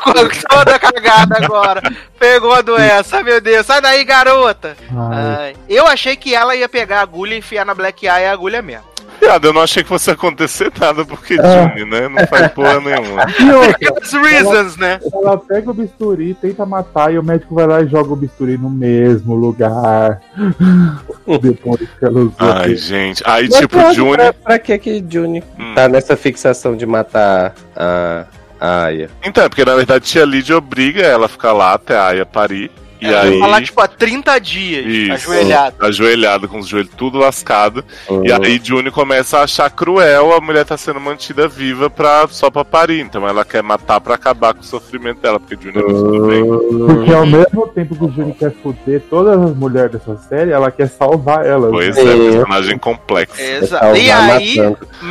toda 0.49 0.79
cagada 0.79 1.37
agora. 1.45 1.81
Pegou 2.19 2.53
a 2.53 2.61
doença, 2.61 3.21
meu 3.23 3.39
Deus. 3.39 3.65
Sai 3.65 3.81
daí, 3.81 4.03
garota. 4.03 4.75
Ai, 4.91 5.35
Ai, 5.37 5.55
eu 5.69 5.85
achei 5.87 6.15
que 6.15 6.33
ela 6.33 6.55
ia 6.55 6.67
pegar 6.67 6.99
a 6.99 7.03
agulha 7.03 7.35
e 7.35 7.39
enfiar 7.39 7.65
na 7.65 7.73
Black 7.75 8.05
Eye 8.05 8.24
a 8.27 8.33
agulha 8.33 8.61
mesmo. 8.61 8.83
viado, 9.21 9.45
eu 9.45 9.53
não 9.53 9.61
achei 9.61 9.81
que 9.83 9.89
fosse 9.89 10.11
acontecer 10.11 10.71
nada, 10.79 11.03
porque. 11.05 11.35
Juni, 11.35 11.85
né? 11.89 12.07
Não 12.07 12.25
faz 12.27 12.51
porra 12.51 12.79
nenhuma. 12.81 13.25
E 13.39 13.69
Aquelas 13.69 14.11
reasons, 14.13 14.77
né? 14.77 14.99
ela 15.13 15.37
pega 15.37 15.71
o 15.71 15.73
bisturi, 15.73 16.33
tenta 16.35 16.65
matar 16.65 17.13
e 17.13 17.17
o 17.19 17.23
médico 17.23 17.55
vai 17.55 17.65
lá 17.67 17.81
e 17.81 17.87
joga 17.87 18.13
o 18.13 18.15
bisturi 18.15 18.57
no 18.57 18.69
mesmo 18.69 19.35
lugar. 19.35 20.19
Depois 21.41 21.79
que 21.99 22.05
ela 22.05 22.19
usou. 22.19 22.33
Ai, 22.39 22.75
gente. 22.75 23.23
Aí, 23.25 23.47
Mas 23.49 23.59
tipo, 23.59 23.93
Juni. 23.93 24.15
Pra, 24.17 24.33
pra 24.33 24.59
que 24.59 24.77
que 24.77 25.03
Juni 25.09 25.43
Hum. 25.59 25.73
tá 25.75 25.87
nessa 25.87 26.15
fixação 26.15 26.75
de 26.75 26.85
matar 26.85 27.53
a, 27.75 28.25
a 28.59 28.83
Aya? 28.85 29.09
Então, 29.23 29.43
é 29.43 29.49
porque 29.49 29.65
na 29.65 29.75
verdade 29.75 30.05
tia 30.05 30.25
Lídia 30.25 30.57
obriga 30.57 31.01
ela 31.01 31.25
a 31.25 31.29
ficar 31.29 31.53
lá 31.53 31.73
até 31.73 31.97
a 31.97 32.07
Aya 32.07 32.25
parir. 32.25 32.69
E 33.05 33.13
Ela 33.13 33.21
aí. 33.21 33.39
falar, 33.39 33.61
tipo, 33.63 33.81
há 33.81 33.87
30 33.87 34.39
dias, 34.39 34.85
Isso. 34.85 35.13
ajoelhado. 35.13 35.75
Ajoelhado, 35.85 36.47
com 36.47 36.59
os 36.59 36.67
joelhos 36.67 36.91
tudo 36.97 37.17
lascado. 37.19 37.83
E 38.09 38.13
Hum. 38.31 38.37
aí 38.43 38.59
Juni 38.63 38.89
começa 38.91 39.39
a 39.39 39.43
achar 39.43 39.69
cruel 39.69 40.33
a 40.33 40.41
mulher 40.41 40.65
tá 40.65 40.77
sendo 40.77 40.99
mantida 40.99 41.47
viva 41.47 41.89
pra, 41.89 42.27
só 42.29 42.49
pra 42.49 42.65
parir. 42.65 43.01
Então 43.01 43.27
ela 43.27 43.43
quer 43.45 43.61
matar 43.63 43.99
pra 44.01 44.15
acabar 44.15 44.53
com 44.53 44.61
o 44.61 44.63
sofrimento 44.63 45.21
dela, 45.21 45.39
porque 45.39 45.55
Juni 45.61 45.77
é 45.77 45.81
muito 45.83 46.03
do 46.03 46.27
bem. 46.27 46.85
Porque 46.95 47.13
ao 47.13 47.25
mesmo 47.25 47.67
tempo 47.67 47.95
que 47.95 48.03
o 48.05 48.11
Júnior 48.11 48.35
quer 48.37 48.51
foder 48.63 49.01
todas 49.09 49.39
as 49.41 49.55
mulheres 49.55 49.91
dessa 49.91 50.17
série, 50.17 50.51
ela 50.51 50.71
quer 50.71 50.87
salvar 50.89 51.45
elas. 51.45 51.71
Pois 51.71 51.95
né? 51.95 52.01
é, 52.01 52.05
Sim. 52.15 52.31
personagem 52.31 52.77
complexo. 52.77 53.41
Exato. 53.41 53.95
E 53.95 54.07
Salvar 54.07 54.37
aí. 54.37 54.55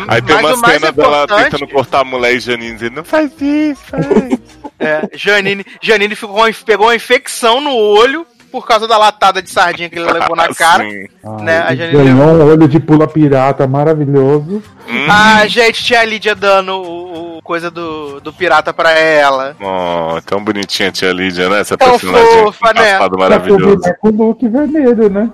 Aí 0.09 0.23
tem 0.23 0.37
uma 0.37 0.57
cena 0.57 0.93
dela 0.93 1.25
importante, 1.25 1.51
tentando 1.51 1.69
cortar 1.69 2.01
a 2.01 2.05
mulher 2.05 2.35
e 2.35 2.41
Janine 2.41 2.75
dizendo, 2.75 2.97
não 2.97 3.05
faz 3.05 3.31
isso, 3.41 3.83
faz. 3.87 4.05
é, 4.79 5.09
Janine, 5.15 5.65
Janine 5.83 6.15
ficou, 6.15 6.45
pegou 6.67 6.87
uma 6.87 6.95
infecção 6.97 7.61
no 7.61 7.71
olho 7.85 8.27
por 8.55 8.65
causa 8.65 8.87
da 8.87 8.97
latada 8.97 9.43
de 9.43 9.51
sardinha 9.51 9.91
que 9.91 9.99
ele 9.99 10.13
levou 10.13 10.37
na 10.37 10.47
cara. 10.55 10.85
Assim. 10.85 11.07
Ai, 11.25 11.43
né, 11.43 11.65
a 11.67 11.75
e 11.75 11.77
Janine 11.77 12.05
ganhou 12.05 12.29
um 12.29 12.47
olho 12.47 12.69
de 12.69 12.79
pula 12.79 13.09
pirata 13.09 13.67
maravilhoso. 13.67 14.63
Hum. 14.89 15.07
Ah, 15.11 15.45
gente, 15.49 15.83
tinha 15.83 16.01
a 16.01 16.05
Lídia 16.05 16.37
dando 16.37 16.77
o, 16.77 17.39
o 17.39 17.43
coisa 17.43 17.69
do, 17.69 18.21
do 18.21 18.33
pirata 18.33 18.73
pra 18.73 18.93
ela. 18.93 19.57
Oh, 19.61 20.21
tão 20.23 20.43
bonitinha 20.45 20.91
a 20.91 20.93
tia 20.93 21.13
Lídia, 21.13 21.49
né? 21.49 21.63
Essa 21.63 21.77
Tão 21.77 21.91
personagem 21.91 22.45
fofa, 22.45 22.73
né? 22.75 22.97
Pra 22.97 23.09
maravilhoso. 23.19 23.83
com 24.01 24.09
o 24.09 24.13
look 24.13 24.49
vermelho, 24.49 25.11
né? 25.11 25.29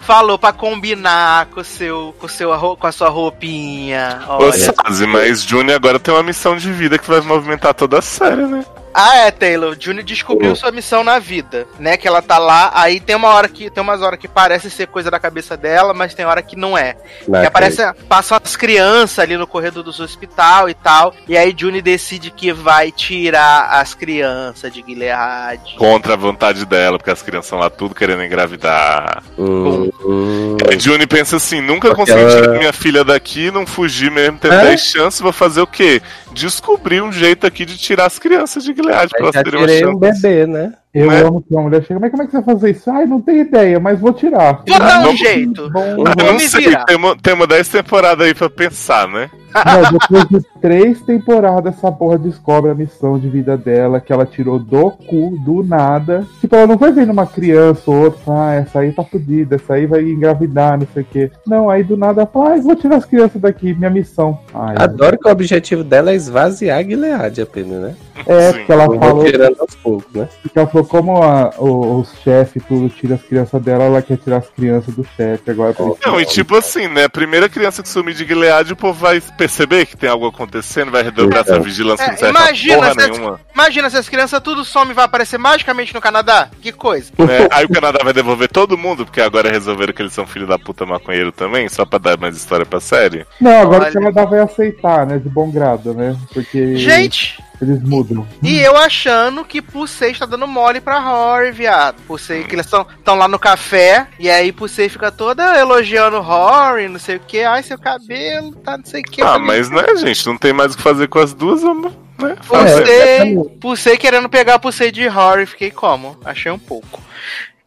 Falou 0.00 0.36
pra 0.36 0.52
combinar 0.52 1.46
com, 1.46 1.60
o 1.60 1.64
seu, 1.64 2.12
com, 2.18 2.26
o 2.26 2.28
seu, 2.28 2.76
com 2.76 2.86
a 2.88 2.92
sua 2.92 3.08
roupinha. 3.08 4.20
Ô, 4.28 4.42
Olha. 4.42 4.52
Sazi, 4.52 5.06
mas 5.06 5.44
Juni 5.44 5.72
agora 5.72 6.00
tem 6.00 6.12
uma 6.12 6.24
missão 6.24 6.56
de 6.56 6.72
vida 6.72 6.98
que 6.98 7.08
vai 7.08 7.20
movimentar 7.20 7.72
toda 7.72 8.00
a 8.00 8.02
série, 8.02 8.42
né? 8.42 8.64
Ah, 8.94 9.16
é, 9.16 9.30
Taylor. 9.32 9.76
Juni 9.78 10.02
descobriu 10.02 10.52
Oh. 10.52 10.56
sua 10.56 10.70
missão 10.70 11.02
na 11.02 11.18
vida, 11.18 11.66
né? 11.80 11.96
Que 11.96 12.06
ela 12.06 12.22
tá 12.22 12.38
lá, 12.38 12.70
aí 12.74 13.00
tem 13.00 13.16
uma 13.16 13.28
hora 13.28 13.48
que 13.48 13.68
tem 13.68 13.82
umas 13.82 14.00
horas 14.00 14.18
que 14.18 14.28
parece 14.28 14.70
ser 14.70 14.86
coisa 14.86 15.10
da 15.10 15.18
cabeça 15.18 15.56
dela, 15.56 15.92
mas 15.92 16.14
tem 16.14 16.24
hora 16.24 16.42
que 16.42 16.54
não 16.56 16.78
é. 16.78 16.96
Na- 17.26 17.40
Que 17.40 17.46
aparece, 17.46 17.82
passam 18.08 18.38
as 18.42 18.54
crianças 18.56 19.18
ali 19.18 19.36
no 19.36 19.46
corredor 19.46 19.82
dos 19.82 19.98
hospital 20.00 20.68
e 20.68 20.74
tal, 20.74 21.12
e 21.28 21.36
aí 21.36 21.52
Juni 21.56 21.82
decide 21.82 22.30
que 22.30 22.52
vai 22.52 22.92
tirar 22.92 23.68
as 23.70 23.94
crianças 23.94 24.72
de 24.72 24.82
Gilead. 24.86 25.74
Contra 25.76 26.12
a 26.14 26.16
vontade 26.16 26.64
dela, 26.64 26.96
porque 26.96 27.10
as 27.10 27.20
crianças 27.22 27.46
estão 27.46 27.58
lá 27.58 27.68
tudo 27.70 27.94
querendo 27.94 28.22
engravidar. 28.22 29.22
Hum, 29.36 29.90
hum. 30.04 30.56
Aí 30.70 30.78
Juni 30.78 31.06
pensa 31.06 31.36
assim: 31.36 31.60
nunca 31.60 31.88
Porque 31.88 32.00
consegui 32.12 32.20
ela- 32.32 32.40
tirar 32.42 32.58
minha 32.58 32.72
filha 32.72 33.02
daqui, 33.04 33.50
não 33.50 33.66
fugir 33.66 34.10
mesmo, 34.10 34.38
ter 34.38 34.52
É? 34.52 34.60
10 34.66 34.80
chances, 34.82 35.20
vou 35.20 35.32
fazer 35.32 35.60
o 35.60 35.66
quê? 35.66 36.00
Descobrir 36.34 37.00
um 37.02 37.12
jeito 37.12 37.46
aqui 37.46 37.64
de 37.64 37.78
tirar 37.78 38.06
as 38.06 38.18
crianças 38.18 38.64
de 38.64 38.74
Gilead 38.74 39.08
pra 39.10 39.20
elas 39.20 39.34
já 39.34 39.42
terem 39.44 39.60
uma 39.60 39.66
tirei 39.68 39.86
um 39.86 39.96
bebê, 39.98 40.46
né? 40.46 40.72
Eu 40.92 41.06
Né? 41.08 41.22
amo 41.22 41.42
que 41.42 41.52
uma 41.54 41.62
mulher 41.62 41.82
chega, 41.84 41.98
mas 41.98 42.10
como 42.10 42.22
é 42.22 42.26
que 42.26 42.32
você 42.32 42.40
vai 42.40 42.54
fazer 42.54 42.70
isso? 42.70 42.90
Ai, 42.90 43.04
não 43.06 43.20
tenho 43.20 43.40
ideia, 43.40 43.80
mas 43.80 43.98
vou 44.00 44.12
tirar. 44.12 44.62
Vou 44.66 44.78
dar 44.78 45.00
um 45.00 45.04
Vamos- 45.04 45.18
jeito. 45.20 45.70
Bom, 45.70 45.84
eu 46.18 46.32
não 46.32 46.38
sei, 46.40 46.76
temos 46.86 47.16
temos 47.22 47.48
10 47.48 47.68
temporadas 47.68 48.26
aí 48.26 48.34
pra 48.34 48.48
pensar, 48.50 49.08
né? 49.08 49.30
Não, 49.54 49.92
depois 49.98 50.28
de 50.28 50.48
três 50.64 50.98
temporadas, 51.02 51.74
essa 51.76 51.92
porra 51.92 52.16
descobre 52.16 52.70
a 52.70 52.74
missão 52.74 53.18
de 53.18 53.28
vida 53.28 53.54
dela, 53.54 54.00
que 54.00 54.10
ela 54.10 54.24
tirou 54.24 54.58
do 54.58 54.90
cu, 54.92 55.36
do 55.44 55.62
nada. 55.62 56.26
Tipo, 56.40 56.56
ela 56.56 56.66
não 56.66 56.78
foi 56.78 56.90
vendo 56.90 57.12
uma 57.12 57.26
criança 57.26 57.82
ou 57.90 58.04
outra, 58.04 58.22
ah, 58.28 58.54
essa 58.54 58.78
aí 58.78 58.90
tá 58.90 59.04
fodida, 59.04 59.56
essa 59.56 59.74
aí 59.74 59.84
vai 59.84 60.00
engravidar, 60.00 60.78
não 60.80 60.86
sei 60.94 61.02
o 61.02 61.06
quê. 61.06 61.30
Não, 61.46 61.68
aí 61.68 61.84
do 61.84 61.98
nada 61.98 62.22
ela 62.22 62.30
fala, 62.32 62.52
ai, 62.52 62.60
vou 62.62 62.74
tirar 62.74 62.96
as 62.96 63.04
crianças 63.04 63.42
daqui, 63.42 63.74
minha 63.74 63.90
missão. 63.90 64.38
Ai, 64.54 64.74
Adoro 64.78 65.18
que 65.18 65.28
o 65.28 65.32
objetivo 65.32 65.84
dela 65.84 66.12
é 66.12 66.14
esvaziar 66.14 66.82
Gilead 66.82 67.42
apenas, 67.42 67.82
né? 67.82 67.94
é, 68.26 68.52
Sim. 68.52 68.58
porque 68.58 68.72
ela 68.72 68.84
falou, 68.86 69.24
tirando 69.24 69.60
aos 69.60 69.74
poucos, 69.74 70.14
né? 70.14 70.28
porque 70.40 70.58
ela 70.58 70.68
falou 70.68 70.86
como 70.86 71.22
a- 71.22 71.50
o- 71.58 71.98
os 72.00 72.10
chefes 72.22 72.62
tudo 72.66 72.88
tira 72.88 73.16
as 73.16 73.22
crianças 73.22 73.60
dela, 73.60 73.84
ela 73.84 74.00
quer 74.00 74.16
tirar 74.16 74.38
as 74.38 74.48
crianças 74.48 74.94
do 74.94 75.04
chefe. 75.04 75.50
Agora 75.50 75.74
Não, 76.06 76.18
e 76.18 76.24
tipo 76.24 76.56
assim, 76.56 76.88
né? 76.88 77.04
A 77.04 77.08
primeira 77.10 77.50
criança 77.50 77.82
que 77.82 77.88
sumir 77.88 78.14
de 78.14 78.24
Gilead, 78.24 78.72
o 78.72 78.76
povo 78.76 78.98
vai 78.98 79.20
perceber 79.36 79.84
que 79.84 79.96
tem 79.96 80.08
algo 80.08 80.26
acontecendo, 80.26 80.53
vai 80.90 81.02
redobrar 81.02 81.40
essa 81.42 81.58
vigilância 81.60 82.04
É, 82.20 82.28
imagina 82.28 82.90
se- 82.92 82.96
nenhuma. 83.10 83.40
Imagina 83.54 83.90
se 83.90 83.96
as 83.96 84.08
crianças 84.08 84.40
tudo 84.42 84.64
some 84.64 84.90
e 84.90 84.94
vai 84.94 85.04
aparecer 85.04 85.38
magicamente 85.38 85.94
no 85.94 86.00
Canadá. 86.00 86.48
Que 86.60 86.72
coisa. 86.72 87.12
né? 87.18 87.48
Aí 87.50 87.64
o 87.64 87.68
Canadá 87.68 87.98
vai 88.02 88.12
devolver 88.12 88.48
todo 88.48 88.76
mundo, 88.78 89.04
porque 89.04 89.20
agora 89.20 89.50
resolveram 89.50 89.92
que 89.92 90.02
eles 90.02 90.12
são 90.12 90.26
filho 90.26 90.46
da 90.46 90.58
puta 90.58 90.84
maconheiro 90.86 91.32
também, 91.32 91.68
só 91.68 91.84
pra 91.84 91.98
dar 91.98 92.18
mais 92.18 92.36
história 92.36 92.66
pra 92.66 92.80
série. 92.80 93.26
Não, 93.40 93.60
agora 93.62 93.84
Olha. 93.84 93.90
o 93.90 93.92
Canadá 93.94 94.24
vai 94.24 94.40
aceitar, 94.40 95.06
né? 95.06 95.18
De 95.18 95.28
bom 95.28 95.50
grado, 95.50 95.94
né? 95.94 96.16
Porque 96.32 96.76
Gente, 96.76 97.42
eles 97.64 97.82
mudam. 97.82 98.26
e 98.42 98.58
eu 98.60 98.76
achando 98.76 99.44
que 99.44 99.60
Pusei 99.60 100.10
está 100.12 100.26
dando 100.26 100.46
mole 100.46 100.80
pra 100.80 100.98
Rory, 100.98 101.50
viado. 101.50 101.96
Pusei, 102.06 102.44
que 102.44 102.54
eles 102.54 102.66
estão 102.66 103.16
lá 103.16 103.26
no 103.28 103.38
café, 103.38 104.06
e 104.18 104.30
aí 104.30 104.52
Pusei 104.52 104.88
fica 104.88 105.10
toda 105.10 105.58
elogiando 105.58 106.20
Rory, 106.20 106.88
não 106.88 106.98
sei 106.98 107.16
o 107.16 107.20
que. 107.20 107.42
Ai, 107.42 107.62
seu 107.62 107.78
cabelo, 107.78 108.52
tá 108.56 108.76
não 108.76 108.84
sei 108.84 109.00
o 109.00 109.04
que. 109.04 109.22
Ah, 109.22 109.38
mas 109.38 109.70
né, 109.70 109.84
gente, 109.96 110.26
não 110.26 110.36
tem 110.36 110.52
mais 110.52 110.74
o 110.74 110.76
que 110.76 110.82
fazer 110.82 111.08
com 111.08 111.18
as 111.18 111.32
duas, 111.34 111.62
vamos, 111.62 111.92
né? 111.92 111.98
É, 112.22 112.42
Fazer. 112.42 113.34
Pusei, 113.34 113.58
Pusei 113.60 113.96
querendo 113.96 114.28
pegar 114.28 114.58
Pusei 114.58 114.92
de 114.92 115.06
Rory, 115.08 115.46
fiquei 115.46 115.70
como? 115.70 116.16
Achei 116.24 116.50
um 116.52 116.58
pouco. 116.58 117.02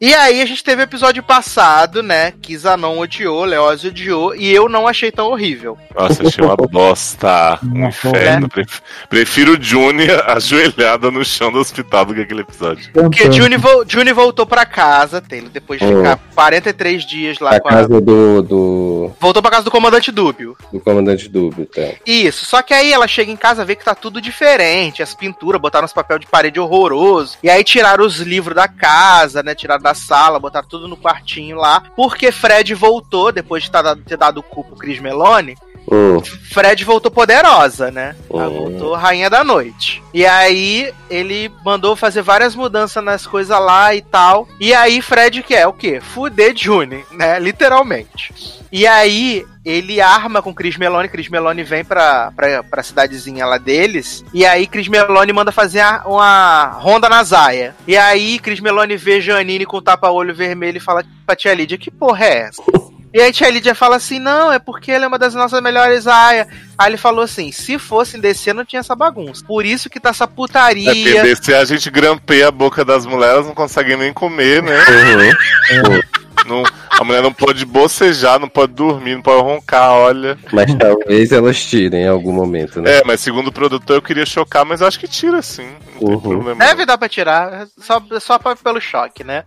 E 0.00 0.14
aí 0.14 0.40
a 0.40 0.46
gente 0.46 0.62
teve 0.62 0.80
o 0.80 0.84
episódio 0.84 1.24
passado, 1.24 2.04
né? 2.04 2.32
Que 2.40 2.56
Zanon 2.56 2.98
odiou, 3.00 3.44
Leózio 3.44 3.90
odiou, 3.90 4.32
e 4.32 4.48
eu 4.48 4.68
não 4.68 4.86
achei 4.86 5.10
tão 5.10 5.26
horrível. 5.32 5.76
Nossa, 5.92 6.22
achei 6.24 6.44
uma 6.44 6.54
bosta. 6.56 7.58
Um 7.64 7.80
Nossa, 7.80 8.06
inferno. 8.08 8.48
Pref- 8.48 8.80
Prefiro 9.10 9.58
o 9.58 9.60
Juni 9.62 10.06
ajoelhada 10.24 11.10
no 11.10 11.24
chão 11.24 11.50
do 11.50 11.58
hospital 11.58 12.04
do 12.04 12.14
que 12.14 12.20
aquele 12.20 12.42
episódio. 12.42 12.88
Porque. 12.92 13.32
Juni, 13.32 13.56
vo 13.56 13.84
Juni 13.88 14.12
voltou 14.12 14.46
pra 14.46 14.64
casa, 14.64 15.20
Taylor, 15.20 15.50
depois 15.50 15.80
de 15.80 15.86
Hum. 15.86 15.96
ficar 15.98 16.16
43 16.32 17.04
dias 17.04 17.40
lá 17.40 17.56
A 17.56 17.60
com 17.60 17.66
a... 17.68 17.72
casa 17.72 17.88
do, 18.00 18.40
do, 18.42 19.10
Voltou 19.18 19.42
pra 19.42 19.50
casa 19.50 19.64
do 19.64 19.70
comandante 19.72 20.12
Dúbio. 20.12 20.56
do 20.72 20.78
comandante 20.78 21.28
Dúbio, 21.28 21.66
tá? 21.66 21.82
Isso, 22.06 22.44
só 22.46 22.62
que 22.62 22.72
aí 22.72 22.92
ela 22.92 23.08
chega 23.08 23.32
em 23.32 23.36
casa 23.36 23.64
vê 23.64 23.74
que 23.74 23.84
tá 23.84 23.96
tudo 23.96 24.20
diferente. 24.20 25.02
As 25.02 25.12
pinturas, 25.12 25.60
botaram 25.60 25.86
os 25.86 25.92
papel 25.92 26.20
de 26.20 26.26
parede 26.28 26.60
horroroso. 26.60 27.36
E 27.42 27.50
aí 27.50 27.64
tiraram 27.64 28.04
os 28.06 28.18
livros 28.20 28.54
da 28.54 28.68
casa, 28.68 29.42
né? 29.42 29.56
Tiraram 29.56 29.87
da 29.88 29.94
sala, 29.94 30.38
botaram 30.38 30.68
tudo 30.68 30.86
no 30.86 30.96
quartinho 30.96 31.56
lá. 31.56 31.80
Porque 31.96 32.30
Fred 32.30 32.74
voltou, 32.74 33.32
depois 33.32 33.64
de 33.64 33.70
ter 34.04 34.16
dado 34.16 34.38
o 34.38 34.42
cu 34.42 34.62
pro 34.62 34.76
Cris 34.76 35.00
Meloni. 35.00 35.56
Hum, 35.90 36.20
Fred 36.52 36.84
voltou 36.84 37.10
poderosa, 37.10 37.90
né? 37.90 38.14
Ela 38.30 38.48
Hum. 38.48 38.54
voltou 38.70 38.94
rainha 38.94 39.30
da 39.30 39.42
noite. 39.42 40.02
E 40.12 40.26
aí 40.26 40.92
ele 41.08 41.50
mandou 41.64 41.96
fazer 41.96 42.22
várias 42.22 42.54
mudanças 42.54 43.02
nas 43.02 43.26
coisas 43.26 43.58
lá 43.58 43.94
e 43.94 44.02
tal. 44.02 44.46
E 44.60 44.74
aí 44.74 45.00
Fred 45.00 45.42
quer 45.42 45.66
o 45.66 45.72
quê? 45.72 46.00
Fuder 46.00 46.52
Juni, 46.56 47.04
né? 47.12 47.38
Literalmente. 47.38 48.58
E 48.70 48.86
aí 48.86 49.46
ele 49.64 49.98
arma 50.00 50.42
com 50.42 50.54
Cris 50.54 50.76
Meloni. 50.76 51.08
Cris 51.08 51.28
Meloni 51.28 51.62
vem 51.62 51.82
pra, 51.84 52.30
pra, 52.36 52.62
pra 52.62 52.82
cidadezinha 52.82 53.46
lá 53.46 53.56
deles. 53.56 54.22
E 54.34 54.44
aí 54.44 54.66
Cris 54.66 54.88
Meloni 54.88 55.32
manda 55.32 55.50
fazer 55.50 55.80
a- 55.80 56.02
uma 56.04 56.66
ronda 56.78 57.08
na 57.08 57.22
zaia. 57.22 57.74
E 57.86 57.96
aí 57.96 58.38
Cris 58.38 58.60
Meloni 58.60 58.96
vê 58.96 59.20
Janine 59.22 59.64
com 59.64 59.78
o 59.78 59.82
tapa-olho 59.82 60.34
vermelho 60.34 60.76
e 60.76 60.80
fala 60.80 61.02
pra 61.26 61.34
tia 61.36 61.54
Lídia, 61.54 61.78
que 61.78 61.90
porra 61.90 62.24
é 62.26 62.38
essa? 62.48 62.62
E 63.18 63.20
aí 63.20 63.32
tia 63.32 63.50
Lídia 63.50 63.74
fala 63.74 63.96
assim, 63.96 64.20
não, 64.20 64.52
é 64.52 64.60
porque 64.60 64.92
ela 64.92 65.04
é 65.04 65.08
uma 65.08 65.18
das 65.18 65.34
nossas 65.34 65.60
melhores 65.60 66.06
aias. 66.06 66.46
Aí 66.78 66.88
ele 66.88 66.96
falou 66.96 67.24
assim, 67.24 67.50
se 67.50 67.76
fossem 67.76 68.20
descer 68.20 68.54
não 68.54 68.64
tinha 68.64 68.78
essa 68.78 68.94
bagunça. 68.94 69.44
Por 69.44 69.66
isso 69.66 69.90
que 69.90 69.98
tá 69.98 70.10
essa 70.10 70.22
É 70.22 70.26
porque 70.28 70.36
putaria. 70.36 71.22
descer 71.24 71.56
a 71.56 71.64
gente 71.64 71.90
grampeia 71.90 72.46
a 72.46 72.52
boca 72.52 72.84
das 72.84 73.04
mulheres, 73.04 73.34
elas 73.34 73.46
não 73.46 73.56
conseguem 73.56 73.96
nem 73.96 74.12
comer, 74.12 74.62
né? 74.62 74.72
uhum. 74.78 76.00
Não- 76.48 76.62
a 76.90 77.04
mulher 77.04 77.22
não 77.22 77.32
pode 77.32 77.64
bocejar, 77.64 78.40
não 78.40 78.48
pode 78.48 78.72
dormir, 78.72 79.14
não 79.14 79.22
pode 79.22 79.42
roncar, 79.42 79.92
olha. 79.92 80.36
Mas 80.52 80.74
talvez 80.74 81.30
elas 81.30 81.62
tirem 81.64 82.02
em 82.04 82.08
algum 82.08 82.32
momento, 82.32 82.80
né? 82.82 82.98
É, 82.98 83.02
mas 83.04 83.20
segundo 83.20 83.48
o 83.48 83.52
produtor 83.52 83.96
eu 83.96 84.02
queria 84.02 84.26
chocar, 84.26 84.64
mas 84.64 84.82
acho 84.82 84.98
que 84.98 85.06
tira 85.06 85.40
sim. 85.42 85.68
Não 86.00 86.08
Uhum. 86.12 86.20
tem 86.20 86.30
problema. 86.30 86.64
Deve 86.64 86.86
dar 86.86 86.96
pra 86.98 87.08
tirar, 87.08 87.66
só, 87.78 88.02
só 88.20 88.38
pra- 88.38 88.56
pelo 88.56 88.80
choque, 88.80 89.22
né? 89.22 89.44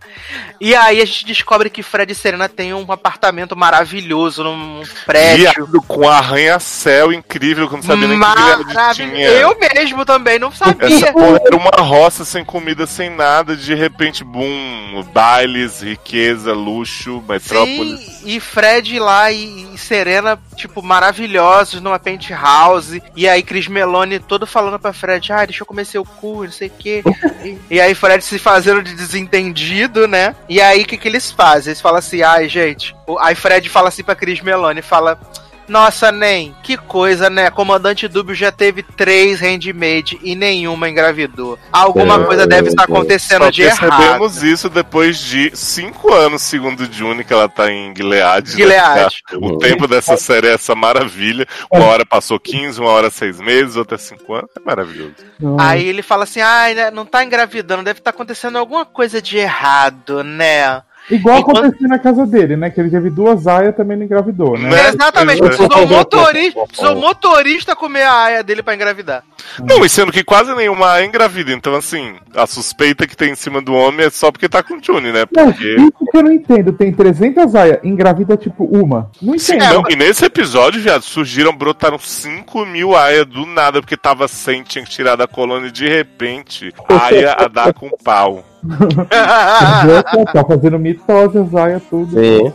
E 0.60 0.74
aí 0.74 1.00
a 1.00 1.04
gente 1.04 1.26
descobre 1.26 1.68
que 1.68 1.82
Fred 1.82 2.12
e 2.12 2.14
Serena 2.14 2.48
têm 2.48 2.72
um 2.72 2.90
apartamento 2.90 3.56
maravilhoso 3.56 4.44
num 4.44 4.82
prédio. 5.06 5.36
Viado 5.66 5.82
com 5.86 6.08
arranha-céu 6.08 7.12
incrível, 7.12 7.68
que 7.68 7.74
eu 7.74 7.78
não 7.78 7.82
sabia 7.84 8.08
nem 8.08 8.18
que 8.18 8.24
Maravilhoso. 8.24 8.94
tinha. 8.94 9.28
Eu 9.30 9.56
mesmo 9.58 10.04
também 10.04 10.38
não 10.38 10.48
Essa 10.48 10.64
sabia. 10.66 11.12
porra 11.12 11.40
era 11.46 11.56
uma 11.56 11.70
roça 11.82 12.24
sem 12.24 12.44
comida, 12.44 12.86
sem 12.86 13.10
nada, 13.10 13.56
de 13.56 13.74
repente, 13.74 14.22
boom, 14.24 15.02
bailes, 15.12 15.80
riqueza, 15.82 16.52
luxo, 16.52 16.91
mas 17.26 17.42
Metrópolis. 17.42 18.00
Sim, 18.00 18.22
e 18.26 18.40
Fred 18.40 18.98
lá 18.98 19.30
e, 19.30 19.74
e 19.74 19.78
Serena, 19.78 20.38
tipo, 20.56 20.82
maravilhosos 20.82 21.80
numa 21.80 21.98
penthouse. 21.98 23.02
E 23.16 23.28
aí 23.28 23.42
Cris 23.42 23.66
Meloni 23.68 24.18
todo 24.18 24.46
falando 24.46 24.78
pra 24.78 24.92
Fred, 24.92 25.32
ah, 25.32 25.44
deixa 25.44 25.62
eu 25.62 25.66
comer 25.66 25.84
seu 25.84 26.04
cu, 26.04 26.44
não 26.44 26.52
sei 26.52 26.68
o 26.68 26.72
quê. 26.78 27.02
e, 27.44 27.58
e 27.76 27.80
aí 27.80 27.94
Fred 27.94 28.22
se 28.24 28.38
fazendo 28.38 28.82
de 28.82 28.94
desentendido, 28.94 30.06
né? 30.06 30.34
E 30.48 30.60
aí 30.60 30.82
o 30.82 30.86
que, 30.86 30.96
que 30.96 31.08
eles 31.08 31.30
fazem? 31.30 31.70
Eles 31.70 31.80
falam 31.80 31.98
assim, 31.98 32.22
ai, 32.22 32.48
gente. 32.48 32.94
O- 33.06 33.18
Aí 33.18 33.34
Fred 33.34 33.68
fala 33.68 33.88
assim 33.88 34.02
pra 34.02 34.14
Cris 34.14 34.40
Meloni, 34.40 34.82
fala. 34.82 35.18
Nossa, 35.68 36.12
Nem, 36.12 36.54
que 36.62 36.76
coisa, 36.76 37.30
né? 37.30 37.50
Comandante 37.50 38.06
Dúbio 38.08 38.34
já 38.34 38.52
teve 38.52 38.82
três 38.82 39.40
handmade 39.40 40.18
e 40.22 40.34
nenhuma 40.34 40.88
engravidou. 40.88 41.58
Alguma 41.72 42.16
É, 42.16 42.24
coisa 42.24 42.46
deve 42.46 42.68
estar 42.68 42.82
é. 42.82 42.84
acontecendo 42.84 43.44
Só 43.44 43.50
de 43.50 43.62
errado. 43.62 43.96
percebemos 43.96 44.42
isso 44.42 44.68
depois 44.68 45.18
de 45.18 45.50
cinco 45.54 46.12
anos, 46.12 46.42
segundo 46.42 46.84
June, 46.92 47.24
que 47.24 47.32
ela 47.32 47.48
tá 47.48 47.70
em 47.70 47.94
Gilead. 47.96 48.50
né? 48.50 48.56
Gilead. 48.56 49.16
O 49.40 49.58
tempo 49.58 49.86
dessa 49.88 50.16
série 50.16 50.48
é 50.48 50.54
essa 50.54 50.74
maravilha. 50.74 51.46
Uma 51.70 51.86
hora 51.86 52.04
passou 52.04 52.38
15, 52.38 52.80
uma 52.80 52.90
hora 52.90 53.10
seis 53.10 53.40
meses, 53.40 53.76
outra 53.76 53.96
cinco 53.98 54.34
anos. 54.34 54.50
É 54.56 54.60
maravilhoso. 54.60 55.14
Aí 55.58 55.86
ele 55.88 56.02
fala 56.02 56.24
assim: 56.24 56.40
ai, 56.40 56.74
né, 56.74 56.90
não 56.90 57.04
tá 57.06 57.24
engravidando, 57.24 57.82
deve 57.82 58.00
estar 58.00 58.10
acontecendo 58.10 58.58
alguma 58.58 58.84
coisa 58.84 59.20
de 59.22 59.38
errado, 59.38 60.22
né? 60.22 60.82
Igual 61.10 61.38
Enquanto- 61.40 61.58
aconteceu 61.58 61.88
na 61.88 61.98
casa 61.98 62.24
dele, 62.26 62.56
né? 62.56 62.70
Que 62.70 62.80
ele 62.80 62.90
teve 62.90 63.10
duas 63.10 63.46
aias 63.46 63.74
também 63.74 63.96
não 63.96 64.04
engravidou, 64.04 64.56
né? 64.56 64.70
Né? 64.70 64.88
Exatamente, 64.88 65.42
é. 65.42 65.46
precisou 65.46 65.84
o 65.84 65.88
motorista, 65.88 66.66
precisou 66.66 66.96
o 66.96 67.00
motorista 67.00 67.76
comer 67.76 68.02
a 68.02 68.14
aia 68.24 68.42
dele 68.42 68.62
pra 68.62 68.74
engravidar. 68.74 69.24
Não, 69.62 69.84
e 69.84 69.88
sendo 69.88 70.12
que 70.12 70.22
quase 70.22 70.54
nenhuma 70.54 70.98
é 70.98 71.04
engravida. 71.04 71.52
Então, 71.52 71.74
assim, 71.74 72.14
a 72.34 72.46
suspeita 72.46 73.06
que 73.06 73.16
tem 73.16 73.32
em 73.32 73.34
cima 73.34 73.60
do 73.60 73.74
homem 73.74 74.06
é 74.06 74.10
só 74.10 74.30
porque 74.30 74.48
tá 74.48 74.62
com 74.62 74.80
June, 74.82 75.12
né? 75.12 75.24
Não, 75.34 75.52
Porque. 75.52 75.74
isso 75.76 75.92
que 76.10 76.16
eu 76.16 76.22
não 76.22 76.32
entendo. 76.32 76.72
Tem 76.72 76.92
300 76.92 77.54
aias, 77.54 77.78
engravida 77.82 78.36
tipo 78.36 78.64
uma. 78.64 79.10
Não 79.20 79.38
Sim, 79.38 79.56
entendo. 79.56 79.74
não, 79.74 79.90
e 79.90 79.96
nesse 79.96 80.24
episódio, 80.24 80.80
viado, 80.80 81.02
surgiram, 81.02 81.52
brotaram 81.54 81.98
5 81.98 82.64
mil 82.64 82.96
aia 82.96 83.24
do 83.24 83.44
nada, 83.44 83.80
porque 83.80 83.96
tava 83.96 84.28
sem, 84.28 84.62
tinha 84.62 84.84
que 84.84 84.90
tirar 84.90 85.16
da 85.16 85.26
colônia 85.26 85.68
e 85.68 85.72
de 85.72 85.88
repente, 85.88 86.72
aia 86.88 87.32
a 87.38 87.48
dar 87.48 87.74
com 87.74 87.90
pau. 88.02 88.44
Tá, 90.32 90.44
fazendo 90.44 90.78
mitose, 90.78 91.38
aias, 91.56 91.82
tudo. 91.88 92.12
Sim. 92.12 92.52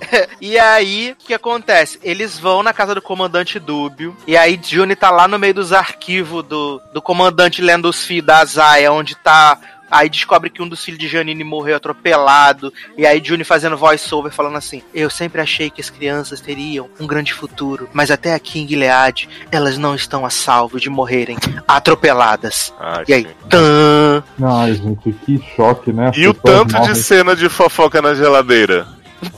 E 0.40 0.58
aí, 0.58 1.12
o 1.12 1.16
que 1.16 1.34
acontece? 1.34 1.98
Eles 2.02 2.38
vão 2.38 2.62
na 2.62 2.72
casa 2.72 2.94
do 2.94 3.02
comandante 3.02 3.58
Dúbio, 3.58 4.16
e 4.26 4.36
aí 4.36 4.60
Juni 4.62 4.94
tá 4.94 5.10
lá 5.10 5.26
no 5.26 5.38
meio 5.38 5.54
dos 5.54 5.72
arquivos 5.72 6.44
do, 6.44 6.80
do 6.92 7.02
comandante 7.02 7.62
lendo 7.62 7.88
os 7.88 8.04
fios 8.04 8.24
da 8.24 8.44
Zaya, 8.44 8.92
onde 8.92 9.16
tá. 9.16 9.58
Aí 9.90 10.08
descobre 10.08 10.50
que 10.50 10.60
um 10.62 10.68
dos 10.68 10.84
filhos 10.84 10.98
de 10.98 11.08
Janine 11.08 11.44
morreu 11.44 11.76
atropelado. 11.76 12.72
E 12.96 13.06
aí 13.06 13.22
Juni 13.24 13.44
fazendo 13.44 13.76
voice-over 13.76 14.32
falando 14.32 14.56
assim: 14.56 14.82
Eu 14.92 15.08
sempre 15.08 15.40
achei 15.40 15.70
que 15.70 15.80
as 15.80 15.90
crianças 15.90 16.40
teriam 16.40 16.88
um 16.98 17.06
grande 17.06 17.32
futuro, 17.32 17.88
mas 17.92 18.10
até 18.10 18.34
aqui 18.34 18.60
em 18.60 18.66
Gilead 18.68 19.28
elas 19.50 19.78
não 19.78 19.94
estão 19.94 20.26
a 20.26 20.30
salvo 20.30 20.80
de 20.80 20.90
morrerem 20.90 21.36
atropeladas. 21.68 22.72
Ai, 22.78 23.04
E 23.08 23.14
aí, 23.14 23.28
tan. 23.48 24.22
Ai, 24.42 24.74
gente, 24.74 25.12
que 25.24 25.40
choque, 25.54 25.92
né? 25.92 26.08
As 26.08 26.16
E 26.16 26.26
o 26.26 26.34
tanto 26.34 26.74
de 26.74 26.80
morrem. 26.80 26.94
cena 26.94 27.36
de 27.36 27.48
fofoca 27.48 28.02
na 28.02 28.14
geladeira? 28.14 28.86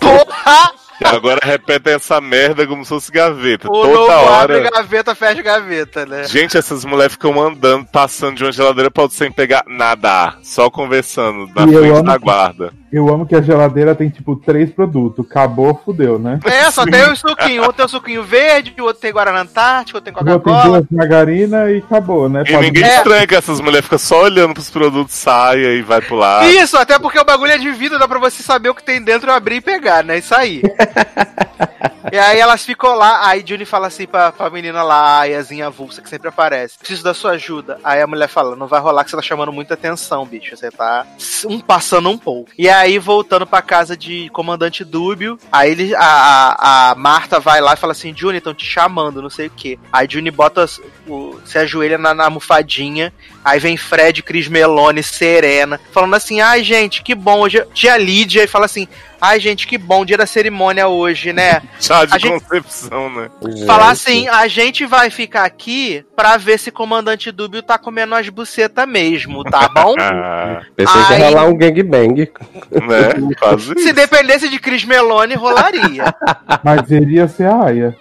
Porra! 0.01 0.73
E 1.01 1.07
agora 1.07 1.39
repetem 1.43 1.95
essa 1.95 2.21
merda 2.21 2.67
como 2.67 2.85
se 2.85 2.89
fosse 2.89 3.13
gaveta. 3.13 3.69
O 3.69 3.73
Toda 3.73 3.93
novo 3.95 4.11
hora. 4.13 4.43
abre 4.43 4.71
gaveta, 4.71 5.15
fecha 5.15 5.43
gaveta, 5.43 6.05
né? 6.05 6.25
Gente, 6.25 6.57
essas 6.59 6.85
mulheres 6.85 7.13
ficam 7.13 7.41
andando, 7.41 7.87
passando 7.87 8.37
de 8.37 8.45
uma 8.45 8.51
geladeira 8.53 8.91
pra 8.91 9.05
outra 9.05 9.17
sem 9.17 9.31
pegar 9.31 9.63
nada. 9.69 10.35
Só 10.43 10.69
conversando 10.69 11.47
na 11.55 11.65
E 11.65 11.73
frente 11.73 12.03
da 12.03 12.13
que- 12.15 12.25
guarda. 12.25 12.73
Eu 12.93 13.09
amo 13.09 13.27
que 13.27 13.35
a 13.35 13.43
geladeira 13.43 13.95
tem, 13.95 14.09
tipo, 14.09 14.35
três 14.37 14.71
produtos. 14.71 15.27
Acabou, 15.29 15.81
fudeu, 15.85 16.19
né? 16.19 16.41
É, 16.45 16.71
só 16.71 16.85
tem 16.87 17.03
o 17.11 17.15
suquinho. 17.17 17.69
Um 17.69 17.73
tem 17.73 17.85
o 17.85 17.89
suquinho 17.89 18.23
verde, 18.23 18.75
o 18.79 18.85
outro 18.85 19.01
tem 19.03 19.13
Guaraná 19.13 19.43
Antártico, 19.43 19.99
outro 19.99 20.13
tem 20.13 20.25
Coca-Cola. 20.25 20.65
duas 20.81 20.85
margarina 20.91 21.71
e 21.71 21.79
acabou, 21.79 22.29
né? 22.29 22.45
E 22.47 22.53
Pode- 22.53 22.67
ninguém 22.67 22.85
É. 22.85 22.97
estranha 22.97 23.27
que 23.27 23.35
essas 23.35 23.61
mulheres 23.61 23.85
ficam 23.85 23.99
só 23.99 24.23
olhando 24.23 24.55
pros 24.55 24.71
produtos, 24.71 25.15
saia 25.15 25.75
e 25.75 25.83
vai 25.83 26.01
pro 26.01 26.17
lado. 26.17 26.49
Isso, 26.49 26.77
até 26.79 26.99
porque 26.99 27.19
o 27.19 27.25
bagulho 27.25 27.53
é 27.53 27.59
de 27.59 27.71
vidro, 27.73 27.99
dá 27.99 28.09
pra 28.09 28.19
você 28.19 28.43
saber 28.43 28.71
o 28.71 28.75
que 28.75 28.83
tem 28.83 29.03
dentro, 29.03 29.31
abrir 29.31 29.57
e 29.57 29.61
pegar, 29.61 30.03
né? 30.03 30.19
Isso 30.19 30.35
aí. 30.35 30.63
e 32.13 32.19
aí 32.19 32.39
elas 32.41 32.65
ficam 32.65 32.95
lá, 32.95 33.27
aí 33.29 33.45
Juni 33.47 33.65
fala 33.65 33.87
assim 33.89 34.07
pra, 34.07 34.33
pra 34.33 34.49
menina 34.51 34.83
lá, 34.83 34.97
a 34.97 35.21
Ayazinha 35.21 35.67
avulsa, 35.67 36.01
que 36.01 36.09
sempre 36.09 36.29
aparece. 36.29 36.79
Preciso 36.79 37.05
da 37.05 37.13
sua 37.13 37.33
ajuda. 37.33 37.79
Aí 37.85 38.01
a 38.01 38.07
mulher 38.07 38.29
fala, 38.29 38.57
não 38.57 38.67
vai 38.67 38.81
rolar 38.81 39.05
que 39.05 39.11
você 39.11 39.17
tá 39.17 39.23
chamando 39.23 39.53
muita 39.53 39.75
atenção, 39.75 40.25
bicho. 40.25 40.57
Você 40.57 40.71
tá 40.71 41.07
um 41.47 41.61
passando 41.61 42.09
um 42.09 42.17
pouco. 42.19 42.51
E 42.57 42.69
aí, 42.69 42.78
voltando 42.99 43.47
pra 43.47 43.63
casa 43.63 43.97
de 43.97 44.29
comandante 44.31 44.85
Dúbio, 44.85 45.39
aí 45.51 45.71
ele, 45.73 45.95
a, 45.95 46.01
a, 46.01 46.91
a 46.91 46.95
Marta 46.95 47.41
vai 47.41 47.61
lá 47.61 47.75
e 47.75 47.77
fala 47.77 47.93
assim, 47.93 48.15
Juni, 48.15 48.39
estão 48.39 48.55
te 48.55 48.65
chamando, 48.65 49.23
não 49.23 49.31
sei 49.31 49.47
o 49.47 49.51
quê. 49.51 49.79
Aí 49.93 50.07
Juni 50.09 50.31
bota, 50.31 50.67
o, 51.09 51.39
se 51.45 51.59
ajoelha 51.59 51.99
na, 51.99 52.15
na 52.15 52.25
almofadinha, 52.25 53.13
Aí 53.49 53.59
vem 53.59 53.77
Fred, 53.77 54.23
Cris 54.23 54.47
Meloni, 54.49 55.03
Serena, 55.03 55.81
falando 55.93 56.15
assim: 56.15 56.41
ai, 56.41 56.63
gente, 56.63 57.03
que 57.03 57.15
bom. 57.15 57.41
Hoje... 57.41 57.65
Tia 57.73 57.97
Lídia 57.97 58.45
e 58.45 58.47
fala 58.47 58.67
assim: 58.67 58.87
ai, 59.21 59.41
gente, 59.41 59.67
que 59.67 59.79
bom, 59.79 60.05
dia 60.05 60.17
da 60.19 60.27
cerimônia 60.27 60.87
hoje, 60.89 61.33
né? 61.33 61.63
Chá 61.81 62.05
de 62.05 62.15
A 62.15 62.19
gente- 62.19 62.33
concepção, 62.45 63.09
né? 63.11 63.31
Falar 63.67 63.91
assim: 63.91 64.29
a 64.29 64.47
gente 64.49 64.85
vai 64.87 65.09
ficar 65.11 65.45
aqui 65.45 66.05
pra 66.15 66.37
ver 66.37 66.59
se 66.59 66.71
comandante 66.71 67.33
Dúbio 67.33 67.63
tá 67.63 67.79
comendo 67.79 68.15
as 68.15 68.29
bucetas 68.29 68.87
mesmo, 68.87 69.43
tá 69.45 69.69
bom? 69.75 69.95
Ah, 69.99 70.61
Pensei 70.77 71.03
que 71.05 71.13
ia 71.15 71.29
rolar 71.29 71.45
um 71.47 71.57
gangbang. 71.57 72.31
né? 72.71 73.35
Quase 73.39 73.75
se 73.81 73.93
dependesse 73.93 74.49
de 74.49 74.59
Cris 74.59 74.85
Meloni, 74.85 75.35
rolaria. 75.35 76.15
Mas 76.63 76.91
iria 76.91 77.27
ser 77.29 77.47
a 77.47 77.65
aia. 77.65 77.97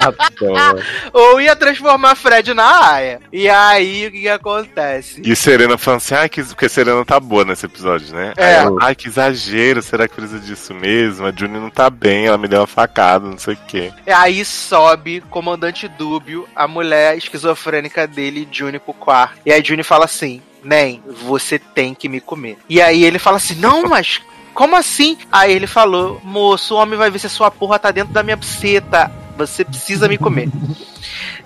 Adoro. 0.00 0.82
Ou 1.12 1.40
ia 1.40 1.56
transformar 1.56 2.14
Fred 2.14 2.52
na 2.54 2.92
Aya. 2.92 3.20
E 3.32 3.48
aí, 3.48 4.06
o 4.06 4.12
que, 4.12 4.20
que 4.20 4.28
acontece? 4.28 5.22
E 5.24 5.36
Serena 5.36 5.78
falando 5.78 5.98
assim, 5.98 6.14
ai, 6.14 6.28
que... 6.28 6.42
porque 6.44 6.68
Serena 6.68 7.04
tá 7.04 7.18
boa 7.18 7.44
nesse 7.44 7.66
episódio, 7.66 8.14
né? 8.14 8.32
É. 8.36 8.54
Ela, 8.54 8.78
ai, 8.80 8.94
que 8.94 9.08
exagero, 9.08 9.82
será 9.82 10.08
que 10.08 10.14
precisa 10.14 10.40
disso 10.40 10.74
mesmo? 10.74 11.26
A 11.26 11.32
Juni 11.32 11.58
não 11.58 11.70
tá 11.70 11.90
bem, 11.90 12.26
ela 12.26 12.38
me 12.38 12.48
deu 12.48 12.60
uma 12.60 12.66
facada, 12.66 13.28
não 13.28 13.38
sei 13.38 13.54
o 13.54 13.58
quê. 13.66 13.92
E 14.06 14.12
aí 14.12 14.44
sobe 14.44 15.20
comandante 15.30 15.88
Dúbio, 15.88 16.48
a 16.54 16.66
mulher 16.66 17.16
esquizofrênica 17.16 18.06
dele, 18.06 18.48
Juni, 18.50 18.78
pro 18.78 18.92
quarto. 18.92 19.38
E 19.44 19.52
aí 19.52 19.62
Juni 19.62 19.82
fala 19.82 20.04
assim: 20.04 20.42
Nem, 20.62 21.02
você 21.24 21.58
tem 21.58 21.94
que 21.94 22.08
me 22.08 22.20
comer. 22.20 22.58
E 22.68 22.80
aí 22.80 23.04
ele 23.04 23.18
fala 23.18 23.36
assim: 23.36 23.54
Não, 23.54 23.82
mas. 23.88 24.20
Como 24.54 24.74
assim? 24.74 25.18
Aí 25.30 25.52
ele 25.52 25.66
falou: 25.66 26.20
Moço, 26.24 26.74
o 26.74 26.78
homem 26.78 26.98
vai 26.98 27.10
ver 27.10 27.18
se 27.18 27.26
a 27.26 27.30
sua 27.30 27.50
porra 27.50 27.78
tá 27.78 27.90
dentro 27.90 28.12
da 28.12 28.22
minha 28.22 28.36
buceta. 28.36 29.10
Você 29.36 29.64
precisa 29.64 30.08
me 30.08 30.18
comer. 30.18 30.48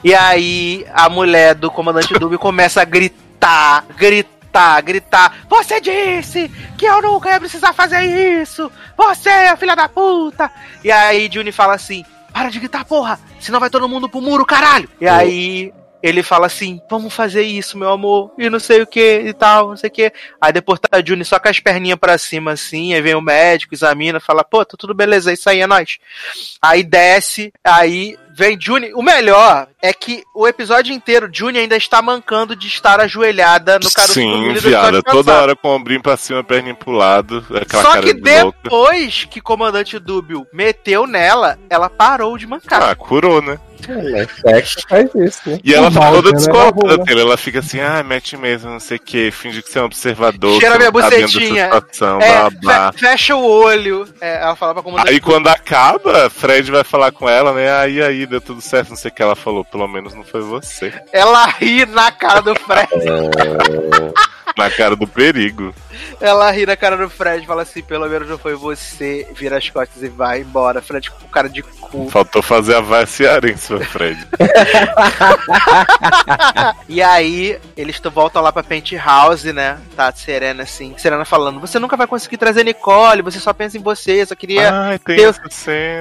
E 0.03 0.15
aí 0.15 0.87
a 0.93 1.09
mulher 1.09 1.55
do 1.55 1.71
comandante 1.71 2.15
Dúbio 2.15 2.39
começa 2.39 2.81
a 2.81 2.85
gritar, 2.85 3.85
gritar, 3.97 4.81
gritar. 4.81 5.37
Você 5.49 5.81
disse 5.81 6.51
que 6.79 6.87
eu 6.87 7.03
nunca 7.03 7.31
ia 7.31 7.41
precisar 7.41 7.73
fazer 7.73 8.03
isso! 8.43 8.71
Você 8.97 9.29
é 9.29 9.57
filha 9.57 9.77
da 9.77 9.89
puta! 9.89 10.51
E 10.83 10.91
aí 10.91 11.29
Juni 11.31 11.53
fala 11.53 11.75
assim: 11.75 12.05
Para 12.33 12.49
de 12.49 12.59
gritar, 12.59 12.85
porra! 12.85 13.21
Senão 13.39 13.61
vai 13.61 13.71
todo 13.71 13.89
mundo 13.89 14.09
pro 14.09 14.23
muro, 14.23 14.47
caralho! 14.47 14.89
E 15.01 15.07
aí 15.07 15.73
ele 16.03 16.23
fala 16.23 16.47
assim: 16.47 16.81
Vamos 16.89 17.13
fazer 17.13 17.43
isso, 17.43 17.79
meu 17.79 17.91
amor, 17.91 18.33
e 18.39 18.49
não 18.49 18.59
sei 18.59 18.83
o 18.83 18.87
que 18.87 19.21
e 19.21 19.33
tal, 19.33 19.69
não 19.69 19.77
sei 19.77 19.89
o 19.89 19.93
que. 19.93 20.13
Aí 20.41 20.53
depois 20.53 20.81
tá 20.81 20.89
a 20.93 21.05
Juni 21.05 21.25
só 21.25 21.39
com 21.39 21.49
as 21.49 21.61
perninhas 21.61 21.99
pra 21.99 22.19
cima 22.19 22.53
assim, 22.53 22.95
aí 22.95 23.01
vem 23.01 23.15
o 23.15 23.21
médico, 23.21 23.75
examina, 23.75 24.21
fala: 24.21 24.45
Pô, 24.45 24.65
tá 24.65 24.77
tudo 24.79 24.95
beleza, 24.95 25.33
isso 25.33 25.49
aí, 25.49 25.61
é 25.61 25.67
nóis. 25.67 25.99
Aí 26.61 26.83
desce, 26.83 27.53
aí 27.65 28.17
vem 28.31 28.61
Juni. 28.61 28.93
O 28.95 29.03
melhor 29.03 29.69
é 29.83 29.93
que 29.93 30.25
o 30.35 30.47
episódio 30.47 30.93
inteiro, 30.95 31.29
Juni 31.33 31.59
ainda 31.59 31.77
está 31.77 32.01
mancando 32.03 32.55
de 32.55 32.67
estar 32.67 33.01
ajoelhada 33.01 33.79
no 33.79 33.91
caroço 33.91 34.15
do 34.15 34.21
Sim, 34.21 34.53
viada, 34.55 35.03
toda 35.03 35.35
hora 35.41 35.57
com 35.57 35.69
o 35.69 35.75
ombrinho 35.77 36.03
pra 36.03 36.17
cima, 36.17 36.43
perninha 36.45 36.75
pro 36.75 36.93
lado, 36.93 37.45
aquela 37.55 37.83
Só 37.83 37.91
cara 37.93 38.03
que 38.03 38.15
de 38.15 38.41
louca. 38.43 38.59
depois 38.63 39.25
que 39.31 39.41
Comandante 39.41 39.99
Dúbio 39.99 40.47
meteu 40.53 41.07
nela, 41.07 41.59
ela 41.69 41.89
parou 41.89 42.37
de 42.37 42.47
mancar. 42.47 42.83
Ah, 42.83 42.95
curou, 42.95 43.41
né? 43.41 43.59
É, 43.89 44.27
sexo 44.27 44.77
faz 44.87 45.09
isso, 45.15 45.41
né? 45.49 45.59
E 45.65 45.73
ela 45.73 45.91
tá 45.91 46.13
toda 46.13 46.31
rola. 46.71 46.99
dele. 46.99 47.23
Ela 47.23 47.37
fica 47.39 47.61
assim, 47.61 47.81
ah, 47.81 48.03
mete 48.03 48.37
mesmo, 48.37 48.71
não 48.71 48.79
sei 48.79 48.99
o 48.99 49.01
que, 49.01 49.31
finge 49.31 49.63
que 49.63 49.71
você 49.71 49.79
é 49.79 49.83
um 49.83 49.87
observador. 49.87 50.61
Cheira 50.61 50.77
minha 50.77 50.93
tá 50.93 51.01
bucetinha. 51.09 51.65
situação, 51.65 52.21
É, 52.21 52.29
blá, 52.29 52.51
blá. 52.51 52.93
fe- 52.93 52.99
fecha 52.99 53.35
o 53.35 53.43
olho. 53.43 54.07
É, 54.21 54.43
ela 54.43 54.55
fala 54.55 54.75
pra 54.75 54.83
Comandante 54.83 55.09
Aí 55.09 55.19
Dúbio. 55.19 55.33
quando 55.35 55.49
acaba, 55.49 56.29
Fred 56.29 56.71
vai 56.71 56.85
falar 56.85 57.11
com 57.11 57.27
ela, 57.27 57.55
né? 57.55 57.73
Aí, 57.73 58.03
aí, 58.03 58.27
deu 58.27 58.41
tudo 58.43 58.61
certo, 58.61 58.91
não 58.91 58.97
sei 58.97 59.11
o 59.11 59.15
que 59.15 59.23
ela 59.23 59.35
falou. 59.35 59.65
Pelo 59.71 59.87
menos 59.89 60.15
não 60.15 60.25
foi 60.25 60.41
você. 60.41 60.93
Ela 61.13 61.47
ri 61.47 61.87
na 61.87 62.11
cara 62.11 62.41
do 62.41 62.55
Fred. 62.57 62.89
Na 64.59 64.69
cara 64.69 64.97
do 64.97 65.07
perigo. 65.07 65.73
Ela 66.21 66.51
ri 66.51 66.67
na 66.67 66.77
cara 66.77 66.97
do 66.97 67.09
Fred 67.09 67.45
e 67.45 67.47
fala 67.47 67.63
assim: 67.63 67.81
pelo 67.83 68.07
menos 68.09 68.29
não 68.29 68.37
foi 68.37 68.55
você, 68.57 69.27
vira 69.33 69.57
as 69.57 69.71
costas 69.71 70.03
e 70.03 70.09
vai 70.09 70.41
embora. 70.41 70.83
Fred 70.83 71.09
com 71.09 71.29
cara 71.29 71.49
de 71.49 71.63
cu. 71.63 72.11
Faltou 72.11 72.43
fazer 72.43 72.75
a 72.75 72.81
vai 72.81 73.07
cearense 73.07 73.69
pra 73.69 73.87
Fred. 73.87 74.19
E 76.89 77.01
aí, 77.01 77.59
eles 77.77 78.01
voltam 78.13 78.43
lá 78.43 78.53
pra 78.53 78.65
Penthouse, 78.65 79.53
né? 79.53 79.79
Tá 79.95 80.09
a 80.09 80.13
Serena 80.13 80.65
assim. 80.65 80.95
Serena 80.99 81.25
falando: 81.25 81.61
Você 81.61 81.79
nunca 81.79 81.97
vai 81.97 82.09
conseguir 82.09 82.37
trazer 82.37 82.65
Nicole, 82.65 83.23
você 83.23 83.39
só 83.39 83.53
pensa 83.53 83.79
em 83.79 83.83
você, 83.83 84.23
eu 84.23 84.27
só 84.27 84.35
queria 84.35 84.69
Ai, 84.73 84.99
ter- 84.99 85.33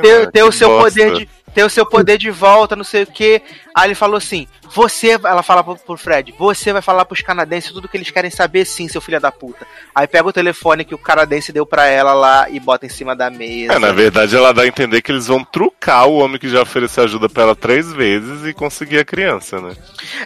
ter, 0.01 0.31
ter 0.31 0.43
o 0.43 0.51
seu 0.51 0.69
bosta. 0.69 0.99
poder 1.01 1.13
de. 1.19 1.29
Ter 1.53 1.63
o 1.63 1.69
seu 1.69 1.85
poder 1.85 2.17
de 2.17 2.29
volta, 2.29 2.75
não 2.75 2.83
sei 2.83 3.03
o 3.03 3.07
que. 3.07 3.41
Aí 3.79 3.87
ele 3.87 3.95
falou 3.95 4.17
assim: 4.17 4.47
Você. 4.75 5.11
Ela 5.23 5.41
fala 5.43 5.63
pro, 5.63 5.75
pro 5.75 5.97
Fred: 5.97 6.33
Você 6.37 6.73
vai 6.73 6.81
falar 6.81 7.05
pros 7.05 7.21
canadenses 7.21 7.71
tudo 7.71 7.87
que 7.87 7.95
eles 7.97 8.11
querem 8.11 8.29
saber, 8.29 8.65
sim, 8.65 8.87
seu 8.87 8.99
filho 9.01 9.19
da 9.19 9.31
puta. 9.31 9.65
Aí 9.95 10.05
pega 10.07 10.27
o 10.27 10.33
telefone 10.33 10.83
que 10.83 10.93
o 10.93 10.97
canadense 10.97 11.51
deu 11.53 11.65
pra 11.65 11.85
ela 11.87 12.13
lá 12.13 12.49
e 12.49 12.59
bota 12.59 12.85
em 12.85 12.89
cima 12.89 13.15
da 13.15 13.29
mesa. 13.29 13.73
É, 13.73 13.79
na 13.79 13.91
verdade, 13.91 14.35
ela 14.35 14.53
dá 14.53 14.63
a 14.63 14.67
entender 14.67 15.01
que 15.01 15.11
eles 15.11 15.27
vão 15.27 15.43
trucar 15.43 16.07
o 16.07 16.17
homem 16.17 16.37
que 16.39 16.49
já 16.49 16.61
ofereceu 16.61 17.03
ajuda 17.03 17.29
pra 17.29 17.43
ela 17.43 17.55
três 17.55 17.91
vezes 17.93 18.45
e 18.45 18.53
conseguir 18.53 18.99
a 18.99 19.05
criança, 19.05 19.59
né? 19.61 19.75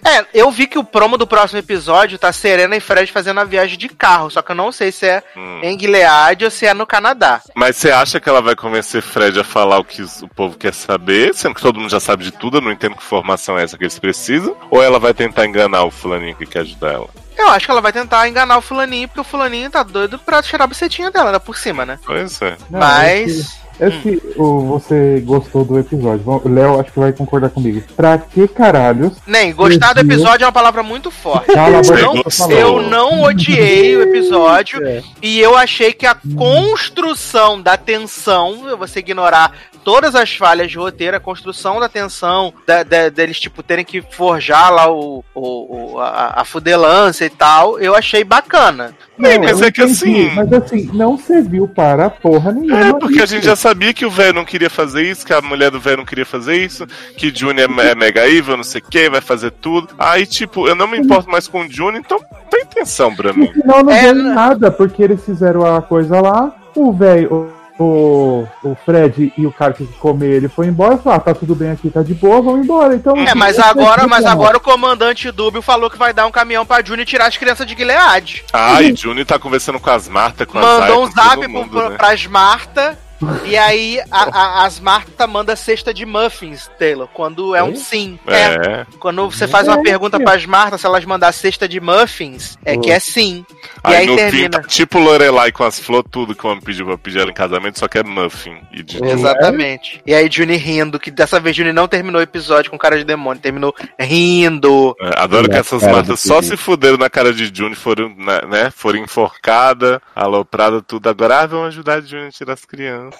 É, 0.04 0.26
eu 0.34 0.50
vi 0.52 0.68
que 0.68 0.80
o 0.80 0.84
promo 0.84 1.18
do 1.18 1.28
próximo 1.28 1.60
episódio 1.60 2.18
tá 2.18 2.32
Serena 2.34 2.76
e 2.76 2.80
Fred 2.80 3.12
fazendo 3.12 3.40
a 3.40 3.44
viagem 3.44 3.78
de 3.78 3.90
carro, 3.90 4.30
só 4.30 4.42
que 4.42 4.52
eu 4.52 4.56
não 4.56 4.72
sei 4.72 4.92
se 4.92 5.06
é 5.06 5.24
Hum. 5.38 5.60
em 5.64 5.80
Gilead 5.80 6.46
ou 6.46 6.52
se 6.52 6.66
é 6.66 6.74
no 6.74 6.86
Canadá. 6.86 7.42
Mas 7.56 7.76
você 7.78 7.92
acha 7.92 8.20
que 8.20 8.28
ela 8.28 8.42
vai 8.42 8.56
convencer 8.56 9.02
Fred 9.02 9.40
a 9.40 9.44
falar 9.44 9.80
o 9.80 9.84
que 9.84 10.02
o 10.02 10.28
povo 10.36 10.58
quer 10.58 10.74
saber, 10.74 11.34
sendo 11.34 11.56
que 11.56 11.62
todo 11.62 11.80
mundo 11.80 11.90
já 11.90 12.00
sabe 12.00 12.24
de 12.24 12.32
tudo, 12.32 12.58
eu 12.58 12.62
não 12.62 12.72
entendo 12.72 12.96
que 12.96 13.04
informação 13.44 13.58
é 13.58 13.64
essa 13.64 13.78
que 13.78 13.84
eles 13.84 14.00
precisam? 14.00 14.56
Ou 14.72 14.82
ela 14.82 15.00
vai 15.00 15.14
tentar 15.14 15.46
enganar 15.46 15.84
o 15.84 15.92
fulaninho 15.92 16.36
que 16.36 16.46
quer 16.46 16.60
ajudar 16.60 16.94
ela? 16.94 17.10
Eu 17.38 17.50
acho 17.50 17.66
que 17.66 17.72
ela 17.72 17.82
vai 17.82 17.92
tentar 17.92 18.28
enganar 18.28 18.58
o 18.58 18.62
fulaninho, 18.62 19.08
porque 19.08 19.20
o 19.20 19.24
fulaninho 19.24 19.70
tá 19.70 19.84
doido 19.84 20.18
pra 20.18 20.42
tirar 20.42 20.64
a 20.64 20.68
bucetinha 20.68 21.12
dela, 21.12 21.28
ainda 21.30 21.40
por 21.40 21.58
cima, 21.58 21.86
né? 21.86 22.00
Pois 22.06 22.42
é. 22.42 22.56
Não, 22.70 22.80
Mas. 22.80 23.63
Esse, 23.80 24.22
o, 24.38 24.62
você 24.68 25.22
gostou 25.26 25.66
do 25.66 25.80
episódio. 25.80 26.42
Léo 26.46 26.80
acho 26.80 26.92
que 26.92 27.00
vai 27.00 27.12
concordar 27.12 27.50
comigo. 27.50 27.82
Pra 27.96 28.18
que 28.18 28.48
caralhos? 28.48 29.14
Nem, 29.26 29.54
gostar 29.54 29.94
do 29.94 30.00
episódio 30.02 30.44
é 30.44 30.48
uma 30.48 30.52
palavra 30.54 30.84
muito 30.84 31.10
forte. 31.10 31.52
Cala 31.54 31.82
Não- 31.82 32.52
eu 32.52 32.82
não 32.82 33.22
odiei 33.24 33.96
o 33.98 34.02
episódio 34.04 34.84
É. 34.86 35.02
e 35.22 35.40
eu 35.40 35.58
achei 35.58 35.92
que 35.94 36.06
a 36.06 36.16
construção 36.36 37.62
da 37.62 37.76
tensão, 37.78 38.78
você 38.78 39.00
ignorar 39.00 39.52
todas 39.84 40.16
as 40.16 40.34
falhas 40.34 40.72
de 40.72 40.78
roteiro, 40.78 41.18
a 41.18 41.20
construção 41.20 41.80
da 41.80 41.90
tensão, 41.90 42.54
da- 42.66 42.84
da- 42.84 43.10
deles, 43.10 43.40
tipo, 43.40 43.62
terem 43.62 43.84
que 43.84 44.02
forjar 44.02 44.72
lá 44.74 44.90
o, 44.90 45.24
o- 45.36 45.94
o- 45.96 46.00
a, 46.00 46.34
a 46.38 46.46
fudelância 46.46 47.26
e 47.26 47.30
tal, 47.30 47.78
eu 47.80 47.94
achei 47.96 48.24
bacana. 48.24 48.96
Bem, 49.18 49.38
mas 49.40 49.62
é 49.62 49.72
que 49.72 49.82
entendi, 49.84 49.94
assim- 49.94 50.32
Mas 50.36 50.52
assim, 50.54 50.90
não 50.94 51.18
serviu 51.18 51.68
para 51.68 52.10
porra 52.10 52.52
nenhuma. 52.52 52.80
É, 52.88 52.94
porque 52.94 53.20
a 53.20 53.24
isso. 53.24 53.34
gente 53.36 53.46
já 53.46 53.56
sabia 53.56 53.94
que 53.94 54.06
o 54.06 54.10
velho 54.10 54.34
não 54.34 54.44
queria 54.46 54.70
fazer 54.70 55.04
isso, 55.04 55.26
que 55.26 55.32
a 55.34 55.42
mulher 55.42 55.70
do 55.70 55.80
velho 55.80 55.98
não 55.98 56.06
queria 56.06 56.26
fazer 56.26 56.56
isso, 56.56 56.88
que 57.16 57.32
Juni 57.34 57.62
é, 57.62 57.66
é 57.92 57.96
mega 57.96 58.28
evil, 58.28 58.58
não 58.58 58.64
sei 58.64 58.82
o 58.82 58.90
que, 58.90 59.10
vai 59.10 59.22
fazer 59.22 59.52
tudo. 59.52 59.90
Aí, 60.00 60.26
tipo, 60.26 60.68
eu 60.68 60.74
não 60.76 60.88
me 60.88 60.98
importo 60.98 61.30
mais 61.30 61.48
com 61.48 61.62
o 61.62 61.70
Juni, 61.72 62.00
então 62.00 62.20
não 62.20 62.40
tem 62.50 62.62
intenção 62.64 63.16
pra 63.16 63.32
mim. 63.34 63.52
Final 63.54 63.84
não 63.84 63.94
É, 63.94 64.12
nada, 64.14 64.72
porque 64.72 65.04
eles 65.04 65.24
fizeram 65.24 65.64
a 65.76 65.80
coisa 65.82 66.20
lá, 66.20 66.56
o 66.76 66.92
velho, 66.92 67.53
o, 67.80 68.46
o 68.64 68.76
Fred 68.86 69.34
e 69.38 69.46
o 69.46 69.52
cara 69.52 69.74
que 69.74 69.86
comer 69.86 70.32
ele 70.32 70.48
foi 70.48 70.68
embora, 70.68 70.98
falou, 70.98 71.18
ah, 71.18 71.20
tá 71.20 71.34
tudo 71.34 71.56
bem 71.56 71.72
aqui, 71.72 71.90
tá 71.90 72.04
de 72.04 72.14
boa, 72.14 72.42
vamos 72.42 72.64
embora. 72.64 72.96
Então, 72.96 73.16
É, 73.18 73.24
assim, 73.24 73.38
mas 73.38 73.60
agora, 73.60 74.08
mas 74.08 74.26
agora 74.26 74.58
o 74.58 74.62
comandante 74.62 75.32
Dúbio 75.32 75.62
falou 75.62 75.90
que 75.90 75.98
vai 75.98 76.14
dar 76.14 76.28
um 76.28 76.32
caminhão 76.32 76.66
pra 76.66 76.84
Juni 76.84 77.06
tirar 77.06 77.28
as 77.28 77.38
crianças 77.38 77.66
de 77.66 77.76
Gilead. 77.76 78.44
Ah, 78.54 78.82
e 78.82 78.96
Juni 78.96 79.26
tá 79.26 79.40
conversando 79.40 79.80
com 79.80 79.90
as 79.90 80.08
Marta, 80.08 80.46
com 80.46 80.60
as 80.60 80.66
Mandou 80.66 81.04
um 81.04 81.12
zap 81.12 81.48
mundo, 81.48 81.70
pro, 81.70 81.90
né? 81.90 81.98
pras 81.98 82.26
Marta. 82.28 82.98
E 83.46 83.58
aí 83.58 84.00
a, 84.12 84.24
a- 84.62 84.66
as 84.66 84.80
Marta 84.80 85.28
manda 85.28 85.56
cesta 85.56 85.94
de 85.94 86.06
muffins, 86.06 86.70
Taylor, 86.80 87.08
quando 87.14 87.56
é 87.56 87.64
um 87.64 87.76
sim. 87.76 88.18
É. 88.28 88.34
É. 88.82 88.86
Quando 89.00 89.30
você 89.30 89.48
faz 89.48 89.68
uma 89.68 89.82
pergunta 89.82 90.20
pras 90.20 90.46
Marta 90.46 90.78
se 90.78 90.86
elas 90.86 91.06
mandar 91.06 91.32
cesta 91.32 91.68
de 91.68 91.80
muffins, 91.80 92.58
é 92.66 92.78
que 92.78 92.92
é 92.92 93.00
sim. 93.00 93.46
E 93.86 93.88
Aí, 93.88 93.96
aí, 93.96 94.06
no 94.08 94.14
fim, 94.18 94.18
termina. 94.18 94.50
tá 94.50 94.62
tipo 94.64 95.00
Lorelai 95.00 95.52
com 95.52 95.64
as 95.64 95.80
flores, 95.80 96.10
tudo 96.12 96.34
que 96.36 96.46
o 96.46 96.50
homem 96.50 96.64
pediu 96.64 96.86
pra 96.86 96.98
pedir 96.98 97.20
ela 97.20 97.30
em 97.32 97.34
casamento, 97.34 97.80
só 97.80 97.88
que 97.88 97.98
é 97.98 98.04
muffin. 98.04 98.58
E 98.72 98.82
de... 98.84 99.04
Exatamente. 99.04 100.02
E 100.06 100.14
aí 100.14 100.30
Juni 100.32 100.56
rindo, 100.56 101.00
que 101.00 101.12
dessa 101.12 101.40
vez 101.40 101.56
Juni 101.56 101.74
não 101.74 101.88
terminou 101.88 102.20
o 102.20 102.24
episódio 102.24 102.72
com 102.72 102.78
cara 102.78 102.98
de 102.98 103.04
demônio, 103.04 103.42
terminou 103.42 103.74
rindo. 104.00 104.96
É, 105.00 105.22
Adoro 105.22 105.50
que 105.50 105.56
essas 105.56 105.84
Martas 105.84 106.20
só 106.20 106.42
se 106.42 106.56
fuderam 106.56 106.98
na 106.98 107.10
cara 107.10 107.34
de 107.34 107.52
Juni, 107.54 107.76
foram, 107.76 108.10
né, 108.10 108.42
né, 108.50 108.72
foram 108.72 109.00
enforcadas, 109.00 110.00
aloprada, 110.16 110.82
tudo. 110.82 111.10
Agora 111.10 111.42
ah, 111.42 111.46
vão 111.48 111.66
ajudar 111.66 111.96
a 111.96 112.02
Juni 112.02 112.28
a 112.28 112.32
tirar 112.32 112.54
as 112.54 112.66
crianças. 112.66 113.13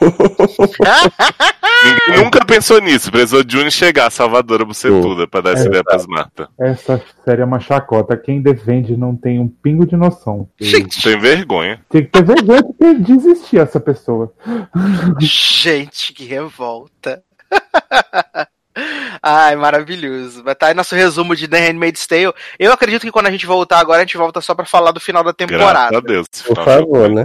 Ninguém 2.08 2.24
nunca 2.24 2.46
pensou 2.46 2.80
nisso. 2.80 3.12
Precisou 3.12 3.44
Juni 3.48 3.72
chegar, 3.72 4.10
salvadora 4.12 4.64
bucetuda, 4.66 5.28
pra 5.28 5.42
dar 5.42 5.54
essa 5.54 5.64
É, 5.64 5.68
ideia 5.68 5.84
pras 5.84 6.06
Martas. 6.08 6.48
Essa 6.60 7.02
série 7.26 7.42
é 7.42 7.46
uma 7.46 7.60
chacota. 7.60 8.16
Quem 8.18 8.42
defende 8.42 8.96
não 8.98 9.16
tem 9.16 9.40
um 9.40 9.48
pingo 9.48 9.86
de 9.86 9.96
noção. 9.96 10.48
Tem 10.58 11.20
vergonha. 11.20 11.82
Tem 11.90 12.04
que 12.04 12.10
ter 12.10 12.24
vergonha 12.24 12.62
de 12.64 12.94
de 13.04 13.12
existir 13.14 13.58
essa 13.60 13.80
pessoa. 13.80 14.32
Gente, 15.20 16.14
que 16.14 16.26
revolta. 16.26 17.22
Ai, 19.22 19.56
maravilhoso. 19.56 20.42
Mas 20.44 20.56
tá 20.56 20.68
aí 20.68 20.74
nosso 20.74 20.96
resumo 20.96 21.36
de 21.36 21.48
The 21.48 21.60
Handmaid's 21.68 22.08
Tale. 22.08 22.34
Eu 22.58 22.72
acredito 22.74 23.02
que 23.04 23.12
quando 23.12 23.28
a 23.28 23.32
gente 23.32 23.46
voltar 23.46 23.80
agora, 23.80 24.00
a 24.00 24.02
gente 24.02 24.18
volta 24.18 24.42
só 24.42 24.56
pra 24.56 24.66
falar 24.66 24.92
do 24.92 25.00
final 25.00 25.24
da 25.24 25.32
Graças 25.32 25.48
temporada. 25.58 25.98
a 25.98 26.02
Deus. 26.02 26.28
Por 26.46 26.56
favor, 26.56 27.10
né? 27.10 27.24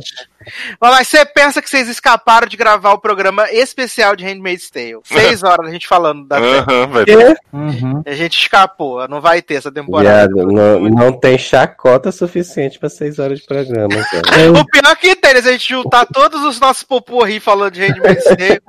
Mas 0.81 1.09
você 1.09 1.25
pensa 1.25 1.61
que 1.63 1.69
vocês 1.71 1.89
escaparam 1.89 2.47
de 2.47 2.57
gravar 2.57 2.93
o 2.93 2.99
programa 3.01 3.51
especial 3.51 4.15
de 4.17 4.25
Handmaid's 4.25 4.71
Tale. 4.71 4.99
Seis 5.05 5.43
horas 5.45 5.69
a 5.69 5.71
gente 5.73 5.87
falando 5.89 6.27
da. 6.27 6.39
É, 6.39 7.37
Uhum. 7.53 8.03
A 8.07 8.13
gente 8.13 8.39
escapou, 8.39 9.07
não 9.09 9.21
vai 9.21 9.41
ter 9.43 9.55
essa 9.55 9.71
temporada. 9.73 10.29
viado, 10.33 10.47
não, 10.53 10.81
não 10.81 11.13
tem 11.13 11.37
chacota 11.39 12.13
suficiente 12.13 12.79
pra 12.79 12.89
seis 12.89 13.19
horas 13.19 13.39
de 13.41 13.47
programa, 13.47 13.89
cara. 13.89 14.51
O 14.59 14.65
pior 14.67 14.97
que 14.97 15.15
tem, 15.17 15.35
né? 15.35 15.43
Se 15.43 15.49
a 15.49 15.53
gente 15.53 15.69
juntar 15.69 16.07
todos 16.07 16.43
os 16.45 16.59
nossos 16.61 16.83
poporri 16.83 17.41
falando 17.41 17.73
de 17.73 17.83
Handmaid's 17.87 18.25
Tale, 18.25 18.61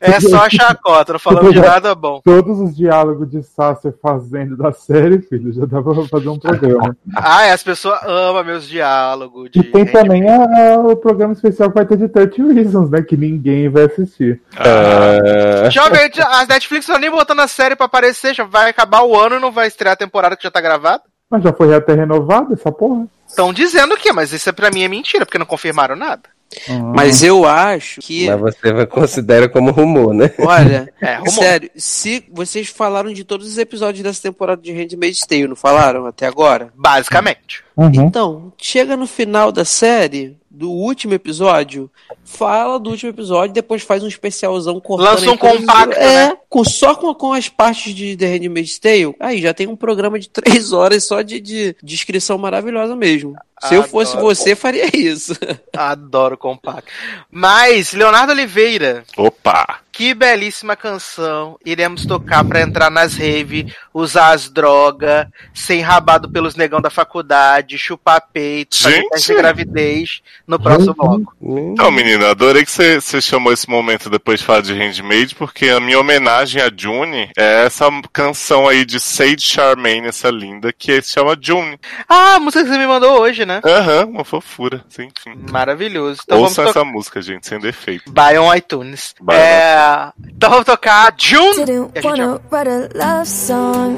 é 0.00 0.20
só 0.20 0.48
chacota, 0.48 1.12
não 1.14 1.20
falamos 1.20 1.52
de 1.52 1.60
nada 1.60 1.94
bom. 1.94 2.20
Todos 2.24 2.58
os 2.60 2.76
diálogos 2.76 3.30
de 3.30 3.42
Sasser 3.42 3.94
fazendo 4.02 4.56
da 4.56 4.72
série, 4.72 5.20
filho, 5.22 5.52
já 5.52 5.66
dá 5.66 5.82
pra 5.82 5.94
fazer 6.08 6.28
um 6.28 6.38
programa. 6.38 6.96
Ah, 7.16 7.44
é, 7.46 7.52
as 7.52 7.62
pessoas 7.62 7.98
amam 8.04 8.44
meus 8.44 8.68
diálogos 8.68 9.50
de 9.50 9.60
E 9.60 9.62
tem 9.64 9.84
Handmaid's 9.84 9.92
também 9.92 10.28
a- 10.28 10.93
o 10.94 10.96
programa 10.96 11.32
especial 11.32 11.68
que 11.68 11.74
vai 11.74 11.86
ter 11.86 11.96
de 11.96 12.08
30 12.08 12.52
Reasons, 12.54 12.90
né? 12.90 13.02
Que 13.02 13.16
ninguém 13.16 13.68
vai 13.68 13.84
assistir. 13.84 14.40
Ah, 14.56 15.68
Jovem, 15.70 16.10
a 16.20 16.46
Netflix 16.46 16.88
não 16.88 16.94
tá 16.96 17.00
nem 17.00 17.10
botando 17.10 17.40
a 17.40 17.48
série 17.48 17.76
pra 17.76 17.86
aparecer, 17.86 18.34
já 18.34 18.44
vai 18.44 18.70
acabar 18.70 19.02
o 19.02 19.18
ano 19.18 19.36
e 19.36 19.40
não 19.40 19.52
vai 19.52 19.66
estrear 19.66 19.92
a 19.94 19.96
temporada 19.96 20.36
que 20.36 20.42
já 20.44 20.50
tá 20.50 20.60
gravada. 20.60 21.02
Mas 21.30 21.42
já 21.42 21.52
foi 21.52 21.74
até 21.74 21.94
renovado 21.94 22.52
essa 22.54 22.70
porra. 22.70 23.06
Estão 23.26 23.52
dizendo 23.52 23.96
que, 23.96 24.12
mas 24.12 24.32
isso 24.32 24.48
é 24.48 24.52
pra 24.52 24.70
mim 24.70 24.82
é 24.84 24.88
mentira, 24.88 25.24
porque 25.26 25.38
não 25.38 25.46
confirmaram 25.46 25.96
nada. 25.96 26.22
Uhum. 26.68 26.92
Mas 26.94 27.22
eu 27.24 27.44
acho 27.44 28.00
que. 28.00 28.28
mas 28.30 28.40
você 28.40 28.86
considera 28.86 29.48
como 29.48 29.72
rumor, 29.72 30.14
né? 30.14 30.30
Olha, 30.38 30.92
É, 31.00 31.16
rumor. 31.16 31.30
sério, 31.32 31.70
se 31.74 32.24
vocês 32.30 32.68
falaram 32.68 33.12
de 33.12 33.24
todos 33.24 33.48
os 33.48 33.58
episódios 33.58 34.04
dessa 34.04 34.22
temporada 34.22 34.62
de 34.62 34.70
Handmaid's 34.72 35.26
Tale, 35.26 35.48
não 35.48 35.56
falaram 35.56 36.06
até 36.06 36.26
agora? 36.26 36.68
Basicamente. 36.76 37.64
Uhum. 37.76 37.90
Então, 37.94 38.52
chega 38.56 38.96
no 38.96 39.06
final 39.06 39.50
da 39.50 39.64
série, 39.64 40.36
do 40.54 40.70
último 40.70 41.14
episódio, 41.14 41.90
fala 42.24 42.78
do 42.78 42.90
último 42.90 43.10
episódio, 43.10 43.52
depois 43.54 43.82
faz 43.82 44.02
um 44.02 44.08
especialzão 44.08 44.80
cortando. 44.80 45.08
Lança 45.14 45.30
um 45.30 45.36
compacto, 45.36 45.96
É, 45.98 46.28
né? 46.28 46.36
com, 46.48 46.64
só 46.64 46.94
com, 46.94 47.12
com 47.14 47.32
as 47.32 47.48
partes 47.48 47.94
de 47.94 48.16
The 48.16 48.26
Handmaid's 48.26 48.78
Tale, 48.78 49.14
aí 49.18 49.42
já 49.42 49.52
tem 49.52 49.66
um 49.66 49.76
programa 49.76 50.18
de 50.18 50.28
três 50.30 50.72
horas 50.72 51.04
só 51.04 51.22
de, 51.22 51.40
de 51.40 51.76
descrição 51.82 52.38
maravilhosa 52.38 52.94
mesmo. 52.94 53.34
Se 53.62 53.74
eu 53.74 53.82
fosse 53.84 54.16
Adoro. 54.16 54.34
você, 54.34 54.54
faria 54.54 54.90
isso. 54.94 55.34
Adoro 55.76 56.36
compacto. 56.36 56.90
Mas, 57.30 57.92
Leonardo 57.92 58.32
Oliveira, 58.32 59.04
opa! 59.16 59.80
Que 59.94 60.12
belíssima 60.12 60.74
canção 60.74 61.56
iremos 61.64 62.04
tocar 62.04 62.44
pra 62.44 62.60
entrar 62.60 62.90
nas 62.90 63.14
rave, 63.14 63.72
usar 63.92 64.32
as 64.32 64.50
drogas, 64.50 65.28
ser 65.54 65.76
enrabado 65.76 66.28
pelos 66.28 66.56
negão 66.56 66.80
da 66.80 66.90
faculdade, 66.90 67.78
chupar 67.78 68.20
peito, 68.32 68.76
fazer 68.76 69.08
teste 69.08 69.32
de 69.32 69.38
gravidez 69.38 70.20
no 70.48 70.58
próximo 70.58 70.94
bloco. 70.94 71.36
Então, 71.40 71.92
menina, 71.92 72.30
adorei 72.30 72.64
que 72.64 72.72
você 72.72 73.20
chamou 73.20 73.52
esse 73.52 73.70
momento 73.70 74.10
depois 74.10 74.40
de 74.40 74.46
falar 74.46 74.62
de 74.62 74.74
Handmaid, 74.74 75.36
porque 75.36 75.68
a 75.68 75.78
minha 75.78 76.00
homenagem 76.00 76.60
a 76.60 76.70
June 76.76 77.30
é 77.36 77.64
essa 77.64 77.88
canção 78.12 78.66
aí 78.66 78.84
de 78.84 78.98
Sage 78.98 79.42
Charmaine, 79.42 80.08
essa 80.08 80.28
linda, 80.28 80.72
que 80.72 81.00
se 81.02 81.12
chama 81.12 81.38
June. 81.40 81.78
Ah, 82.08 82.34
a 82.34 82.40
música 82.40 82.64
que 82.64 82.70
você 82.70 82.78
me 82.78 82.86
mandou 82.86 83.20
hoje, 83.20 83.46
né? 83.46 83.60
Aham, 83.64 84.06
uma 84.06 84.24
fofura, 84.24 84.84
sim, 84.88 85.08
sim. 85.22 85.34
Maravilhoso. 85.52 86.22
Então 86.24 86.40
Ouçam 86.40 86.66
essa 86.66 86.84
música, 86.84 87.22
gente, 87.22 87.46
sem 87.46 87.60
defeito. 87.60 88.10
Buy 88.10 88.36
on 88.38 88.52
iTunes. 88.52 89.14
Buy 89.20 89.36
on 89.36 89.83
É, 89.84 90.12
Então 90.30 90.48
vamos 90.50 90.64
tocar 90.64 91.12
June. 91.18 91.54
Didn't 91.56 91.90
E 91.94 91.98
a 91.98 92.00
gente 92.00 92.06
wanna 92.06 92.40
write 92.50 92.68
a 92.70 92.88
love 92.94 93.26
song. 93.26 93.96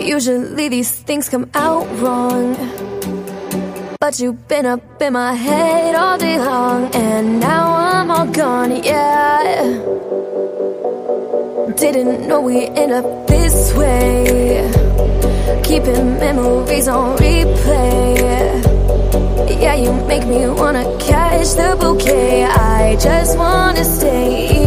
Usually 0.00 0.68
these 0.68 0.90
things 1.04 1.28
come 1.28 1.46
out 1.54 1.86
wrong. 2.00 2.56
But 4.00 4.18
you've 4.18 4.48
been 4.48 4.66
up 4.66 4.80
in 5.00 5.12
my 5.12 5.34
head 5.34 5.94
all 5.94 6.16
day 6.18 6.38
long, 6.38 6.88
and 6.94 7.38
now 7.38 7.76
I'm 7.76 8.10
all 8.10 8.26
gone, 8.26 8.82
yeah. 8.82 9.78
Didn't 11.76 12.26
know 12.26 12.40
we 12.40 12.66
end 12.74 12.92
up 12.92 13.26
this 13.28 13.72
way. 13.74 14.68
Keeping 15.62 16.18
memories 16.18 16.88
on 16.88 17.16
replay. 17.18 18.69
Yeah, 19.12 19.74
you 19.74 19.92
make 20.06 20.26
me 20.26 20.46
wanna 20.48 20.84
catch 20.98 21.54
the 21.54 21.76
bouquet. 21.80 22.44
I 22.44 22.96
just 22.96 23.36
wanna 23.36 23.84
stay 23.84 24.59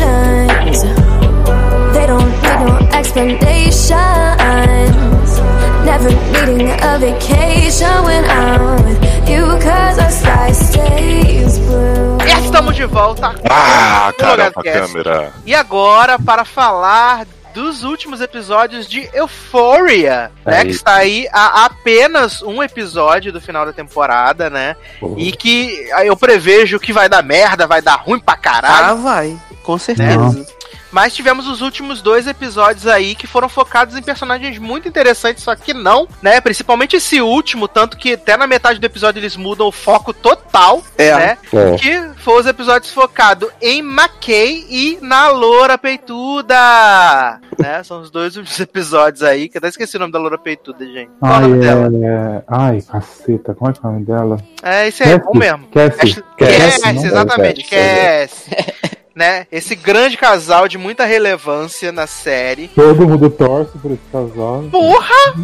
conversations, 0.00 1.94
they 1.94 2.06
don't 2.06 2.30
need 2.42 2.60
no 2.64 2.78
explanations. 2.92 3.90
Never 5.84 6.10
needing 6.32 6.68
a 6.70 6.98
vacation 6.98 8.04
when 8.04 8.24
I'm 8.24 8.76
with 8.84 9.28
you, 9.28 9.44
cause 9.60 9.98
our 9.98 10.10
sky 10.10 10.52
stays 10.52 11.58
blue. 11.58 12.18
Estamos 12.44 12.76
de 12.76 12.84
volta. 12.86 13.34
Ah, 13.48 14.12
caramba, 14.18 14.52
Logadcast. 14.56 14.92
câmera. 14.92 15.32
E 15.46 15.54
agora, 15.54 16.18
para 16.18 16.44
falar 16.44 17.26
dos 17.54 17.82
últimos 17.82 18.20
episódios 18.20 18.88
de 18.88 19.08
Euphoria, 19.12 20.30
né? 20.44 20.58
Aí. 20.58 20.64
Que 20.66 20.70
está 20.70 20.94
aí 20.96 21.26
a 21.32 21.64
apenas 21.64 22.42
um 22.42 22.62
episódio 22.62 23.32
do 23.32 23.40
final 23.40 23.64
da 23.66 23.72
temporada, 23.72 24.48
né? 24.50 24.76
E 25.16 25.32
que 25.32 25.88
eu 26.04 26.16
prevejo 26.16 26.78
que 26.78 26.92
vai 26.92 27.08
dar 27.08 27.22
merda, 27.22 27.66
vai 27.66 27.80
dar 27.82 27.96
ruim 27.96 28.20
pra 28.20 28.36
caralho. 28.36 28.92
Ah, 28.92 28.94
vai. 28.94 29.36
Com 29.72 29.78
certeza. 29.78 30.46
Mas 30.92 31.14
tivemos 31.14 31.46
os 31.46 31.60
últimos 31.62 32.02
dois 32.02 32.26
episódios 32.26 32.84
aí 32.88 33.14
que 33.14 33.24
foram 33.26 33.48
focados 33.48 33.96
em 33.96 34.02
personagens 34.02 34.58
muito 34.58 34.88
interessantes, 34.88 35.44
só 35.44 35.54
que 35.54 35.72
não, 35.72 36.08
né? 36.20 36.40
Principalmente 36.40 36.96
esse 36.96 37.20
último, 37.20 37.68
tanto 37.68 37.96
que 37.96 38.14
até 38.14 38.36
na 38.36 38.44
metade 38.46 38.80
do 38.80 38.84
episódio 38.84 39.20
eles 39.20 39.36
mudam 39.36 39.68
o 39.68 39.72
foco 39.72 40.12
total, 40.12 40.82
É. 40.98 41.14
né? 41.14 41.38
É. 41.52 41.76
Que 41.76 42.10
foram 42.18 42.40
os 42.40 42.46
episódios 42.46 42.92
focados 42.92 43.48
em 43.62 43.78
McKay 43.78 44.66
e 44.68 44.98
na 45.00 45.28
Loura 45.28 45.78
Peituda. 45.78 47.40
né? 47.58 47.82
São 47.84 48.00
os 48.00 48.10
dois 48.10 48.36
últimos 48.36 48.58
episódios 48.60 49.22
aí, 49.22 49.48
que 49.48 49.58
eu 49.58 49.60
até 49.60 49.68
esqueci 49.68 49.96
o 49.96 50.00
nome 50.00 50.12
da 50.12 50.18
Loura 50.18 50.38
Peituda, 50.38 50.84
gente. 50.84 51.10
Qual 51.20 51.32
é 51.32 51.34
o 51.34 51.36
Ai, 51.36 51.42
nome 51.48 51.60
dela? 51.60 51.88
é... 52.04 52.42
Ai, 52.48 52.82
caceta, 52.82 53.54
como 53.54 53.70
é 53.70 53.74
que 53.74 53.80
é 53.84 53.88
o 53.88 53.92
nome 53.92 54.04
dela? 54.04 54.36
É, 54.62 54.88
esse 54.88 55.02
é 55.04 55.18
bom 55.18 55.36
mesmo. 55.38 55.68
Cassie. 55.68 56.14
Cass, 56.36 56.78
Cass, 56.82 56.94
não? 56.94 57.04
exatamente, 57.04 57.74
É, 57.74 58.26
Cass. 58.26 58.44
né? 59.20 59.46
Esse 59.52 59.76
grande 59.76 60.16
casal 60.16 60.66
de 60.66 60.78
muita 60.78 61.04
relevância 61.04 61.92
na 61.92 62.06
série. 62.06 62.68
Todo 62.68 63.06
mundo 63.06 63.28
torce 63.28 63.76
por 63.76 63.90
esse 63.90 64.00
casal. 64.10 64.64
Porra! 64.70 65.34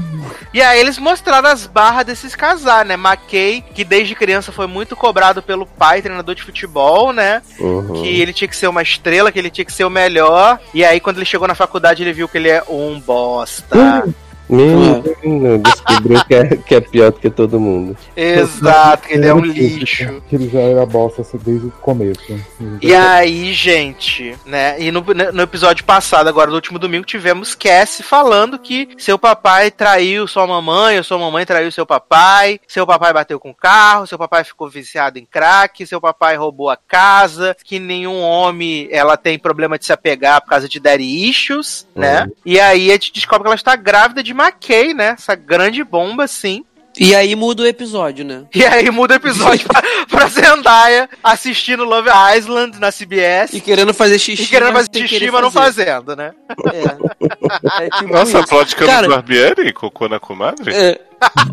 E 0.55 0.63
aí 0.63 0.81
eles 0.81 0.99
mostraram 0.99 1.51
as 1.51 1.67
barras 1.67 2.07
desses 2.07 2.35
casais, 2.35 2.89
né? 2.89 2.95
McKay, 2.95 3.63
que 3.75 3.85
desde 3.85 4.15
criança 4.15 4.51
foi 4.51 4.67
muito 4.67 4.97
cobrado 4.97 5.43
pelo 5.43 5.67
pai, 5.67 6.01
treinador 6.01 6.35
de 6.35 6.43
futebol, 6.43 7.13
né? 7.13 7.43
Uhum. 7.61 8.01
Que 8.01 8.09
ele 8.23 8.33
tinha 8.33 8.49
que 8.49 8.57
ser 8.57 8.67
uma 8.67 8.81
estrela, 8.81 9.31
que 9.31 9.39
ele 9.39 9.51
tinha 9.51 9.67
que 9.67 9.73
ser 9.73 9.85
o 9.85 9.91
melhor. 9.91 10.59
E 10.73 10.83
aí, 10.83 10.99
quando 10.99 11.19
ele 11.19 11.27
chegou 11.27 11.47
na 11.47 11.55
faculdade, 11.55 12.03
ele 12.03 12.15
viu 12.15 12.27
que 12.27 12.39
ele 12.39 12.49
é 12.49 12.63
um 12.71 12.99
bosta. 12.99 14.05
Menino, 14.49 15.59
descobriu 15.59 16.25
que 16.25 16.35
é, 16.35 16.57
que 16.57 16.75
é 16.75 16.81
pior 16.81 17.11
do 17.11 17.19
que 17.19 17.29
todo 17.29 17.59
mundo. 17.59 17.97
Exato, 18.17 19.09
que 19.09 19.15
ele 19.15 19.27
é 19.27 19.35
um 19.35 19.41
lixo. 19.41 20.23
Que 20.29 20.37
ele 20.37 20.49
já 20.49 20.61
era 20.61 20.87
bosta 20.87 21.23
assim, 21.23 21.39
desde 21.39 21.67
o 21.67 21.71
começo. 21.71 22.39
E 22.81 22.95
aí, 22.95 23.53
gente, 23.53 24.37
né? 24.47 24.81
E 24.81 24.93
no, 24.93 25.05
no 25.33 25.43
episódio 25.43 25.85
passado, 25.85 26.29
agora 26.29 26.49
no 26.49 26.57
último 26.57 26.79
domingo, 26.79 27.05
tivemos 27.05 27.55
Cassie 27.55 28.05
falando 28.05 28.59
que 28.59 28.89
seu 28.99 29.19
papai 29.19 29.71
traiu 29.71 30.29
sua 30.29 30.47
mamãe, 30.47 30.99
ou 30.99 31.05
sua 31.05 31.19
mamãe 31.19 31.45
traiu 31.45 31.73
seu 31.73 31.85
papai, 31.85 32.61
seu 32.69 32.87
papai 32.87 33.13
bateu 33.13 33.41
com 33.41 33.51
o 33.51 33.55
carro, 33.55 34.07
seu 34.07 34.19
papai 34.19 34.45
ficou 34.45 34.69
viciado 34.69 35.19
em 35.19 35.25
crack, 35.25 35.85
seu 35.87 36.01
papai 36.01 36.37
roubou 36.37 36.71
a 36.71 36.77
casa, 36.77 37.57
que 37.65 37.81
nenhum 37.81 38.21
homem 38.21 38.89
ela 38.93 39.17
tem 39.17 39.39
problema 39.39 39.79
de 39.79 39.87
se 39.87 39.93
apegar 39.93 40.41
por 40.41 40.51
causa 40.51 40.69
de 40.69 40.79
daddy 40.79 41.29
issues, 41.29 41.87
né? 41.95 42.29
E 42.45 42.61
aí 42.61 42.91
a 42.91 42.95
gente 42.95 43.13
descobre 43.13 43.43
que 43.43 43.49
ela 43.49 43.55
está 43.55 43.75
grávida 43.75 44.23
de 44.23 44.36
McKay, 44.41 44.95
né? 44.95 45.15
Essa 45.19 45.35
grande 45.35 45.83
bomba, 45.83 46.25
assim. 46.25 46.65
E 46.99 47.15
aí 47.15 47.37
muda 47.37 47.63
o 47.63 47.67
episódio, 47.67 48.25
né? 48.25 48.45
E 48.55 48.65
aí 48.65 48.91
muda 48.91 49.15
o 49.15 49.17
episódio 49.17 49.69
pra, 49.69 49.83
pra 50.09 50.29
Zendaya 50.29 51.11
assistindo 51.23 51.85
Love 51.85 52.09
Island 52.37 52.79
na 52.81 52.91
CBS. 52.91 53.53
E 53.53 53.61
querendo 53.61 53.93
fazer 53.93 54.19
xixi. 54.19 54.45
E 54.45 54.47
querendo 54.47 54.73
mas 54.73 54.87
fazer 54.87 55.01
xixi, 55.01 55.19
querer 55.19 55.31
mas 55.31 55.43
não 55.43 55.51
fazer. 55.51 55.85
fazendo, 55.85 56.17
né? 56.17 56.33
É. 56.73 57.85
É 57.85 57.91
tipo 57.91 58.13
Nossa, 58.13 58.39
isso. 58.39 58.49
plot 58.49 58.75
Camus 58.75 58.95
Cara, 58.95 59.09
Barbieri, 59.09 59.73
cocô 59.75 60.09
na 60.09 60.19
comadre? 60.19 60.75
É, 60.75 60.99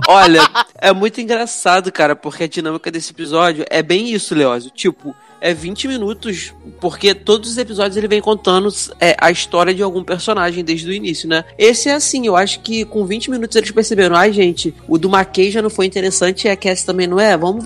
olha, 0.07 0.41
é 0.77 0.93
muito 0.93 1.19
engraçado, 1.19 1.91
cara, 1.91 2.15
porque 2.15 2.43
a 2.45 2.47
dinâmica 2.47 2.89
desse 2.89 3.11
episódio 3.11 3.65
é 3.69 3.84
bem 3.84 4.14
isso, 4.14 4.34
Leózio. 4.34 4.72
Tipo, 4.72 5.14
é 5.44 5.53
20 5.53 5.90
minutos, 5.90 6.53
porque 6.80 7.14
todos 7.14 7.52
os 7.52 7.57
episódios 7.57 7.98
ele 7.98 8.07
vem 8.07 8.22
contando 8.22 8.70
é, 8.98 9.14
a 9.20 9.30
história 9.30 9.76
de 9.76 9.84
algum 9.84 10.02
personagem 10.02 10.64
desde 10.64 10.88
o 10.88 10.94
início, 10.94 11.28
né? 11.28 11.44
Esse 11.57 11.90
é 11.90 11.95
assim, 11.95 12.26
eu 12.26 12.38
acho 12.38 12.61
que 12.61 12.86
com 12.86 13.06
20 13.06 13.30
minutos 13.30 13.53
eles 13.57 13.70
perceberam, 13.70 14.15
ai 14.15 14.32
gente, 14.32 14.74
o 14.88 14.98
do 14.98 15.14
McKay 15.14 15.52
já 15.52 15.61
não 15.61 15.70
foi 15.70 15.86
interessante 15.86 16.48
e 16.48 16.49
a 16.49 16.56
Cass 16.56 16.84
também 16.84 17.07
não 17.07 17.20
é. 17.20 17.36
Vamos, 17.36 17.65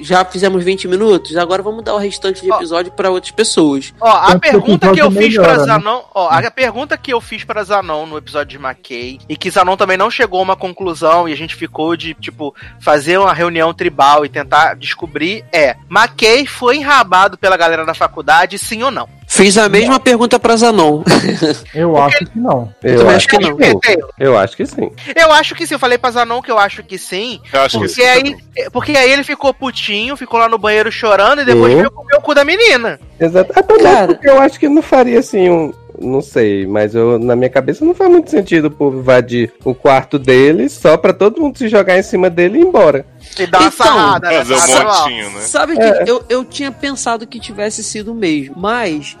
já 0.00 0.24
fizemos 0.24 0.64
20 0.64 0.88
minutos, 0.88 1.36
agora 1.36 1.62
vamos 1.62 1.84
dar 1.84 1.94
o 1.94 1.98
restante 1.98 2.40
de 2.40 2.50
episódio 2.50 2.92
pra 2.92 3.10
outras 3.10 3.30
pessoas. 3.30 3.92
Ó, 4.00 4.08
a 4.08 4.38
pergunta 4.38 4.90
que 4.90 5.02
eu 5.02 5.10
fiz 5.10 5.34
pra 5.34 5.42
melhora, 5.42 5.58
né? 5.58 5.64
Zanon, 5.66 6.00
ó, 6.14 6.30
a 6.30 6.50
pergunta 6.50 6.96
que 6.96 7.12
eu 7.12 7.20
fiz 7.20 7.44
pra 7.44 7.62
Zanon 7.62 8.06
no 8.06 8.16
episódio 8.16 8.58
de 8.58 8.64
McKay, 8.64 9.18
e 9.28 9.36
que 9.36 9.50
Zanon 9.50 9.76
também 9.76 9.98
não 9.98 10.10
chegou 10.10 10.40
a 10.40 10.44
uma 10.44 10.56
conclusão, 10.56 11.28
e 11.28 11.32
a 11.34 11.36
gente 11.36 11.54
ficou 11.54 11.94
de, 11.94 12.14
tipo, 12.14 12.54
fazer 12.80 13.18
uma 13.18 13.34
reunião 13.34 13.74
tribal 13.74 14.24
e 14.24 14.30
tentar 14.30 14.72
descobrir, 14.76 15.44
é, 15.52 15.76
McKay 15.90 16.46
foi 16.46 16.78
enrabado 16.78 17.17
pela 17.38 17.56
galera 17.56 17.84
da 17.84 17.94
faculdade, 17.94 18.58
sim 18.58 18.82
ou 18.82 18.90
não? 18.90 19.08
Fiz 19.26 19.58
a 19.58 19.68
mesma 19.68 19.98
pergunta 19.98 20.38
pra 20.38 20.56
Zanon. 20.56 21.02
Eu 21.74 21.96
acho 21.96 22.18
que 22.24 22.38
não. 22.38 22.72
Eu 22.82 22.96
também 22.98 23.14
acho 23.14 23.16
acho 23.16 23.28
que 23.28 23.38
não. 23.38 23.56
sim. 23.58 23.96
Eu 24.18 24.38
acho 24.38 24.56
que 24.56 24.66
sim. 24.66 24.90
Eu 25.16 25.32
acho 25.32 25.54
que 25.54 25.66
sim, 25.66 25.74
eu 25.74 25.78
falei 25.78 25.98
pra 25.98 26.10
Zanon 26.10 26.40
que 26.40 26.50
eu 26.50 26.58
acho 26.58 26.82
que 26.82 26.96
sim, 26.98 27.40
Eu 27.52 27.60
acho 27.62 27.78
que 27.78 27.86
porque 27.86 28.02
sim. 28.02 28.08
aí, 28.08 28.22
também. 28.22 28.70
porque 28.72 28.92
aí 28.92 29.10
ele 29.10 29.24
ficou 29.24 29.52
putinho, 29.52 30.16
ficou 30.16 30.38
lá 30.40 30.48
no 30.48 30.58
banheiro 30.58 30.90
chorando, 30.90 31.42
e 31.42 31.44
depois 31.44 31.72
Uhum. 31.72 31.78
veio 31.78 31.90
comer 31.90 32.16
o 32.16 32.20
cu 32.20 32.34
da 32.34 32.44
menina. 32.44 32.98
Exato. 33.20 33.52
Cara. 33.82 34.06
porque 34.14 34.28
eu 34.28 34.40
acho 34.40 34.58
que 34.58 34.68
não 34.68 34.80
faria 34.82 35.18
assim 35.18 35.48
um. 35.50 35.72
Não 36.00 36.20
sei, 36.20 36.64
mas 36.64 36.94
eu, 36.94 37.18
na 37.18 37.34
minha 37.34 37.50
cabeça 37.50 37.84
não 37.84 37.92
faz 37.92 38.08
muito 38.08 38.30
sentido 38.30 38.66
o 38.66 38.70
povo 38.70 39.00
invadir 39.00 39.52
o 39.64 39.74
quarto 39.74 40.16
dele 40.16 40.68
só 40.68 40.96
pra 40.96 41.12
todo 41.12 41.40
mundo 41.40 41.58
se 41.58 41.66
jogar 41.68 41.98
em 41.98 42.04
cima 42.04 42.30
dele 42.30 42.58
e 42.58 42.60
ir 42.60 42.64
embora. 42.66 43.04
E 43.38 43.42
uma 43.42 43.48
Então, 43.48 43.70
sarrada, 43.70 44.28
né? 44.30 44.44
Fazer 44.44 44.78
um 44.78 44.84
montinho, 44.84 45.30
né? 45.30 45.40
Sabe 45.42 45.76
que 45.76 46.10
eu, 46.10 46.24
eu 46.28 46.44
tinha 46.44 46.70
pensado 46.72 47.26
que 47.26 47.38
tivesse 47.40 47.82
sido 47.84 48.14
mesmo, 48.14 48.54
mas 48.56 49.16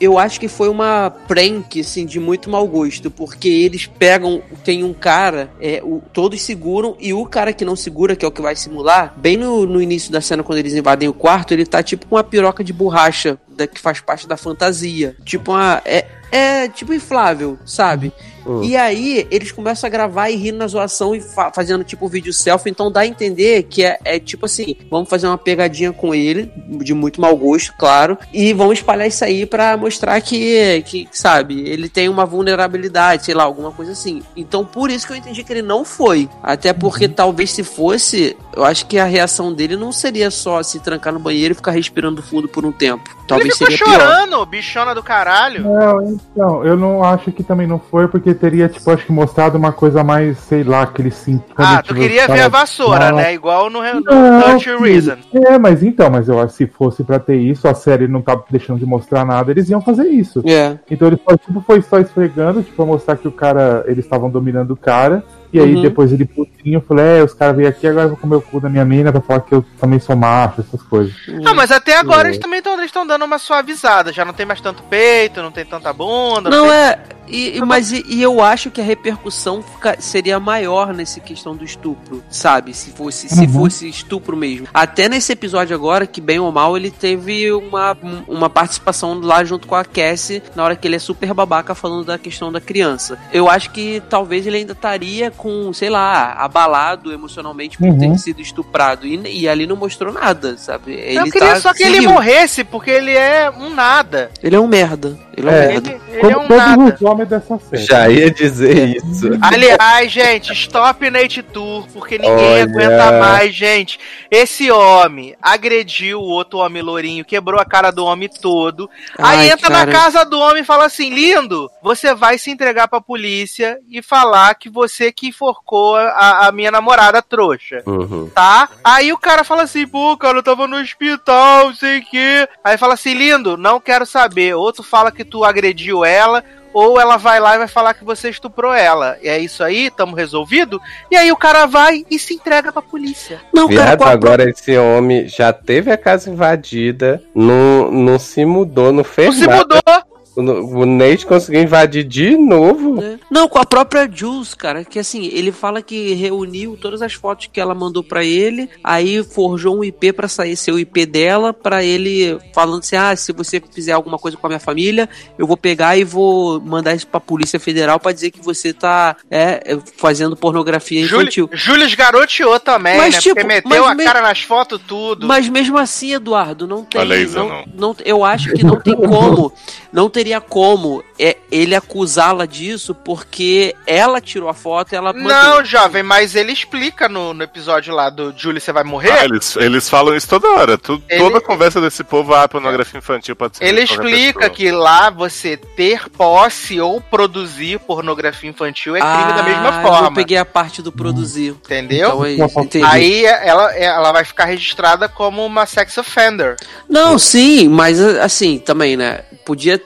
eu 0.00 0.18
acho 0.18 0.38
que 0.40 0.48
foi 0.48 0.68
uma 0.68 1.10
prank, 1.28 1.80
assim, 1.80 2.04
de 2.06 2.18
muito 2.20 2.50
mau 2.50 2.66
gosto, 2.66 3.10
porque 3.10 3.48
eles 3.48 3.86
pegam, 3.86 4.42
tem 4.64 4.84
um 4.84 4.92
cara, 4.92 5.50
é, 5.60 5.80
o- 5.82 6.02
todos 6.12 6.40
seguram, 6.42 6.96
e 7.00 7.12
o 7.12 7.24
cara 7.26 7.52
que 7.52 7.64
não 7.64 7.76
segura, 7.76 8.16
que 8.16 8.24
é 8.24 8.28
o 8.28 8.32
que 8.32 8.42
vai 8.42 8.56
simular, 8.56 9.14
bem 9.16 9.36
no, 9.36 9.66
no 9.66 9.80
início 9.80 10.10
da 10.12 10.20
cena, 10.20 10.42
quando 10.42 10.58
eles 10.58 10.74
invadem 10.74 11.08
o 11.08 11.12
quarto, 11.14 11.52
ele 11.52 11.64
tá 11.66 11.82
tipo 11.82 12.06
com 12.06 12.16
uma 12.16 12.24
piroca 12.24 12.62
de 12.64 12.72
borracha, 12.72 13.38
da, 13.48 13.66
que 13.66 13.80
faz 13.80 14.00
parte 14.00 14.26
da 14.26 14.36
fantasia. 14.36 15.16
Tipo 15.24 15.52
uma... 15.52 15.80
É, 15.84 16.06
é 16.32 16.68
tipo 16.68 16.92
inflável, 16.92 17.58
sabe? 17.64 18.12
Hum. 18.46 18.62
E 18.62 18.76
aí, 18.76 19.26
eles 19.30 19.50
começam 19.52 19.86
a 19.86 19.90
gravar 19.90 20.30
e 20.30 20.36
rindo 20.36 20.58
na 20.58 20.66
zoação 20.66 21.14
e 21.14 21.20
fa- 21.20 21.50
fazendo 21.54 21.84
tipo 21.84 22.08
vídeo 22.08 22.32
selfie. 22.32 22.70
Então 22.70 22.90
dá 22.90 23.00
a 23.00 23.06
entender 23.06 23.64
que 23.64 23.84
é, 23.84 23.98
é 24.04 24.18
tipo 24.18 24.46
assim: 24.46 24.76
vamos 24.90 25.08
fazer 25.08 25.26
uma 25.26 25.38
pegadinha 25.38 25.92
com 25.92 26.14
ele, 26.14 26.50
de 26.68 26.92
muito 26.94 27.20
mau 27.20 27.36
gosto, 27.36 27.72
claro, 27.78 28.18
e 28.32 28.52
vamos 28.52 28.78
espalhar 28.78 29.06
isso 29.06 29.24
aí 29.24 29.46
pra 29.46 29.76
mostrar 29.76 30.20
que, 30.20 30.82
que, 30.86 31.08
sabe, 31.12 31.68
ele 31.68 31.88
tem 31.88 32.08
uma 32.08 32.24
vulnerabilidade, 32.24 33.24
sei 33.24 33.34
lá, 33.34 33.44
alguma 33.44 33.70
coisa 33.72 33.92
assim. 33.92 34.22
Então 34.36 34.64
por 34.64 34.90
isso 34.90 35.06
que 35.06 35.12
eu 35.12 35.16
entendi 35.16 35.42
que 35.44 35.52
ele 35.52 35.62
não 35.62 35.84
foi. 35.84 36.28
Até 36.42 36.72
porque 36.72 37.08
talvez 37.08 37.50
se 37.52 37.62
fosse, 37.62 38.36
eu 38.56 38.64
acho 38.64 38.86
que 38.86 38.98
a 38.98 39.04
reação 39.04 39.52
dele 39.52 39.76
não 39.76 39.92
seria 39.92 40.30
só 40.30 40.62
se 40.62 40.80
trancar 40.80 41.12
no 41.12 41.18
banheiro 41.18 41.52
e 41.52 41.54
ficar 41.54 41.70
respirando 41.72 42.22
fundo 42.22 42.48
por 42.48 42.64
um 42.64 42.72
tempo. 42.72 43.04
Ele 43.08 43.26
Talvez 43.26 43.52
ficou 43.54 43.70
seria 43.70 43.84
pior. 43.86 44.00
chorando, 44.00 44.46
bichona 44.46 44.94
do 44.94 45.02
caralho. 45.02 45.62
Não, 45.64 46.02
então, 46.08 46.64
eu 46.64 46.76
não 46.76 47.02
acho 47.02 47.32
que 47.32 47.42
também 47.42 47.66
não 47.66 47.78
foi, 47.78 48.06
porque 48.08 48.33
teria, 48.34 48.68
tipo, 48.68 48.90
acho 48.90 49.06
que 49.06 49.12
mostrado 49.12 49.56
uma 49.56 49.72
coisa 49.72 50.04
mais, 50.04 50.38
sei 50.38 50.62
lá, 50.62 50.86
que 50.86 51.00
ele 51.00 51.10
sentiu. 51.10 51.42
Ah, 51.56 51.82
tu 51.82 51.94
queria 51.94 52.26
ver 52.26 52.42
a 52.42 52.48
vassoura, 52.48 53.10
Não. 53.10 53.16
né? 53.16 53.34
Igual 53.34 53.70
no, 53.70 53.82
no 53.82 54.00
Não, 54.02 54.58
30 54.58 54.58
filho. 54.60 54.80
Reason. 54.82 55.16
É, 55.46 55.58
mas 55.58 55.82
então, 55.82 56.10
mas 56.10 56.28
eu 56.28 56.38
acho 56.38 56.48
que 56.56 56.64
se 56.64 56.66
fosse 56.66 57.02
pra 57.04 57.18
ter 57.18 57.36
isso, 57.36 57.66
a 57.66 57.74
série 57.74 58.06
não 58.08 58.20
tá 58.20 58.38
deixando 58.50 58.78
de 58.78 58.86
mostrar 58.86 59.24
nada, 59.24 59.50
eles 59.50 59.68
iam 59.70 59.80
fazer 59.80 60.08
isso. 60.08 60.42
É. 60.46 60.78
Então 60.90 61.08
ele 61.08 61.18
só, 61.28 61.36
tipo, 61.36 61.60
foi 61.60 61.80
só 61.82 61.98
esfregando, 61.98 62.62
tipo, 62.62 62.76
pra 62.76 62.84
mostrar 62.84 63.16
que 63.16 63.28
o 63.28 63.32
cara, 63.32 63.84
eles 63.86 64.04
estavam 64.04 64.28
dominando 64.30 64.72
o 64.72 64.76
cara. 64.76 65.24
E 65.54 65.60
aí 65.60 65.74
Uhum. 65.76 65.82
depois 65.82 66.12
ele 66.12 66.24
putinho, 66.24 66.80
falou, 66.80 67.04
é, 67.04 67.22
os 67.22 67.32
caras 67.32 67.54
veio 67.56 67.68
aqui, 67.68 67.86
agora 67.86 68.06
eu 68.06 68.08
vou 68.10 68.16
comer 68.18 68.34
o 68.36 68.42
cu 68.42 68.58
da 68.60 68.68
minha 68.68 68.84
mina 68.84 69.12
pra 69.12 69.20
falar 69.20 69.40
que 69.40 69.54
eu 69.54 69.64
também 69.80 70.00
sou 70.00 70.16
macho, 70.16 70.60
essas 70.62 70.82
coisas. 70.82 71.14
Ah, 71.44 71.54
mas 71.54 71.70
até 71.70 71.96
agora 71.96 72.26
eles 72.28 72.38
também 72.40 72.60
estão 72.84 73.06
dando 73.06 73.24
uma 73.24 73.38
suavizada. 73.38 74.12
Já 74.12 74.24
não 74.24 74.32
tem 74.34 74.44
mais 74.44 74.60
tanto 74.60 74.82
peito, 74.82 75.40
não 75.40 75.52
tem 75.52 75.64
tanta 75.64 75.92
bunda. 75.92 76.50
Não 76.50 76.64
tem- 76.68 76.72
é. 76.76 76.98
E, 77.26 77.58
mas 77.64 77.90
e, 77.90 78.04
e 78.06 78.20
eu 78.22 78.42
acho 78.42 78.70
que 78.70 78.82
a 78.82 78.84
repercussão 78.84 79.62
fica- 79.62 79.96
seria 79.98 80.38
maior 80.38 80.92
nessa 80.92 81.20
questão 81.20 81.56
do 81.56 81.64
estupro, 81.64 82.22
sabe? 82.28 82.74
Se 82.74 82.90
fosse, 82.90 83.30
se 83.30 83.40
Uhum. 83.46 83.48
fosse 83.48 83.88
estupro 83.88 84.36
mesmo. 84.36 84.68
Até 84.74 85.08
nesse 85.08 85.32
episódio 85.32 85.74
agora, 85.74 86.06
que 86.06 86.20
bem 86.20 86.38
ou 86.38 86.52
mal, 86.52 86.76
ele 86.76 86.90
teve 86.90 87.50
uma, 87.50 87.96
uma 88.28 88.50
participação 88.50 89.18
lá 89.22 89.42
junto 89.42 89.66
com 89.66 89.74
a 89.74 89.86
Cassie, 89.86 90.42
na 90.54 90.64
hora 90.64 90.76
que 90.76 90.86
ele 90.86 90.96
é 90.96 90.98
super 90.98 91.32
babaca 91.32 91.74
falando 91.74 92.04
da 92.04 92.18
questão 92.18 92.52
da 92.52 92.60
criança. 92.60 93.18
Eu 93.32 93.48
acho 93.48 93.70
que 93.70 94.02
talvez 94.10 94.46
ele 94.46 94.58
ainda 94.58 94.72
estaria 94.72 95.30
com, 95.44 95.74
sei 95.74 95.90
lá, 95.90 96.32
abalado 96.38 97.12
emocionalmente 97.12 97.76
por 97.76 97.86
Uhum. 97.88 97.98
ter 97.98 98.18
sido 98.18 98.40
estuprado. 98.40 99.06
E, 99.06 99.42
e 99.42 99.46
ali 99.46 99.66
não 99.66 99.76
mostrou 99.76 100.10
nada, 100.10 100.56
sabe? 100.56 100.94
Ele 100.94 101.18
eu 101.18 101.24
queria 101.24 101.48
tá 101.54 101.60
só 101.60 101.74
que 101.74 101.82
ele 101.82 102.00
morresse, 102.00 102.64
porque 102.64 102.90
ele 102.90 103.12
é 103.12 103.50
um 103.50 103.68
nada. 103.68 104.30
Ele 104.42 104.56
é 104.56 104.60
um 104.60 104.66
merda. 104.66 105.18
Ele 105.36 105.46
é 105.48 105.52
um 105.52 105.54
É. 105.54 105.66
merda. 105.68 105.90
Ele, 105.90 106.00
ele 106.12 106.20
Como 106.20 106.32
é 106.32 106.36
um 106.38 106.48
todos 106.48 106.56
nada. 106.66 106.94
os 106.94 107.02
homens 107.02 107.28
dessa 107.28 107.58
série. 107.58 107.84
Já 107.84 108.08
ia 108.08 108.30
dizer 108.30 108.96
isso. 108.96 109.28
Aliás, 109.42 110.10
gente, 110.10 110.52
stop 110.54 111.10
Nate 111.10 111.42
Tour, 111.42 111.86
porque 111.92 112.16
ninguém 112.16 112.34
Olha. 112.62 112.62
aguenta 112.64 113.12
mais, 113.20 113.54
gente. 113.54 113.98
Esse 114.30 114.70
homem 114.70 115.36
agrediu 115.42 116.20
o 116.20 116.24
outro 116.24 116.58
homem 116.60 116.80
lourinho, 116.82 117.22
quebrou 117.24 117.60
a 117.60 117.66
cara 117.66 117.90
do 117.90 118.02
homem 118.06 118.30
todo. 118.40 118.88
Aí 119.18 119.40
Ai, 119.40 119.50
entra 119.50 119.68
cara. 119.68 119.84
na 119.86 119.92
casa 119.92 120.24
do 120.24 120.38
homem 120.38 120.62
e 120.62 120.66
fala 120.66 120.86
assim: 120.86 121.10
lindo, 121.10 121.70
você 121.82 122.14
vai 122.14 122.38
se 122.38 122.50
entregar 122.50 122.88
pra 122.88 122.98
polícia 123.00 123.78
e 123.90 124.00
falar 124.00 124.54
que 124.54 124.70
você 124.70 125.12
que 125.12 125.33
enforcou 125.34 125.96
a, 125.96 126.46
a 126.46 126.52
minha 126.52 126.70
namorada 126.70 127.20
trouxa. 127.20 127.82
Uhum. 127.84 128.30
Tá? 128.34 128.68
Aí 128.82 129.12
o 129.12 129.18
cara 129.18 129.44
fala 129.44 129.62
assim, 129.62 129.86
pô, 129.86 130.16
cara, 130.16 130.38
eu 130.38 130.42
tava 130.42 130.66
no 130.66 130.76
hospital, 130.76 131.74
sei 131.74 131.98
o 131.98 132.04
quê. 132.06 132.48
Aí 132.62 132.78
fala 132.78 132.94
assim, 132.94 133.12
lindo, 133.14 133.56
não 133.56 133.80
quero 133.80 134.06
saber. 134.06 134.54
Outro 134.54 134.82
fala 134.82 135.10
que 135.12 135.24
tu 135.24 135.44
agrediu 135.44 136.04
ela, 136.04 136.42
ou 136.72 137.00
ela 137.00 137.16
vai 137.16 137.38
lá 137.38 137.54
e 137.54 137.58
vai 137.58 137.68
falar 137.68 137.94
que 137.94 138.04
você 138.04 138.30
estuprou 138.30 138.72
ela. 138.72 139.16
E 139.22 139.28
é 139.28 139.38
isso 139.38 139.62
aí, 139.62 139.90
tamo 139.90 140.16
resolvido? 140.16 140.80
E 141.10 141.16
aí 141.16 141.30
o 141.30 141.36
cara 141.36 141.66
vai 141.66 142.04
e 142.10 142.18
se 142.18 142.34
entrega 142.34 142.72
pra 142.72 142.82
polícia. 142.82 143.40
Não, 143.52 143.68
cara, 143.68 143.82
Viado, 143.82 143.98
qual 143.98 144.08
a 144.10 144.12
agora 144.12 144.50
esse 144.50 144.76
homem 144.76 145.28
já 145.28 145.52
teve 145.52 145.90
a 145.90 145.96
casa 145.96 146.30
invadida, 146.30 147.22
não, 147.34 147.90
não 147.90 148.18
se 148.18 148.44
mudou, 148.44 148.92
não 148.92 149.04
fez 149.04 149.28
Não 149.28 149.34
se 149.34 149.46
nada. 149.46 149.58
mudou. 149.58 150.13
O, 150.36 150.40
o 150.40 150.86
Nate 150.86 151.26
conseguiu 151.26 151.62
invadir 151.62 152.04
de 152.04 152.36
novo. 152.36 153.00
né? 153.00 153.18
Não, 153.30 153.48
com 153.48 153.58
a 153.58 153.64
própria 153.64 154.08
Jules, 154.12 154.54
cara, 154.54 154.84
que 154.84 154.98
assim, 154.98 155.26
ele 155.32 155.52
fala 155.52 155.80
que 155.82 156.12
reuniu 156.14 156.76
todas 156.80 157.02
as 157.02 157.12
fotos 157.14 157.48
que 157.52 157.60
ela 157.60 157.74
mandou 157.74 158.02
pra 158.02 158.24
ele, 158.24 158.68
aí 158.82 159.22
forjou 159.22 159.78
um 159.78 159.84
IP 159.84 160.12
pra 160.12 160.26
sair 160.28 160.56
ser 160.56 160.72
o 160.72 160.78
IP 160.78 161.06
dela, 161.06 161.52
pra 161.52 161.82
ele 161.84 162.38
falando 162.52 162.80
assim: 162.80 162.96
"Ah, 162.96 163.14
se 163.14 163.32
você 163.32 163.62
fizer 163.72 163.92
alguma 163.92 164.18
coisa 164.18 164.36
com 164.36 164.46
a 164.46 164.50
minha 164.50 164.60
família, 164.60 165.08
eu 165.38 165.46
vou 165.46 165.56
pegar 165.56 165.96
e 165.96 166.04
vou 166.04 166.60
mandar 166.60 166.94
isso 166.94 167.06
pra 167.06 167.20
Polícia 167.20 167.60
Federal 167.60 168.00
pra 168.00 168.12
dizer 168.12 168.30
que 168.30 168.40
você 168.44 168.72
tá 168.72 169.16
é, 169.30 169.78
fazendo 169.96 170.36
pornografia 170.36 171.00
infantil". 171.00 171.48
Júlio 171.52 171.86
garoteou 171.96 172.58
também, 172.58 172.96
Mas, 172.98 173.14
né? 173.14 173.20
tipo, 173.20 173.34
Porque 173.36 173.46
meteu 173.46 173.82
mas 173.82 173.90
a 173.92 173.94
me- 173.94 174.04
cara 174.04 174.20
nas 174.20 174.40
fotos, 174.42 174.80
tudo. 174.86 175.26
Mas 175.26 175.48
mesmo 175.48 175.78
assim, 175.78 176.14
Eduardo, 176.14 176.66
não 176.66 176.84
tem. 176.84 177.00
Olha 177.00 177.14
isso, 177.16 177.36
não, 177.38 177.48
não. 177.48 177.64
não- 177.76 177.96
eu 178.04 178.24
acho 178.24 178.52
que 178.52 178.64
não 178.64 178.80
tem 178.80 178.96
como. 178.96 179.52
Não 179.92 180.10
teria 180.24 180.40
como 180.40 181.04
é, 181.18 181.36
ele 181.52 181.74
acusá-la 181.74 182.46
disso 182.46 182.94
porque 182.94 183.76
ela 183.86 184.22
tirou 184.22 184.48
a 184.48 184.54
foto 184.54 184.92
e 184.92 184.96
ela 184.96 185.12
Não, 185.12 185.62
jovem, 185.62 186.02
mas 186.02 186.34
ele 186.34 186.50
explica 186.50 187.08
no, 187.10 187.34
no 187.34 187.42
episódio 187.42 187.94
lá 187.94 188.08
do 188.08 188.32
Júlio, 188.36 188.58
você 188.58 188.72
vai 188.72 188.82
morrer. 188.84 189.10
Ah, 189.12 189.24
eles, 189.26 189.54
eles 189.56 189.88
falam 189.88 190.16
isso 190.16 190.26
toda 190.26 190.48
hora. 190.48 190.78
Tu- 190.78 191.02
Ele- 191.10 191.20
Toda 191.22 191.40
conversa 191.42 191.78
desse 191.80 192.02
povo, 192.02 192.34
ah, 192.34 192.48
pornografia 192.48 192.98
infantil 192.98 193.36
pode 193.36 193.58
ser. 193.58 193.64
Ele 193.66 193.82
explica 193.82 194.40
pessoa. 194.40 194.50
que 194.54 194.70
lá 194.70 195.10
você 195.10 195.56
ter 195.58 196.08
posse 196.08 196.80
ou 196.80 197.00
produzir 197.02 197.78
pornografia 197.80 198.48
infantil 198.48 198.96
é 198.96 199.00
crime 199.00 199.32
da 199.34 199.42
mesma 199.42 199.68
Ah, 199.68 199.76
Eu 199.78 199.82
forma. 199.82 200.02
não 200.02 200.14
peguei 200.14 200.38
a 200.38 200.44
parte 200.44 200.80
do 200.80 200.90
produzir. 200.90 201.50
Entendeu? 201.50 202.08
Então 202.08 202.24
é 202.24 202.32
isso, 202.32 202.60
entendi. 202.60 202.84
Aí 202.86 203.24
ela, 203.26 203.74
ela 203.76 204.10
vai 204.12 204.24
ficar 204.24 204.46
registrada 204.46 205.06
como 205.08 205.44
uma 205.44 205.66
sex 205.66 205.96
offender. 205.98 206.56
Não, 206.88 207.18
sim, 207.18 207.68
mas 207.68 208.00
assim, 208.00 208.58
também, 208.58 208.96
né? 208.96 209.20
Podia 209.44 209.78
t- 209.78 209.84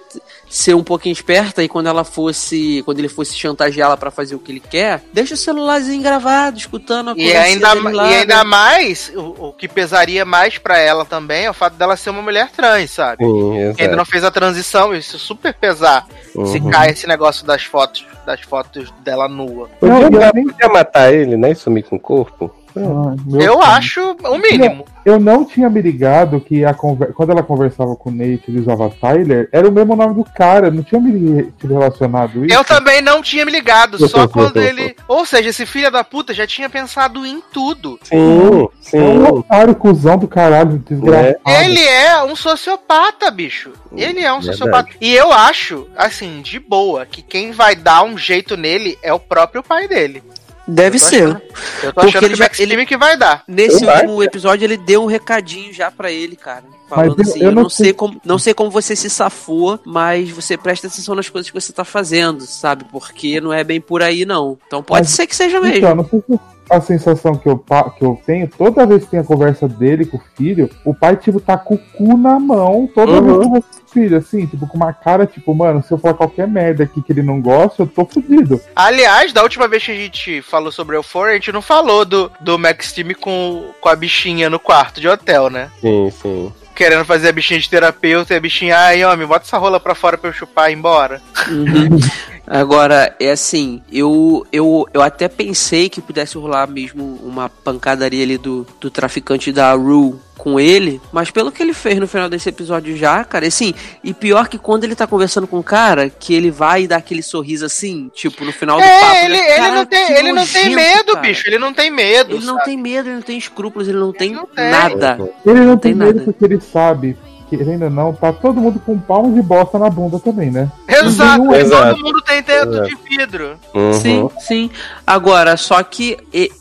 ser 0.49 0.75
um 0.75 0.83
pouquinho 0.83 1.13
esperta 1.13 1.63
e 1.63 1.69
quando 1.69 1.89
ela 1.89 2.05
fosse. 2.05 2.83
Quando 2.85 2.99
ele 2.99 3.09
fosse 3.09 3.35
chantagear 3.37 3.89
ela 3.89 3.97
pra 3.97 4.11
fazer 4.11 4.35
o 4.35 4.39
que 4.39 4.53
ele 4.53 4.61
quer, 4.61 5.03
deixa 5.13 5.35
o 5.35 5.37
celularzinho 5.37 6.03
gravado, 6.03 6.57
escutando 6.59 7.11
a 7.11 7.15
E 7.17 7.35
ainda, 7.37 7.75
lá, 7.75 8.11
e 8.11 8.15
ainda 8.17 8.37
né? 8.39 8.45
mais, 8.45 9.13
o, 9.15 9.49
o 9.49 9.53
que 9.53 9.69
pesaria 9.69 10.25
mais 10.25 10.57
pra 10.59 10.79
ela 10.79 11.05
também 11.05 11.45
é 11.45 11.51
o 11.51 11.55
fato 11.55 11.75
dela 11.75 11.97
ser 11.97 12.11
uma 12.11 12.23
mulher 12.23 12.51
trans, 12.51 12.91
sabe? 12.91 13.25
Sim, 13.25 13.75
Que 13.77 13.83
ainda 13.83 13.97
não 13.97 14.05
fez 14.05 14.25
a 14.25 14.31
transição, 14.31 14.95
isso 14.95 15.19
super 15.19 15.53
pesar. 15.55 16.07
Se 16.33 16.39
Uhum. 16.59 16.71
cai 16.71 16.91
esse 16.91 17.07
negócio 17.07 17.45
das 17.47 17.65
fotos, 17.65 18.07
das 18.25 18.41
fotos 18.41 18.93
dela 19.01 19.29
nua. 19.29 19.69
Não, 19.83 20.01
e 20.01 20.05
eu 20.05 20.31
nem- 20.35 20.47
podia 20.49 20.69
matar 20.69 21.13
ele, 21.13 21.37
né? 21.37 21.51
E 21.53 21.55
sumir 21.55 21.83
com 21.85 21.97
o 21.97 22.01
corpo. 22.01 22.55
Ah, 22.77 23.15
Eu 23.33 23.39
Deus. 23.39 23.65
acho 23.65 24.17
o 24.25 24.39
mínimo. 24.39 24.85
Eu 25.05 25.19
não 25.19 25.45
tinha 25.45 25.71
me 25.71 25.81
ligado 25.81 26.39
que 26.41 26.65
a 26.65 26.75
conver... 26.75 27.15
quando 27.15 27.31
ela 27.31 27.43
conversava 27.43 27.97
com 27.97 28.11
o 28.11 28.13
Nate 28.13 28.43
e 28.49 28.59
usava 28.59 28.91
Tyler, 28.91 29.49
era 29.53 29.67
o 29.67 29.73
mesmo 29.73 29.97
nome 29.97 30.15
do 30.15 30.25
cara. 30.25 30.71
Não 30.71 30.83
tinha 30.83 31.01
me 31.01 31.51
relacionado 31.63 32.45
isso. 32.45 32.55
Eu 32.55 32.63
também 32.63 33.01
não 33.01 33.23
tinha 33.23 33.45
me 33.45 33.51
ligado, 33.51 34.07
só 34.07 34.29
quando 34.29 34.59
ele. 34.59 34.95
Ou 35.09 35.25
seja, 35.25 35.49
esse 35.49 35.65
filho 35.65 35.91
da 35.91 36.05
puta 36.05 36.35
já 36.35 36.47
tinha 36.47 36.69
pensado 36.69 37.25
em 37.25 37.43
tudo. 37.53 37.99
Sim, 38.03 38.17
É 38.17 38.19
um 38.21 38.69
sim. 38.81 39.23
otário, 39.33 39.75
cuzão 39.75 40.19
do 40.19 40.29
caralho, 40.29 40.79
desgraçado. 40.79 41.37
Ele 41.47 41.81
é 41.83 42.23
um 42.25 42.37
sociopata, 42.37 43.31
bicho. 43.31 43.73
Ele 43.93 44.21
é 44.21 44.31
um 44.33 44.41
Verdade. 44.41 44.47
sociopata. 44.59 44.91
E 45.01 45.15
eu 45.15 45.33
acho, 45.33 45.87
assim, 45.97 46.43
de 46.43 46.59
boa, 46.61 47.07
que 47.07 47.23
quem 47.23 47.51
vai 47.53 47.75
dar 47.75 48.03
um 48.03 48.19
jeito 48.19 48.57
nele 48.57 48.99
é 49.03 49.13
o 49.13 49.19
próprio 49.19 49.63
pai 49.63 49.89
dele. 49.89 50.23
Deve 50.69 50.99
ser. 50.99 51.25
achando- 51.25 51.43
Eu 51.83 51.93
tô 51.93 52.01
Porque 52.03 52.09
achando 52.19 52.25
ele 52.25 52.33
que 52.35 52.39
já- 52.39 52.49
Time 52.51 52.87
que 52.87 52.97
vai 52.97 53.17
dar. 53.17 53.43
Nesse 53.49 53.85
Eu 53.85 53.91
último 53.91 54.23
episódio 54.23 54.65
ele 54.65 54.77
deu 54.77 55.03
um 55.03 55.07
recadinho 55.07 55.73
já 55.73 55.91
pra 55.91 56.11
ele, 56.13 56.37
cara. 56.37 56.63
Falando 56.89 57.15
Mas 57.19 57.29
assim, 57.31 57.41
eu 57.41 57.47
eu, 57.47 57.53
não 57.53 57.63
não 57.65 57.71
sei 57.71 57.85
sei- 57.87 57.93
como, 57.95 58.21
não 58.25 58.39
sei 58.39 58.55
como 58.55 58.71
você 58.71 58.95
se 58.97 59.11
safou, 59.11 59.79
mas 59.85 60.31
você 60.31 60.57
presta 60.57 60.87
atenção 60.87 61.15
nas 61.15 61.29
coisas 61.29 61.51
que 61.51 61.59
você 61.61 61.73
tá 61.73 61.85
fazendo, 61.85 62.43
sabe? 62.43 62.85
Porque 62.91 63.41
não 63.41 63.53
é 63.53 63.63
bem 63.65 63.81
por 63.81 64.03
aí 64.03 64.25
não. 64.25 64.59
Então 64.67 64.83
pode 64.83 65.01
Mas- 65.07 65.11
ser 65.11 65.27
que 65.27 65.35
seja 65.37 65.61
mesmo. 65.61 65.77
Então, 65.79 65.95
não 65.95 66.05
sei 66.09 66.23
se 66.29 66.41
a 66.71 66.81
sensação 66.83 67.35
que 67.35 67.49
eu, 67.49 67.59
que 67.99 68.05
eu 68.05 68.21
tenho, 68.27 68.47
toda 68.49 68.87
vez 68.87 69.05
que 69.05 69.11
tem 69.11 69.21
a 69.21 69.25
conversa 69.25 69.67
dele 69.69 70.05
com 70.05 70.17
o 70.19 70.23
filho, 70.37 70.69
o 70.85 70.95
pai, 70.95 71.17
tipo, 71.17 71.41
tá 71.41 71.57
com 71.57 71.75
o 71.75 71.79
cu 71.79 72.17
na 72.17 72.39
mão, 72.39 72.89
toda 72.95 73.13
Uhum. 73.13 73.53
vez 73.53 73.65
que 73.65 73.78
filho, 73.93 74.17
assim, 74.17 74.47
tipo, 74.47 74.67
com 74.67 74.77
uma 74.77 74.93
cara, 74.93 75.27
tipo, 75.27 75.55
mano, 75.55 75.83
se 75.83 75.93
eu 75.93 75.99
falar 75.99 76.15
qualquer 76.15 76.47
merda 76.47 76.85
aqui 76.85 77.03
que 77.03 77.13
ele 77.13 77.23
não 77.23 77.41
gosta, 77.41 77.83
eu 77.83 77.87
tô 77.87 78.05
fudido. 78.05 78.61
Aliás, 78.75 79.33
da 79.33 79.43
última 79.43 79.67
vez 79.69 79.85
que 79.85 79.93
a 79.93 79.95
gente 79.95 80.43
falou 80.43 80.71
sobre 80.71 80.97
Euphoria, 80.97 81.33
a 81.33 81.37
gente 81.37 81.53
não 81.53 81.63
falou 81.63 82.05
do, 82.05 82.31
do 82.41 82.59
Max 82.59 82.93
Team 82.93 83.15
com, 83.21 83.71
com 83.81 83.89
a 83.89 83.97
bichinha 83.97 84.49
no 84.49 84.59
quarto 84.59 85.01
de 85.01 85.09
hotel, 85.09 85.51
né? 85.51 85.71
Sim, 85.81 86.11
sim. 86.11 86.53
Querendo 86.75 87.05
fazer 87.05 87.29
a 87.29 87.33
bichinha 87.33 87.59
de 87.59 87.69
terapeuta 87.69 88.33
e 88.33 88.37
a 88.37 88.41
bichinha, 88.41 88.79
ai, 88.79 89.05
homem, 89.05 89.27
bota 89.27 89.45
essa 89.45 89.59
rola 89.59 89.81
pra 89.81 89.95
fora 89.95 90.17
pra 90.17 90.31
eu 90.31 90.35
chupar 90.35 90.71
e 90.71 90.73
ir 90.73 90.77
embora. 90.77 91.21
Uhum. 91.49 91.99
Agora, 92.49 93.15
é 93.21 93.31
assim, 93.31 93.83
eu, 93.93 94.47
eu, 94.51 94.87
eu 94.95 95.03
até 95.03 95.29
pensei 95.29 95.89
que 95.89 96.01
pudesse 96.01 96.39
rolar 96.39 96.67
mesmo 96.67 97.21
uma 97.23 97.49
pancadaria 97.49 98.25
ali 98.25 98.39
do, 98.39 98.67
do 98.81 98.91
traficante 98.91 99.53
da 99.53 99.73
Rue 99.75 100.15
com 100.39 100.59
ele, 100.59 101.01
mas 101.13 101.31
pelo 101.31 101.51
que 101.51 101.63
ele 101.63 101.75
fez 101.75 101.99
no 101.99 102.07
final 102.07 102.29
desse 102.29 102.49
episódio 102.49 102.97
já, 102.97 103.23
cara, 103.25 103.45
e 103.45 103.49
assim, 103.49 103.75
e 104.03 104.15
pior 104.15 104.49
que 104.49 104.57
quando 104.57 104.85
ele 104.85 104.95
tá 104.95 105.07
conversando 105.07 105.47
com 105.47 105.59
o 105.59 105.63
cara, 105.65 106.09
que 106.09 106.33
ele 106.33 106.51
vai 106.51 106.87
dar 106.87 106.99
aquele 106.99 107.23
sorriso 107.23 107.67
assim, 107.67 108.09
tipo, 108.15 108.45
no 108.45 108.53
final 108.53 108.79
do 108.79 108.85
papo. 108.85 109.05
É, 109.05 109.25
ele, 109.25 109.37
ele 109.37 109.57
"Caraca, 109.57 109.75
não 109.75 109.87
tem, 109.87 110.13
ele 110.13 110.33
não 110.33 110.47
tem 110.47 110.75
medo, 110.75 111.13
cara." 111.13 111.21
bicho. 111.21 111.43
Ele 111.47 111.59
não 111.59 111.75
tem 111.75 111.91
medo. 111.91 112.37
Ele 112.37 112.47
não 112.47 112.55
sabe? 112.55 112.65
tem 112.65 112.77
medo, 112.79 113.09
ele 113.09 113.17
não 113.17 113.23
tem 113.23 113.37
escrúpulos, 113.37 113.89
ele 113.89 113.99
não 113.99 114.13
tem 114.13 114.33
não 114.33 114.47
tem. 114.47 114.71
nada. 114.71 115.19
Ele 115.45 115.61
não 115.61 115.77
tem 115.77 115.93
tem 115.93 115.95
medo 115.95 116.21
nada. 116.21 116.33
porque 116.33 116.45
ele 116.45 116.61
sabe, 116.61 117.17
querendo 117.49 117.85
ou 117.85 117.91
não, 117.91 118.13
tá 118.13 118.33
todo 118.33 118.61
mundo 118.61 118.81
com 118.85 118.93
um 118.93 118.99
palmo 118.99 119.35
de 119.35 119.43
bosta 119.43 119.79
na 119.79 119.89
bunda 119.91 120.19
também, 120.19 120.51
né? 120.51 120.71
Exato, 120.87 121.41
Nenhum- 121.43 121.55
Exato. 121.55 121.95
todo 121.95 122.05
mundo 122.05 122.23
tem 122.23 122.43
teto 122.43 122.73
Exato. 122.73 122.89
de 122.89 122.97
vidro. 123.17 123.57
Uhum. 123.75 123.93
Sim, 123.93 124.31
sim. 124.41 124.71
Agora, 125.07 125.57
só 125.57 125.83
que 125.83 126.17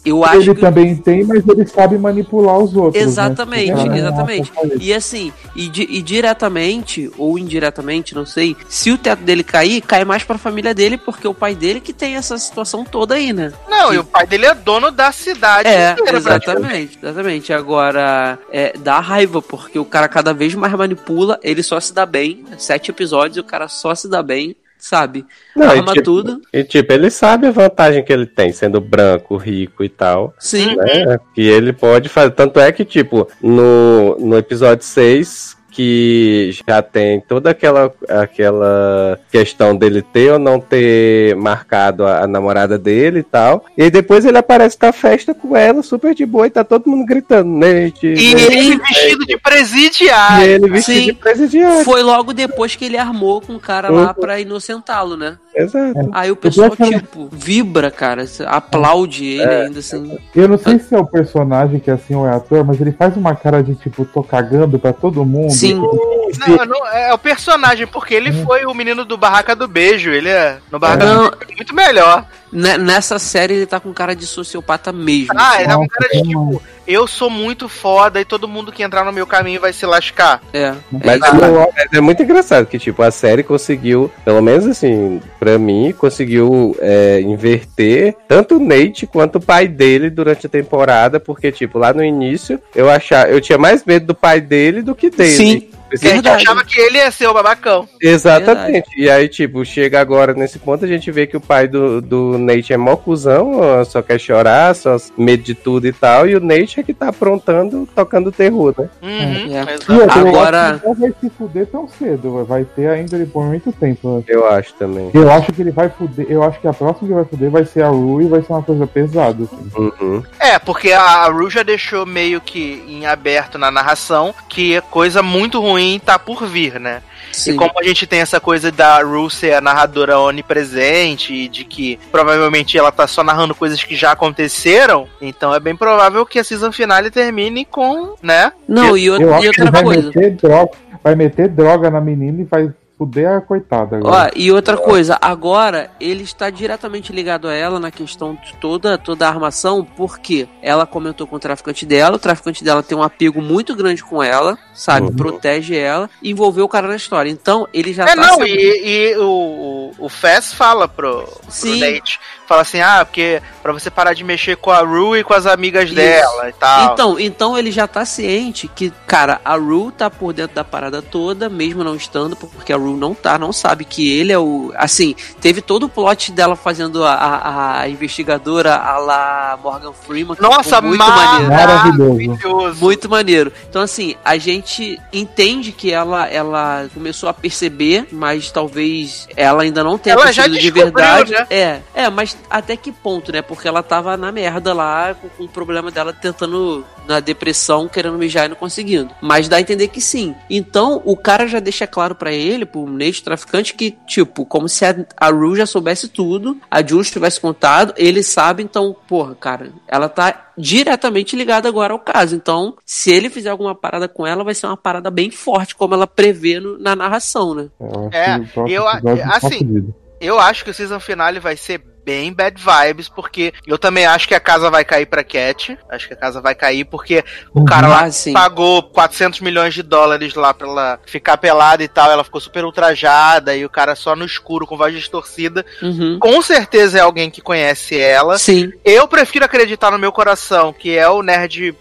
eu 0.06 0.24
acho 0.24 0.36
Ele 0.38 0.56
que. 0.56 0.62
também 0.62 0.96
tem, 0.96 1.24
mas 1.26 1.48
ele 1.48 1.66
sabe 1.68 1.98
manipular 1.98 2.58
os 2.58 2.76
outros. 2.76 2.96
né? 2.96 3.10
Exatamente, 3.10 3.72
Esse 3.72 3.84
cara 3.84 3.96
é 3.96 4.00
exatamente. 4.00 4.52
E 4.80 4.94
assim, 4.94 5.32
e, 5.56 5.68
di- 5.70 5.88
e 5.90 6.02
diretamente 6.02 7.10
ou 7.18 7.38
indiretamente, 7.38 8.14
não 8.16 8.26
sei, 8.26 8.56
se 8.70 8.92
o 8.92 8.98
teto 8.98 9.24
dele 9.24 9.44
cair, 9.44 9.82
cai 9.82 10.06
mais 10.06 10.24
pra 10.24 10.38
família 10.38 10.74
dele, 10.74 10.98
porque 10.98 11.28
o 11.28 11.34
pai 11.34 11.56
dele 11.56 11.80
que 11.80 11.94
tem 11.94 12.16
essa 12.16 12.38
situação 12.38 12.84
toda 12.84 13.16
aí, 13.16 13.34
né? 13.34 13.52
Não, 13.70 13.94
e 13.94 13.98
o 13.98 14.04
pai 14.04 14.26
dele 14.28 14.46
é 14.46 14.54
dono 14.54 14.92
da 14.92 15.12
cidade 15.12 15.68
É, 15.68 15.92
inteira, 15.94 16.18
exatamente, 16.18 17.00
exatamente. 17.02 17.54
Agora, 17.54 18.38
é, 18.52 18.74
dá 18.78 19.00
raiva, 19.00 19.42
porque 19.42 19.80
o 19.80 19.86
cara 19.86 20.08
cada 20.08 20.34
vez 20.34 20.54
mais 20.56 20.74
manipula, 20.78 21.40
ele 21.44 21.64
só 21.64 21.80
se 21.80 21.94
dá 21.94 22.06
bem. 22.06 22.46
Sete 22.58 22.92
episódios, 22.92 23.38
o 23.38 23.44
cara 23.44 23.68
só 23.68 23.94
se 23.94 24.08
dá 24.10 24.24
bem, 24.24 24.56
sabe? 24.78 25.26
Não, 25.56 25.66
e 25.66 25.80
Arma 25.80 25.94
tipo, 25.94 26.06
tudo. 26.06 26.42
E 26.54 26.64
tipo, 26.64 26.94
ele 26.94 27.10
sabe 27.10 27.48
a 27.48 27.52
vantagem 27.52 28.04
que 28.04 28.14
ele 28.14 28.26
tem, 28.26 28.52
sendo 28.54 28.80
branco, 28.80 29.36
rico 29.36 29.84
e 29.84 29.90
tal. 29.90 30.34
Sim. 30.40 30.76
né? 30.76 31.18
Que 31.34 31.42
ele 31.42 31.74
pode 31.74 32.08
fazer. 32.08 32.32
Tanto 32.32 32.60
é 32.60 32.72
que, 32.72 32.86
tipo, 32.86 33.28
no, 33.42 34.18
no 34.20 34.38
episódio 34.38 34.86
6, 34.86 35.57
que 35.78 36.50
já 36.68 36.82
tem 36.82 37.22
toda 37.22 37.52
aquela, 37.52 37.94
aquela 38.10 39.20
questão 39.32 39.76
dele 39.76 40.02
ter 40.02 40.32
ou 40.32 40.40
não 40.40 40.60
ter 40.60 41.36
marcado 41.36 42.04
a, 42.04 42.24
a 42.24 42.28
namorada 42.28 42.80
dele 42.80 43.20
e 43.20 43.24
tal. 43.24 43.64
E 43.78 43.92
depois 43.92 44.26
ele 44.26 44.40
aparece 44.40 44.76
na 44.82 44.92
festa 44.92 45.36
com 45.36 45.56
ela, 45.56 45.84
super 45.84 46.16
de 46.16 46.26
boa, 46.26 46.48
e 46.48 46.50
tá 46.50 46.64
todo 46.64 46.90
mundo 46.90 47.06
gritando, 47.06 47.48
Nate. 47.48 48.08
E 48.08 48.34
Nate, 48.34 48.54
ele 48.58 48.78
vestido 48.80 49.26
de 49.28 49.34
E 49.34 49.40
presidiário. 49.40 50.48
ele 50.48 50.68
vestido 50.68 51.00
Sim. 51.00 51.06
de 51.06 51.14
presidiário. 51.14 51.86
Foi 51.86 52.02
logo 52.02 52.34
depois 52.34 52.76
que 52.76 52.86
ele 52.86 52.98
armou 52.98 53.40
com 53.40 53.54
o 53.54 53.60
cara 53.60 53.92
lá 53.92 54.16
pra 54.16 54.40
inocentá-lo, 54.40 55.16
né? 55.16 55.38
Exato. 55.58 56.10
Aí 56.12 56.30
o 56.30 56.36
pessoal, 56.36 56.70
tipo, 56.70 57.28
vibra, 57.32 57.90
cara, 57.90 58.26
aplaude 58.46 59.26
ele 59.26 59.44
ainda 59.44 59.80
assim. 59.80 60.18
Eu 60.36 60.48
não 60.48 60.58
sei 60.58 60.78
se 60.80 60.94
é 60.94 61.00
o 61.00 61.06
personagem 61.06 61.80
que 61.80 61.90
é 61.90 61.94
assim 61.94 62.14
ou 62.16 62.28
é 62.28 62.36
ator, 62.36 62.64
mas 62.64 62.80
ele 62.80 62.92
faz 62.92 63.18
uma 63.18 63.36
cara 63.36 63.64
de 63.64 63.74
tipo, 63.76 64.06
tô 64.06 64.22
cagando 64.22 64.78
pra 64.78 64.94
todo 64.94 65.26
mundo. 65.26 65.52
Sim. 65.52 65.76
Não, 65.76 66.66
não, 66.66 66.88
é 66.88 67.14
o 67.14 67.18
personagem, 67.18 67.88
porque 67.88 68.14
ele 68.14 68.32
foi 68.44 68.66
o 68.66 68.74
menino 68.74 69.04
do 69.04 69.18
Barraca 69.18 69.56
do 69.56 69.68
Beijo. 69.68 70.12
Ele 70.12 70.30
é. 70.30 70.58
No 70.72 70.78
Barraca 70.78 71.06
do 71.06 71.14
Não, 71.14 71.30
Beijo 71.32 71.38
é 71.50 71.56
muito 71.56 71.76
melhor. 71.76 72.26
Ne- 72.52 72.78
nessa 72.78 73.20
série 73.20 73.56
ele 73.56 73.66
tá 73.66 73.80
com 73.80 73.94
cara 73.94 74.16
de 74.16 74.26
sociopata 74.26 74.92
mesmo. 74.92 75.34
Ah, 75.36 75.56
ele 75.58 75.68
tá 75.68 75.76
com 75.76 75.88
cara 75.88 76.10
de 76.12 76.24
tipo, 76.24 76.62
eu 76.88 77.06
sou 77.06 77.30
muito 77.30 77.68
foda 77.68 78.20
e 78.22 78.26
todo 78.26 78.48
mundo 78.48 78.72
que 78.72 78.82
entrar 78.82 79.04
no 79.04 79.12
meu 79.12 79.28
caminho 79.28 79.60
vai 79.60 79.74
se 79.74 79.86
lascar. 79.86 80.42
É. 80.54 80.74
Mas, 80.92 81.22
é, 81.22 81.98
é 81.98 82.02
muito 82.02 82.24
engraçado 82.24 82.66
que, 82.66 82.80
tipo, 82.80 83.02
a 83.02 83.12
série 83.12 83.44
conseguiu, 83.44 84.10
pelo 84.24 84.42
menos 84.42 84.66
assim, 84.66 85.22
pra 85.40 85.58
mim, 85.60 85.94
conseguiu 85.98 86.76
é, 86.80 87.20
inverter 87.22 88.16
tanto 88.28 88.56
o 88.56 88.60
Nate 88.60 89.06
quanto 89.06 89.38
o 89.38 89.42
pai 89.42 89.68
dele 89.68 90.10
durante 90.10 90.46
a 90.46 90.50
temporada, 90.50 91.20
porque, 91.20 91.52
tipo, 91.52 91.78
lá 91.78 91.94
no 91.94 92.04
início 92.04 92.60
eu 92.74 92.90
achava, 92.90 93.30
eu 93.30 93.42
tinha 93.42 93.58
mais 93.58 93.84
medo 93.84 94.08
do 94.08 94.16
pai 94.16 94.40
dele 94.40 94.82
do 94.82 94.96
que 94.96 95.10
dele. 95.10 95.32
Sim, 95.32 95.70
Porque 95.90 96.08
a 96.08 96.12
gente 96.12 96.24
Verdade. 96.24 96.44
achava 96.44 96.64
que 96.64 96.80
ele 96.80 96.98
ia 96.98 97.10
ser 97.12 97.28
o 97.28 97.34
babacão. 97.34 97.88
Exatamente. 98.02 98.90
E 98.98 99.10
aí, 99.10 99.28
tipo, 99.28 99.64
chega 99.66 100.00
agora 100.00 100.34
nesse 100.34 100.60
ponto, 100.60 100.84
a 100.84 100.88
gente 100.88 101.10
vê 101.12 101.26
que 101.28 101.38
o 101.38 101.42
pai 101.42 101.68
do, 101.68 102.02
do 102.02 102.38
Nate 102.38 102.74
é 102.74 102.78
mó 102.78 102.96
cuzão, 102.96 103.60
só 103.86 104.02
quer 104.02 104.20
chorar, 104.20 104.76
só 104.76 104.98
medo 105.18 105.44
de 105.44 105.54
tudo 105.56 105.88
e 105.88 105.94
tal, 105.94 106.28
e 106.28 106.36
o 106.36 106.40
Nate 106.40 106.80
é 106.80 106.84
que 106.84 106.94
tá 106.94 107.10
aprontando, 107.10 107.88
tocando 107.96 108.32
terror, 108.32 108.74
né? 108.78 108.90
Uhum, 109.02 109.56
É. 109.56 109.58
E 109.58 110.02
acho 110.04 110.20
Agora- 110.20 110.80
que 110.80 110.86
ele 110.88 110.94
não 110.94 110.96
vai 111.02 111.14
se 111.22 111.30
fuder 111.38 111.66
tão 111.68 111.88
cedo, 111.88 112.46
vai 112.46 112.64
ter 112.66 112.88
ainda 112.90 113.16
ele 113.16 113.26
por 113.26 113.44
muito 113.46 113.72
tempo. 113.72 114.24
Eu 114.28 114.48
acho 114.50 114.74
também. 114.74 115.10
Eu 115.14 115.32
acho 115.32 115.52
que 115.54 115.62
ele 115.62 115.72
vai 115.72 115.90
fuder, 115.90 116.26
eu 116.30 116.44
acho 116.44 116.60
que 116.60 116.68
a 116.68 116.74
próxima 116.74 117.08
que 117.08 117.14
vai 117.14 117.26
fuder 117.26 117.50
vai 117.50 117.66
ser 117.66 117.84
a 117.84 117.90
Rui 117.90 118.26
e 118.26 118.28
vai 118.28 118.42
ser 118.42 118.52
uma 118.54 118.64
coisa 118.64 118.86
pesada. 118.88 119.44
Assim. 119.44 119.72
Uhum. 119.76 120.24
É, 120.40 120.60
porque 120.60 120.92
a 120.92 121.26
Ru 121.30 121.50
já 121.50 121.64
deixou 121.64 122.06
meio 122.06 122.42
que 122.42 122.84
em 122.88 123.06
aberto 123.06 123.58
na 123.58 123.72
narração 123.72 124.34
que 124.50 124.82
coisa 124.90 125.22
muito 125.24 125.60
ruim 125.62 125.77
tá 126.04 126.18
por 126.20 126.46
vir, 126.46 126.80
né? 126.80 127.02
sim. 127.32 127.52
E 127.52 127.56
como 127.56 127.72
a 127.80 127.84
gente 127.84 128.08
tem 128.08 128.20
essa 128.22 128.40
coisa 128.40 128.72
da 128.72 129.00
Ru 129.02 129.30
ser 129.30 129.54
a 129.54 129.62
narradora 129.62 130.18
onipresente 130.20 131.34
e 131.34 131.48
de 131.48 131.64
que 131.64 132.00
provavelmente 132.12 132.78
ela 132.78 132.92
tá 132.92 133.06
só 133.08 133.24
narrando 133.24 133.54
coisas 133.54 133.84
que 133.84 133.96
já 133.96 134.12
aconteceram, 134.12 135.08
então 135.22 135.54
é 135.54 135.60
bem 135.60 135.76
provável 135.76 136.26
que 136.26 136.40
a 136.40 136.44
season 136.44 136.72
finale 136.72 137.12
termine 137.12 137.66
com, 137.66 138.16
né? 138.22 138.52
Não, 138.68 138.98
e, 138.98 139.10
o- 139.10 139.22
Eu 139.22 139.44
e 139.44 139.48
outra 139.48 139.70
vai 139.72 139.84
coisa. 139.84 140.08
meter 140.08 140.32
droga, 140.36 140.72
vai 141.04 141.16
meter 141.16 141.48
droga 141.50 141.90
na 141.92 142.02
menina 142.02 142.42
e 142.42 142.46
vai 142.46 142.72
fuder 142.98 143.30
a 143.32 143.42
coitada 143.42 143.98
Ó, 143.98 144.00
agora. 144.00 144.32
e 144.36 144.52
outra 144.52 144.76
coisa, 144.76 145.18
agora 145.22 145.92
ele 146.00 146.24
está 146.24 146.50
diretamente 146.50 147.14
ligado 147.14 147.48
a 147.48 147.54
ela 147.54 147.80
na 147.80 147.92
questão 147.92 148.34
de 148.36 148.54
toda, 148.56 148.98
toda 148.98 149.26
a 149.26 149.30
armação, 149.30 149.84
porque 149.96 150.48
ela 150.62 150.86
comentou 150.86 151.28
com 151.28 151.36
o 151.36 151.40
traficante 151.40 151.86
dela, 151.86 152.16
o 152.16 152.20
traficante 152.20 152.64
dela 152.64 152.82
tem 152.82 152.98
um 152.98 153.04
apego 153.04 153.42
muito 153.42 153.76
grande 153.76 154.04
com 154.04 154.24
ela, 154.24 154.58
sabe? 154.74 155.08
Uhum. 155.08 155.16
Protege 155.16 155.78
ela, 155.78 156.10
e 156.24 156.32
envolveu 156.32 156.66
o 156.66 156.70
cara 156.70 156.88
na 156.88 156.96
história. 156.96 157.30
Então, 157.30 157.68
ele 157.74 157.94
já 157.94 158.04
É, 158.06 158.08
tá 158.08 158.16
não, 158.16 158.34
sendo- 158.36 158.48
e, 158.48 159.12
e 159.12 159.18
o, 159.18 159.92
o, 160.00 160.10
Fess 160.10 160.52
fala 160.54 160.88
pro, 160.88 161.24
pro 161.24 161.52
Sim. 161.52 161.80
Nate, 161.80 162.20
fala 162.48 162.62
assim, 162.62 162.80
ah, 162.80 163.04
porque 163.06 163.42
pra 163.62 163.74
você 163.74 163.92
parar 163.92 164.14
de 164.14 164.24
mexer 164.24 164.56
com 164.56 164.72
a 164.72 164.80
Ru 164.80 165.18
e 165.18 165.24
com 165.24 165.34
as 165.34 165.46
amigas 165.46 165.86
Isso. 165.86 165.96
dela 165.96 166.50
e 166.50 166.54
tal. 166.54 166.94
Então, 166.94 167.20
então 167.20 167.58
ele 167.58 167.72
já 167.72 167.86
tá 167.86 168.06
ciente 168.06 168.70
que, 168.74 168.92
cara, 169.06 169.42
a 169.44 169.56
Rue 169.56 169.92
tá 169.92 170.10
por 170.10 170.32
dentro 170.32 170.56
da 170.56 170.64
parada 170.64 171.02
toda, 171.02 171.50
mesmo 171.50 171.84
não 171.84 171.96
estando, 171.96 172.36
porque 172.38 172.72
a 172.72 172.78
Rue 172.78 172.96
não 172.96 173.14
tá, 173.14 173.38
não 173.38 173.52
sabe 173.52 173.84
que 173.84 174.18
ele 174.18 174.32
é 174.32 174.40
o. 174.40 174.72
Assim, 174.78 175.14
teve 175.42 175.62
todo 175.62 175.84
o 175.84 175.90
plot 175.90 176.32
dela 176.32 176.56
fazendo 176.56 177.04
a, 177.04 177.14
a, 177.14 177.82
a 177.82 177.90
investigadora 177.90 178.76
a 178.76 178.98
la 178.98 179.60
Morgan 179.62 179.92
Freeman. 179.92 180.38
Nossa, 180.40 180.80
muito 180.80 181.04
maneiro. 181.06 181.52
Maravilhoso. 181.52 182.80
Muito 182.80 183.10
maneiro. 183.10 183.52
Então, 183.70 183.82
assim, 183.82 184.16
a 184.24 184.38
gente 184.38 184.98
entende 185.12 185.74
que 185.74 185.92
ela, 185.92 186.28
ela 186.28 186.88
começou 186.94 187.28
a 187.28 187.34
perceber, 187.34 188.08
mas 188.12 188.50
talvez 188.52 189.28
ela 189.36 189.64
ainda 189.64 189.84
não 189.84 189.98
tenha 189.98 190.14
Ela 190.14 190.32
já 190.32 190.44
percebido 190.44 190.62
de 190.62 190.72
verdade. 190.72 191.32
né? 191.34 191.48
É, 191.50 191.80
é, 191.94 192.10
mas 192.10 192.37
até 192.50 192.76
que 192.78 192.92
ponto, 192.92 193.32
né? 193.32 193.42
Porque 193.42 193.68
ela 193.68 193.82
tava 193.84 194.16
na 194.18 194.32
merda 194.32 194.74
lá, 194.74 195.14
com, 195.14 195.30
com 195.30 195.44
o 195.44 195.48
problema 195.48 195.92
dela 195.92 196.12
tentando, 196.14 196.86
na 197.08 197.20
depressão, 197.20 197.88
querendo 197.88 198.18
mijar 198.18 198.46
e 198.46 198.50
não 198.50 198.56
conseguindo. 198.56 199.10
Mas 199.22 199.48
dá 199.48 199.58
a 199.58 199.62
entender 199.62 199.88
que 199.90 200.02
sim. 200.02 200.36
Então, 200.50 201.02
o 201.06 201.16
cara 201.16 201.48
já 201.48 201.60
deixa 201.60 201.88
claro 201.88 202.16
pra 202.16 202.32
ele, 202.32 202.66
pro 202.66 202.86
Nate 202.88 203.24
traficante, 203.24 203.74
que, 203.74 203.92
tipo, 204.06 204.46
como 204.46 204.68
se 204.68 204.86
a, 204.86 204.96
a 205.16 205.30
Rue 205.30 205.56
já 205.58 205.66
soubesse 205.66 206.08
tudo, 206.10 206.58
a 206.70 206.86
Jules 206.86 207.10
tivesse 207.12 207.40
contado, 207.40 207.94
ele 207.98 208.22
sabe, 208.24 208.64
então, 208.64 208.96
porra, 209.08 209.36
cara, 209.36 209.72
ela 209.88 210.10
tá 210.10 210.48
diretamente 210.58 211.36
ligada 211.36 211.68
agora 211.70 211.94
ao 211.94 212.00
caso. 212.00 212.36
Então, 212.36 212.76
se 212.86 213.12
ele 213.12 213.30
fizer 213.30 213.50
alguma 213.50 213.74
parada 213.76 214.08
com 214.08 214.26
ela, 214.26 214.44
vai 214.44 214.54
ser 214.54 214.68
uma 214.68 214.78
parada 214.78 215.10
bem 215.12 215.32
forte, 215.32 215.76
como 215.76 215.94
ela 215.94 216.08
prevê 216.08 216.60
no- 216.60 216.78
na 216.80 216.96
narração, 216.96 217.54
né? 217.54 217.68
Eu 217.80 218.08
acho 218.08 218.18
É, 218.18 218.36
que 218.40 218.46
o 218.46 218.48
próximo 218.50 219.10
eu- 219.10 219.18
tá 219.18 219.38
assim, 219.38 219.58
fudido. 219.60 219.96
Eu 220.20 220.40
acho 220.40 220.64
que 220.66 220.72
o 220.72 220.74
season 220.74 221.00
finale 221.00 221.40
vai 221.40 221.56
ser 221.56 221.82
bem 222.08 222.32
bad 222.32 222.56
vibes, 222.58 223.10
porque 223.10 223.54
eu 223.68 223.78
também 223.78 224.06
acho 224.06 224.30
que 224.30 224.34
a 224.34 224.40
casa 224.40 224.72
vai 224.72 224.86
cair 224.86 225.06
pra 225.06 225.26
Cat. 225.26 225.78
Acho 225.90 226.08
que 226.08 226.14
a 226.14 226.18
casa 226.18 226.40
vai 226.40 226.56
cair 226.56 226.86
porque 226.86 227.22
o 227.54 227.66
cara 227.66 227.86
lá 227.86 228.06
Ah, 228.08 228.34
pagou 228.34 228.82
400 228.82 229.42
milhões 229.42 229.74
de 229.74 229.84
dólares 229.84 230.34
lá 230.34 230.54
pra 230.54 230.68
ela 230.68 231.00
ficar 231.06 231.36
pelada 231.36 231.84
e 231.84 231.88
tal. 231.90 232.10
Ela 232.10 232.24
ficou 232.24 232.40
super 232.40 232.64
ultrajada 232.64 233.54
e 233.58 233.66
o 233.66 233.70
cara 233.70 233.94
só 233.94 234.16
no 234.16 234.24
escuro 234.24 234.66
com 234.66 234.78
voz 234.78 234.94
distorcida. 234.96 235.66
Uhum. 235.82 236.18
Com 236.18 236.42
certeza 236.42 236.98
é 236.98 237.02
alguém 237.02 237.30
que 237.30 237.42
conhece 237.42 238.00
ela. 238.00 238.38
Sim, 238.38 238.72
Eu 238.86 239.06
prefiro 239.06 239.44
acreditar 239.44 239.92
no 239.92 240.00
meu 240.00 240.14
coração 240.14 240.72
que 240.72 240.98
é 240.98 241.10
o 241.10 241.22
nerd 241.22 241.76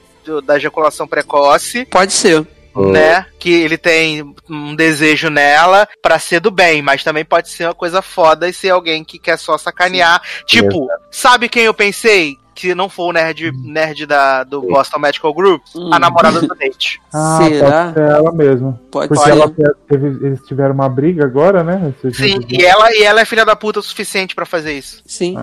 da 0.45 0.57
ejaculação 0.57 1.07
precoce, 1.07 1.85
pode 1.87 2.13
ser. 2.13 2.45
Hum. 2.77 2.91
né? 2.93 3.27
Que 3.39 3.53
ele 3.53 3.79
tem 3.79 4.35
um 4.49 4.75
desejo 4.77 5.31
nela 5.31 5.89
pra 6.03 6.19
ser 6.19 6.41
do 6.41 6.51
bem, 6.51 6.83
mas 6.83 7.03
também 7.03 7.25
pode 7.25 7.49
ser 7.49 7.65
uma 7.65 7.75
coisa 7.75 8.03
foda 8.03 8.49
e 8.49 8.53
ser 8.53 8.71
alguém 8.71 9.03
que 9.05 9.19
quer 9.19 9.39
só 9.39 9.57
sacanear. 9.57 10.21
Tipo, 10.47 10.87
sabe 11.11 11.49
quem 11.49 11.65
eu 11.65 11.75
pensei? 11.75 12.37
que 12.57 12.75
não 12.75 12.89
for 12.89 13.11
o 13.11 13.13
nerd, 13.13 13.53
nerd 13.53 14.07
da, 14.07 14.43
do 14.43 14.63
Boston 14.63 14.99
Medical 14.99 15.35
Group, 15.35 15.63
Hum. 15.75 15.91
a 15.93 15.99
namorada 15.99 16.41
do 16.41 16.49
Nate. 16.59 16.99
Ah, 17.13 17.39
Será? 17.43 17.83
pode 17.85 17.95
ser 17.95 18.01
ela 18.17 18.33
mesmo. 18.33 18.81
Pode 18.91 19.09
Porque 19.09 19.25
ser. 19.25 19.31
ela 19.33 19.55
teve, 19.87 20.07
eles 20.27 20.41
tiveram 20.47 20.73
uma 20.75 20.89
briga 20.89 21.27
agora, 21.27 21.63
né? 21.63 21.93
Sim, 22.15 22.41
e 22.49 22.65
ela, 22.65 22.91
e 22.97 23.03
ela 23.03 23.21
é 23.21 23.27
filha 23.27 23.45
da 23.45 23.55
puta 23.55 23.81
o 23.81 23.83
suficiente 23.83 24.35
pra 24.35 24.47
fazer 24.47 24.73
isso. 24.73 25.03
Sim. 25.05 25.37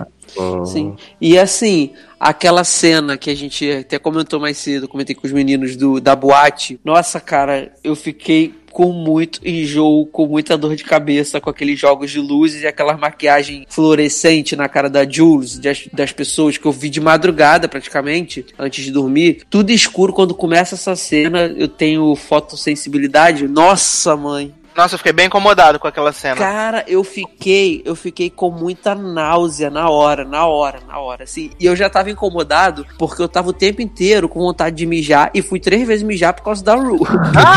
Sim. 0.66 0.96
E 1.20 1.38
assim, 1.38 1.90
aquela 2.18 2.64
cena 2.64 3.16
que 3.16 3.30
a 3.30 3.34
gente 3.34 3.70
até 3.70 3.98
comentou 3.98 4.40
mais 4.40 4.56
cedo, 4.56 4.88
comentei 4.88 5.14
com 5.14 5.26
os 5.26 5.32
meninos 5.32 5.76
do, 5.76 6.00
da 6.00 6.16
boate. 6.16 6.80
Nossa, 6.84 7.20
cara, 7.20 7.72
eu 7.82 7.94
fiquei 7.94 8.54
com 8.74 8.92
muito 8.92 9.40
enjoo, 9.46 10.04
com 10.06 10.26
muita 10.26 10.58
dor 10.58 10.74
de 10.74 10.82
cabeça 10.82 11.40
com 11.40 11.48
aqueles 11.48 11.78
jogos 11.78 12.10
de 12.10 12.18
luzes 12.18 12.62
e 12.62 12.66
aquela 12.66 12.96
maquiagem 12.96 13.64
fluorescente 13.68 14.56
na 14.56 14.68
cara 14.68 14.90
da 14.90 15.08
Jules, 15.08 15.58
das, 15.60 15.86
das 15.92 16.10
pessoas 16.10 16.58
que 16.58 16.66
eu 16.66 16.72
vi 16.72 16.90
de 16.90 17.00
madrugada 17.00 17.68
praticamente, 17.68 18.44
antes 18.58 18.84
de 18.84 18.90
dormir. 18.90 19.42
Tudo 19.48 19.70
escuro 19.70 20.12
quando 20.12 20.34
começa 20.34 20.74
essa 20.74 20.96
cena, 20.96 21.54
eu 21.56 21.68
tenho 21.68 22.16
fotossensibilidade. 22.16 23.46
Nossa, 23.46 24.16
mãe. 24.16 24.52
Nossa, 24.76 24.94
eu 24.94 24.98
fiquei 24.98 25.12
bem 25.12 25.26
incomodado 25.26 25.78
com 25.78 25.86
aquela 25.86 26.12
cena. 26.12 26.36
Cara, 26.36 26.84
eu 26.88 27.04
fiquei, 27.04 27.80
eu 27.84 27.94
fiquei 27.94 28.28
com 28.28 28.50
muita 28.50 28.94
náusea 28.94 29.70
na 29.70 29.88
hora, 29.88 30.24
na 30.24 30.46
hora, 30.46 30.80
na 30.86 30.98
hora, 30.98 31.24
assim. 31.24 31.50
E 31.60 31.66
eu 31.66 31.76
já 31.76 31.88
tava 31.88 32.10
incomodado 32.10 32.84
porque 32.98 33.22
eu 33.22 33.28
tava 33.28 33.50
o 33.50 33.52
tempo 33.52 33.80
inteiro 33.80 34.28
com 34.28 34.40
vontade 34.40 34.76
de 34.76 34.84
mijar 34.84 35.30
e 35.32 35.40
fui 35.40 35.60
três 35.60 35.86
vezes 35.86 36.02
mijar 36.02 36.34
por 36.34 36.42
causa 36.42 36.64
da 36.64 36.74
Ru. 36.74 36.98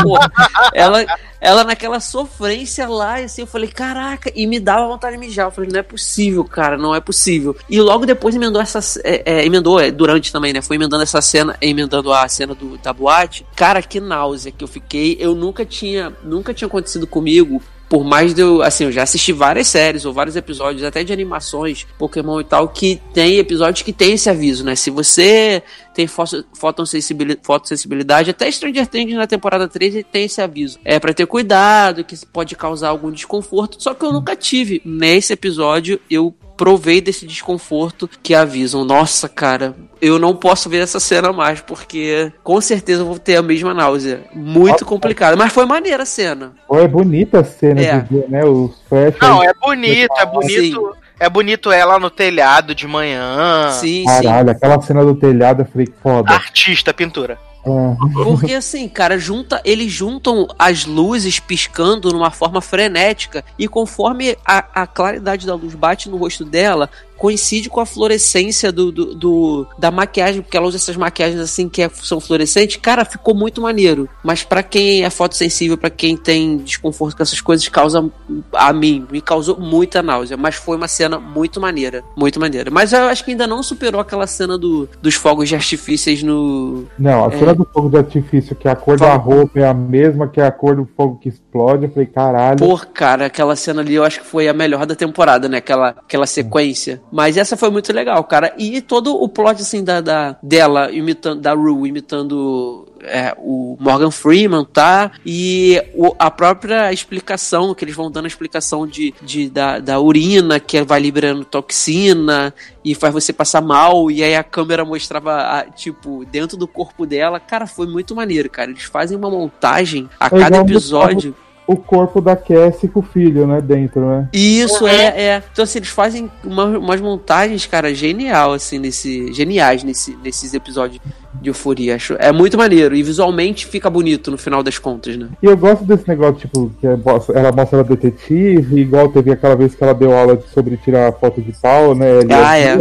Ela, 0.72 1.04
ela 1.40 1.64
naquela 1.64 2.00
sofrência 2.00 2.88
lá, 2.88 3.16
assim, 3.16 3.42
eu 3.42 3.46
falei, 3.46 3.68
caraca, 3.68 4.30
e 4.34 4.46
me 4.46 4.58
dava 4.58 4.86
vontade 4.86 5.16
de 5.16 5.20
mijar. 5.20 5.46
Eu 5.46 5.50
falei, 5.50 5.70
não 5.72 5.80
é 5.80 5.82
possível, 5.82 6.44
cara, 6.44 6.76
não 6.76 6.94
é 6.94 7.00
possível. 7.00 7.56
E 7.68 7.80
logo 7.80 8.04
depois 8.06 8.34
emendou 8.34 8.60
essa. 8.60 8.80
É, 9.04 9.22
é, 9.24 9.46
emendou, 9.46 9.78
é, 9.78 9.90
durante 9.90 10.32
também, 10.32 10.52
né? 10.52 10.60
Foi 10.60 10.76
emendando 10.76 11.02
essa 11.02 11.20
cena, 11.20 11.56
emendando 11.60 12.12
a 12.12 12.26
cena 12.28 12.54
do, 12.54 12.76
da 12.78 12.92
boate. 12.92 13.46
Cara, 13.54 13.82
que 13.82 14.00
náusea 14.00 14.52
que 14.52 14.64
eu 14.64 14.68
fiquei. 14.68 15.16
Eu 15.20 15.34
nunca 15.34 15.64
tinha, 15.64 16.12
nunca 16.22 16.52
tinha 16.52 16.66
acontecido 16.66 17.06
comigo. 17.06 17.62
Por 17.88 18.04
mais 18.04 18.34
de 18.34 18.42
eu, 18.42 18.62
assim, 18.62 18.84
eu 18.84 18.92
já 18.92 19.02
assisti 19.02 19.32
várias 19.32 19.66
séries 19.68 20.04
ou 20.04 20.12
vários 20.12 20.36
episódios, 20.36 20.84
até 20.84 21.02
de 21.02 21.12
animações, 21.12 21.86
Pokémon 21.98 22.40
e 22.40 22.44
tal, 22.44 22.68
que 22.68 23.00
tem 23.14 23.38
episódios 23.38 23.82
que 23.82 23.92
tem 23.92 24.12
esse 24.12 24.28
aviso, 24.28 24.64
né? 24.64 24.76
Se 24.76 24.90
você 24.90 25.62
tem 25.94 26.06
foto- 26.06 26.44
fotossensibilidade, 26.54 27.40
fotossensibilidade, 27.44 28.30
até 28.30 28.50
Stranger 28.50 28.86
Things 28.86 29.14
na 29.14 29.26
temporada 29.26 29.66
3 29.66 29.94
ele 29.94 30.04
tem 30.04 30.24
esse 30.24 30.40
aviso. 30.40 30.78
É 30.84 31.00
pra 31.00 31.14
ter 31.14 31.26
cuidado, 31.26 32.04
que 32.04 32.14
pode 32.26 32.54
causar 32.54 32.88
algum 32.90 33.10
desconforto, 33.10 33.82
só 33.82 33.94
que 33.94 34.04
eu 34.04 34.12
nunca 34.12 34.36
tive. 34.36 34.82
Nesse 34.84 35.32
episódio, 35.32 35.98
eu 36.10 36.34
provei 36.58 37.00
desse 37.00 37.24
desconforto 37.24 38.10
que 38.22 38.34
avisam. 38.34 38.84
Nossa, 38.84 39.28
cara, 39.28 39.74
eu 40.02 40.18
não 40.18 40.34
posso 40.34 40.68
ver 40.68 40.78
essa 40.82 40.98
cena 41.00 41.32
mais, 41.32 41.60
porque 41.60 42.30
com 42.42 42.60
certeza 42.60 43.02
eu 43.02 43.06
vou 43.06 43.18
ter 43.18 43.36
a 43.36 43.42
mesma 43.42 43.72
náusea. 43.72 44.24
Muito 44.34 44.84
complicado. 44.84 45.38
Mas 45.38 45.52
foi 45.52 45.64
maneira 45.64 46.02
a 46.02 46.06
cena. 46.06 46.52
É 46.70 46.86
bonita 46.88 47.40
a 47.40 47.44
cena 47.44 47.80
É. 47.80 48.00
de 48.00 48.14
ver, 48.16 48.28
né? 48.28 48.44
Os 48.44 48.72
flash. 48.88 49.14
Não, 49.22 49.42
é 49.42 49.52
bonito, 49.54 50.12
é 50.18 50.26
bonito. 50.26 50.96
É 51.20 51.28
bonito 51.28 51.72
ela 51.72 51.98
no 51.98 52.10
telhado 52.10 52.74
de 52.74 52.86
manhã. 52.86 53.70
Sim, 53.72 54.04
sim. 54.06 54.22
Caralho, 54.22 54.50
aquela 54.50 54.80
cena 54.80 55.04
do 55.04 55.14
telhado, 55.14 55.62
eu 55.62 55.66
falei, 55.66 55.86
que 55.86 55.94
foda. 56.02 56.32
Artista, 56.32 56.92
pintura. 56.94 57.38
É. 57.64 58.22
Porque 58.24 58.54
assim, 58.54 58.88
cara, 58.88 59.18
junta, 59.18 59.60
eles 59.64 59.92
juntam 59.92 60.46
as 60.58 60.84
luzes 60.84 61.38
piscando 61.40 62.12
numa 62.12 62.30
forma 62.30 62.60
frenética 62.60 63.44
e 63.58 63.66
conforme 63.66 64.36
a, 64.44 64.82
a 64.82 64.86
claridade 64.86 65.46
da 65.46 65.54
luz 65.54 65.74
bate 65.74 66.08
no 66.08 66.16
rosto 66.16 66.44
dela, 66.44 66.88
coincide 67.18 67.68
com 67.68 67.80
a 67.80 67.86
fluorescência 67.86 68.70
do, 68.72 68.90
do, 68.92 69.14
do- 69.14 69.66
da 69.78 69.90
maquiagem, 69.90 70.40
porque 70.42 70.56
ela 70.56 70.66
usa 70.66 70.76
essas 70.76 70.96
maquiagens 70.96 71.40
assim 71.40 71.68
que 71.68 71.82
é- 71.82 71.90
são 71.90 72.20
fluorescentes. 72.20 72.76
Cara, 72.76 73.04
ficou 73.04 73.34
muito 73.34 73.60
maneiro. 73.60 74.08
Mas 74.22 74.42
pra 74.44 74.62
quem 74.62 75.04
é 75.04 75.10
fotossensível, 75.10 75.76
pra 75.76 75.90
quem 75.90 76.16
tem 76.16 76.58
desconforto 76.58 77.16
com 77.16 77.22
essas 77.22 77.40
coisas, 77.40 77.66
causa 77.68 78.08
a 78.52 78.72
mim, 78.72 79.06
me 79.10 79.20
causou 79.20 79.58
muita 79.58 80.02
náusea. 80.02 80.36
Mas 80.36 80.54
foi 80.54 80.76
uma 80.76 80.88
cena 80.88 81.18
muito 81.18 81.60
maneira, 81.60 82.02
muito 82.16 82.38
maneira. 82.40 82.70
Mas 82.70 82.92
eu 82.92 83.00
acho 83.04 83.24
que 83.24 83.32
ainda 83.32 83.46
não 83.46 83.62
superou 83.62 84.00
aquela 84.00 84.26
cena 84.26 84.56
do, 84.56 84.88
dos 85.02 85.14
fogos 85.14 85.48
de 85.48 85.54
artifícios 85.54 86.22
no, 86.22 86.84
Não, 86.98 87.24
a 87.24 87.34
É. 87.34 87.38
cena 87.38 87.54
do 87.54 87.64
fogo 87.72 87.88
de 87.88 87.96
artifício, 87.98 88.54
que 88.54 88.68
a 88.68 88.76
cor 88.76 88.98
da 88.98 89.14
roupa 89.14 89.58
é 89.58 89.66
a 89.66 89.74
mesma 89.74 90.28
que 90.28 90.40
a 90.40 90.50
cor 90.50 90.76
do 90.76 90.88
fogo 90.96 91.18
que 91.20 91.28
explode, 91.28 91.84
eu 91.84 91.90
falei, 91.90 92.06
caralho. 92.06 92.58
Pô, 92.58 92.78
cara, 92.78 93.26
aquela 93.26 93.56
cena 93.56 93.80
ali 93.80 93.94
eu 93.94 94.04
acho 94.04 94.20
que 94.20 94.26
foi 94.26 94.48
a 94.48 94.54
melhor 94.54 94.86
da 94.86 94.94
temporada, 94.94 95.48
né? 95.48 95.58
Aquela, 95.58 95.88
aquela 95.90 96.26
sequência. 96.26 97.00
Mas 97.10 97.36
essa 97.36 97.56
foi 97.56 97.70
muito 97.70 97.92
legal, 97.92 98.22
cara. 98.24 98.52
E 98.58 98.80
todo 98.80 99.14
o 99.14 99.28
plot, 99.28 99.62
assim, 99.62 99.82
da, 99.82 100.00
da, 100.00 100.36
dela 100.42 100.90
imitando, 100.92 101.40
da 101.40 101.52
Rue 101.54 101.88
imitando 101.88 102.86
é, 103.00 103.34
o 103.38 103.76
Morgan 103.80 104.10
Freeman, 104.10 104.64
tá? 104.64 105.10
E 105.24 105.82
o- 105.94 106.14
a 106.18 106.30
própria 106.30 106.92
explicação, 106.92 107.74
que 107.74 107.84
eles 107.84 107.94
vão 107.94 108.10
dando 108.10 108.24
a 108.24 108.28
explicação 108.28 108.86
de, 108.86 109.14
de, 109.22 109.48
da, 109.48 109.78
da 109.78 110.00
urina, 110.00 110.58
que 110.60 110.82
vai 110.82 111.00
liberando 111.00 111.44
toxina 111.44 112.52
e 112.84 112.94
faz 112.94 113.12
você 113.14 113.32
passar 113.32 113.60
mal. 113.62 114.10
E 114.10 114.22
aí 114.22 114.34
a 114.34 114.42
câmera 114.44 114.84
mostrava, 114.84 115.36
a- 115.36 115.64
tipo, 115.64 116.24
dentro 116.26 116.56
do 116.56 116.66
corpo 116.68 117.06
dela. 117.06 117.38
Cara, 117.40 117.66
foi 117.66 117.86
muito 117.86 118.14
maneiro, 118.14 118.50
cara. 118.50 118.70
Eles 118.70 118.82
fazem 118.84 119.16
uma 119.16 119.30
montagem 119.30 120.08
a 120.18 120.26
É 120.26 120.30
cada 120.30 120.56
episódio. 120.74 121.34
O 121.68 121.76
corpo 121.76 122.20
da 122.20 122.34
Cassie 122.34 122.88
com 122.88 123.00
o 123.00 123.02
filho, 123.02 123.46
né? 123.46 123.60
Dentro, 123.60 124.00
né? 124.04 124.28
Isso, 124.32 124.86
é, 124.86 125.04
é. 125.22 125.42
Então, 125.52 125.62
assim, 125.62 125.78
eles 125.78 125.90
fazem 125.90 126.30
uma- 126.42 126.64
umas 126.78 126.98
montagens, 127.00 127.66
cara, 127.66 127.94
genial, 127.94 128.54
assim, 128.54 128.78
nesse. 128.78 129.30
Geniais 129.34 129.84
nesse, 129.84 130.16
nesses 130.24 130.54
episódios 130.54 130.98
de 131.34 131.50
euforia. 131.50 131.94
Acho. 131.96 132.14
É 132.18 132.32
muito 132.32 132.56
maneiro. 132.56 132.94
E 132.94 133.02
visualmente 133.02 133.66
fica 133.66 133.88
bonito 133.90 134.30
no 134.30 134.38
final 134.38 134.62
das 134.62 134.78
contas, 134.78 135.16
né? 135.16 135.28
E 135.42 135.46
eu 135.46 135.56
gosto 135.56 135.84
desse 135.84 136.08
negócio, 136.08 136.36
tipo, 136.36 136.70
que 136.80 136.86
é 136.86 136.90
ela 137.34 137.52
mostra 137.52 137.78
ela 137.78 137.84
detetive, 137.84 138.80
igual 138.80 139.08
teve 139.08 139.30
aquela 139.32 139.54
vez 139.56 139.74
que 139.74 139.82
ela 139.82 139.94
deu 139.94 140.12
aula 140.16 140.36
de- 140.36 140.48
sobre 140.48 140.76
tirar 140.76 141.12
foto 141.12 141.40
de 141.40 141.52
pau, 141.52 141.94
né? 141.94 142.06
Ah, 142.30 142.56
é. 142.58 142.76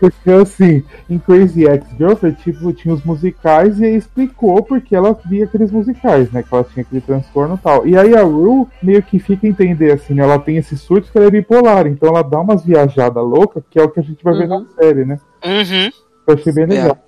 Porque 0.00 0.30
assim, 0.30 0.82
em 1.10 1.18
Crazy 1.18 1.64
Ex-Girlfriend, 1.64 2.38
tipo, 2.42 2.72
tinha 2.72 2.94
os 2.94 3.02
musicais 3.04 3.78
e 3.78 3.84
aí 3.84 3.96
explicou 3.96 4.62
porque 4.62 4.96
ela 4.96 5.16
via 5.26 5.44
aqueles 5.44 5.70
musicais, 5.70 6.30
né? 6.32 6.42
Que 6.42 6.54
ela 6.54 6.64
tinha 6.64 6.82
aquele 6.82 7.00
transtorno 7.02 7.54
e 7.56 7.58
tal. 7.58 7.86
E 7.86 7.96
aí 7.96 8.16
a 8.16 8.22
Rue 8.22 8.66
meio 8.82 9.02
que 9.02 9.18
fica 9.18 9.46
a 9.46 9.50
entender, 9.50 9.92
assim, 9.92 10.14
né? 10.14 10.22
Ela 10.22 10.38
tem 10.38 10.56
esse 10.56 10.76
surto 10.76 11.10
que 11.12 11.18
ela 11.18 11.26
é 11.26 11.30
bipolar, 11.30 11.86
então 11.86 12.08
ela 12.08 12.22
dá 12.22 12.40
umas 12.40 12.64
viajadas 12.64 13.22
loucas, 13.22 13.62
que 13.70 13.78
é 13.78 13.82
o 13.82 13.90
que 13.90 14.00
a 14.00 14.02
gente 14.02 14.22
vai 14.24 14.34
ver 14.38 14.48
na 14.48 14.64
série, 14.80 15.04
né? 15.04 15.18
Uhum. 15.44 15.90
Eu 16.26 16.34
achei 16.34 16.52
bem 16.52 16.66
legal. 16.66 16.96
É. 17.04 17.07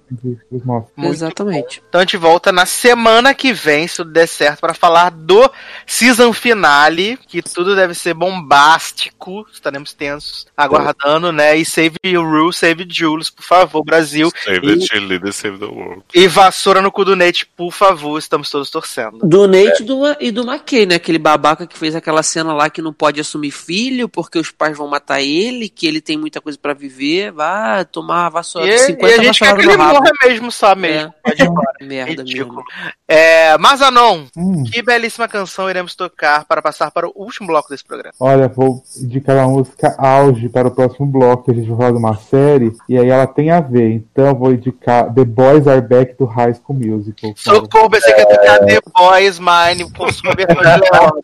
mostram. 0.64 0.92
Muito 0.96 1.12
Exatamente. 1.14 1.82
Então 1.88 2.00
a 2.00 2.04
gente 2.04 2.16
volta 2.16 2.50
na 2.52 2.66
semana 2.66 3.34
que 3.34 3.52
vem, 3.52 3.86
se 3.86 3.96
tudo 3.96 4.12
der 4.12 4.26
certo, 4.26 4.60
pra 4.60 4.74
falar 4.74 5.10
do 5.10 5.50
season 5.86 6.32
finale, 6.32 7.18
que 7.28 7.42
tudo 7.42 7.74
deve 7.76 7.94
ser 7.94 8.14
bombástico. 8.14 9.46
Estaremos 9.52 9.92
tensos, 9.92 10.46
aguardando, 10.56 11.32
né? 11.32 11.56
E 11.56 11.64
save 11.64 11.96
Rule, 12.14 12.52
save 12.52 12.86
Jules, 12.88 13.30
por 13.30 13.42
favor, 13.44 13.84
Brasil. 13.84 14.30
Save 14.44 14.58
E- 14.66 14.78
the 14.78 14.86
cheerleader, 14.86 15.32
save 15.32 15.58
the 15.58 15.66
world. 15.66 16.02
E 16.14 16.26
vassoura 16.26 16.80
no 16.82 16.90
cu 16.92 17.04
do 17.04 17.16
Nate, 17.16 17.46
por 17.46 17.72
favor, 17.72 18.18
estamos 18.18 18.50
todos 18.50 18.70
torcendo. 18.70 19.18
Do 19.22 19.46
Nate 19.46 19.82
e 19.82 19.86
do, 19.86 20.00
e 20.20 20.30
do 20.30 20.42
McKay, 20.42 20.86
né? 20.86 20.94
Aquele 20.96 21.18
babaca 21.18 21.66
que 21.66 21.78
fez 21.78 21.94
aquela 21.94 22.22
cena 22.22 22.52
lá 22.52 22.68
que 22.70 22.82
não 22.82 22.92
pode 22.92 23.20
assumir 23.20 23.50
filho 23.50 24.08
porque 24.08 24.38
os 24.38 24.50
pais 24.50 24.76
vão 24.76 24.88
matar 24.88 25.20
ele, 25.20 25.68
que 25.68 25.86
ele 25.86 26.00
tem 26.00 26.16
muita 26.16 26.40
coisa 26.40 26.58
pra 26.60 26.74
viver. 26.74 27.32
Vai 27.32 27.84
tomar 27.84 28.28
vassoura, 28.28 28.68
E, 28.68 28.78
50 28.78 29.16
e 29.16 29.20
a 29.20 29.22
gente 29.24 29.38
quer 29.38 29.56
que 29.56 29.66
morra 30.00 30.12
mesmo, 30.24 30.52
só 30.52 30.74
mesmo. 30.74 31.14
Pode 31.22 31.42
ir 31.42 31.46
embora. 31.46 31.72
Merda 31.80 32.22
Ridículo. 32.22 32.56
mesmo. 32.56 32.92
É, 33.08 33.56
Mazanon, 33.58 34.24
Hum. 34.36 34.64
que 34.64 34.82
belíssima 34.82 35.26
canção 35.28 35.68
iremos 35.68 35.94
tocar 35.94 36.44
para 36.44 36.62
passar 36.62 36.90
para 36.90 37.08
o 37.08 37.12
último 37.14 37.46
bloco 37.48 37.68
desse 37.68 37.84
programa. 37.84 38.14
Olha, 38.20 38.48
vou 38.48 38.82
indicar 38.96 39.36
uma 39.36 39.48
música 39.48 39.94
auge 39.98 40.48
para 40.48 40.68
o 40.68 40.70
próximo 40.70 41.06
bloco, 41.06 41.44
que 41.44 41.50
a 41.50 41.54
gente 41.54 41.68
vai 41.68 41.76
falar 41.76 41.90
de 41.92 41.96
uma 41.98 42.16
série, 42.16 42.72
e 42.88 42.98
aí 42.98 43.08
ela 43.08 43.26
tem 43.26 43.50
a 43.50 43.60
ver. 43.60 43.90
Então 43.92 44.26
eu 44.26 44.34
vou 44.34 44.52
indicar 44.52 45.12
The 45.12 45.24
Boys 45.24 45.66
Are 45.66 45.80
Back 45.80 46.16
do 46.18 46.24
High 46.26 46.54
School 46.54 46.78
Musical. 46.78 47.32
Socorro, 47.36 47.90
pensei 47.90 48.12
que 48.14 48.20
ia 48.20 48.26
tocar 48.28 48.58
The 48.66 48.80
Boys 48.96 49.38
Mine 49.38 49.90
com 49.92 50.06
de 50.06 50.20
Leonardo. 50.36 51.20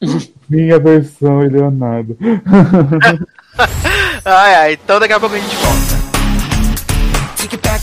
Minha 0.48 0.78
versão, 0.78 1.40
Leonardo. 1.40 2.16
Ai, 4.24 4.54
ai, 4.54 4.72
então 4.74 5.00
daqui 5.00 5.12
a 5.12 5.20
pouco 5.20 5.34
a 5.34 5.38
gente 5.38 5.56
volta. 5.56 5.97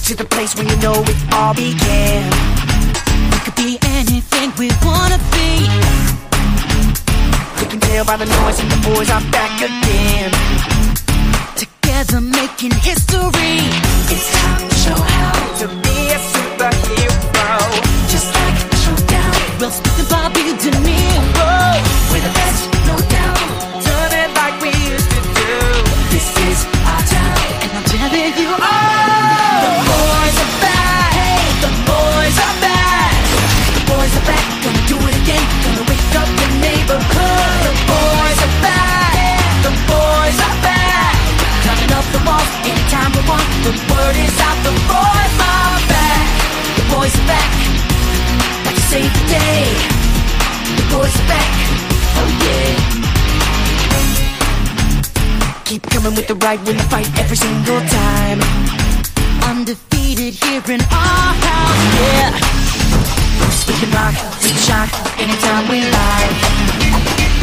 To 0.06 0.16
the 0.16 0.24
place 0.24 0.54
where 0.56 0.68
you 0.68 0.78
know 0.84 0.94
it 0.94 1.34
all 1.34 1.56
began. 1.56 2.30
We 3.32 3.38
could 3.40 3.56
be 3.56 3.80
anything 3.82 4.54
we 4.60 4.70
wanna 4.86 5.18
be. 5.34 5.66
You 7.60 7.68
can 7.68 7.80
tell 7.80 8.06
by 8.06 8.16
the 8.16 8.26
noise 8.26 8.60
and 8.60 8.70
the 8.70 8.88
boys 8.88 9.10
are 9.10 9.26
back 9.32 9.60
again. 9.60 10.30
Together 11.56 12.22
making 12.22 12.74
history. 12.86 13.66
It's 14.14 14.32
time 14.32 14.70
to 14.70 14.76
show 14.76 14.94
how. 14.94 15.45
Coming 56.06 56.18
with 56.18 56.28
the 56.28 56.36
right 56.46 56.60
you 56.68 56.74
fight 56.94 57.10
every 57.18 57.38
single 57.38 57.82
time. 57.82 58.40
Undefeated 59.50 60.34
here 60.36 60.62
in 60.70 60.82
our 60.94 61.34
house, 61.50 61.84
yeah. 61.98 62.30
We 63.66 63.74
can 63.74 63.90
rock, 63.90 64.14
we 64.44 64.50
can 64.54 64.62
shock, 64.70 64.90
anytime 65.18 65.66
we 65.68 65.82
like. 65.82 66.38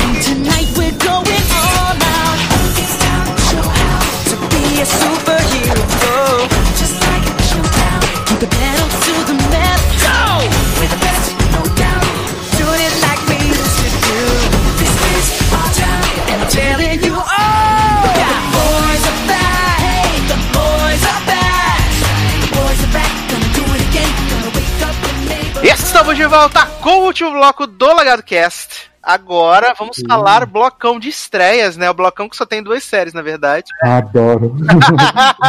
And 0.02 0.14
tonight 0.22 0.68
we're 0.78 0.96
going 1.10 1.44
all 1.58 1.96
out. 2.14 2.38
It's 2.78 2.94
time 3.02 3.26
to 3.34 3.42
show 3.50 3.66
how 3.66 3.98
To 4.30 4.36
be 4.52 4.64
a 4.78 4.86
superhero. 4.86 6.46
just 6.78 6.96
like 7.02 7.24
a 7.26 7.42
showdown. 7.50 8.00
Keep 8.26 8.38
the 8.44 8.50
pedal 8.58 8.88
to 9.06 9.14
the 9.30 9.36
metal. 9.50 10.38
We're 10.78 10.92
the 10.94 11.00
best, 11.02 11.31
estamos 25.92 26.16
de 26.16 26.24
volta 26.24 26.64
com 26.80 27.00
o 27.00 27.04
último 27.04 27.32
bloco 27.32 27.66
do 27.66 27.86
Lagado 27.86 28.22
Cast. 28.22 28.90
Agora 29.02 29.74
vamos 29.78 30.02
falar 30.08 30.46
blocão 30.46 30.98
de 30.98 31.10
estreias, 31.10 31.76
né? 31.76 31.90
O 31.90 31.94
blocão 31.94 32.30
que 32.30 32.36
só 32.36 32.46
tem 32.46 32.62
duas 32.62 32.82
séries, 32.82 33.12
na 33.12 33.20
verdade. 33.20 33.66
Adoro. 33.82 34.56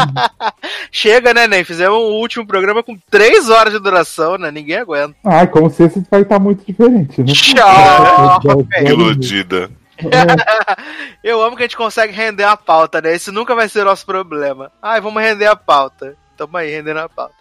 Chega, 0.91 1.33
né, 1.33 1.47
Ney? 1.47 1.63
Fizemos 1.63 1.97
o 1.97 2.19
último 2.19 2.45
programa 2.45 2.83
com 2.83 2.97
três 3.09 3.49
horas 3.49 3.71
de 3.71 3.79
duração, 3.79 4.37
né? 4.37 4.51
Ninguém 4.51 4.79
aguenta. 4.79 5.15
Ai, 5.23 5.47
como 5.47 5.69
se 5.69 5.83
esse 5.83 6.05
vai 6.11 6.23
estar 6.23 6.39
muito 6.39 6.65
diferente, 6.65 7.21
né? 7.21 7.31
Tchau! 7.31 8.41
Iludida. 8.85 9.71
Eu 11.23 11.41
amo 11.41 11.55
que 11.55 11.63
a 11.63 11.65
gente 11.65 11.77
consegue 11.77 12.11
render 12.11 12.43
a 12.43 12.57
pauta, 12.57 13.01
né? 13.01 13.15
Esse 13.15 13.31
nunca 13.31 13.55
vai 13.55 13.69
ser 13.69 13.83
o 13.83 13.85
nosso 13.85 14.05
problema. 14.05 14.69
Ai, 14.81 14.99
vamos 14.99 15.23
render 15.23 15.45
a 15.45 15.55
pauta. 15.55 16.17
Tamo 16.35 16.57
aí, 16.57 16.71
rendendo 16.71 16.99
a 16.99 17.09
pauta. 17.09 17.33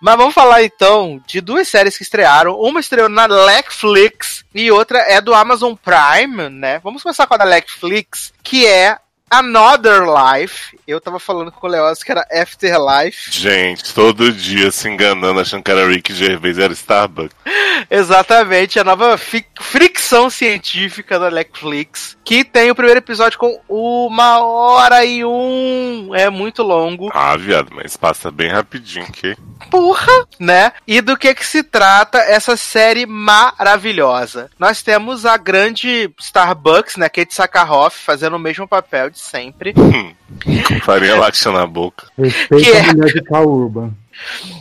Mas 0.00 0.16
vamos 0.16 0.34
falar 0.34 0.62
então 0.62 1.20
de 1.26 1.40
duas 1.40 1.68
séries 1.68 1.96
que 1.96 2.02
estrearam. 2.02 2.58
Uma 2.58 2.80
estreou 2.80 3.08
na 3.08 3.28
Netflix 3.28 4.44
e 4.54 4.70
outra 4.70 4.98
é 5.00 5.20
do 5.20 5.34
Amazon 5.34 5.74
Prime, 5.74 6.48
né? 6.48 6.78
Vamos 6.80 7.02
começar 7.02 7.26
com 7.26 7.34
a 7.34 7.38
da 7.38 7.44
Netflix, 7.44 8.32
que 8.42 8.66
é 8.66 8.98
Another 9.30 10.02
Life. 10.02 10.78
Eu 10.86 11.00
tava 11.00 11.18
falando 11.20 11.52
com 11.52 11.66
o 11.66 11.70
Leoz 11.70 12.02
que 12.02 12.10
era 12.10 12.26
Afterlife. 12.32 13.30
Gente, 13.30 13.92
todo 13.94 14.32
dia 14.32 14.70
se 14.70 14.88
enganando, 14.88 15.40
achando 15.40 15.62
que 15.62 15.70
era 15.70 15.86
Rick 15.86 16.14
Gervais 16.14 16.58
e 16.58 16.62
era 16.62 16.72
Starbucks. 16.72 17.36
Exatamente, 17.90 18.78
a 18.78 18.84
nova 18.84 19.16
fricção 19.18 20.28
científica 20.28 21.18
da 21.18 21.30
Netflix, 21.30 22.16
que 22.28 22.44
tem 22.44 22.70
o 22.70 22.74
primeiro 22.74 22.98
episódio 22.98 23.38
com 23.38 23.58
uma 23.66 24.44
hora 24.44 25.02
e 25.02 25.24
um. 25.24 26.10
É 26.14 26.28
muito 26.28 26.62
longo. 26.62 27.10
Ah, 27.14 27.34
viado, 27.38 27.70
mas 27.74 27.96
passa 27.96 28.30
bem 28.30 28.50
rapidinho, 28.50 29.10
que? 29.10 29.34
Porra, 29.70 30.12
né? 30.38 30.72
E 30.86 31.00
do 31.00 31.16
que 31.16 31.34
que 31.34 31.46
se 31.46 31.62
trata 31.62 32.18
essa 32.18 32.54
série 32.54 33.06
maravilhosa? 33.06 34.50
Nós 34.58 34.82
temos 34.82 35.24
a 35.24 35.38
grande 35.38 36.10
Starbucks, 36.20 36.98
né? 36.98 37.08
Kate 37.08 37.34
Sakharov, 37.34 37.94
fazendo 37.94 38.36
o 38.36 38.38
mesmo 38.38 38.68
papel 38.68 39.08
de 39.08 39.18
sempre. 39.18 39.72
Com 39.72 40.80
farinha 40.82 41.16
láctea 41.18 41.50
na 41.50 41.66
boca. 41.66 42.08
Respeita 42.18 42.62
Que 42.62 42.76
é? 42.76 42.80
a 42.80 42.92
mulher 42.92 43.12
de. 43.14 43.22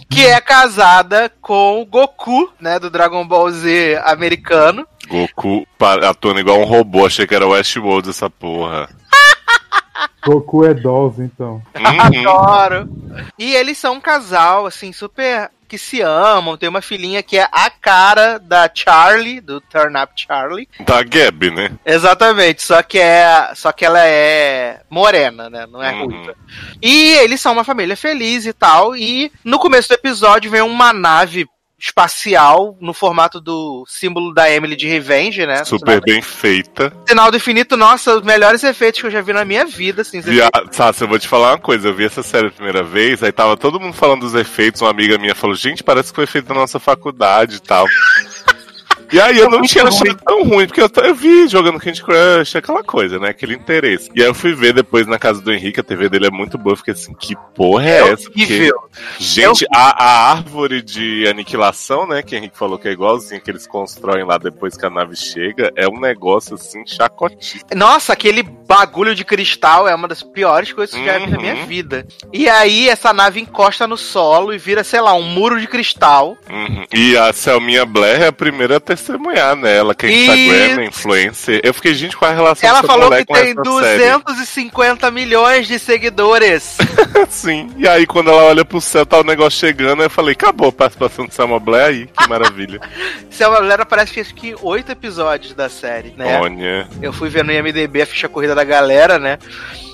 Que 0.09 0.25
é 0.25 0.39
casada 0.39 1.29
com 1.41 1.81
o 1.81 1.85
Goku, 1.85 2.49
né? 2.61 2.79
Do 2.79 2.89
Dragon 2.89 3.27
Ball 3.27 3.51
Z 3.51 4.01
americano. 4.05 4.87
Goku 5.09 5.67
atuando 6.03 6.39
igual 6.39 6.59
um 6.59 6.65
robô, 6.65 7.05
achei 7.05 7.25
que 7.27 7.35
era 7.35 7.47
Westworld 7.47 8.09
essa 8.09 8.29
porra. 8.29 8.89
Goku 10.25 10.65
é 10.65 10.73
Dolls, 10.73 11.21
então. 11.21 11.61
Uhum. 11.77 12.29
Adoro. 12.29 12.89
E 13.39 13.55
eles 13.55 13.77
são 13.77 13.95
um 13.95 14.01
casal, 14.01 14.65
assim, 14.65 14.91
super. 14.91 15.49
que 15.67 15.77
se 15.77 16.01
amam. 16.01 16.55
Tem 16.57 16.67
uma 16.69 16.81
filhinha 16.81 17.21
que 17.23 17.37
é 17.37 17.47
a 17.51 17.69
cara 17.69 18.37
da 18.37 18.69
Charlie, 18.73 19.39
do 19.41 19.59
Turn 19.61 19.97
Up 20.01 20.13
Charlie. 20.15 20.67
Da 20.85 21.01
Gabi, 21.03 21.51
né? 21.51 21.71
Exatamente, 21.85 22.61
só 22.63 22.81
que 22.83 22.97
é. 22.99 23.51
Só 23.55 23.71
que 23.71 23.85
ela 23.85 23.99
é 24.05 24.81
morena, 24.89 25.49
né? 25.49 25.65
Não 25.69 25.81
é 25.83 25.91
Uhum. 25.93 26.05
ruiva. 26.05 26.35
E 26.81 27.13
eles 27.15 27.39
são 27.41 27.53
uma 27.53 27.63
família 27.65 27.95
feliz 27.97 28.45
e 28.45 28.53
tal. 28.53 28.95
E 28.95 29.31
no 29.43 29.59
começo 29.59 29.89
do 29.89 29.95
episódio 29.95 30.49
vem 30.51 30.61
uma 30.61 30.91
nave 30.93 31.45
espacial 31.79 32.75
no 32.81 32.93
formato 32.93 33.39
do 33.39 33.85
símbolo 33.87 34.33
da 34.33 34.49
Emily 34.49 34.75
de 34.75 34.87
Revenge, 34.87 35.45
né? 35.45 35.63
Super 35.63 36.01
bem 36.01 36.21
feita. 36.21 36.91
Sinal 37.07 37.29
do 37.29 37.37
infinito, 37.37 37.77
nossa, 37.77 38.15
os 38.15 38.23
melhores 38.23 38.63
efeitos 38.63 38.99
que 38.99 39.07
eu 39.07 39.11
já 39.11 39.21
vi 39.21 39.31
na 39.31 39.45
minha 39.45 39.65
vida, 39.65 40.01
assim. 40.01 40.19
Via... 40.21 40.49
Sassi, 40.71 41.03
eu 41.03 41.07
vou 41.07 41.19
te 41.19 41.27
falar 41.27 41.51
uma 41.51 41.59
coisa. 41.59 41.87
Eu 41.87 41.93
vi 41.93 42.05
essa 42.05 42.23
série 42.23 42.47
a 42.47 42.51
primeira 42.51 42.83
vez, 42.83 43.21
aí 43.21 43.31
tava 43.31 43.55
todo 43.55 43.79
mundo 43.79 43.93
falando 43.93 44.21
dos 44.21 44.33
efeitos. 44.33 44.81
Uma 44.81 44.89
amiga 44.89 45.17
minha 45.17 45.35
falou, 45.35 45.55
gente, 45.55 45.83
parece 45.83 46.09
que 46.09 46.15
foi 46.15 46.25
feito 46.25 46.49
na 46.49 46.55
nossa 46.55 46.79
faculdade 46.79 47.57
e 47.57 47.59
tal. 47.59 47.85
E 49.11 49.19
aí 49.19 49.37
eu 49.37 49.49
não 49.49 49.61
tinha 49.61 49.83
ruim. 49.83 49.93
achado 49.93 50.19
tão 50.25 50.43
ruim, 50.43 50.67
porque 50.67 50.81
eu, 50.81 50.89
eu 51.03 51.15
vi 51.15 51.47
jogando 51.47 51.79
Candy 51.79 52.03
Crush, 52.03 52.55
aquela 52.57 52.83
coisa, 52.83 53.19
né? 53.19 53.29
Aquele 53.29 53.53
interesse. 53.55 54.09
E 54.15 54.21
aí 54.21 54.27
eu 54.27 54.33
fui 54.33 54.53
ver 54.53 54.73
depois 54.73 55.07
na 55.07 55.17
casa 55.19 55.41
do 55.41 55.51
Henrique, 55.51 55.79
a 55.79 55.83
TV 55.83 56.09
dele 56.09 56.27
é 56.27 56.31
muito 56.31 56.57
boa. 56.57 56.73
Eu 56.73 56.77
fiquei 56.77 56.93
assim, 56.93 57.13
que 57.13 57.35
porra 57.55 57.87
é, 57.89 57.99
É 58.01 58.09
essa? 58.13 58.29
Porque, 58.29 58.71
gente, 59.19 59.65
a, 59.73 60.03
a 60.03 60.31
árvore 60.31 60.81
de 60.81 61.27
aniquilação, 61.27 62.07
né? 62.07 62.21
Que 62.21 62.35
o 62.35 62.37
Henrique 62.37 62.57
falou 62.57 62.77
que 62.77 62.87
é 62.87 62.91
igualzinho 62.91 63.41
que 63.41 63.49
eles 63.49 63.65
constroem 63.67 64.23
lá 64.25 64.37
depois 64.37 64.75
que 64.75 64.85
a 64.85 64.89
nave 64.89 65.15
chega, 65.15 65.71
é 65.75 65.87
um 65.87 65.99
negócio 65.99 66.55
assim, 66.55 66.85
chacotinho. 66.85 67.63
Nossa, 67.75 68.13
aquele 68.13 68.43
bagulho 68.43 69.15
de 69.15 69.23
cristal 69.23 69.87
é 69.87 69.95
uma 69.95 70.07
das 70.07 70.21
piores 70.23 70.71
coisas 70.73 70.93
que 70.95 71.01
eu 71.01 71.05
já 71.05 71.17
vi 71.19 71.27
na 71.31 71.37
Uhum. 71.37 71.41
minha 71.41 71.65
vida. 71.65 72.05
E 72.33 72.49
aí 72.49 72.89
essa 72.89 73.13
nave 73.13 73.39
encosta 73.39 73.85
no 73.87 73.95
solo 73.97 74.53
e 74.53 74.57
vira, 74.57 74.83
sei 74.83 74.99
lá, 75.01 75.13
um 75.13 75.23
muro 75.23 75.59
de 75.59 75.67
cristal. 75.67 76.37
Uhum. 76.49 76.85
E 76.93 77.15
a 77.17 77.31
Selminha 77.31 77.85
Blair 77.85 78.21
é 78.23 78.27
a 78.27 78.31
primeira 78.33 78.77
a 78.77 78.79
testemunhar, 78.97 79.55
né? 79.55 79.77
Ela 79.77 79.95
que 79.95 80.05
é 80.05 80.09
E- 80.09 80.25
Instagram, 80.67 80.85
influencer. 80.85 81.61
Eu 81.63 81.73
fiquei, 81.73 81.93
gente, 81.93 82.17
qual 82.17 82.29
a 82.31 82.33
relação 82.33 82.69
Ela 82.69 82.83
falou 82.83 83.09
que 83.11 83.25
com 83.25 83.33
tem 83.33 83.51
essa 83.51 83.61
250 83.63 85.09
milhões 85.11 85.67
de 85.67 85.79
seguidores. 85.79 86.63
série? 86.63 87.27
Sim. 87.29 87.71
E 87.77 87.87
aí, 87.87 88.05
quando 88.05 88.29
ela 88.29 88.43
olha 88.43 88.65
pro 88.65 88.81
céu, 88.81 89.05
tá 89.05 89.19
o 89.19 89.23
negócio 89.23 89.59
chegando, 89.59 90.03
eu 90.03 90.09
falei, 90.09 90.33
acabou 90.33 90.69
a 90.69 90.71
participação 90.71 91.25
de 91.25 91.33
Selma 91.33 91.59
Blair 91.59 91.87
aí, 91.87 92.07
que 92.07 92.27
maravilha. 92.27 92.79
Se 93.29 93.43
a 93.43 93.49
galera 93.49 93.85
parece 93.85 94.13
que 94.13 94.19
acho 94.19 94.33
que 94.35 94.55
oito 94.61 94.91
episódios 94.91 95.53
da 95.53 95.69
série, 95.69 96.13
né? 96.17 96.39
Olha. 96.39 96.87
Eu 97.01 97.13
fui 97.13 97.29
ver 97.29 97.43
no 97.43 97.51
IMDB 97.51 98.01
a 98.01 98.05
ficha 98.05 98.27
corrida 98.27 98.53
da 98.55 98.63
galera, 98.63 99.17
né? 99.19 99.37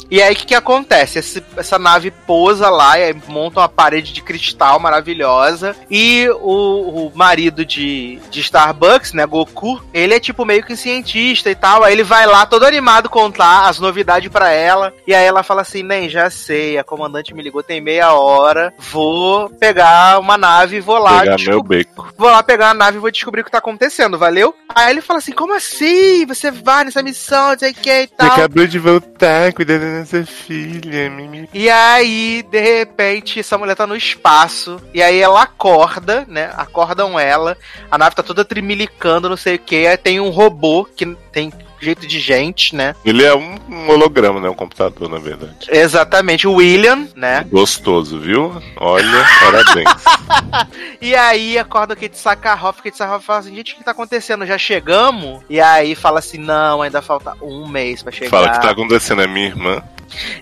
E 0.09 0.21
aí 0.21 0.33
o 0.33 0.35
que, 0.37 0.45
que 0.47 0.55
acontece? 0.55 1.19
Esse- 1.19 1.43
essa 1.57 1.79
nave 1.79 2.11
pousa 2.11 2.69
lá 2.69 2.97
e 2.99 3.03
aí 3.03 3.15
monta 3.27 3.59
uma 3.59 3.69
parede 3.69 4.13
de 4.13 4.21
cristal 4.21 4.79
maravilhosa. 4.79 5.75
E 5.89 6.27
o, 6.41 7.07
o 7.07 7.11
marido 7.15 7.65
de, 7.65 8.19
de 8.29 8.39
Starbucks, 8.41 9.13
né, 9.13 9.25
Goku, 9.25 9.81
ele 9.93 10.13
é 10.13 10.19
tipo 10.19 10.45
meio 10.45 10.63
que 10.63 10.73
um 10.73 10.77
cientista 10.77 11.49
e 11.49 11.55
tal. 11.55 11.83
Aí 11.83 11.93
ele 11.93 12.03
vai 12.03 12.25
lá 12.25 12.45
todo 12.45 12.65
animado 12.65 13.09
contar 13.09 13.67
as 13.67 13.79
novidades 13.79 14.29
pra 14.31 14.49
ela. 14.51 14.93
E 15.07 15.13
aí 15.13 15.25
ela 15.25 15.43
fala 15.43 15.61
assim: 15.61 15.83
Nem, 15.83 16.09
já 16.09 16.29
sei, 16.29 16.77
a 16.77 16.83
comandante 16.83 17.33
me 17.33 17.41
ligou 17.41 17.63
tem 17.63 17.81
meia 17.81 18.13
hora. 18.13 18.73
Vou 18.77 19.49
pegar 19.49 20.19
uma 20.19 20.37
nave 20.37 20.77
e 20.77 20.81
vou 20.81 20.97
lá. 20.97 21.19
Pegar 21.21 21.37
meu 21.39 21.63
beco. 21.63 22.07
Vou 22.17 22.29
lá 22.29 22.43
pegar 22.43 22.69
a 22.69 22.73
nave 22.73 22.97
e 22.97 23.01
vou 23.01 23.11
descobrir 23.11 23.41
o 23.41 23.43
que 23.45 23.51
tá 23.51 23.57
acontecendo, 23.57 24.17
valeu? 24.17 24.53
Aí 24.73 24.91
ele 24.91 25.01
fala 25.01 25.19
assim: 25.19 25.31
como 25.31 25.53
assim? 25.55 26.25
Você 26.25 26.51
vai 26.51 26.83
nessa 26.85 27.01
missão, 27.03 27.49
não 27.51 27.59
sei 27.59 27.71
o 27.71 27.73
que 27.75 27.89
e 27.89 28.07
Você 28.07 28.13
tal. 28.17 28.31
acabou 28.31 28.65
de 28.67 28.79
voltar 28.79 29.53
cuidando 29.53 30.02
da 30.11 30.19
nossa 30.19 30.25
filha, 30.25 31.09
mimi. 31.09 31.49
E 31.53 31.69
aí, 31.69 32.43
de 32.49 32.59
repente, 32.59 33.39
essa 33.39 33.57
mulher 33.57 33.75
tá 33.75 33.87
no 33.87 33.95
espaço. 33.95 34.81
E 34.93 35.01
aí 35.01 35.19
ela 35.19 35.41
acorda, 35.41 36.25
né? 36.27 36.51
Acordam 36.55 37.19
ela. 37.19 37.57
A 37.89 37.97
nave 37.97 38.15
tá 38.15 38.23
toda 38.23 38.45
trimilicando, 38.45 39.29
não 39.29 39.37
sei 39.37 39.55
o 39.55 39.59
que. 39.59 39.87
Aí 39.87 39.97
tem 39.97 40.19
um 40.19 40.29
robô 40.29 40.85
que 40.85 41.05
tem 41.31 41.51
jeito 41.83 42.07
de 42.07 42.19
gente, 42.19 42.75
né? 42.75 42.95
Ele 43.03 43.23
é 43.23 43.35
um, 43.35 43.55
um 43.69 43.89
holograma, 43.89 44.39
né? 44.39 44.49
Um 44.49 44.55
computador, 44.55 45.09
na 45.09 45.19
verdade. 45.19 45.67
Exatamente, 45.69 46.47
o 46.47 46.53
William, 46.53 47.07
né? 47.15 47.45
Gostoso, 47.49 48.19
viu? 48.19 48.55
Olha, 48.77 49.25
parabéns. 49.39 49.89
E 51.01 51.15
aí 51.15 51.57
acorda 51.57 51.93
o 51.93 51.97
Kate 51.97 52.17
Sakharov, 52.17 52.77
Kate 52.77 52.97
Sakharov 52.97 53.21
fala 53.23 53.39
assim, 53.39 53.55
gente, 53.55 53.73
o 53.73 53.77
que 53.77 53.83
tá 53.83 53.91
acontecendo? 53.91 54.45
Já 54.45 54.57
chegamos? 54.57 55.41
E 55.49 55.59
aí 55.59 55.95
fala 55.95 56.19
assim, 56.19 56.37
não, 56.37 56.81
ainda 56.81 57.01
falta 57.01 57.35
um 57.41 57.67
mês 57.67 58.01
pra 58.01 58.11
chegar. 58.11 58.29
Fala 58.29 58.47
o 58.47 58.51
que 58.51 58.61
tá 58.61 58.71
acontecendo, 58.71 59.21
é 59.21 59.27
minha 59.27 59.47
irmã. 59.47 59.83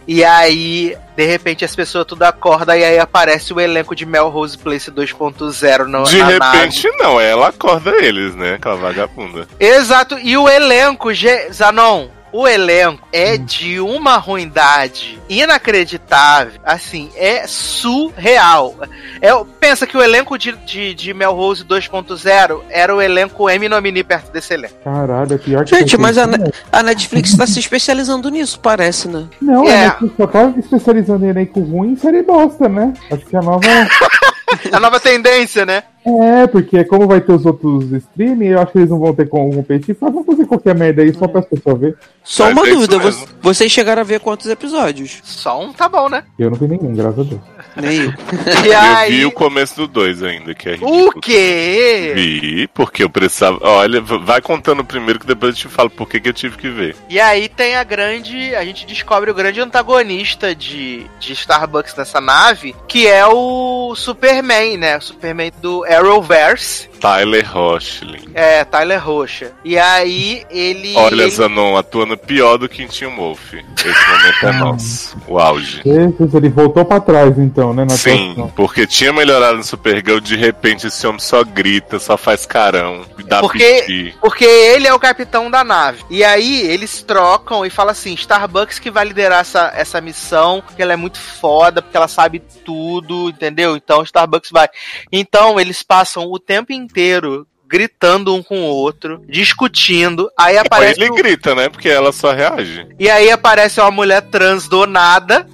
E 0.07 0.23
aí, 0.23 0.97
de 1.15 1.25
repente, 1.25 1.63
as 1.65 1.75
pessoas 1.75 2.05
tudo 2.05 2.23
acordam 2.23 2.75
e 2.75 2.83
aí 2.83 2.99
aparece 2.99 3.53
o 3.53 3.59
elenco 3.59 3.95
de 3.95 4.05
Melrose 4.05 4.57
Place 4.57 4.91
2.0 4.91 5.85
no, 5.85 6.03
De 6.03 6.17
na 6.17 6.27
repente, 6.27 6.89
não, 6.97 7.19
ela 7.19 7.49
acorda 7.49 7.91
eles, 8.03 8.35
né? 8.35 8.55
Aquela 8.55 8.75
vagabunda. 8.75 9.39
nave. 9.39 9.47
Exato, 9.59 10.17
e 10.19 10.38
o 10.38 10.49
elenco, 10.49 11.09
Zanon, 11.51 12.07
o 12.32 12.48
elenco 12.48 13.08
é 13.12 13.38
de 13.38 13.80
uma 13.80 14.18
ruindade 14.18 15.20
inacreditável. 15.30 16.60
Assim, 16.64 17.10
é 17.16 17.45
surreal. 17.48 18.76
É, 19.22 19.30
pensa 19.60 19.86
que 19.88 19.98
o 19.98 20.02
elenco 20.02 20.38
de, 20.38 20.53
de, 20.66 20.94
de 20.94 21.14
Melrose 21.14 21.64
2.0 21.64 22.62
era 22.70 22.95
o 22.95 23.02
elenco 23.02 23.49
M 23.49 23.68
nomini 23.70 24.03
perto 24.03 24.32
desse 24.32 24.53
elenco. 24.53 24.76
Caralho, 24.84 25.34
é 25.34 25.38
pior 25.38 25.66
que 25.66 25.76
Gente, 25.78 25.94
eu 25.95 25.99
mas 25.99 26.18
a, 26.18 26.26
a 26.72 26.84
Netflix 26.84 27.36
tá 27.36 27.45
se 27.45 27.60
especializando 27.60 28.30
nisso, 28.30 28.60
parece, 28.60 29.08
né? 29.08 29.26
Não, 29.41 29.68
É. 29.68 29.86
a 29.86 29.90
Netflix 29.90 30.16
só 30.18 30.28
tá 30.28 30.53
especializando 30.58 31.26
em 31.26 31.30
elenco 31.30 31.60
ruim 31.62 31.91
em 31.91 31.95
série 31.98 32.24
bosta, 32.24 32.68
né? 32.68 32.94
Acho 33.12 33.26
que 33.26 33.36
a 33.36 33.41
nova. 33.41 33.62
A 34.70 34.82
nova 34.82 34.99
tendência, 34.99 35.66
né? 35.66 35.82
É, 36.06 36.48
porque 36.48 36.84
como 36.86 37.07
vai 37.07 37.22
ter 37.22 37.32
os 37.34 37.45
outros 37.45 37.91
streaming, 37.91 38.48
eu 38.48 38.60
acho 38.61 38.72
que 38.72 38.78
eles 38.80 38.90
não 38.90 38.99
vão 38.99 39.14
ter 39.14 39.28
como 39.30 39.53
competir. 39.53 39.95
Faz 39.95 40.11
vamos 40.11 40.26
fazer 40.28 40.45
qualquer 40.45 40.76
merda 40.76 41.02
aí 41.03 41.14
só 41.14 41.28
para 41.28 41.41
as 41.41 41.45
pessoas 41.45 41.80
ver. 41.80 41.98
Só 42.23 42.45
Mas 42.45 42.53
uma 42.53 42.68
é 42.68 42.72
dúvida, 42.73 42.98
mesmo. 42.99 43.26
vo- 43.26 43.32
vocês 43.41 43.72
chegaram 43.72 44.02
a 44.02 44.06
ver 44.06 44.19
quantos 44.19 44.48
episódios? 44.48 45.19
Só 45.23 45.61
um 45.61 45.72
tá 45.73 45.88
bom, 45.90 46.10
né? 46.10 46.23
Eu 46.40 46.49
não 46.49 46.57
vi 46.57 46.68
nenhum, 46.68 46.94
graças 46.95 47.19
a 47.19 47.23
Deus. 47.23 47.41
Nem 47.76 47.98
eu. 48.02 48.11
E 48.65 48.68
Eu 48.68 48.80
aí. 48.80 49.11
vi 49.18 49.26
o 49.26 49.32
começo 49.32 49.76
do 49.76 49.88
2 49.88 50.23
ainda, 50.23 50.53
que 50.53 50.69
é 50.69 50.72
ridículo. 50.73 51.07
O 51.07 51.11
quê? 51.22 52.11
Vi, 52.15 52.68
porque 52.73 53.03
eu 53.03 53.10
precisava. 53.10 53.60
Olha, 53.61 54.02
vai 54.02 54.41
contando 54.41 54.84
primeiro 54.84 55.19
que 55.19 55.26
depois 55.28 55.53
eu 55.56 55.61
te 55.61 55.68
falo 55.68 55.90
por 55.90 56.07
que, 56.07 56.19
que 56.19 56.30
eu 56.30 56.34
tive 56.34 56.57
que 56.57 56.69
ver. 56.69 56.95
E 57.10 57.19
aí 57.19 57.48
tem 57.48 57.76
a 57.76 57.84
grande. 57.84 58.53
A 58.56 58.64
gente 58.65 58.86
descobre 58.86 59.30
o 59.32 59.34
grande 59.34 59.61
antagonista 59.61 60.53
de, 60.56 61.06
de 61.19 61.34
Starbucks 61.34 61.95
nessa 61.95 62.19
nave, 62.19 62.76
que 62.88 63.07
é 63.07 63.26
o 63.26 63.94
Superman, 63.95 64.78
né? 64.78 64.98
O 64.98 65.02
Superman 65.02 65.52
do 65.61 65.86
Arrowverse. 65.95 66.89
Tyler 67.01 67.57
Hoechlin. 67.57 68.30
É, 68.35 68.63
Tyler 68.63 69.03
Rocha. 69.03 69.51
E 69.65 69.76
aí 69.76 70.45
ele. 70.51 70.93
Olha, 70.95 71.23
ele- 71.23 71.31
Zanon, 71.31 71.76
atuando 71.76 72.15
pior 72.15 72.57
do 72.57 72.69
que 72.69 72.84
em 72.84 72.88
Team 72.88 73.15
Wolf. 73.15 73.53
Esse 73.53 74.07
momento 74.11 74.45
é 74.45 74.51
nosso. 74.59 75.18
O 75.27 75.39
auge. 75.39 75.81
Jesus, 75.84 76.34
ele 76.35 76.49
voltou 76.49 76.85
pra 76.85 76.99
trás, 76.99 77.39
então, 77.39 77.73
né? 77.73 77.85
Na 77.85 77.89
Sim, 77.97 78.34
atuação. 78.34 78.53
porque 78.55 78.85
tinha 78.85 79.11
melhorado 79.11 79.57
no 79.57 79.63
Supergirl, 79.63 80.19
de 80.19 80.35
repente 80.35 80.85
esse 80.85 81.07
homem 81.07 81.19
só 81.19 81.43
grita, 81.43 81.97
só 81.97 82.15
faz 82.18 82.45
carão, 82.45 83.01
dá 83.26 83.39
Porque- 83.41 83.81
piti. 83.81 84.15
Porque 84.22 84.45
ele 84.45 84.85
é 84.88 84.93
o 84.93 84.99
capitão 84.99 85.49
da 85.49 85.63
nave. 85.63 86.03
E 86.07 86.23
aí 86.23 86.61
eles 86.68 87.01
trocam 87.01 87.65
e 87.65 87.72
falam 87.72 87.93
assim: 87.93 88.13
Starbucks 88.13 88.77
que 88.77 88.91
vai 88.91 89.05
liderar 89.05 89.39
essa, 89.41 89.72
essa 89.76 89.99
missão, 89.99 90.61
porque 90.63 90.84
ela 90.84 90.93
é 90.93 90.97
muito 90.97 91.19
foda, 91.19 91.81
porque 91.81 91.97
ela 91.97 92.07
sabe 92.07 92.39
tudo, 92.63 93.30
entendeu? 93.30 93.76
Então 93.76 94.03
Starbucks 94.03 94.51
vai. 94.51 94.69
Então 95.11 95.59
eles 95.59 95.81
passam 95.84 96.24
o 96.26 96.40
tempo 96.40 96.72
inteiro 96.74 97.45
gritando 97.68 98.36
um 98.36 98.44
com 98.44 98.60
o 98.62 98.66
outro, 98.66 99.22
discutindo. 99.30 100.30
Aí 100.38 100.58
Aí 100.58 100.58
aparece. 100.58 100.99
ele 101.02 101.10
o- 101.10 101.16
grita, 101.16 101.56
né? 101.56 101.70
Porque 101.70 101.88
ela 101.88 102.12
só 102.12 102.34
reage. 102.34 102.86
E 102.99 103.10
aí 103.10 103.32
aparece 103.32 103.80
uma 103.80 103.90
mulher 103.91 104.22
trans 104.24 104.68
do 104.68 104.86
nada. 104.86 105.48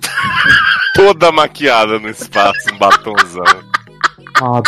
Toda 0.95 1.31
maquiada 1.31 1.99
no 1.99 2.09
espaço, 2.09 2.73
um 2.73 2.77
batonzão. 2.79 3.43
Ah. 4.41 4.61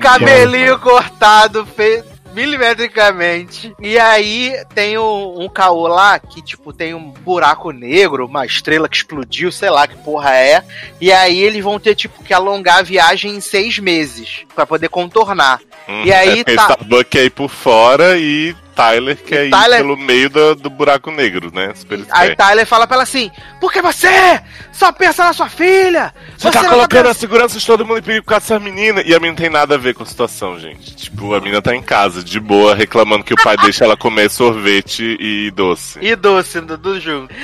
Cabelinho 0.00 0.78
cortado, 0.78 1.66
feito 1.66 2.08
milimetricamente. 2.38 3.74
E 3.80 3.98
aí 3.98 4.54
tem 4.74 4.98
um, 4.98 5.42
um 5.42 5.48
caô 5.48 5.86
lá 5.88 6.18
que, 6.18 6.40
tipo, 6.42 6.72
tem 6.72 6.94
um 6.94 7.10
buraco 7.10 7.70
negro, 7.70 8.26
uma 8.26 8.46
estrela 8.46 8.88
que 8.88 8.96
explodiu, 8.96 9.50
sei 9.50 9.70
lá 9.70 9.86
que 9.86 9.96
porra 9.96 10.34
é. 10.36 10.62
E 11.00 11.12
aí 11.12 11.40
eles 11.40 11.62
vão 11.62 11.78
ter, 11.78 11.94
tipo, 11.94 12.22
que 12.22 12.32
alongar 12.32 12.78
a 12.78 12.82
viagem 12.82 13.32
em 13.36 13.40
seis 13.40 13.78
meses 13.78 14.44
pra 14.54 14.66
poder 14.66 14.88
contornar. 14.88 15.60
Hum, 15.88 16.02
E 16.04 16.12
aí 16.12 16.40
é 16.40 16.44
tá- 16.44 16.52
Starbuck 16.62 17.04
quer 17.04 17.24
ir 17.24 17.30
por 17.30 17.48
fora 17.48 18.16
e 18.18 18.54
Tyler 18.78 19.16
quer 19.16 19.46
ir 19.46 19.50
Tyler- 19.50 19.78
pelo 19.80 19.96
meio 19.96 20.30
do, 20.30 20.54
do 20.54 20.70
buraco 20.70 21.10
negro, 21.10 21.50
né? 21.52 21.64
Aí 21.66 21.72
esperto. 21.72 22.36
Tyler 22.36 22.64
fala 22.64 22.86
pra 22.86 22.94
ela 22.94 23.02
assim: 23.02 23.28
Porque 23.60 23.82
você 23.82 24.40
só 24.72 24.92
pensa 24.92 25.24
na 25.24 25.32
sua 25.32 25.48
filha! 25.48 26.14
Você 26.36 26.50
tá 26.52 26.62
não 26.62 26.70
colocando 26.70 27.00
pensa- 27.06 27.10
a 27.10 27.14
segurança 27.14 27.58
de 27.58 27.66
todo 27.66 27.84
mundo 27.84 27.98
em 27.98 28.02
perigo 28.02 28.24
por 28.24 28.30
causa 28.30 28.46
dessa 28.54 28.60
menina. 28.60 29.00
E 29.00 29.12
a 29.12 29.18
menina 29.18 29.28
não 29.28 29.34
tem 29.34 29.50
nada 29.50 29.74
a 29.74 29.78
ver 29.78 29.94
com 29.94 30.04
a 30.04 30.06
situação, 30.06 30.58
gente. 30.60 30.94
Tipo, 30.94 31.34
a 31.34 31.40
menina 31.40 31.60
tá 31.60 31.74
em 31.74 31.82
casa, 31.82 32.22
de 32.22 32.38
boa, 32.38 32.74
reclamando 32.74 33.24
que 33.24 33.34
o 33.34 33.42
pai 33.42 33.56
deixa 33.56 33.84
ela 33.84 33.96
comer 33.96 34.30
sorvete 34.30 35.16
e 35.18 35.50
doce. 35.50 35.98
E 36.00 36.14
doce, 36.14 36.60
tudo 36.62 37.00
junto. 37.00 37.34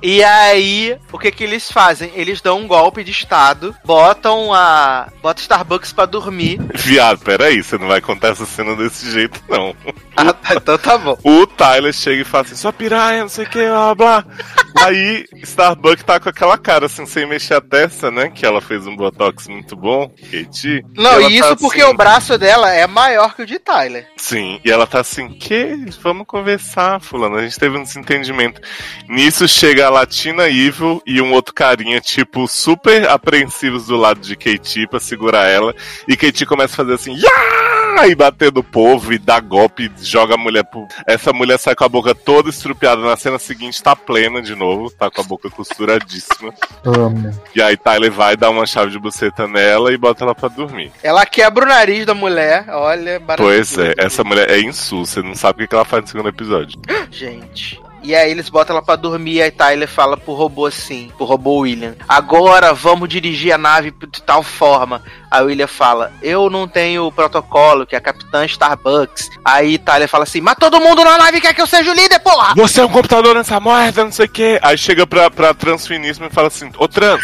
E 0.00 0.22
aí, 0.22 0.96
o 1.10 1.18
que 1.18 1.30
que 1.30 1.42
eles 1.44 1.70
fazem? 1.70 2.10
Eles 2.14 2.40
dão 2.40 2.58
um 2.60 2.66
golpe 2.68 3.02
de 3.02 3.10
estado, 3.10 3.74
botam 3.84 4.52
a. 4.54 5.08
botam 5.20 5.42
Starbucks 5.42 5.92
pra 5.92 6.06
dormir. 6.06 6.60
Viado, 6.74 7.18
peraí, 7.18 7.62
você 7.62 7.76
não 7.76 7.88
vai 7.88 8.00
contar 8.00 8.28
essa 8.28 8.46
cena 8.46 8.76
desse 8.76 9.10
jeito, 9.10 9.42
não. 9.48 9.74
Ah, 10.16 10.32
tá, 10.32 10.54
então 10.54 10.78
tá 10.78 10.98
bom. 10.98 11.16
O 11.24 11.46
Tyler 11.46 11.92
chega 11.92 12.22
e 12.22 12.24
fala 12.24 12.44
assim, 12.44 12.56
sua 12.56 12.72
piranha, 12.72 13.22
não 13.22 13.28
sei 13.28 13.44
o 13.44 13.48
que, 13.48 13.58
blá 13.58 13.94
blá. 13.94 14.24
Aí, 14.80 15.24
Starbuck 15.42 16.04
tá 16.04 16.20
com 16.20 16.28
aquela 16.28 16.56
cara, 16.58 16.86
assim, 16.86 17.04
sem 17.06 17.26
mexer 17.26 17.54
a 17.54 17.60
testa, 17.60 18.10
né? 18.10 18.30
Que 18.30 18.46
ela 18.46 18.60
fez 18.60 18.86
um 18.86 18.94
botox 18.96 19.48
muito 19.48 19.74
bom, 19.76 20.08
Katie. 20.30 20.84
Não, 20.96 21.20
e 21.28 21.38
isso 21.38 21.48
tá 21.48 21.56
porque 21.56 21.80
assim- 21.80 21.90
o 21.90 21.96
braço 21.96 22.38
dela 22.38 22.72
é 22.72 22.86
maior 22.86 23.34
que 23.34 23.42
o 23.42 23.46
de 23.46 23.58
Tyler. 23.58 24.08
Sim, 24.16 24.60
e 24.64 24.70
ela 24.70 24.86
tá 24.86 25.00
assim, 25.00 25.28
que? 25.30 25.74
Vamos 26.02 26.26
conversar, 26.26 27.00
fulano. 27.00 27.36
A 27.36 27.42
gente 27.42 27.58
teve 27.58 27.76
um 27.76 27.82
desentendimento. 27.82 28.60
Nisso 29.08 29.48
chega 29.48 29.87
a 29.88 29.90
Latina 29.90 30.48
Evil 30.48 31.02
e 31.06 31.20
um 31.20 31.32
outro 31.32 31.54
carinha, 31.54 31.98
tipo, 32.00 32.46
super 32.46 33.08
apreensivos 33.08 33.86
do 33.86 33.96
lado 33.96 34.20
de 34.20 34.36
Katie 34.36 34.86
pra 34.86 35.00
segurar 35.00 35.48
ela. 35.48 35.74
E 36.06 36.16
Katie 36.16 36.46
começa 36.46 36.74
a 36.74 36.76
fazer 36.76 36.94
assim, 36.94 37.14
"Ya!" 37.14 38.06
e 38.06 38.14
bater 38.14 38.52
no 38.52 38.62
povo 38.62 39.12
e 39.12 39.18
dá 39.18 39.40
golpe, 39.40 39.90
joga 40.00 40.34
a 40.34 40.38
mulher 40.38 40.62
pro. 40.64 40.86
Essa 41.06 41.32
mulher 41.32 41.58
sai 41.58 41.74
com 41.74 41.84
a 41.84 41.88
boca 41.88 42.14
toda 42.14 42.50
estrupiada. 42.50 43.02
Na 43.02 43.16
cena 43.16 43.38
seguinte 43.38 43.82
tá 43.82 43.96
plena 43.96 44.40
de 44.40 44.54
novo, 44.54 44.90
tá 44.90 45.10
com 45.10 45.20
a 45.20 45.24
boca 45.24 45.50
costuradíssima. 45.50 46.52
amo. 46.84 47.30
E 47.54 47.62
aí 47.62 47.76
Tyler 47.76 48.12
vai 48.12 48.36
dar 48.36 48.50
uma 48.50 48.66
chave 48.66 48.90
de 48.90 48.98
buceta 48.98 49.48
nela 49.48 49.92
e 49.92 49.96
bota 49.96 50.22
ela 50.22 50.34
pra 50.34 50.48
dormir. 50.48 50.92
Ela 51.02 51.24
quebra 51.26 51.64
o 51.64 51.68
nariz 51.68 52.06
da 52.06 52.14
mulher, 52.14 52.66
olha, 52.68 53.20
Pois 53.36 53.76
é, 53.78 53.94
essa 53.96 54.22
mulher 54.22 54.50
é 54.50 54.60
insulsa, 54.60 55.20
você 55.20 55.26
não 55.26 55.34
sabe 55.34 55.56
o 55.56 55.58
que 55.62 55.68
que 55.68 55.74
ela 55.74 55.84
faz 55.84 56.02
no 56.02 56.08
segundo 56.08 56.28
episódio. 56.28 56.78
Gente. 57.10 57.87
E 58.02 58.14
aí 58.14 58.30
eles 58.30 58.48
botam 58.48 58.76
ela 58.76 58.84
pra 58.84 58.96
dormir 58.96 59.34
e 59.34 59.42
aí 59.42 59.50
Tyler 59.50 59.88
fala 59.88 60.16
pro 60.16 60.34
robô 60.34 60.66
assim, 60.66 61.10
pro 61.16 61.26
robô 61.26 61.60
William. 61.60 61.96
Agora 62.08 62.72
vamos 62.72 63.08
dirigir 63.08 63.52
a 63.52 63.58
nave 63.58 63.90
de 63.90 64.22
tal 64.22 64.42
forma. 64.42 65.02
Aí 65.30 65.42
o 65.42 65.46
William 65.46 65.66
fala, 65.66 66.12
eu 66.22 66.48
não 66.48 66.66
tenho 66.66 67.10
protocolo, 67.12 67.86
que 67.86 67.94
é 67.94 67.98
a 67.98 68.00
capitã 68.00 68.44
Starbucks. 68.44 69.28
Aí 69.44 69.78
Tyler 69.78 70.08
fala 70.08 70.24
assim, 70.24 70.40
mas 70.40 70.56
todo 70.58 70.80
mundo 70.80 71.04
na 71.04 71.18
nave 71.18 71.40
quer 71.40 71.54
que 71.54 71.60
eu 71.60 71.66
seja 71.66 71.90
o 71.90 71.94
líder, 71.94 72.18
porra! 72.20 72.54
Você 72.56 72.80
é 72.80 72.84
um 72.84 72.88
computador 72.88 73.34
nessa 73.34 73.60
merda, 73.60 74.04
não 74.04 74.12
sei 74.12 74.26
o 74.26 74.30
quê. 74.30 74.58
Aí 74.62 74.78
chega 74.78 75.06
pra, 75.06 75.30
pra 75.30 75.52
transfiníssimo 75.52 76.26
e 76.26 76.30
fala 76.30 76.48
assim: 76.48 76.70
Ô 76.78 76.88
trans, 76.88 77.20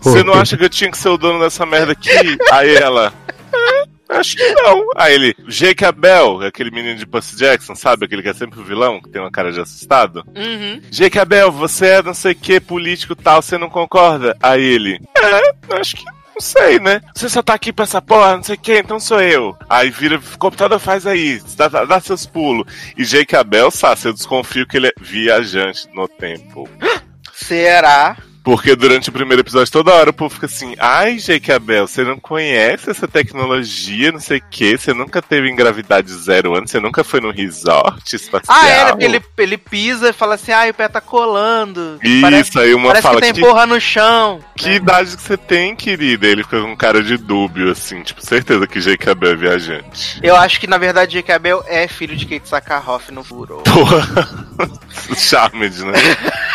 você 0.00 0.22
não 0.22 0.34
acha 0.34 0.56
que 0.56 0.64
eu 0.64 0.70
tinha 0.70 0.90
que 0.90 0.98
ser 0.98 1.08
o 1.08 1.18
dono 1.18 1.40
dessa 1.40 1.64
merda 1.66 1.92
aqui? 1.92 2.10
Aí 2.52 2.76
ela. 2.76 3.12
"É, 4.08 4.16
Acho 4.16 4.36
que 4.36 4.52
não. 4.52 4.86
Aí 4.96 5.14
ele, 5.14 5.34
Jake 5.48 5.84
Abel, 5.84 6.40
aquele 6.42 6.70
menino 6.70 6.96
de 6.98 7.06
Percy 7.06 7.36
Jackson, 7.36 7.74
sabe? 7.74 8.04
Aquele 8.06 8.22
que 8.22 8.28
é 8.28 8.34
sempre 8.34 8.60
o 8.60 8.64
vilão, 8.64 9.00
que 9.00 9.08
tem 9.10 9.20
uma 9.20 9.30
cara 9.30 9.52
de 9.52 9.60
assustado. 9.60 10.24
Uhum. 10.34 10.80
Jake 10.90 11.18
Abel, 11.18 11.50
você 11.52 11.86
é 11.88 12.02
não 12.02 12.14
sei 12.14 12.32
o 12.32 12.36
que, 12.36 12.60
político 12.60 13.14
tal, 13.16 13.42
você 13.42 13.56
não 13.58 13.68
concorda? 13.68 14.36
Aí 14.42 14.62
ele, 14.62 15.00
é, 15.18 15.76
acho 15.80 15.96
que 15.96 16.04
não 16.04 16.40
sei, 16.40 16.78
né? 16.78 17.00
Você 17.14 17.30
só 17.30 17.42
tá 17.42 17.54
aqui 17.54 17.72
pra 17.72 17.84
essa 17.84 18.02
porra, 18.02 18.36
não 18.36 18.42
sei 18.42 18.56
o 18.56 18.58
que, 18.58 18.78
então 18.78 19.00
sou 19.00 19.22
eu. 19.22 19.56
Aí 19.70 19.88
vira, 19.88 20.20
computador 20.38 20.78
faz 20.78 21.06
aí, 21.06 21.40
dá, 21.56 21.66
dá- 21.66 21.84
dá 21.86 21.98
seus 22.00 22.26
pulos. 22.26 22.66
E 22.96 23.04
Jake 23.04 23.34
Abel, 23.34 23.70
sabe, 23.70 24.00
eu 24.04 24.12
desconfio 24.12 24.66
que 24.66 24.76
ele 24.76 24.88
é 24.88 24.92
viajante 25.00 25.88
no 25.94 26.06
tempo. 26.06 26.68
Será? 27.32 28.16
Porque 28.46 28.76
durante 28.76 29.08
o 29.08 29.12
primeiro 29.12 29.42
episódio, 29.42 29.72
toda 29.72 29.92
hora 29.92 30.10
o 30.10 30.12
povo 30.12 30.32
fica 30.32 30.46
assim: 30.46 30.76
ai, 30.78 31.16
Jake 31.16 31.50
Abel, 31.50 31.88
você 31.88 32.04
não 32.04 32.16
conhece 32.16 32.88
essa 32.88 33.08
tecnologia, 33.08 34.12
não 34.12 34.20
sei 34.20 34.38
o 34.38 34.42
que, 34.48 34.78
você 34.78 34.94
nunca 34.94 35.20
teve 35.20 35.50
em 35.50 35.56
gravidade 35.56 36.12
zero 36.12 36.54
antes, 36.54 36.70
você 36.70 36.78
nunca 36.78 37.02
foi 37.02 37.20
no 37.20 37.32
resort 37.32 38.14
espacial. 38.14 38.56
Ah, 38.56 38.68
é, 38.68 38.84
né? 38.84 39.04
Ele, 39.04 39.20
ele 39.36 39.58
pisa 39.58 40.10
e 40.10 40.12
fala 40.12 40.36
assim, 40.36 40.52
ah, 40.52 40.64
o 40.70 40.74
pé 40.74 40.86
tá 40.86 41.00
colando. 41.00 41.98
Isso, 42.00 42.20
parece 42.20 42.58
aí 42.60 42.72
uma 42.72 42.86
parece 42.86 43.02
fala 43.02 43.16
que 43.16 43.22
tem 43.22 43.34
que, 43.34 43.40
porra 43.40 43.66
no 43.66 43.80
chão. 43.80 44.38
que 44.56 44.70
idade 44.70 45.16
que 45.16 45.22
você 45.22 45.36
tem, 45.36 45.74
querida? 45.74 46.28
Ele 46.28 46.44
fica 46.44 46.60
com 46.62 46.76
cara 46.76 47.02
de 47.02 47.16
dúbio, 47.16 47.72
assim, 47.72 48.00
tipo, 48.04 48.24
certeza 48.24 48.64
que 48.68 48.78
Jake 48.78 49.10
Abel 49.10 49.32
é 49.32 49.34
viajante. 49.34 50.20
Eu 50.22 50.36
acho 50.36 50.60
que, 50.60 50.68
na 50.68 50.78
verdade, 50.78 51.14
Jake 51.14 51.32
Abel 51.32 51.64
é 51.66 51.88
filho 51.88 52.14
de 52.14 52.24
Kate 52.24 52.48
Sakarhoff 52.48 53.10
no 53.10 53.24
furo. 53.24 53.64
Porra. 53.66 54.46
Charmed, 55.16 55.84
né? 55.84 55.98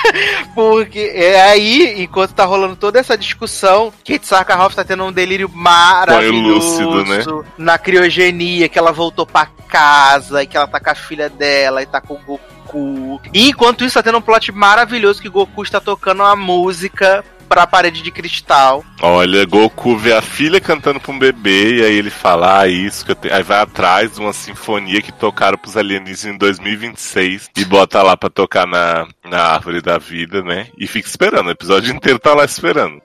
Porque 0.55 1.11
é 1.13 1.41
aí, 1.43 1.80
enquanto 1.81 2.33
tá 2.33 2.45
rolando 2.45 2.75
toda 2.75 2.99
essa 2.99 3.17
discussão, 3.17 3.93
Kate 4.05 4.25
Sakarhoff 4.25 4.75
tá 4.75 4.83
tendo 4.83 5.03
um 5.03 5.11
delírio 5.11 5.49
maravilhoso 5.49 6.83
lúcido, 6.83 7.05
né? 7.05 7.43
na 7.57 7.77
criogenia, 7.77 8.69
que 8.69 8.79
ela 8.79 8.91
voltou 8.91 9.25
pra 9.25 9.47
casa, 9.67 10.43
e 10.43 10.47
que 10.47 10.57
ela 10.57 10.67
tá 10.67 10.79
com 10.79 10.89
a 10.89 10.95
filha 10.95 11.29
dela 11.29 11.81
e 11.81 11.85
tá 11.85 12.01
com 12.01 12.15
o 12.15 12.19
Goku. 12.19 13.21
E 13.33 13.49
enquanto 13.49 13.83
isso, 13.83 13.95
tá 13.95 14.03
tendo 14.03 14.17
um 14.17 14.21
plot 14.21 14.51
maravilhoso 14.51 15.21
que 15.21 15.29
Goku 15.29 15.63
está 15.63 15.79
tocando 15.79 16.21
uma 16.21 16.35
música 16.35 17.23
pra 17.51 17.67
parede 17.67 18.01
de 18.01 18.09
cristal. 18.11 18.81
Olha, 19.01 19.45
Goku 19.45 19.97
vê 19.97 20.13
a 20.13 20.21
filha 20.21 20.61
cantando 20.61 21.01
pra 21.01 21.11
um 21.11 21.19
bebê 21.19 21.79
e 21.79 21.83
aí 21.83 21.95
ele 21.97 22.09
fala, 22.09 22.61
ah, 22.61 22.67
isso 22.67 23.03
que 23.03 23.11
eu 23.11 23.15
tenho. 23.15 23.35
Aí 23.35 23.43
vai 23.43 23.59
atrás 23.59 24.13
de 24.13 24.21
uma 24.21 24.31
sinfonia 24.31 25.01
que 25.01 25.11
tocaram 25.11 25.57
pros 25.57 25.75
alienígenas 25.75 26.33
em 26.35 26.37
2026 26.37 27.49
e 27.57 27.65
bota 27.65 28.01
lá 28.01 28.15
pra 28.15 28.29
tocar 28.29 28.65
na, 28.65 29.05
na 29.25 29.41
árvore 29.41 29.81
da 29.81 29.97
vida, 29.97 30.41
né? 30.41 30.67
E 30.77 30.87
fica 30.87 31.09
esperando, 31.09 31.47
o 31.47 31.51
episódio 31.51 31.93
inteiro 31.93 32.19
tá 32.19 32.33
lá 32.33 32.45
esperando. 32.45 33.01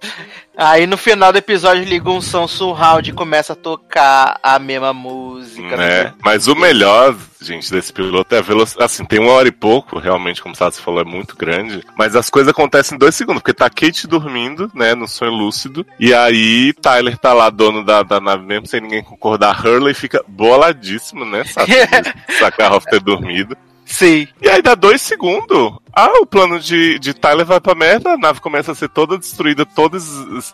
Aí 0.57 0.87
no 0.87 0.97
final 0.97 1.33
do 1.33 1.39
episódio 1.39 1.83
liga 1.83 2.09
um 2.09 2.21
som 2.21 2.47
surround 2.47 3.11
e 3.11 3.13
começa 3.13 3.53
a 3.53 3.57
tocar 3.57 4.39
a 4.41 4.61
mesma 4.61 4.93
música. 4.95 5.77
né? 5.77 6.15
Mas 6.23 6.47
o 6.47 6.55
melhor, 6.55 7.17
gente, 7.47 7.71
desse 7.71 7.93
piloto 7.93 8.35
é 8.35 8.39
a 8.39 8.43
velocidade. 8.43 8.85
Assim, 8.85 9.05
tem 9.05 9.19
uma 9.19 9.33
hora 9.33 9.49
e 9.49 9.53
pouco, 9.53 9.99
realmente, 9.99 10.43
como 10.43 10.55
o 10.55 10.57
Sassi 10.57 10.81
falou, 10.81 11.01
é 11.01 11.05
muito 11.05 11.37
grande. 11.37 11.83
Mas 11.97 12.17
as 12.17 12.29
coisas 12.29 12.51
acontecem 12.51 12.97
em 12.97 12.99
dois 12.99 13.15
segundos, 13.15 13.43
porque 13.43 13.55
tá 13.55 13.71
Kate 13.71 14.07
dormindo, 14.07 14.71
né, 14.75 14.95
no 14.95 15.09
sonho 15.09 15.33
lúcido. 15.33 15.87
E 15.99 16.13
aí 16.13 16.73
Tyler 16.75 17.17
tá 17.17 17.33
lá, 17.33 17.51
dono 17.51 17.85
da, 17.85 18.03
da 18.03 18.21
nave 18.21 18.45
mesmo, 18.45 18.67
sem 18.67 18.81
ninguém 18.81 19.03
concordar. 19.03 19.65
Hurley 19.65 19.95
fica 19.95 20.25
boladíssimo, 20.27 21.25
né, 21.25 21.43
de 21.43 22.35
Sakharov 22.39 22.85
ter 22.85 23.01
dormido. 23.01 23.57
Sim. 23.87 24.27
E 24.43 24.49
aí 24.49 24.61
dá 24.61 24.75
dois 24.75 25.01
segundos. 25.01 25.75
Ah, 25.95 26.13
o 26.21 26.27
plano 26.27 26.61
de, 26.61 26.99
de 26.99 27.15
Tyler 27.15 27.47
vai 27.47 27.61
pra 27.61 27.75
merda, 27.75 28.13
a 28.13 28.19
nave 28.19 28.41
começa 28.41 28.73
a 28.73 28.75
ser 28.75 28.89
toda 28.89 29.17
destruída, 29.17 29.65
toda, 29.65 29.97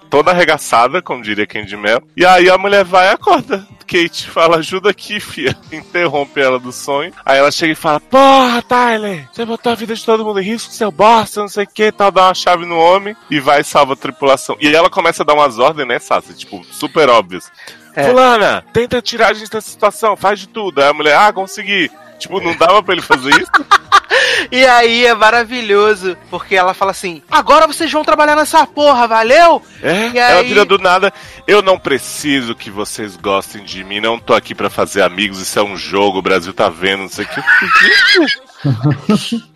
toda 0.09 0.31
arregaçada, 0.31 1.02
como 1.02 1.23
diria 1.23 1.47
Candy 1.47 1.77
Mel. 1.77 2.02
E 2.16 2.24
aí 2.24 2.48
a 2.48 2.59
mulher 2.59 2.85
vai 2.85 3.09
e 3.09 3.10
acorda. 3.10 3.66
Kate 3.93 4.31
fala, 4.31 4.56
ajuda 4.56 4.89
aqui, 4.89 5.20
fia. 5.20 5.55
Interrompe 5.70 6.40
ela 6.40 6.59
do 6.59 6.73
sonho. 6.73 7.12
Aí 7.27 7.39
ela 7.39 7.51
chega 7.51 7.73
e 7.73 7.77
fala, 7.77 8.01
porra, 8.01 8.62
Tyler, 8.62 9.28
você 9.31 9.44
botou 9.44 9.70
a 9.70 9.74
vida 9.74 9.94
de 9.94 10.02
todo 10.02 10.24
mundo 10.24 10.40
em 10.40 10.44
risco, 10.44 10.73
seu 10.73 10.90
bosta, 10.90 11.40
não 11.40 11.48
sei 11.48 11.64
o 11.64 11.66
que, 11.69 11.93
tal, 11.93 12.10
dá 12.10 12.28
uma 12.28 12.35
chave 12.35 12.64
no 12.64 12.78
homem 12.78 13.14
e 13.31 13.39
vai 13.39 13.60
e 13.60 13.64
salva 13.64 13.93
a 13.93 13.97
tripulação. 13.97 14.56
E 14.59 14.74
ela 14.74 14.89
começa 14.89 15.23
a 15.23 15.27
dar 15.27 15.35
umas 15.35 15.59
ordens, 15.59 15.86
né, 15.86 15.98
Sassi? 15.98 16.32
Tipo, 16.32 16.64
super 16.64 17.10
óbvias. 17.10 17.52
É. 17.94 18.05
Fulana, 18.05 18.64
tenta 18.73 19.02
tirar 19.02 19.32
a 19.32 19.35
gente 19.35 19.51
dessa 19.51 19.69
situação, 19.69 20.16
faz 20.16 20.40
de 20.40 20.48
tudo. 20.48 20.81
Aí 20.81 20.89
a 20.89 20.94
mulher, 20.94 21.19
ah, 21.19 21.31
consegui. 21.31 21.90
Tipo, 22.19 22.40
não 22.40 22.56
dava 22.56 22.82
pra 22.82 22.94
ele 22.94 23.02
fazer 23.02 23.31
isso? 23.31 23.51
E 24.51 24.66
aí 24.66 25.06
é 25.06 25.14
maravilhoso, 25.14 26.16
porque 26.30 26.55
ela 26.55 26.74
fala 26.74 26.90
assim: 26.90 27.22
agora 27.30 27.66
vocês 27.66 27.90
vão 27.90 28.05
trabalhar 28.05 28.36
nessa 28.36 28.66
porra, 28.66 29.06
valeu? 29.06 29.62
É, 29.82 30.09
E 30.14 30.18
ela 30.18 30.40
aí- 30.40 30.48
vira 30.48 30.64
do 30.64 30.78
nada. 30.78 31.12
Eu 31.47 31.62
não 31.62 31.78
preciso 31.78 32.55
que 32.55 32.70
vocês 32.70 33.16
gostem 33.16 33.64
de 33.64 33.82
mim, 33.84 34.01
não 34.01 34.18
tô 34.18 34.34
aqui 34.34 34.55
pra 34.55 34.68
fazer 34.68 35.02
amigos, 35.02 35.39
isso 35.40 35.59
é 35.59 35.62
um 35.62 35.76
jogo, 35.76 36.18
o 36.18 36.22
Brasil 36.22 36.52
tá 36.52 36.68
vendo, 36.68 37.02
não 37.02 37.09
sei 37.09 37.24
o 37.24 37.28
que. 37.28 37.40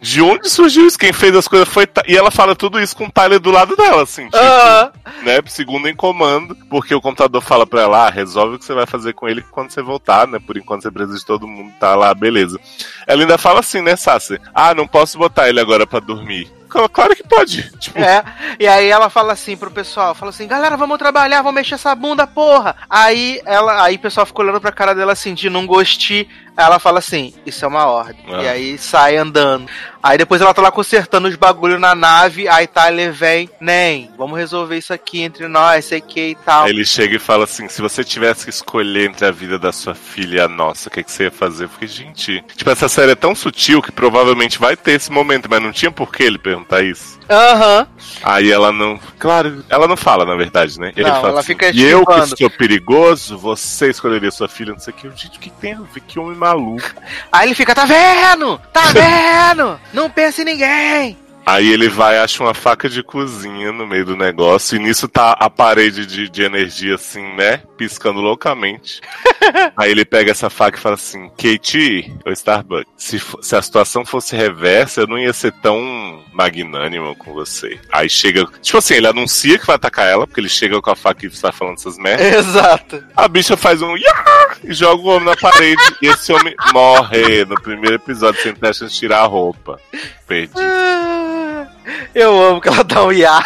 De 0.00 0.20
onde 0.22 0.48
surgiu 0.48 0.86
isso? 0.86 0.98
Quem 0.98 1.12
fez 1.12 1.34
as 1.34 1.46
coisas 1.48 1.68
foi. 1.68 1.86
E 2.06 2.16
ela 2.16 2.30
fala 2.30 2.54
tudo 2.56 2.80
isso 2.80 2.96
com 2.96 3.04
o 3.06 3.10
Tyler 3.10 3.38
do 3.40 3.50
lado 3.50 3.76
dela, 3.76 4.02
assim, 4.02 4.24
tipo, 4.26 4.36
Aham. 4.36 4.92
né? 5.22 5.40
Segundo 5.46 5.88
em 5.88 5.94
comando, 5.94 6.56
porque 6.68 6.94
o 6.94 7.00
computador 7.00 7.40
fala 7.42 7.66
pra 7.66 7.82
ela, 7.82 8.06
ah, 8.06 8.10
resolve 8.10 8.56
o 8.56 8.58
que 8.58 8.64
você 8.64 8.74
vai 8.74 8.86
fazer 8.86 9.12
com 9.12 9.28
ele 9.28 9.42
quando 9.50 9.70
você 9.70 9.82
voltar, 9.82 10.26
né? 10.26 10.38
Por 10.38 10.56
enquanto 10.56 10.82
você 10.82 10.90
precisa 10.90 11.18
de 11.18 11.24
todo 11.24 11.46
mundo, 11.46 11.72
tá 11.78 11.94
lá, 11.94 12.12
beleza. 12.14 12.58
Ela 13.06 13.22
ainda 13.22 13.38
fala 13.38 13.60
assim, 13.60 13.80
né, 13.80 13.96
Sassi? 13.96 14.40
Ah, 14.54 14.74
não 14.74 14.86
posso 14.86 15.18
botar 15.18 15.48
ele 15.48 15.60
agora 15.60 15.86
pra 15.86 16.00
dormir. 16.00 16.50
Claro- 16.92 17.14
que 17.16 17.22
pode. 17.22 17.70
Tipo, 17.78 17.98
É, 17.98 18.22
e 18.60 18.66
aí 18.66 18.88
ela 18.88 19.08
fala 19.08 19.32
assim 19.32 19.56
pro 19.56 19.70
pessoal, 19.70 20.14
fala 20.14 20.28
assim, 20.30 20.46
galera, 20.46 20.76
vamos 20.76 20.98
trabalhar, 20.98 21.38
vamos 21.40 21.54
mexer 21.54 21.76
essa 21.76 21.94
bunda, 21.94 22.26
porra. 22.26 22.76
Aí 22.90 23.40
ela, 23.46 23.82
aí 23.82 23.94
o 23.94 23.98
pessoal 23.98 24.26
fica 24.26 24.42
olhando 24.42 24.60
pra 24.60 24.72
cara 24.72 24.94
dela 24.94 25.12
assim, 25.12 25.32
de 25.32 25.48
não 25.48 25.64
gostar. 25.66 26.26
Ela 26.56 26.78
fala 26.78 26.98
assim, 27.00 27.34
isso 27.44 27.64
é 27.64 27.68
uma 27.68 27.86
ordem. 27.86 28.24
Ah. 28.28 28.42
E 28.42 28.48
aí 28.48 28.78
sai 28.78 29.16
andando. 29.16 29.66
Aí 30.02 30.16
depois 30.16 30.40
ela 30.40 30.54
tá 30.54 30.62
lá 30.62 30.70
consertando 30.70 31.26
os 31.26 31.34
bagulho 31.34 31.80
na 31.80 31.92
nave, 31.94 32.48
aí 32.48 32.66
Tyler 32.68 33.12
vem, 33.12 33.50
nem, 33.60 34.08
vamos 34.16 34.38
resolver 34.38 34.78
isso 34.78 34.92
aqui 34.92 35.20
entre 35.20 35.48
nós, 35.48 35.84
sei 35.84 36.00
que 36.00 36.28
e 36.28 36.34
tal. 36.36 36.64
Aí 36.64 36.70
ele 36.70 36.84
chega 36.86 37.16
e 37.16 37.18
fala 37.18 37.42
assim: 37.42 37.68
se 37.68 37.82
você 37.82 38.04
tivesse 38.04 38.44
que 38.44 38.50
escolher 38.50 39.10
entre 39.10 39.26
a 39.26 39.32
vida 39.32 39.58
da 39.58 39.72
sua 39.72 39.94
filha 39.96 40.36
e 40.36 40.40
a 40.40 40.46
nossa, 40.48 40.88
o 40.88 40.92
que, 40.92 41.02
que 41.02 41.10
você 41.10 41.24
ia 41.24 41.30
fazer? 41.32 41.64
Eu 41.64 41.68
fiquei, 41.70 41.88
gente. 41.88 42.40
Tipo, 42.54 42.70
essa 42.70 42.88
série 42.88 43.12
é 43.12 43.16
tão 43.16 43.34
sutil 43.34 43.82
que 43.82 43.90
provavelmente 43.90 44.60
vai 44.60 44.76
ter 44.76 44.92
esse 44.92 45.10
momento, 45.10 45.48
mas 45.50 45.60
não 45.60 45.72
tinha 45.72 45.90
por 45.90 46.12
que 46.12 46.22
ele 46.22 46.38
perguntar 46.38 46.82
isso. 46.82 47.18
Aham. 47.28 47.86
Aí 48.22 48.52
ela 48.52 48.70
não. 48.70 49.00
Claro, 49.18 49.64
ela 49.68 49.88
não 49.88 49.96
fala, 49.96 50.24
na 50.24 50.36
verdade, 50.36 50.78
né? 50.78 50.92
Ele 50.96 51.08
Não, 51.08 51.16
fala 51.16 51.28
ela 51.30 51.40
assim, 51.40 51.48
fica 51.48 51.70
E 51.70 51.82
eu 51.82 52.06
que 52.06 52.12
esquivando." 52.12 52.38
sou 52.38 52.50
perigoso, 52.50 53.36
você 53.36 53.90
escolheria 53.90 54.30
sua 54.30 54.48
filha, 54.48 54.72
não 54.72 54.78
sei 54.78 54.94
o 54.94 54.96
que. 54.96 55.10
Gente, 55.16 55.36
o 55.36 55.40
que 55.40 55.50
tem 55.50 55.72
a 55.72 55.80
ver? 55.80 56.00
Que 56.06 56.20
homem 56.20 56.36
maluco. 56.46 56.90
Aí 57.32 57.48
ele 57.48 57.54
fica, 57.54 57.74
tá 57.74 57.84
vendo? 57.84 58.58
Tá 58.72 58.84
vendo? 58.92 59.80
Não 59.92 60.08
pensa 60.08 60.42
em 60.42 60.44
ninguém. 60.44 61.18
Aí 61.46 61.70
ele 61.72 61.88
vai 61.88 62.18
acha 62.18 62.42
uma 62.42 62.52
faca 62.52 62.88
de 62.88 63.04
cozinha 63.04 63.70
no 63.70 63.86
meio 63.86 64.04
do 64.04 64.16
negócio, 64.16 64.74
e 64.74 64.80
nisso 64.80 65.06
tá 65.06 65.30
a 65.30 65.48
parede 65.48 66.04
de, 66.04 66.28
de 66.28 66.42
energia, 66.42 66.96
assim, 66.96 67.22
né? 67.34 67.62
Piscando 67.76 68.20
loucamente. 68.20 69.00
Aí 69.76 69.92
ele 69.92 70.04
pega 70.04 70.32
essa 70.32 70.50
faca 70.50 70.76
e 70.76 70.80
fala 70.80 70.96
assim: 70.96 71.30
Katie, 71.30 72.12
o 72.26 72.32
Starbucks, 72.32 72.92
se, 72.96 73.22
se 73.40 73.54
a 73.54 73.62
situação 73.62 74.04
fosse 74.04 74.34
reversa, 74.34 75.02
eu 75.02 75.06
não 75.06 75.16
ia 75.16 75.32
ser 75.32 75.52
tão 75.52 76.20
magnânimo 76.32 77.14
com 77.14 77.32
você. 77.32 77.78
Aí 77.92 78.10
chega. 78.10 78.44
Tipo 78.60 78.78
assim, 78.78 78.94
ele 78.94 79.06
anuncia 79.06 79.56
que 79.56 79.66
vai 79.66 79.76
atacar 79.76 80.06
ela, 80.06 80.26
porque 80.26 80.40
ele 80.40 80.48
chega 80.48 80.82
com 80.82 80.90
a 80.90 80.96
faca 80.96 81.24
e 81.24 81.28
está 81.28 81.52
falando 81.52 81.78
essas 81.78 81.96
merdas. 81.96 82.26
Exato. 82.26 83.04
A 83.16 83.28
bicha 83.28 83.56
faz 83.56 83.80
um 83.82 83.96
e 83.96 84.74
joga 84.74 85.02
o 85.02 85.06
homem 85.06 85.26
na 85.26 85.36
parede. 85.36 85.82
e 86.02 86.08
esse 86.08 86.32
homem 86.32 86.54
morre 86.72 87.44
no 87.44 87.60
primeiro 87.60 87.94
episódio 87.94 88.42
sem 88.42 88.52
ter 88.52 88.68
a 88.68 88.72
chance 88.72 88.92
de 88.92 88.98
tirar 88.98 89.20
a 89.20 89.26
roupa. 89.26 89.80
Perdi. 90.26 90.54
Eu 92.14 92.42
amo 92.42 92.60
que 92.60 92.68
ela 92.68 92.82
dá 92.82 93.04
um 93.04 93.12
iá. 93.12 93.42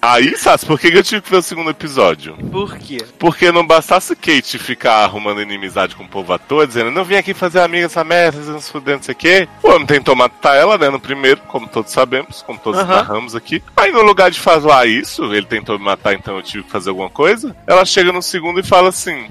Aí, 0.00 0.36
Sassi, 0.36 0.64
por 0.64 0.78
que 0.78 0.86
eu 0.86 1.02
tive 1.02 1.20
que 1.20 1.30
ver 1.30 1.38
o 1.38 1.42
segundo 1.42 1.70
episódio? 1.70 2.36
Por 2.50 2.78
quê? 2.78 2.98
Porque 3.18 3.50
não 3.50 3.66
bastasse 3.66 4.14
Kate 4.14 4.56
ficar 4.56 5.04
arrumando 5.04 5.42
inimizade 5.42 5.96
com 5.96 6.04
o 6.04 6.08
povo 6.08 6.32
à 6.32 6.38
toa, 6.38 6.66
dizendo, 6.66 6.90
não 6.90 7.04
vim 7.04 7.16
aqui 7.16 7.34
fazer 7.34 7.60
amiga 7.60 7.86
essa 7.86 8.04
merda, 8.04 8.38
vocês 8.38 8.54
nos 8.54 8.68
fudendo, 8.68 8.98
não 8.98 9.02
sei 9.02 9.14
o 9.14 9.18
quê. 9.18 9.48
O 9.62 9.68
homem 9.68 9.86
tentou 9.86 10.14
matar 10.14 10.54
ela, 10.54 10.78
né, 10.78 10.88
no 10.88 11.00
primeiro, 11.00 11.40
como 11.48 11.66
todos 11.66 11.92
sabemos, 11.92 12.42
como 12.42 12.60
todos 12.60 12.86
narramos 12.86 13.34
aqui. 13.34 13.62
Aí, 13.76 13.90
no 13.90 14.02
lugar 14.02 14.30
de 14.30 14.38
falar 14.38 14.86
isso, 14.86 15.24
ele 15.34 15.46
tentou 15.46 15.76
me 15.78 15.84
matar, 15.84 16.14
então 16.14 16.36
eu 16.36 16.42
tive 16.42 16.62
que 16.62 16.70
fazer 16.70 16.90
alguma 16.90 17.10
coisa, 17.10 17.54
ela 17.66 17.84
chega 17.84 18.12
no 18.12 18.22
segundo 18.22 18.60
e 18.60 18.62
fala 18.64 18.90
assim, 18.90 19.28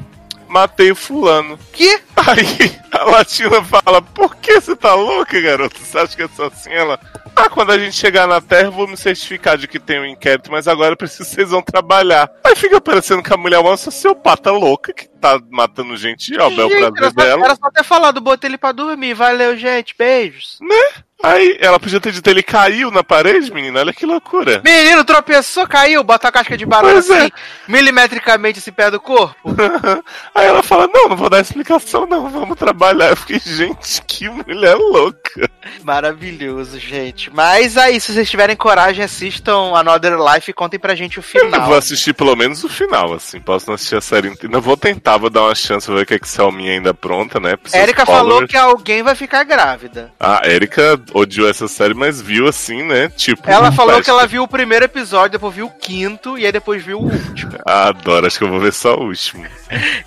matei 0.48 0.92
o 0.92 0.96
fulano. 0.96 1.58
Que? 1.72 2.00
Aí 2.16 2.78
a 2.92 3.04
Latina 3.06 3.64
fala: 3.64 4.02
Por 4.02 4.36
que 4.36 4.60
você 4.60 4.76
tá 4.76 4.94
louca, 4.94 5.40
garoto? 5.40 5.80
Você 5.80 5.98
acha 5.98 6.16
que 6.16 6.24
é 6.24 6.28
só 6.30 6.48
assim? 6.48 6.72
Ela. 6.72 7.00
Ah, 7.36 7.50
quando 7.50 7.72
a 7.72 7.78
gente 7.78 7.96
chegar 7.96 8.26
na 8.26 8.42
Terra, 8.42 8.70
eu 8.70 8.72
vou 8.72 8.88
me 8.88 8.98
certificar 8.98 9.60
de 9.60 9.68
que 9.68 9.80
tem 9.80 10.00
um 10.00 10.06
inquérito, 10.06 10.52
mas 10.52 10.68
agora 10.68 10.94
eu 10.94 10.98
preciso 10.98 11.30
que 11.30 11.36
vocês 11.36 11.52
vão 11.52 11.62
trabalhar. 11.62 12.32
Aí 12.44 12.56
fica 12.56 12.82
parecendo 12.82 13.22
que 13.22 13.32
a 13.32 13.38
mulher 13.38 13.58
é 13.58 13.60
uma 13.60 13.78
sociopata 13.78 14.52
louca 14.52 14.92
que 14.92 15.08
tá 15.08 15.40
matando 15.52 15.96
gente, 15.96 16.36
ó, 16.40 16.50
bel 16.50 16.68
prazer 16.68 16.94
era, 16.98 17.06
só, 17.06 17.12
dela. 17.12 17.46
era 17.46 17.56
só 17.56 17.70
ter 17.70 17.84
falado, 17.84 18.20
botei 18.20 18.50
ele 18.50 18.58
pra 18.58 18.72
dormir. 18.72 19.14
Valeu, 19.14 19.56
gente. 19.56 19.94
Beijos. 19.96 20.58
Aí 21.24 21.58
ela 21.60 21.80
podia 21.80 22.00
ter 22.00 22.12
dito: 22.12 22.30
Ele 22.30 22.44
caiu 22.44 22.92
na 22.92 23.04
parede, 23.04 23.52
menina, 23.52 23.80
olha 23.80 23.94
que 23.94 24.06
loucura. 24.06 24.62
Menino 24.64 25.04
tropeçou, 25.04 25.68
caiu, 25.68 26.04
bota 26.04 26.28
a 26.28 26.32
casca 26.32 26.56
de 26.56 26.66
barulho 26.66 26.94
Pois 26.94 27.10
é. 27.10 27.18
assim, 27.20 27.32
milimetricamente 27.68 28.60
esse 28.60 28.72
pé 28.72 28.92
do 28.92 29.00
corpo. 29.00 29.36
Aí 30.36 30.46
ela 30.48 30.62
fala: 30.62 30.88
Não, 30.88 31.10
não 31.10 31.18
vou 31.18 31.30
dar 31.30 31.40
explicação, 31.42 32.06
não, 32.06 32.30
vamos 32.30 32.58
trabalhar. 32.58 33.10
Eu 33.10 33.18
fiquei, 33.18 33.40
gente, 33.40 34.02
que 34.04 34.30
mulher 34.30 34.76
louca. 34.76 35.50
Maravilhoso, 35.84 36.80
gente. 36.80 37.34
Mas 37.34 37.78
aí, 37.78 38.00
se 38.00 38.14
vocês 38.14 38.30
tiverem 38.30 38.56
coragem, 38.56 39.04
assistam 39.04 39.74
Another 39.76 40.18
Life 40.18 40.52
e 40.52 40.54
contem 40.54 40.80
pra 40.80 40.96
gente 40.96 41.18
o 41.18 41.20
Eu 41.20 41.24
final. 41.24 41.66
vou 41.66 41.76
assistir 41.76 42.14
pelo 42.14 42.36
menos 42.36 42.64
o 42.64 42.70
final, 42.70 43.14
assim. 43.14 43.40
Posso 43.42 43.68
não 43.68 43.76
assistir 43.76 43.96
a 43.96 44.02
série 44.02 44.28
inteira. 44.30 44.56
Eu 44.56 44.62
vou 44.62 44.78
tentar, 44.78 45.18
vou 45.18 45.30
dar 45.30 45.44
uma 45.44 45.56
chance, 45.56 45.88
vou 45.88 45.98
ver 45.98 46.04
o 46.04 46.06
que 46.06 46.14
é 46.14 46.20
que 46.20 46.28
Selminha 46.30 46.74
ainda 46.74 46.94
pronta, 46.94 47.40
né? 47.40 47.56
Érica 47.74 48.06
falou 48.06 48.48
que 48.48 48.56
alguém 48.56 49.02
vai 49.04 49.16
ficar 49.16 49.44
grávida. 49.44 50.14
A 50.20 50.48
Erika 50.48 51.00
odiou 51.14 51.50
essa 51.50 51.68
série, 51.68 51.94
mas 51.94 52.22
viu 52.22 52.48
assim, 52.48 52.84
né? 52.84 53.10
Tipo. 53.10 53.50
Ela 53.50 53.70
um 53.70 53.72
falou 53.72 54.02
que 54.02 54.10
ela 54.10 54.26
viu 54.26 54.44
o 54.44 54.48
primeiro 54.48 54.86
episódio, 54.86 55.32
depois 55.32 55.56
viu 55.56 55.68
o 55.68 55.72
quinto 55.72 56.38
e 56.38 56.46
aí 56.46 56.52
depois 56.52 56.84
viu 56.84 57.00
o 57.00 57.04
último. 57.04 57.58
Ah, 57.70 57.90
adoro, 57.90 58.26
acho 58.26 58.38
que 58.38 58.46
eu 58.46 58.50
vou 58.50 58.62
ver 58.62 58.72
só 58.72 58.96
o 58.96 59.08
último. 59.08 59.46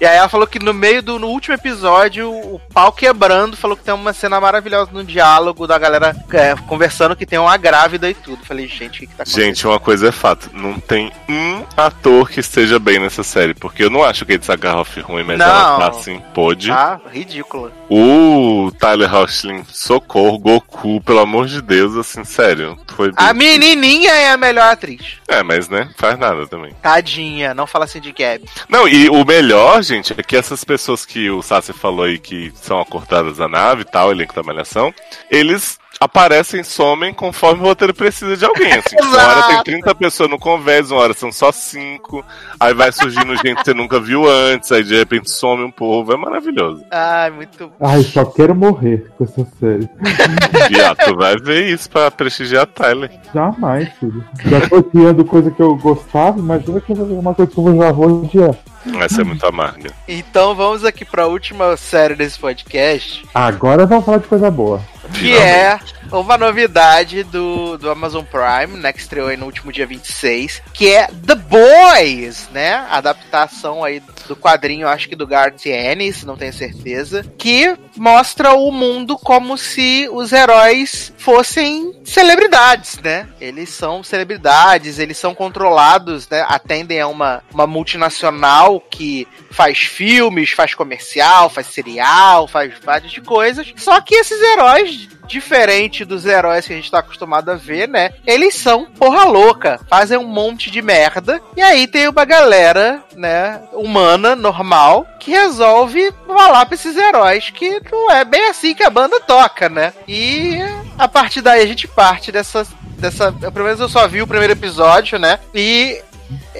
E 0.00 0.06
aí 0.06 0.16
ela 0.16 0.30
falou 0.30 0.46
que 0.46 0.58
no 0.58 0.72
meio 0.72 1.02
do 1.02 1.18
no 1.18 1.28
último 1.28 1.54
episódio, 1.54 2.30
o 2.30 2.58
pau 2.72 2.90
quebrando, 2.90 3.54
falou 3.56 3.76
que 3.76 3.84
tem 3.84 3.92
uma 3.92 4.14
cena 4.14 4.40
maravilhosa 4.40 4.90
no 4.92 5.04
diálogo 5.04 5.66
da 5.66 5.78
galera 5.78 6.16
é, 6.32 6.54
conversando 6.66 7.14
que 7.14 7.26
tem 7.26 7.38
uma 7.38 7.56
grávida 7.58 8.08
e 8.08 8.14
tudo. 8.14 8.44
Falei, 8.46 8.66
gente, 8.66 8.96
o 8.96 9.00
que, 9.00 9.06
que 9.06 9.14
tá 9.14 9.22
acontecendo? 9.24 9.44
Gente, 9.44 9.66
uma 9.66 9.78
coisa 9.78 10.08
é 10.08 10.12
fato: 10.12 10.48
não 10.54 10.80
tem 10.80 11.12
um 11.28 11.64
ator 11.76 12.30
que 12.30 12.40
esteja 12.40 12.78
bem 12.78 12.98
nessa 12.98 13.22
série. 13.22 13.52
Porque 13.52 13.84
eu 13.84 13.90
não 13.90 14.02
acho 14.02 14.24
que 14.24 14.32
ele 14.32 14.42
Sagarhoff 14.42 14.98
ruim, 15.00 15.22
mas 15.22 15.38
Não. 15.38 15.46
ela 15.46 15.78
tá 15.78 15.88
assim, 15.88 16.20
pode. 16.32 16.70
Ah, 16.70 16.98
ridícula. 17.12 17.70
O 17.90 18.72
Tyler 18.78 19.14
Hoechlin, 19.14 19.64
socorro, 19.68 20.38
Goku, 20.38 20.89
pelo 21.04 21.18
amor 21.18 21.46
de 21.46 21.60
Deus, 21.60 21.94
assim, 21.96 22.24
sério. 22.24 22.78
Foi 22.96 23.12
A 23.16 23.34
menininha 23.34 24.12
é 24.12 24.30
a 24.30 24.36
melhor 24.36 24.72
atriz. 24.72 25.18
É, 25.28 25.42
mas 25.42 25.68
né, 25.68 25.90
faz 25.96 26.18
nada 26.18 26.46
também. 26.46 26.72
Tadinha, 26.80 27.52
não 27.52 27.66
fala 27.66 27.84
assim 27.84 28.00
de 28.00 28.12
Gab. 28.12 28.44
Não, 28.68 28.88
e 28.88 29.10
o 29.10 29.24
melhor, 29.24 29.82
gente, 29.82 30.14
é 30.16 30.22
que 30.22 30.36
essas 30.36 30.64
pessoas 30.64 31.04
que 31.04 31.28
o 31.30 31.42
Sassi 31.42 31.72
falou 31.72 32.04
aí 32.04 32.18
que 32.18 32.52
são 32.54 32.80
acortadas 32.80 33.36
da 33.36 33.48
nave 33.48 33.82
e 33.82 33.84
tal, 33.84 34.10
elenco 34.10 34.34
da 34.34 34.42
malhação, 34.42 34.94
eles 35.30 35.79
aparecem, 35.98 36.62
somem 36.62 37.12
conforme 37.12 37.62
o 37.62 37.66
roteiro 37.66 37.94
precisa 37.94 38.36
de 38.36 38.44
alguém. 38.44 38.72
Assim, 38.72 38.96
uma 39.02 39.16
hora 39.16 39.42
tem 39.48 39.62
30 39.64 39.94
pessoas 39.94 40.30
no 40.30 40.38
convés, 40.38 40.90
uma 40.90 41.00
hora 41.00 41.14
são 41.14 41.32
só 41.32 41.50
5. 41.50 42.24
Aí 42.58 42.74
vai 42.74 42.92
surgindo 42.92 43.36
gente 43.36 43.56
que 43.56 43.64
você 43.64 43.74
nunca 43.74 44.00
viu 44.00 44.28
antes, 44.28 44.70
aí 44.72 44.82
de 44.82 44.96
repente 44.96 45.30
some 45.30 45.64
um 45.64 45.70
povo. 45.70 46.12
É 46.12 46.16
maravilhoso. 46.16 46.84
Ai, 46.90 47.30
muito. 47.30 47.72
Ai, 47.80 48.02
só 48.02 48.24
quero 48.24 48.54
morrer 48.54 49.10
com 49.16 49.24
essa 49.24 49.46
série. 49.58 49.88
Viado, 50.68 50.98
tu 51.04 51.16
vai 51.16 51.36
ver 51.36 51.68
isso 51.68 51.90
pra 51.90 52.10
prestigiar 52.10 52.62
a 52.62 52.66
Tyler. 52.66 53.10
Jamais, 53.34 53.88
filho. 53.98 54.24
Já 54.44 54.68
tô 54.68 54.76
odiando 54.78 55.24
coisa 55.24 55.50
que 55.50 55.60
eu 55.60 55.76
gostava, 55.76 56.38
imagina 56.38 56.80
que 56.80 56.92
eu 56.92 56.96
vou 56.96 57.06
ver 57.06 57.14
uma 57.14 57.34
coisa 57.34 57.50
que 57.50 57.58
eu 57.58 57.76
já 57.76 57.92
vou 57.92 58.22
odiar. 58.22 58.54
Essa 59.00 59.20
é 59.20 59.24
muito 59.24 59.44
amarga. 59.44 59.90
Então 60.08 60.54
vamos 60.54 60.84
aqui 60.84 61.04
pra 61.04 61.26
última 61.26 61.76
série 61.76 62.14
desse 62.14 62.38
podcast, 62.38 63.24
Agora 63.34 63.86
vamos 63.86 64.04
falar 64.04 64.18
de 64.18 64.26
coisa 64.26 64.50
boa. 64.50 64.80
Que 65.18 65.36
é 65.36 65.78
uma 66.12 66.36
novidade 66.36 67.22
do, 67.24 67.76
do 67.76 67.90
Amazon 67.90 68.24
Prime, 68.24 68.78
né? 68.78 68.92
Que 68.92 69.00
estreou 69.00 69.28
aí 69.28 69.36
no 69.36 69.46
último 69.46 69.72
dia 69.72 69.86
26, 69.86 70.62
que 70.72 70.92
é 70.92 71.06
The 71.06 71.34
Boys, 71.34 72.48
né? 72.52 72.86
Adaptação 72.90 73.84
aí 73.84 74.02
do 74.26 74.36
quadrinho, 74.36 74.88
acho 74.88 75.08
que 75.08 75.16
do 75.16 75.26
Garth 75.26 75.66
Ennis, 75.66 76.24
não 76.24 76.36
tenho 76.36 76.52
certeza, 76.52 77.24
que 77.36 77.76
mostra 78.00 78.54
o 78.54 78.72
mundo 78.72 79.18
como 79.18 79.58
se 79.58 80.08
os 80.10 80.32
heróis 80.32 81.12
fossem 81.18 82.00
celebridades, 82.02 82.98
né? 82.98 83.28
Eles 83.38 83.68
são 83.68 84.02
celebridades, 84.02 84.98
eles 84.98 85.18
são 85.18 85.34
controlados, 85.34 86.26
né? 86.26 86.42
Atendem 86.48 86.98
a 86.98 87.06
uma, 87.06 87.42
uma 87.52 87.66
multinacional 87.66 88.80
que 88.80 89.28
faz 89.50 89.80
filmes, 89.80 90.52
faz 90.52 90.74
comercial, 90.74 91.50
faz 91.50 91.66
serial, 91.66 92.48
faz 92.48 92.72
várias 92.82 93.12
de 93.12 93.20
coisas. 93.20 93.70
Só 93.76 94.00
que 94.00 94.14
esses 94.14 94.40
heróis, 94.40 95.08
diferente 95.26 96.04
dos 96.04 96.24
heróis 96.24 96.66
que 96.66 96.72
a 96.72 96.76
gente 96.76 96.90
tá 96.90 96.98
acostumado 97.00 97.50
a 97.50 97.54
ver, 97.54 97.86
né? 97.86 98.14
Eles 98.26 98.54
são 98.54 98.86
porra 98.86 99.24
louca, 99.24 99.78
fazem 99.88 100.16
um 100.18 100.26
monte 100.26 100.70
de 100.70 100.80
merda. 100.82 101.40
E 101.56 101.62
aí 101.62 101.86
tem 101.86 102.08
uma 102.08 102.24
galera, 102.24 103.04
né, 103.14 103.62
humana, 103.72 104.34
normal, 104.34 105.06
que 105.20 105.30
resolve 105.30 106.12
falar 106.26 106.66
pra 106.66 106.74
esses 106.74 106.96
heróis 106.96 107.50
que 107.50 107.80
não 107.90 108.10
é 108.10 108.24
bem 108.24 108.48
assim 108.48 108.74
que 108.74 108.82
a 108.82 108.90
banda 108.90 109.20
toca, 109.20 109.68
né? 109.68 109.92
E 110.06 110.58
a 110.98 111.08
partir 111.08 111.40
daí 111.40 111.62
a 111.62 111.66
gente 111.66 111.88
parte 111.88 112.30
dessa. 112.30 112.66
dessa 112.98 113.32
pelo 113.32 113.64
menos 113.64 113.80
eu 113.80 113.88
só 113.88 114.06
vi 114.06 114.22
o 114.22 114.26
primeiro 114.26 114.52
episódio, 114.52 115.18
né? 115.18 115.38
E 115.54 116.00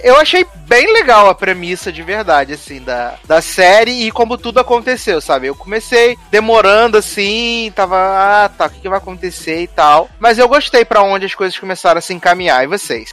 eu 0.02 0.16
achei 0.16 0.44
bem 0.70 0.92
legal 0.92 1.28
a 1.28 1.34
premissa 1.34 1.90
de 1.92 2.00
verdade, 2.02 2.52
assim, 2.52 2.80
da, 2.80 3.14
da 3.26 3.42
série 3.42 4.06
e 4.06 4.12
como 4.12 4.38
tudo 4.38 4.60
aconteceu, 4.60 5.20
sabe? 5.20 5.48
Eu 5.48 5.54
comecei 5.56 6.16
demorando 6.30 6.96
assim, 6.96 7.72
tava, 7.74 7.96
ah, 7.98 8.48
tá, 8.48 8.66
o 8.66 8.70
que, 8.70 8.80
que 8.80 8.88
vai 8.88 8.98
acontecer 8.98 9.60
e 9.62 9.66
tal. 9.66 10.08
Mas 10.20 10.38
eu 10.38 10.46
gostei 10.48 10.84
pra 10.84 11.02
onde 11.02 11.26
as 11.26 11.34
coisas 11.34 11.58
começaram 11.58 11.98
a 11.98 12.00
se 12.00 12.14
encaminhar. 12.14 12.62
E 12.62 12.68
vocês? 12.68 13.12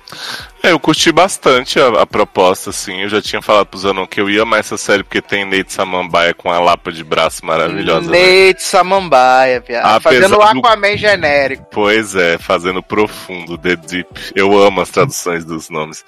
É, 0.61 0.71
eu 0.71 0.79
curti 0.79 1.11
bastante 1.11 1.79
a, 1.79 2.01
a 2.01 2.05
proposta, 2.05 2.69
assim. 2.69 3.01
Eu 3.01 3.09
já 3.09 3.21
tinha 3.21 3.41
falado 3.41 3.65
pro 3.67 3.79
Zanon 3.79 4.05
que 4.05 4.21
eu 4.21 4.29
ia 4.29 4.43
amar 4.43 4.59
essa 4.59 4.77
série 4.77 5.03
porque 5.03 5.21
tem 5.21 5.43
Nate 5.43 5.73
Samambaia 5.73 6.33
com 6.35 6.51
a 6.51 6.59
lapa 6.59 6.91
de 6.91 7.03
braço 7.03 7.43
maravilhosa. 7.45 8.09
né? 8.11 8.17
Nate 8.47 8.61
Samambaia, 8.63 9.63
viado. 9.65 9.85
Apesar 9.85 10.01
Fazendo 10.29 10.35
o 10.35 10.53
do- 10.53 10.59
Aquaman 10.59 10.95
genérico. 10.97 11.65
Pois 11.71 12.15
é, 12.15 12.37
fazendo 12.37 12.83
profundo, 12.83 13.57
The 13.57 13.75
Deep. 13.75 14.31
Eu 14.35 14.57
amo 14.57 14.81
as 14.81 14.89
traduções 14.89 15.43
dos 15.43 15.69
nomes. 15.69 16.03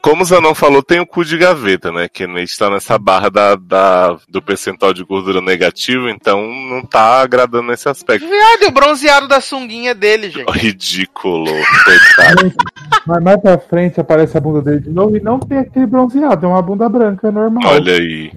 Como 0.00 0.22
o 0.22 0.24
Zanon 0.24 0.54
falou, 0.54 0.82
tem 0.86 1.00
o 1.00 1.06
cu 1.06 1.24
de 1.24 1.36
gaveta, 1.36 1.90
né? 1.90 2.08
Que 2.08 2.24
a 2.24 2.28
gente 2.28 2.56
tá 2.56 2.70
nessa 2.70 2.96
barra 2.98 3.28
da, 3.28 3.56
da- 3.56 4.16
do 4.28 4.40
percentual 4.40 4.94
de 4.94 5.02
gordura 5.04 5.40
negativo, 5.40 6.08
então 6.08 6.46
não 6.46 6.82
tá 6.82 7.20
agradando 7.20 7.68
nesse 7.68 7.88
aspecto. 7.88 8.26
Viado, 8.26 8.62
e 8.62 8.66
o 8.66 8.70
bronzeado 8.70 9.26
da 9.26 9.40
sunguinha 9.40 9.94
dele, 9.94 10.30
gente. 10.30 10.50
Ridículo, 10.56 11.46
coitado. 11.84 12.54
Mas 13.06 13.22
mais 13.22 13.40
pra 13.40 13.58
frente 13.58 14.00
aparece 14.00 14.36
a 14.36 14.40
bunda 14.40 14.62
dele 14.62 14.80
de 14.80 14.90
novo 14.90 15.16
e 15.16 15.20
não 15.20 15.38
tem 15.38 15.58
aquele 15.58 15.86
bronzeado, 15.86 16.46
é 16.46 16.48
uma 16.48 16.62
bunda 16.62 16.88
branca 16.88 17.30
normal. 17.30 17.62
Olha 17.72 17.94
aí. 17.94 18.32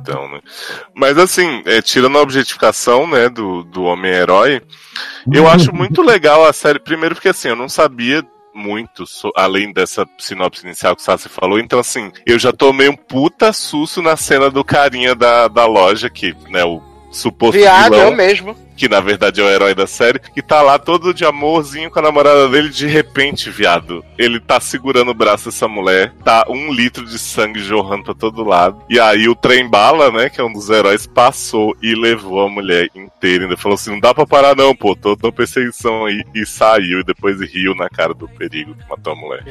Então, 0.00 0.28
né? 0.30 0.40
Mas 0.94 1.16
assim, 1.16 1.62
é, 1.64 1.80
tirando 1.80 2.18
a 2.18 2.22
objetificação, 2.22 3.06
né, 3.06 3.28
do, 3.28 3.62
do 3.64 3.84
homem-herói, 3.84 4.60
eu 5.32 5.48
acho 5.48 5.72
muito 5.74 6.02
legal 6.02 6.44
a 6.44 6.52
série. 6.52 6.78
Primeiro 6.78 7.14
porque 7.14 7.28
assim, 7.28 7.48
eu 7.48 7.56
não 7.56 7.68
sabia 7.68 8.22
muito, 8.54 9.06
so- 9.06 9.32
além 9.36 9.72
dessa 9.72 10.06
sinopse 10.18 10.64
inicial 10.64 10.94
que 10.94 11.02
o 11.02 11.04
Sassi 11.04 11.28
falou, 11.28 11.58
então 11.58 11.78
assim, 11.78 12.10
eu 12.26 12.38
já 12.38 12.52
tomei 12.52 12.88
um 12.88 12.96
puta 12.96 13.52
susto 13.52 14.02
na 14.02 14.16
cena 14.16 14.50
do 14.50 14.64
carinha 14.64 15.14
da, 15.14 15.48
da 15.48 15.66
loja, 15.66 16.08
que, 16.10 16.34
né, 16.48 16.64
o 16.64 16.80
suposto 17.10 17.58
Viado, 17.58 17.92
vilão 17.92 18.10
eu 18.10 18.16
mesmo. 18.16 18.56
Que 18.76 18.88
na 18.88 19.00
verdade 19.00 19.40
é 19.40 19.44
o 19.44 19.48
herói 19.48 19.74
da 19.74 19.86
série, 19.86 20.18
que 20.18 20.42
tá 20.42 20.62
lá 20.62 20.78
todo 20.78 21.14
de 21.14 21.24
amorzinho 21.24 21.90
com 21.90 21.98
a 21.98 22.02
namorada 22.02 22.48
dele, 22.48 22.68
de 22.68 22.86
repente, 22.86 23.50
viado, 23.50 24.04
ele 24.18 24.40
tá 24.40 24.60
segurando 24.60 25.10
o 25.10 25.14
braço 25.14 25.46
dessa 25.46 25.68
mulher, 25.68 26.12
tá 26.24 26.44
um 26.48 26.72
litro 26.72 27.04
de 27.04 27.18
sangue 27.18 27.60
jorrando 27.60 28.04
pra 28.04 28.14
todo 28.14 28.44
lado, 28.44 28.82
e 28.88 28.98
aí 28.98 29.28
o 29.28 29.34
trem 29.34 29.68
bala, 29.68 30.10
né, 30.10 30.28
que 30.28 30.40
é 30.40 30.44
um 30.44 30.52
dos 30.52 30.70
heróis, 30.70 31.06
passou 31.06 31.76
e 31.82 31.94
levou 31.94 32.46
a 32.46 32.50
mulher 32.50 32.88
inteira, 32.94 33.44
ainda 33.44 33.56
falou 33.56 33.74
assim, 33.74 33.90
não 33.90 34.00
dá 34.00 34.14
pra 34.14 34.26
parar 34.26 34.56
não, 34.56 34.74
pô, 34.74 34.94
tô, 34.96 35.16
tô 35.16 35.32
perseguição 35.32 36.06
aí, 36.06 36.22
e 36.34 36.44
saiu, 36.46 37.00
e 37.00 37.04
depois 37.04 37.40
riu 37.40 37.74
na 37.74 37.88
cara 37.88 38.14
do 38.14 38.28
perigo 38.28 38.74
que 38.74 38.88
matou 38.88 39.12
a 39.12 39.16
mulher. 39.16 39.44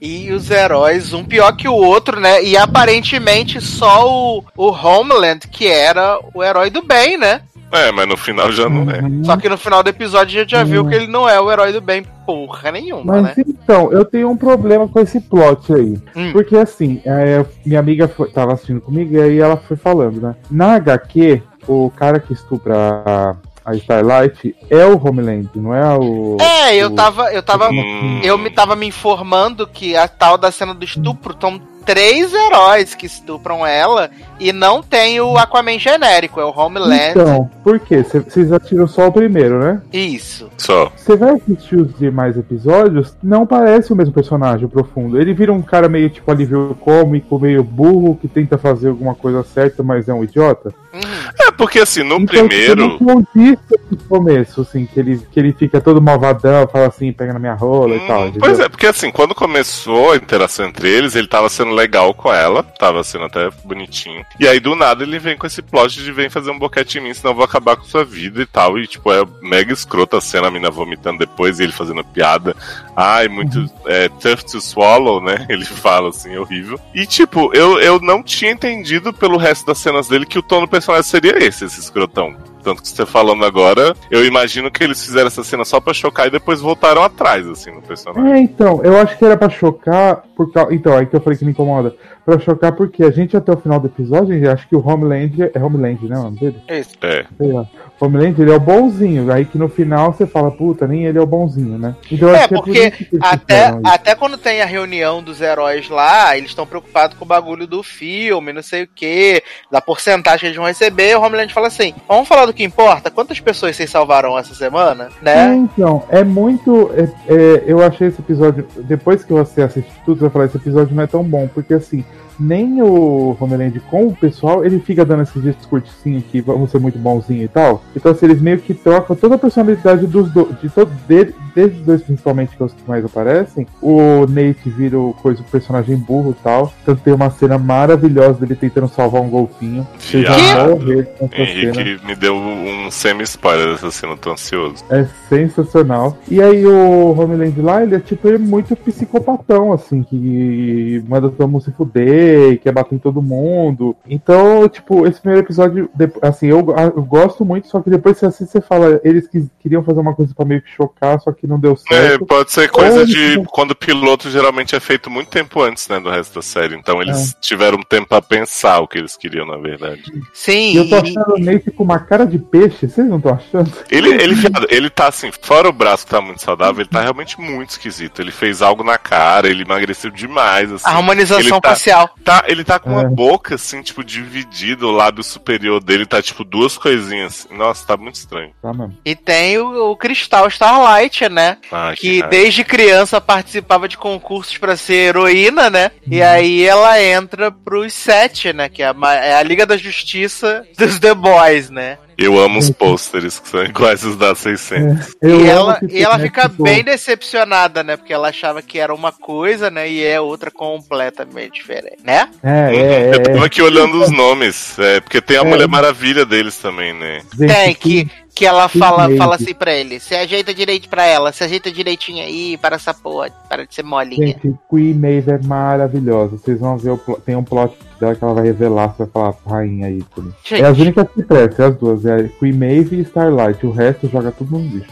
E 0.00 0.32
os 0.32 0.50
heróis, 0.50 1.12
um 1.12 1.24
pior 1.24 1.52
que 1.56 1.68
o 1.68 1.74
outro, 1.74 2.20
né? 2.20 2.42
E 2.42 2.56
aparentemente 2.56 3.60
só 3.60 4.08
o, 4.08 4.44
o 4.56 4.70
Homeland 4.70 5.46
que 5.48 5.66
era 5.66 6.18
o 6.34 6.42
herói 6.42 6.70
do 6.70 6.82
bem, 6.82 7.16
né? 7.16 7.42
É, 7.72 7.90
mas 7.90 8.06
no 8.08 8.16
final 8.16 8.50
já 8.52 8.68
não 8.68 8.88
é. 8.90 9.00
Só 9.24 9.36
que 9.36 9.48
no 9.48 9.58
final 9.58 9.82
do 9.82 9.88
episódio 9.90 10.38
a 10.38 10.42
gente 10.42 10.50
já 10.52 10.62
viu 10.64 10.86
que 10.86 10.94
ele 10.94 11.06
não 11.06 11.28
é 11.28 11.40
o 11.40 11.50
herói 11.50 11.72
do 11.72 11.80
bem 11.80 12.04
porra 12.24 12.72
nenhuma, 12.72 13.20
Mas 13.22 13.36
né? 13.36 13.44
então, 13.46 13.92
eu 13.92 14.04
tenho 14.04 14.30
um 14.30 14.36
problema 14.36 14.88
com 14.88 15.00
esse 15.00 15.20
plot 15.20 15.72
aí. 15.72 15.98
Hum. 16.14 16.32
Porque 16.32 16.56
assim, 16.56 17.00
é, 17.04 17.44
minha 17.64 17.80
amiga 17.80 18.08
foi, 18.08 18.30
tava 18.30 18.52
assistindo 18.54 18.80
comigo 18.80 19.14
e 19.14 19.20
aí 19.20 19.38
ela 19.38 19.56
foi 19.56 19.76
falando, 19.76 20.20
né? 20.20 20.34
Na 20.50 20.74
HQ, 20.76 21.42
o 21.68 21.90
cara 21.96 22.18
que 22.20 22.32
estupra 22.32 22.74
a, 23.04 23.36
a 23.64 23.74
Starlight 23.74 24.54
é 24.70 24.84
o 24.86 24.96
Homeland, 25.04 25.48
não 25.54 25.74
é 25.74 25.96
o. 25.98 26.36
É, 26.40 26.76
eu 26.76 26.90
tava, 26.94 27.32
eu 27.32 27.42
tava, 27.42 27.68
Hum. 27.70 28.20
eu 28.22 28.38
me 28.38 28.50
tava 28.50 28.74
me 28.76 28.86
informando 28.86 29.66
que 29.66 29.96
a 29.96 30.06
tal 30.08 30.38
da 30.38 30.50
cena 30.50 30.72
do 30.74 30.84
estupro 30.84 31.32
estão 31.32 31.60
três 31.86 32.34
heróis 32.34 32.94
que 32.94 33.06
estupram 33.06 33.64
ela 33.66 34.10
e 34.38 34.52
não 34.52 34.82
tem 34.82 35.20
o 35.20 35.38
Aquaman 35.38 35.78
genérico, 35.78 36.38
é 36.40 36.44
o 36.44 36.50
Homeland. 36.50 37.10
Então, 37.12 37.50
por 37.64 37.78
quê? 37.80 38.02
Cê- 38.04 38.20
Vocês 38.20 38.52
atiram 38.52 38.86
só 38.86 39.06
o 39.06 39.12
primeiro, 39.12 39.58
né? 39.60 39.80
Isso. 39.92 40.50
Só. 40.58 40.92
Você 40.94 41.16
vai 41.16 41.30
assistir 41.30 41.76
os 41.76 41.96
demais 41.96 42.36
episódios, 42.36 43.16
não 43.22 43.46
parece 43.46 43.92
o 43.92 43.96
mesmo 43.96 44.12
personagem 44.12 44.68
profundo. 44.68 45.18
Ele 45.18 45.32
vira 45.32 45.52
um 45.52 45.62
cara 45.62 45.88
meio 45.88 46.10
tipo 46.10 46.30
alívio 46.30 46.76
cômico, 46.80 47.38
meio 47.38 47.62
burro, 47.62 48.18
que 48.20 48.28
tenta 48.28 48.58
fazer 48.58 48.88
alguma 48.88 49.14
coisa 49.14 49.42
certa, 49.44 49.82
mas 49.82 50.08
é 50.08 50.12
um 50.12 50.24
idiota. 50.24 50.74
Uhum. 50.92 51.00
É, 51.46 51.50
porque 51.52 51.78
assim, 51.78 52.02
no 52.02 52.16
Então, 52.16 52.26
primeiro... 52.26 52.82
Eu 52.82 52.98
não 53.00 53.26
vi 53.34 53.52
isso 53.52 53.80
no 53.90 53.96
começo, 54.08 54.60
assim, 54.62 54.86
que 54.86 54.98
ele, 54.98 55.18
que 55.30 55.38
ele 55.38 55.52
fica 55.52 55.80
todo 55.80 56.00
malvadão, 56.02 56.66
fala 56.66 56.86
assim, 56.88 57.12
pega 57.12 57.32
na 57.32 57.38
minha 57.38 57.54
rola 57.54 57.94
e 57.94 58.00
tal. 58.06 58.22
Hum, 58.22 58.26
entendeu? 58.28 58.40
Pois 58.40 58.58
é, 58.60 58.68
porque 58.68 58.86
assim, 58.86 59.10
quando 59.12 59.34
começou 59.34 60.12
a 60.12 60.16
interação 60.16 60.66
entre 60.66 60.88
eles, 60.88 61.14
ele 61.14 61.28
tava 61.28 61.48
sendo 61.48 61.70
legal 61.76 62.14
com 62.14 62.32
ela, 62.32 62.62
tava 62.62 63.04
sendo 63.04 63.26
até 63.26 63.50
bonitinho. 63.64 64.24
E 64.40 64.48
aí, 64.48 64.58
do 64.58 64.74
nada, 64.74 65.04
ele 65.04 65.18
vem 65.18 65.36
com 65.36 65.46
esse 65.46 65.60
plot 65.60 66.02
de 66.02 66.10
vem 66.10 66.30
fazer 66.30 66.50
um 66.50 66.58
boquete 66.58 66.98
em 66.98 67.02
mim, 67.02 67.14
senão 67.14 67.32
eu 67.32 67.36
vou 67.36 67.44
acabar 67.44 67.76
com 67.76 67.84
sua 67.84 68.04
vida 68.04 68.42
e 68.42 68.46
tal. 68.46 68.78
E, 68.78 68.86
tipo, 68.86 69.12
é 69.12 69.22
mega 69.42 69.72
escrota 69.72 70.18
a 70.18 70.20
cena, 70.20 70.48
a 70.48 70.50
mina 70.50 70.70
vomitando 70.70 71.18
depois 71.18 71.60
e 71.60 71.64
ele 71.64 71.72
fazendo 71.72 72.02
piada. 72.02 72.56
Ai, 72.96 73.28
muito 73.28 73.70
é, 73.84 74.08
tough 74.08 74.42
to 74.50 74.60
swallow, 74.60 75.20
né? 75.20 75.46
Ele 75.50 75.64
fala 75.64 76.08
assim, 76.08 76.36
horrível. 76.36 76.80
E, 76.94 77.06
tipo, 77.06 77.54
eu, 77.54 77.78
eu 77.78 78.00
não 78.00 78.22
tinha 78.22 78.50
entendido 78.50 79.12
pelo 79.12 79.36
resto 79.36 79.66
das 79.66 79.78
cenas 79.78 80.08
dele 80.08 80.24
que 80.24 80.38
o 80.38 80.42
tom 80.42 80.60
do 80.60 80.68
personagem 80.68 81.08
seria 81.08 81.36
esse, 81.38 81.66
esse 81.66 81.78
escrotão. 81.78 82.34
Tanto 82.66 82.82
que 82.82 82.88
você 82.88 83.06
falando 83.06 83.44
agora, 83.44 83.94
eu 84.10 84.26
imagino 84.26 84.72
que 84.72 84.82
eles 84.82 85.00
fizeram 85.00 85.28
essa 85.28 85.44
cena 85.44 85.64
só 85.64 85.78
pra 85.78 85.94
chocar 85.94 86.26
e 86.26 86.30
depois 86.30 86.60
voltaram 86.60 87.00
atrás, 87.00 87.46
assim, 87.46 87.70
no 87.70 87.80
personagem. 87.80 88.32
É, 88.32 88.38
então, 88.40 88.80
eu 88.82 88.98
acho 88.98 89.16
que 89.16 89.24
era 89.24 89.36
pra 89.36 89.48
chocar, 89.48 90.24
por 90.36 90.52
causa. 90.52 90.74
Então, 90.74 90.96
aí 90.96 91.06
que 91.06 91.14
eu 91.14 91.20
falei 91.20 91.38
que 91.38 91.44
me 91.44 91.52
incomoda. 91.52 91.94
Pra 92.24 92.40
chocar 92.40 92.72
porque 92.72 93.04
a 93.04 93.10
gente 93.12 93.36
até 93.36 93.52
o 93.52 93.56
final 93.56 93.78
do 93.78 93.86
episódio, 93.86 94.34
gente, 94.34 94.48
acha 94.48 94.66
que 94.66 94.74
o 94.74 94.84
Homeland 94.84 95.48
é 95.54 95.62
Homeland, 95.62 96.08
né, 96.08 96.18
o 96.18 96.22
nome 96.24 96.40
dele? 96.40 96.56
Isso. 96.68 96.96
É. 97.00 97.24
Sei 97.38 97.52
lá. 97.52 97.68
O 98.00 98.04
Homeland, 98.04 98.42
ele 98.42 98.50
é 98.50 98.54
o 98.56 98.58
bonzinho. 98.58 99.32
Aí 99.32 99.44
que 99.44 99.56
no 99.56 99.68
final 99.68 100.12
você 100.12 100.26
fala, 100.26 100.50
puta, 100.50 100.88
nem 100.88 101.06
ele 101.06 101.18
é 101.18 101.20
o 101.20 101.26
bonzinho, 101.26 101.78
né? 101.78 101.94
Então, 102.10 102.34
É, 102.34 102.48
por 102.48 102.64
porque 102.64 102.78
eles 102.78 103.06
até, 103.20 103.78
até 103.84 104.14
quando 104.16 104.36
tem 104.36 104.60
a 104.60 104.66
reunião 104.66 105.22
dos 105.22 105.40
heróis 105.40 105.88
lá, 105.88 106.36
eles 106.36 106.50
estão 106.50 106.66
preocupados 106.66 107.16
com 107.16 107.24
o 107.24 107.28
bagulho 107.28 107.64
do 107.64 107.80
filme, 107.84 108.52
não 108.52 108.62
sei 108.62 108.82
o 108.82 108.88
que, 108.92 109.40
da 109.70 109.80
porcentagem 109.80 110.40
que 110.40 110.46
eles 110.46 110.56
vão 110.56 110.66
receber, 110.66 111.16
o 111.16 111.22
Homeland 111.22 111.54
fala 111.54 111.68
assim, 111.68 111.94
vamos 112.08 112.26
falar 112.26 112.46
do 112.46 112.52
que 112.56 112.64
importa. 112.64 113.10
Quantas 113.10 113.38
pessoas 113.38 113.76
vocês 113.76 113.88
salvaram 113.90 114.36
essa 114.38 114.54
semana, 114.54 115.08
É, 115.22 115.24
né? 115.24 115.54
então, 115.56 116.02
é 116.08 116.24
muito. 116.24 116.90
é- 116.94 117.32
é, 117.32 117.64
eu 117.66 117.82
achei 117.82 118.08
esse 118.08 118.20
episódio. 118.20 118.66
Depois 118.76 119.22
que 119.22 119.32
você 119.32 119.62
assiste 119.62 119.92
tudo, 120.04 120.18
você 120.18 120.22
vai 120.24 120.30
falar: 120.30 120.44
esse 120.46 120.56
episódio 120.56 120.94
não 120.94 121.02
é 121.02 121.06
tão 121.06 121.22
bom, 121.22 121.46
porque 121.52 121.74
assim. 121.74 122.04
Nem 122.38 122.82
o 122.82 123.36
Homeland 123.38 123.80
com 123.90 124.08
o 124.08 124.16
pessoal, 124.16 124.64
ele 124.64 124.78
fica 124.80 125.04
dando 125.04 125.22
esses 125.22 125.42
discursinhos 125.42 126.24
que 126.30 126.40
vamos 126.40 126.70
ser 126.70 126.78
muito 126.78 126.98
bonzinho 126.98 127.44
e 127.44 127.48
tal. 127.48 127.82
Então, 127.94 128.12
assim, 128.12 128.26
eles 128.26 128.40
meio 128.40 128.58
que 128.58 128.74
trocam 128.74 129.16
toda 129.16 129.36
a 129.36 129.38
personalidade 129.38 130.06
dos 130.06 130.30
dois, 130.30 130.48
de 130.60 130.68
todo, 130.68 130.90
dele, 131.06 131.34
desses 131.54 131.78
dois 131.80 132.02
principalmente, 132.02 132.56
que 132.56 132.62
é 132.62 132.66
os 132.66 132.72
que 132.72 132.82
mais 132.86 133.04
aparecem. 133.04 133.66
O 133.80 134.26
Nate 134.28 134.68
vira 134.68 134.98
o 134.98 135.14
coisa, 135.14 135.40
o 135.40 135.44
personagem 135.44 135.96
burro 135.96 136.36
e 136.38 136.42
tal. 136.42 136.72
Tanto 136.84 137.02
tem 137.02 137.14
uma 137.14 137.30
cena 137.30 137.58
maravilhosa 137.58 138.40
dele 138.40 138.56
tentando 138.56 138.88
salvar 138.88 139.22
um 139.22 139.28
golfinho. 139.28 139.86
Você 139.98 140.22
já 140.22 140.66
morrer. 140.68 141.08
Henrique 141.32 142.06
me 142.06 142.14
deu 142.14 142.34
um 142.34 142.90
semi-spoiler 142.90 143.72
dessa 143.72 143.90
cena, 143.90 144.16
tô 144.16 144.32
ansioso. 144.32 144.84
É 144.90 145.06
sensacional. 145.28 146.16
E 146.28 146.42
aí 146.42 146.66
o 146.66 147.18
Homeland 147.18 147.60
lá, 147.60 147.82
ele 147.82 147.94
é 147.94 148.00
tipo 148.00 148.28
ele 148.28 148.36
é 148.36 148.38
muito 148.38 148.76
psicopatão, 148.76 149.72
assim, 149.72 150.02
que 150.02 151.02
manda 151.08 151.28
todo 151.28 151.48
mundo 151.48 151.64
se 151.64 151.72
fuder, 151.72 152.25
quer 152.62 152.72
bater 152.72 152.94
em 152.94 152.98
todo 152.98 153.22
mundo. 153.22 153.96
Então, 154.08 154.68
tipo, 154.68 155.06
esse 155.06 155.20
primeiro 155.20 155.44
episódio, 155.46 155.90
assim, 156.22 156.46
eu, 156.48 156.58
eu 156.94 157.02
gosto 157.02 157.44
muito, 157.44 157.68
só 157.68 157.80
que 157.80 157.90
depois 157.90 158.16
você 158.18 158.26
assiste, 158.26 158.50
você 158.52 158.60
fala, 158.60 159.00
eles 159.04 159.26
que 159.28 159.46
queriam 159.60 159.82
fazer 159.82 160.00
uma 160.00 160.14
coisa 160.14 160.34
pra 160.34 160.44
meio 160.44 160.62
que 160.62 160.70
chocar, 160.70 161.20
só 161.20 161.32
que 161.32 161.46
não 161.46 161.58
deu 161.58 161.72
É, 161.90 161.94
certo. 162.08 162.26
pode 162.26 162.52
ser 162.52 162.68
coisa 162.70 163.00
Ou 163.00 163.06
de 163.06 163.42
quando 163.50 163.72
o 163.72 163.76
piloto 163.76 164.30
geralmente 164.30 164.74
é 164.74 164.80
feito 164.80 165.10
muito 165.10 165.28
tempo 165.28 165.60
antes, 165.62 165.88
né, 165.88 165.98
do 166.00 166.10
resto 166.10 166.34
da 166.36 166.42
série. 166.42 166.74
Então 166.76 167.00
eles 167.02 167.32
É. 167.32 167.36
tiveram 167.40 167.78
tempo 167.82 168.08
pra 168.08 168.22
pensar 168.22 168.80
o 168.80 168.88
que 168.88 168.98
eles 168.98 169.16
queriam, 169.16 169.46
na 169.46 169.56
verdade. 169.56 170.02
Sim. 170.32 170.72
E 170.72 170.76
eu 170.76 170.88
tô 170.88 170.96
achando 170.96 171.34
o 171.34 171.38
Nate 171.38 171.70
com 171.70 171.82
uma 171.84 171.98
cara 171.98 172.26
de 172.26 172.38
peixe, 172.38 172.88
vocês 172.88 173.06
não 173.08 173.16
estão 173.18 173.34
achando? 173.34 173.70
Ele, 173.90 174.10
ele, 174.10 174.34
ele 174.70 174.90
tá 174.90 175.08
assim, 175.08 175.30
fora 175.42 175.68
o 175.68 175.72
braço 175.72 176.04
que 176.04 176.10
tá 176.10 176.20
muito 176.20 176.42
saudável, 176.42 176.80
ele 176.82 176.88
tá 176.88 177.00
realmente 177.00 177.40
muito 177.40 177.70
esquisito. 177.70 178.20
Ele 178.20 178.30
fez 178.30 178.62
algo 178.62 178.82
na 178.84 178.98
cara, 178.98 179.48
ele 179.48 179.62
emagreceu 179.62 180.10
demais, 180.10 180.70
assim. 180.72 180.84
A 180.88 180.92
harmonização 180.96 181.60
tá- 181.60 181.70
facial. 181.70 182.10
Tá, 182.24 182.44
ele 182.48 182.64
tá 182.64 182.78
com 182.78 182.90
uma 182.90 183.02
É. 183.02 183.08
boca, 183.08 183.54
assim, 183.54 183.82
tipo, 183.82 184.02
dividida, 184.02 184.84
o 184.84 184.90
lábio 184.90 185.22
superior 185.22 185.80
dele 185.82 186.04
tá, 186.04 186.20
tipo, 186.20 186.42
duas 186.42 186.76
coisinhas. 186.76 187.46
Nossa, 187.50 187.86
tá 187.86 187.96
muito 187.96 188.16
estranho. 188.16 188.50
Tá, 188.60 188.72
mano. 188.72 188.96
E 189.04 189.14
tem 189.14 189.58
o, 189.58 189.90
o 189.92 189.96
Cristal 189.96 190.48
Starlight, 190.48 191.28
né? 191.28 191.58
Ai, 191.70 191.94
que 191.94 192.08
raiva. 192.20 192.28
desde 192.28 192.64
criança 192.64 193.20
participava 193.20 193.86
de 193.86 193.96
concursos 193.96 194.58
pra 194.58 194.76
ser 194.76 194.94
heroína, 195.10 195.70
né? 195.70 195.90
E 196.10 196.20
Uhum. 196.20 196.26
aí 196.26 196.64
ela 196.66 197.00
entra 197.00 197.52
pros 197.52 197.92
sete, 197.94 198.52
né? 198.52 198.68
Que 198.68 198.82
é 198.82 198.86
a, 198.88 199.14
é 199.14 199.34
a 199.36 199.42
Liga 199.44 199.64
da 199.64 199.76
Justiça 199.76 200.66
dos 200.76 200.98
The 200.98 201.14
Boys, 201.14 201.70
né? 201.70 201.98
Eu 202.18 202.38
amo 202.38 202.58
os 202.58 202.70
pôsteres, 202.70 203.38
que 203.38 203.48
são 203.48 203.62
iguais 203.62 204.02
os 204.04 204.16
da 204.16 204.34
600. 204.34 205.16
Eu 205.20 205.40
e 205.44 205.48
ela, 205.48 205.78
e 205.88 206.02
ela 206.02 206.18
fica 206.18 206.48
bem 206.48 206.82
decepcionada, 206.82 207.82
né? 207.82 207.96
Porque 207.96 208.12
ela 208.12 208.28
achava 208.28 208.62
que 208.62 208.78
era 208.78 208.94
uma 208.94 209.12
coisa, 209.12 209.70
né? 209.70 209.88
E 209.88 210.02
é 210.02 210.20
outra 210.20 210.50
completamente 210.50 211.54
diferente, 211.60 211.98
né? 212.02 212.28
É, 212.42 212.74
é, 212.74 213.10
Eu 213.10 213.14
é. 213.14 213.18
tava 213.18 213.46
aqui 213.46 213.60
olhando 213.60 214.02
os 214.02 214.10
nomes, 214.10 214.78
é, 214.78 215.00
porque 215.00 215.20
tem 215.20 215.36
a 215.36 215.40
É. 215.40 215.44
Mulher 215.44 215.68
Maravilha 215.68 216.24
deles 216.24 216.56
também, 216.56 216.94
né? 216.94 217.20
Tem, 217.36 217.74
que, 217.74 218.08
que 218.36 218.44
ela 218.46 218.68
que 218.68 218.78
fala, 218.78 219.08
medo. 219.08 219.18
fala 219.18 219.34
assim 219.36 219.54
pra 219.54 219.72
ele: 219.74 219.98
se 219.98 220.14
ajeita 220.14 220.52
direito 220.54 220.88
pra 220.88 221.04
ela, 221.06 221.32
se 221.32 221.42
ajeita 221.42 221.72
direitinho 221.72 222.22
aí, 222.22 222.56
para 222.58 222.76
essa 222.76 222.92
porra, 222.92 223.30
para 223.48 223.66
de 223.66 223.74
ser 223.74 223.82
molinha. 223.82 224.26
Gente, 224.28 224.54
Queen 224.70 224.94
Maeve 224.94 225.30
é 225.32 225.38
maravilhosa. 225.42 226.36
Vocês 226.36 226.60
vão 226.60 226.76
ver, 226.76 226.90
o 226.90 226.98
plo- 226.98 227.18
tem 227.24 227.34
um 227.34 227.42
plot 227.42 227.74
dela 227.98 228.14
que 228.14 228.22
ela 228.22 228.34
vai 228.34 228.44
revelar, 228.44 228.88
você 228.88 229.04
vai 229.04 229.08
falar 229.12 229.34
rainha 229.46 229.86
aí. 229.86 230.04
Gente, 230.44 230.62
É 230.62 230.66
as 230.66 230.78
únicas 230.78 231.08
que 231.10 231.22
prestam, 231.22 231.64
é 231.64 231.68
as 231.70 231.76
duas. 231.76 232.04
É 232.06 232.28
Queen 232.38 232.52
Maeve 232.52 232.96
e 232.96 233.00
Starlight. 233.00 233.66
O 233.66 233.70
resto 233.70 234.08
joga 234.08 234.30
tudo 234.30 234.58
no 234.58 234.64
lixo. 234.64 234.90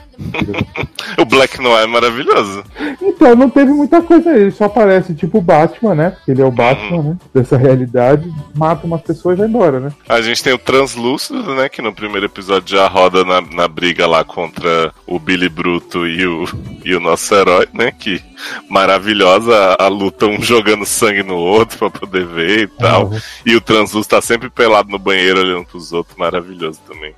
O 1.19 1.25
Black 1.25 1.61
Noir 1.61 1.85
é 1.85 1.87
maravilhoso. 1.87 2.65
então, 3.01 3.35
não 3.37 3.49
teve 3.51 3.73
muita 3.73 4.01
coisa 4.03 4.31
aí. 4.31 4.43
Ele 4.43 4.51
só 4.51 4.65
aparece 4.65 5.15
tipo 5.15 5.39
o 5.39 5.43
Batman, 5.43 5.95
né? 5.95 6.11
Porque 6.11 6.31
ele 6.31 6.43
é 6.43 6.45
o 6.45 6.51
Batman, 6.51 7.03
né? 7.03 7.17
Dessa 7.33 7.57
realidade. 7.57 8.31
Mata 8.55 8.87
umas 8.87 9.01
pessoas 9.03 9.37
e 9.37 9.41
vai 9.41 9.49
embora, 9.49 9.81
né? 9.81 9.93
A 10.09 10.21
gente 10.21 10.43
tem 10.43 10.53
o 10.53 10.59
Translúcido, 10.59 11.55
né? 11.55 11.69
Que 11.69 11.83
no 11.83 11.93
primeiro 11.93 12.27
episódio 12.27 12.77
já 12.77 12.87
roda 12.87 13.25
na, 13.25 13.41
na 13.41 13.69
briga 13.69 14.07
lá 14.07 14.25
contra 14.25 14.93
o 15.07 15.19
Billy 15.19 15.49
Bruto 15.49 16.07
e 16.07 16.27
o, 16.27 16.45
e 16.85 16.95
o 16.95 17.01
nosso 17.01 17.35
herói, 17.35 17.69
né? 17.73 17.93
Que 17.93 18.21
maravilhosa 18.69 19.77
a, 19.79 19.85
a 19.85 19.89
luta, 19.89 20.27
um 20.27 20.43
jogando 20.43 20.85
sangue 20.85 21.23
no 21.23 21.37
outro 21.37 21.79
pra 21.79 21.91
poder 21.91 22.27
ver 22.27 22.61
e 22.61 22.67
tal. 22.67 23.11
Ah, 23.15 23.21
E 23.47 23.55
o 23.57 23.61
Translúcido 23.61 24.11
tá 24.17 24.21
sempre 24.21 24.51
pelado 24.51 24.91
no 24.91 24.99
banheiro 24.99 25.41
olhando 25.41 25.65
pros 25.67 25.93
outros, 25.93 26.17
maravilhoso 26.17 26.81
também. 26.87 27.15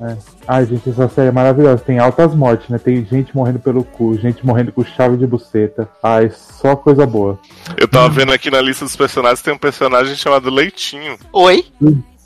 Ai, 0.46 0.66
gente, 0.66 0.88
essa 0.90 1.08
série 1.08 1.28
é 1.28 1.32
maravilhosa. 1.32 1.78
Tem 1.78 1.98
altas 1.98 2.34
mortes, 2.34 2.68
né? 2.68 2.78
Tem 2.86 3.04
gente 3.04 3.34
morrendo 3.34 3.58
pelo 3.58 3.82
cu, 3.82 4.16
gente 4.16 4.46
morrendo 4.46 4.70
com 4.70 4.84
chave 4.84 5.16
de 5.16 5.26
buceta. 5.26 5.88
Ai, 6.00 6.30
só 6.30 6.76
coisa 6.76 7.04
boa. 7.04 7.36
Eu 7.76 7.88
tava 7.88 8.08
vendo 8.08 8.30
aqui 8.30 8.48
na 8.48 8.60
lista 8.60 8.84
dos 8.84 8.94
personagens, 8.94 9.42
tem 9.42 9.52
um 9.52 9.58
personagem 9.58 10.14
chamado 10.14 10.48
Leitinho. 10.48 11.18
Oi? 11.32 11.64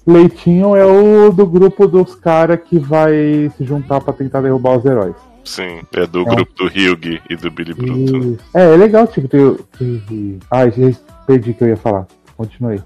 Leitinho 0.06 0.76
é 0.76 0.84
o 0.84 1.32
do 1.32 1.46
grupo 1.46 1.88
dos 1.88 2.14
caras 2.14 2.60
que 2.62 2.78
vai 2.78 3.50
se 3.56 3.64
juntar 3.64 4.02
pra 4.02 4.12
tentar 4.12 4.42
derrubar 4.42 4.76
os 4.76 4.84
heróis. 4.84 5.14
Sim, 5.46 5.80
é 5.94 6.06
do 6.06 6.20
É 6.20 6.24
grupo 6.26 6.52
do 6.54 6.68
Hyug 6.68 7.22
e 7.30 7.36
do 7.36 7.50
Billy 7.50 7.72
Bruto. 7.72 8.18
Isso. 8.18 8.38
É, 8.54 8.74
é 8.74 8.76
legal, 8.76 9.06
tipo, 9.06 9.28
ter. 9.28 9.56
Ai, 10.50 10.70
gente, 10.72 10.98
perdi 11.26 11.52
o 11.52 11.54
que 11.54 11.64
eu 11.64 11.68
ia 11.68 11.76
falar. 11.78 12.06
Continue. 12.40 12.82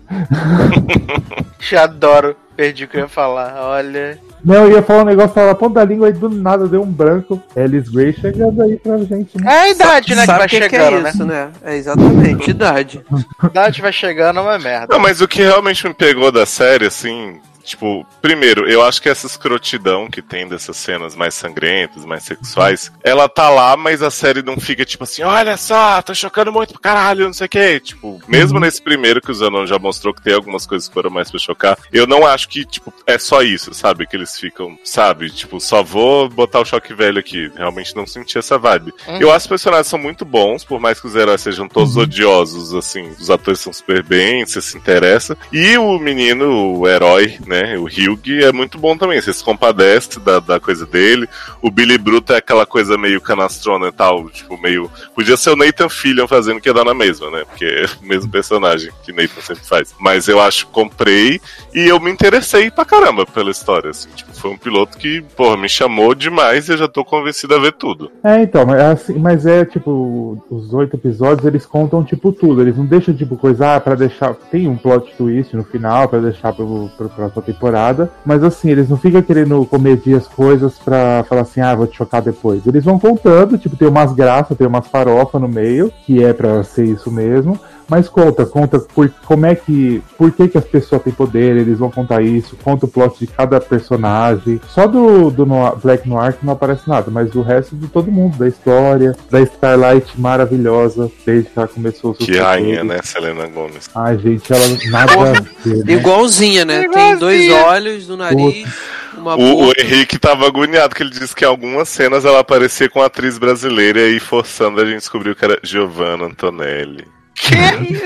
Já 1.61 1.85
adoro. 1.85 2.35
Perdi 2.57 2.85
o 2.85 2.89
que 2.89 2.97
eu 2.97 3.03
ia 3.03 3.09
falar. 3.09 3.55
Olha. 3.63 4.19
Não, 4.45 4.67
eu 4.67 4.73
ia 4.73 4.83
falar 4.83 5.03
um 5.03 5.07
negócio, 5.07 5.33
tava 5.33 5.47
na 5.47 5.55
ponta 5.55 5.75
da 5.75 5.85
língua 5.85 6.09
e 6.09 6.13
do 6.13 6.29
nada 6.29 6.67
deu 6.67 6.83
um 6.83 6.91
branco. 6.91 7.41
Alice 7.57 7.89
Gray 7.89 8.13
chegando 8.13 8.61
aí 8.63 8.77
pra 8.77 8.99
gente, 8.99 9.41
né? 9.41 9.53
É 9.53 9.59
a 9.61 9.71
idade, 9.71 10.15
né? 10.17 10.23
Que 10.23 10.27
Sabe 10.27 10.39
vai 10.39 10.47
o 10.47 10.51
que, 10.51 10.57
que 10.57 10.71
chegando, 10.71 10.97
é 10.97 11.03
né? 11.03 11.11
isso, 11.11 11.25
né? 11.25 11.51
É 11.63 11.77
exatamente, 11.77 12.51
idade. 12.51 13.05
Idade 13.45 13.81
vai 13.81 13.93
chegando, 13.93 14.41
é 14.41 14.43
uma 14.43 14.59
merda. 14.59 14.89
Não, 14.91 14.99
mas 14.99 15.21
o 15.21 15.29
que 15.29 15.43
realmente 15.43 15.87
me 15.87 15.95
pegou 15.95 16.33
da 16.33 16.45
série, 16.45 16.87
assim, 16.87 17.41
tipo, 17.65 18.07
primeiro, 18.21 18.69
eu 18.69 18.83
acho 18.83 19.01
que 19.01 19.09
essa 19.09 19.27
escrotidão 19.27 20.09
que 20.09 20.23
tem 20.23 20.47
dessas 20.47 20.77
cenas 20.77 21.17
mais 21.17 21.35
sangrentas, 21.35 22.05
mais 22.05 22.23
sexuais, 22.23 22.93
ela 23.03 23.29
tá 23.29 23.49
lá, 23.49 23.77
mas 23.77 24.03
a 24.03 24.11
série 24.11 24.43
não 24.43 24.59
fica 24.61 24.85
tipo 24.85 25.05
assim, 25.05 25.23
olha 25.23 25.57
só, 25.57 26.01
tá 26.03 26.15
chocando 26.15 26.53
muito 26.53 26.73
pro 26.73 26.83
caralho, 26.83 27.27
não 27.27 27.33
sei 27.33 27.47
o 27.47 27.51
que. 27.51 27.81
Tipo, 27.81 28.21
mesmo 28.29 28.61
nesse 28.61 28.81
primeiro 28.83 29.21
que 29.21 29.31
o 29.31 29.35
Zanon 29.35 29.67
já 29.67 29.79
mostrou 29.79 30.15
que 30.15 30.23
tem 30.23 30.35
algumas 30.35 30.67
coisas 30.67 30.89
que 30.89 30.95
foram 30.95 31.11
mais 31.11 31.31
pra 31.31 31.41
chocar, 31.41 31.79
eu 31.93 32.07
não 32.07 32.27
acho 32.27 32.49
que, 32.49 32.65
tipo, 32.65 32.93
é 33.07 33.19
só 33.19 33.43
isso, 33.43 33.73
sabe? 33.73 34.07
Que 34.07 34.17
eles 34.17 34.39
ficam, 34.39 34.79
sabe? 34.85 35.31
Tipo, 35.31 35.61
só 35.61 35.83
vou 35.83 36.29
botar 36.29 36.61
o 36.61 36.65
choque 36.65 36.95
velho 36.95 37.19
aqui. 37.19 37.51
Realmente 37.57 37.97
não 37.97 38.07
senti 38.07 38.39
essa 38.39 38.59
vibe. 38.59 38.93
Uhum. 39.07 39.19
Eu 39.19 39.31
acho 39.31 39.49
que 39.49 39.55
os 39.55 39.63
personagens 39.63 39.87
são 39.87 39.99
muito 39.99 40.25
bons, 40.25 40.65
por 40.65 40.81
mais 40.81 41.01
que 41.01 41.07
os 41.07 41.15
heróis 41.15 41.41
sejam 41.41 41.69
todos 41.69 41.97
odiosos, 41.97 42.75
assim, 42.75 43.09
os 43.19 43.31
atores 43.31 43.61
são 43.61 43.73
super 43.73 44.03
bem, 44.03 44.45
você 44.45 44.61
se 44.61 44.77
interessa. 44.77 45.37
E 45.53 45.77
o 45.79 45.99
menino, 45.99 46.79
o 46.79 46.89
herói, 46.89 47.39
né, 47.47 47.54
o 47.79 47.85
Hugh, 47.85 48.43
é 48.43 48.53
muito 48.53 48.79
bom 48.79 48.97
também, 48.97 49.21
você 49.21 49.33
se 49.33 49.45
compadece 49.45 50.21
da, 50.21 50.41
da 50.41 50.61
coisa 50.61 50.87
dele. 50.87 51.29
O 51.63 51.71
Billy 51.71 51.99
Bruto 51.99 52.33
é 52.33 52.37
aquela 52.37 52.67
coisa 52.67 52.97
meio 52.99 53.21
canastrona 53.21 53.89
e 53.89 53.93
tal, 53.93 54.29
tipo, 54.31 54.61
meio... 54.61 54.91
Podia 55.15 55.37
ser 55.37 55.51
o 55.51 55.57
Nathan 55.57 55.89
Fillion 55.89 56.27
fazendo 56.27 56.61
que 56.61 56.69
ia 56.69 56.75
dar 56.75 56.85
na 56.85 56.95
mesma, 56.95 57.31
né, 57.31 57.45
porque 57.45 57.65
é 57.65 57.87
o 58.03 58.07
mesmo 58.07 58.31
personagem 58.31 58.91
que 59.05 59.13
Nathan 59.13 59.41
sempre 59.41 59.65
faz. 59.65 59.95
Mas 59.99 60.29
eu 60.29 60.41
acho, 60.41 60.67
comprei 60.69 61.41
e 61.75 61.89
eu 61.89 62.01
me 62.01 62.11
interessei 62.11 62.71
pra 62.71 62.85
caramba 62.85 63.27
pela 63.27 63.51
história, 63.51 63.91
assim, 63.91 64.09
tipo, 64.15 64.33
foi 64.35 64.51
um 64.51 64.59
piloto 64.59 64.99
que, 64.99 65.23
porra, 65.37 65.57
me 65.57 65.69
chamou 65.69 66.15
demais 66.15 66.69
e 66.69 66.73
eu 66.73 66.77
já 66.77 66.89
tô 66.89 67.05
convencido 67.05 67.55
a 67.55 67.59
ver 67.59 67.73
tudo. 67.73 68.11
É, 68.23 68.43
então, 68.43 68.67
mas 68.67 68.79
é, 68.79 68.87
assim, 68.87 69.19
mas 69.19 69.47
é 69.47 69.65
tipo, 69.65 70.45
os 70.51 70.73
oito 70.75 70.97
episódios 70.97 71.47
eles 71.47 71.67
contam 71.67 72.05
tipo 72.05 72.33
tudo, 72.33 72.61
eles 72.61 72.77
não 72.77 72.87
deixam 72.87 73.15
tipo 73.15 73.37
coisa 73.37 73.77
ah, 73.77 73.81
pra 73.81 73.95
deixar. 73.95 74.35
Tem 74.35 74.69
um 74.69 74.77
plot 74.77 75.15
twist 75.17 75.57
no 75.57 75.65
final 75.65 76.09
pra 76.09 76.19
deixar 76.19 76.53
pro, 76.53 76.91
pro, 76.97 77.09
pra 77.09 77.31
temporada, 77.45 78.11
mas 78.25 78.43
assim, 78.43 78.71
eles 78.71 78.89
não 78.89 78.97
ficam 78.97 79.23
querendo 79.23 79.65
comedir 79.67 80.17
as 80.17 80.27
coisas 80.27 80.79
pra 80.79 81.25
falar 81.29 81.43
assim, 81.43 81.61
ah, 81.61 81.75
vou 81.75 81.87
te 81.87 81.97
chocar 81.97 82.23
depois. 82.23 82.67
Eles 82.67 82.85
vão 82.85 82.99
contando, 82.99 83.59
tipo, 83.59 83.77
tem 83.77 83.89
umas 83.89 84.13
graças, 84.13 84.57
tem 84.57 84.67
umas 84.67 84.87
farofa 84.87 85.39
no 85.39 85.49
meio, 85.49 85.93
que 86.05 86.23
é 86.23 86.33
pra 86.33 86.63
ser 86.63 86.85
isso 86.85 87.11
mesmo. 87.11 87.59
Mas 87.89 88.09
conta, 88.09 88.47
conta 88.47 88.79
por, 88.79 89.11
como 89.25 89.47
é 89.47 89.55
que. 89.55 90.03
Por 90.17 90.33
que, 90.33 90.49
que 90.49 90.59
as 90.59 90.65
pessoas 90.65 91.03
têm 91.03 91.13
poder, 91.13 91.57
eles 91.57 91.79
vão 91.79 91.91
contar 91.91 92.23
isso, 92.23 92.57
conta 92.63 92.87
o 92.87 92.89
plot 92.89 93.19
de 93.19 93.27
cada 93.27 93.61
personagem. 93.61 94.61
Só 94.69 94.87
do, 94.87 95.31
do 95.31 95.45
Noir- 95.45 95.77
Black 95.77 96.09
Noir 96.09 96.33
que 96.35 96.47
não 96.47 96.53
aparece 96.55 96.89
nada, 96.89 97.11
mas 97.11 97.31
do 97.31 97.43
resto 97.43 97.77
de 97.77 97.87
todo 97.89 98.11
mundo, 98.11 98.39
da 98.39 98.49
história, 98.49 99.15
da 99.31 99.41
Starlight 99.41 100.19
maravilhosa, 100.19 101.11
desde 101.27 101.51
que 101.51 101.59
ela 101.59 101.69
começou 101.69 102.13
o 102.13 102.15
Que 102.15 102.39
rainha, 102.39 102.85
né, 102.85 103.01
Selena 103.03 103.47
Gomes. 103.47 103.89
Ai, 103.95 104.19
gente, 104.19 104.53
ela 104.53 104.65
nada 104.91 105.13
a 105.13 105.33
ver, 105.65 105.85
né? 105.85 105.93
Igualzinha, 105.95 106.65
né? 106.65 106.89
Tem 106.89 107.17
dois 107.17 107.53
olhos 107.53 108.09
no 108.09 108.17
nariz, 108.17 108.69
uma 109.17 109.37
O, 109.37 109.69
o. 109.69 109.73
Henrique 109.79 110.19
tava 110.19 110.47
agoniado, 110.47 110.95
que 110.95 111.03
ele 111.03 111.11
disse 111.11 111.35
que 111.35 111.45
em 111.45 111.49
algumas 111.49 111.89
cenas 111.89 112.25
ela 112.25 112.41
aparecia 112.41 112.89
com 112.89 112.99
uma 113.01 113.07
atriz 113.07 113.39
brasileira 113.39 114.01
e 114.09 114.19
forçando 114.21 114.81
a 114.81 114.85
gente 114.85 114.99
descobriu 114.99 115.35
que 115.35 115.45
era 115.45 115.59
Giovanna 115.63 116.25
Antonelli. 116.27 117.07
Que 117.35 117.55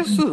isso? 0.01 0.27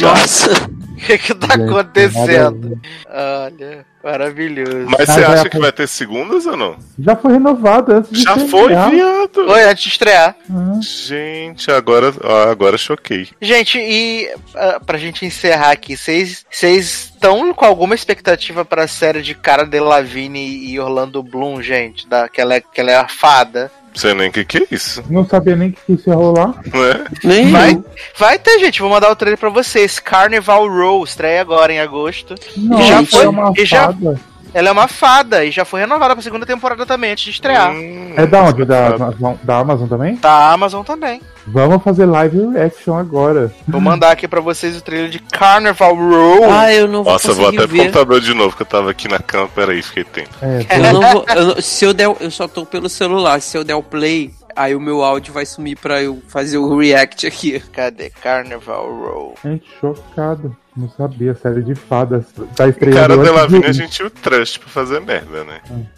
Nossa. 0.00 0.50
O 0.96 0.96
que 0.96 1.18
que 1.18 1.34
tá 1.34 1.54
acontecendo? 1.54 2.80
Olha, 3.06 3.84
maravilhoso. 4.02 4.86
Mas 4.86 5.06
você 5.06 5.22
acha 5.22 5.48
que 5.50 5.58
vai 5.58 5.70
ter 5.70 5.86
segundas 5.86 6.46
ou 6.46 6.56
não? 6.56 6.76
Já 6.98 7.14
foi 7.14 7.34
renovado 7.34 7.92
antes 7.92 8.10
de 8.10 8.22
Já 8.22 8.36
foi, 8.38 8.68
viado. 8.68 9.38
Oi, 9.46 9.62
antes 9.64 9.84
de 9.84 9.90
estrear. 9.90 10.34
Ah, 10.50 10.80
Gente, 10.80 11.70
agora, 11.70 12.12
ó, 12.24 12.50
agora 12.50 12.78
choquei. 12.78 13.28
Gente, 13.40 13.78
e 13.78 14.26
uh, 14.54 14.84
pra 14.84 14.96
gente 14.96 15.26
encerrar 15.26 15.72
aqui, 15.72 15.96
vocês 15.96 16.46
vocês 16.50 17.10
estão 17.12 17.52
com 17.52 17.64
alguma 17.66 17.94
expectativa 17.94 18.64
pra 18.64 18.88
série 18.88 19.20
de 19.20 19.34
Cara 19.34 19.66
Delevingne 19.66 20.66
e 20.70 20.80
Orlando 20.80 21.22
Bloom, 21.22 21.60
gente? 21.60 22.08
Da, 22.08 22.28
que, 22.28 22.40
ela 22.40 22.54
é, 22.54 22.60
que 22.60 22.80
ela 22.80 22.90
é 22.90 22.96
a 22.96 23.08
fada? 23.08 23.70
Não 23.96 24.00
sei 24.02 24.12
nem 24.12 24.28
o 24.28 24.32
que, 24.32 24.44
que 24.44 24.58
é 24.58 24.66
isso, 24.70 25.02
Não 25.08 25.26
sabia 25.26 25.56
nem 25.56 25.70
que 25.72 25.78
isso 25.94 26.10
ia 26.10 26.14
rolar. 26.14 26.48
né? 26.66 27.04
Nem 27.24 27.50
Vai, 27.50 27.72
eu. 27.72 27.84
vai 28.18 28.38
ter, 28.38 28.58
gente. 28.58 28.82
Vou 28.82 28.90
mandar 28.90 29.10
o 29.10 29.16
trailer 29.16 29.38
pra 29.38 29.48
vocês. 29.48 29.98
Carnival 29.98 30.68
Row, 30.68 31.02
estreia 31.02 31.40
agora 31.40 31.72
em 31.72 31.80
agosto. 31.80 32.34
Nossa, 32.58 32.84
já 32.84 33.02
foi- 33.06 33.24
é 33.24 33.28
uma 33.30 33.52
e 33.56 33.64
já- 33.64 33.86
fada. 33.86 34.20
Ela 34.54 34.68
é 34.68 34.72
uma 34.72 34.88
fada 34.88 35.44
e 35.44 35.50
já 35.50 35.64
foi 35.64 35.80
renovada 35.80 36.14
pra 36.14 36.22
segunda 36.22 36.46
temporada 36.46 36.86
também, 36.86 37.12
antes 37.12 37.24
de 37.24 37.30
estrear. 37.30 37.72
Hum, 37.72 38.12
É 38.16 38.26
da 38.26 38.42
onde? 38.42 38.64
Da, 38.64 38.90
safado. 38.90 39.02
Amazon, 39.04 39.34
da 39.42 39.58
Amazon 39.58 39.88
também? 39.88 40.16
Da 40.16 40.52
Amazon 40.52 40.82
também. 40.84 41.20
Vamos 41.48 41.82
fazer 41.84 42.06
live 42.06 42.52
reaction 42.54 42.96
agora. 42.96 43.52
Vou 43.68 43.80
mandar 43.80 44.10
aqui 44.10 44.26
pra 44.26 44.40
vocês 44.40 44.76
o 44.76 44.80
trailer 44.80 45.08
de 45.10 45.20
Carnival 45.20 45.94
Row. 45.94 46.50
Ah, 46.50 46.72
eu 46.72 46.88
não 46.88 47.04
vou 47.04 47.12
Nossa, 47.12 47.28
eu 47.30 47.34
vou 47.34 47.48
até 47.48 47.58
pro 47.58 47.68
ver. 47.68 47.78
computador 47.84 48.20
de 48.20 48.34
novo, 48.34 48.56
que 48.56 48.62
eu 48.62 48.66
tava 48.66 48.90
aqui 48.90 49.06
na 49.08 49.18
cama. 49.20 49.48
Peraí, 49.54 49.80
fiquei 49.82 50.02
tempo. 50.04 50.30
É, 50.42 50.66
Eu 50.70 50.92
não 50.94 51.00
vou. 51.12 51.24
eu 51.28 51.62
se 51.62 51.84
eu 51.84 51.94
der. 51.94 52.14
Eu 52.20 52.30
só 52.30 52.48
tô 52.48 52.66
pelo 52.66 52.88
celular. 52.88 53.40
Se 53.40 53.56
eu 53.56 53.62
der 53.62 53.76
o 53.76 53.82
play, 53.82 54.32
aí 54.56 54.74
o 54.74 54.80
meu 54.80 55.04
áudio 55.04 55.32
vai 55.32 55.46
sumir 55.46 55.76
pra 55.78 56.02
eu 56.02 56.20
fazer 56.26 56.58
o 56.58 56.76
react 56.78 57.26
aqui. 57.26 57.60
Cadê 57.72 58.10
Carnival 58.10 58.86
Row? 58.92 59.34
gente, 59.44 59.64
chocado. 59.80 60.56
Não 60.76 60.90
sabia, 60.90 61.34
série 61.34 61.62
de 61.62 61.74
fadas. 61.74 62.24
Tá 62.54 62.64
O 62.64 62.68
estreando 62.68 62.96
cara 62.98 63.14
antes 63.14 63.24
de 63.26 63.30
de 63.32 63.36
Lavigne 63.36 63.66
a 63.66 63.72
gente 63.72 63.90
tinha 63.92 64.06
o 64.08 64.10
trust 64.10 64.58
pra 64.60 64.68
fazer 64.68 65.00
merda, 65.00 65.42
né? 65.44 65.60
É. 65.70 65.96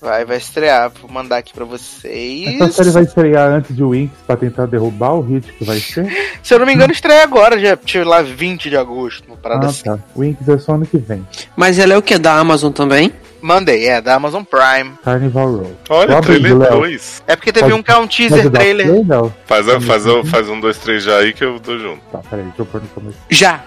Vai, 0.00 0.24
vai 0.24 0.36
estrear. 0.38 0.90
Vou 1.00 1.10
mandar 1.10 1.36
aqui 1.38 1.52
pra 1.52 1.64
vocês. 1.64 2.60
Essa 2.60 2.72
série 2.72 2.90
vai 2.90 3.02
estrear 3.04 3.50
antes 3.50 3.74
de 3.76 3.84
Winx 3.84 4.12
pra 4.26 4.36
tentar 4.36 4.66
derrubar 4.66 5.12
o 5.14 5.20
hit 5.20 5.52
que 5.52 5.64
vai 5.64 5.78
ser? 5.78 6.06
Se 6.42 6.52
eu 6.54 6.58
não 6.58 6.66
me 6.66 6.72
engano, 6.74 6.92
estreia 6.92 7.22
agora, 7.22 7.58
já 7.58 7.76
tinha 7.76 8.04
lá 8.04 8.20
20 8.22 8.68
de 8.70 8.76
agosto, 8.76 9.26
uma 9.28 9.36
parada 9.36 9.66
Ah, 9.66 9.68
assim. 9.70 9.84
tá. 9.84 9.98
Winx 10.16 10.48
é 10.48 10.58
só 10.58 10.74
ano 10.74 10.86
que 10.86 10.98
vem. 10.98 11.26
Mas 11.56 11.78
ela 11.78 11.92
é 11.94 11.96
o 11.98 12.02
que? 12.02 12.18
Da 12.18 12.34
Amazon 12.38 12.72
também? 12.72 13.12
Mandei, 13.40 13.86
é, 13.86 14.00
da 14.00 14.14
Amazon 14.14 14.42
Prime. 14.42 14.94
Carnival 15.04 15.52
Row. 15.56 15.76
Olha, 15.90 16.14
Pode, 16.14 16.26
trailer 16.26 16.56
Léo. 16.58 16.70
2. 16.78 17.22
É 17.26 17.36
porque 17.36 17.52
teve 17.52 17.66
Pode- 17.66 17.78
um 17.78 17.82
que 17.82 17.90
é 17.90 17.96
um 17.98 18.06
teaser 18.06 18.50
trailer. 18.50 18.86
play? 18.86 19.04
Faz, 19.46 19.68
a- 19.68 19.80
faz, 19.82 20.06
a- 20.06 20.24
faz 20.24 20.48
um, 20.48 20.58
dois, 20.58 20.78
três 20.78 21.02
já 21.04 21.18
aí 21.18 21.32
que 21.34 21.44
eu 21.44 21.60
tô 21.60 21.78
junto. 21.78 22.00
Tá, 22.10 22.18
peraí, 22.30 22.44
deixa 22.46 22.62
eu 22.62 22.66
pôr 22.66 22.80
no 22.80 22.88
começo. 22.88 23.18
Já. 23.28 23.62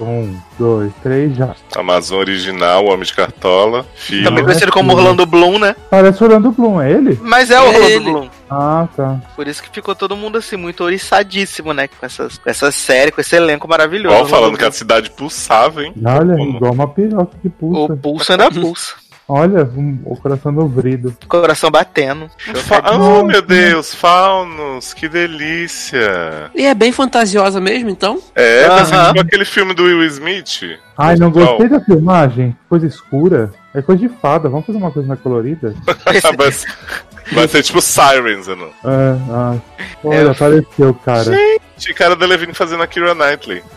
Um, 0.00 0.36
dois, 0.58 0.92
três, 1.02 1.36
já. 1.36 1.54
Amazon 1.76 2.18
original, 2.18 2.86
Homem 2.86 3.04
de 3.04 3.14
Cartola, 3.14 3.86
filho. 3.94 4.24
Também 4.24 4.42
conhecido 4.42 4.68
é 4.68 4.72
como 4.72 4.90
filme. 4.90 5.02
Orlando 5.02 5.26
Bloom, 5.26 5.58
né? 5.58 5.76
Parece 5.90 6.24
Orlando 6.24 6.50
Bloom, 6.50 6.80
é 6.80 6.90
ele? 6.90 7.18
Mas 7.22 7.50
é 7.50 7.60
o 7.60 7.64
É 7.64 7.68
Orlando 7.68 7.84
ele. 7.86 8.04
Bloom. 8.10 8.28
Ah, 8.50 8.88
tá. 8.96 9.20
Por 9.36 9.48
isso 9.48 9.62
que 9.62 9.70
ficou 9.70 9.94
todo 9.94 10.16
mundo 10.16 10.38
assim, 10.38 10.56
muito 10.56 10.82
oriçadíssimo, 10.84 11.72
né? 11.72 11.88
Com, 11.88 12.04
essas, 12.04 12.36
com 12.36 12.50
essa 12.50 12.70
série, 12.72 13.10
com 13.12 13.20
esse 13.20 13.34
elenco 13.36 13.68
maravilhoso. 13.68 14.14
Igual 14.14 14.26
falando 14.28 14.44
Orlando 14.44 14.58
que 14.58 14.64
a 14.64 14.72
cidade 14.72 15.10
pulsava, 15.10 15.84
hein? 15.84 15.94
Olha, 16.04 16.36
Como? 16.36 16.56
igual 16.56 16.72
uma 16.72 16.88
piroca 16.88 17.36
que 17.40 17.48
pulsa. 17.48 17.92
O 17.92 17.96
pulso 17.96 18.32
ainda 18.32 18.50
pulsa. 18.50 18.94
Olha, 19.28 19.64
um- 19.64 19.98
o 20.04 20.16
coração 20.16 20.52
no 20.52 20.68
vrido. 20.68 21.16
Coração 21.28 21.70
batendo. 21.70 22.28
Oh, 23.00 23.22
meu 23.22 23.40
Deus, 23.40 23.94
faunos, 23.94 24.92
que 24.92 25.08
delícia. 25.08 26.50
E 26.54 26.66
é 26.66 26.74
bem 26.74 26.92
fantasiosa 26.92 27.60
mesmo, 27.60 27.88
então? 27.88 28.20
É, 28.34 28.66
tá 28.66 28.74
Aham. 28.82 29.06
tipo 29.08 29.20
aquele 29.20 29.44
filme 29.44 29.74
do 29.74 29.84
Will 29.84 30.04
Smith. 30.06 30.78
Ai, 30.98 31.16
não 31.16 31.30
gostei 31.30 31.68
da 31.68 31.80
filmagem. 31.80 32.56
Coisa 32.68 32.86
escura. 32.86 33.52
É 33.74 33.80
coisa 33.80 34.06
de 34.06 34.08
fada. 34.20 34.48
Vamos 34.48 34.66
fazer 34.66 34.78
uma 34.78 34.90
coisa 34.90 35.08
mais 35.08 35.20
colorida? 35.20 35.74
vai, 36.36 36.52
ser- 36.52 36.68
vai 37.32 37.48
ser 37.48 37.62
tipo 37.62 37.80
Sirens, 37.80 38.46
não? 38.48 38.66
É, 38.66 39.16
ah. 39.30 39.56
Olha, 40.04 40.14
É, 40.16 40.30
apareceu, 40.30 40.94
cara. 41.04 41.24
Tinha 41.82 41.94
cara 41.94 42.14
da 42.14 42.24
Levine 42.26 42.54
fazendo 42.54 42.82
a 42.82 42.86
Kira 42.86 43.12
Knightley. 43.14 43.62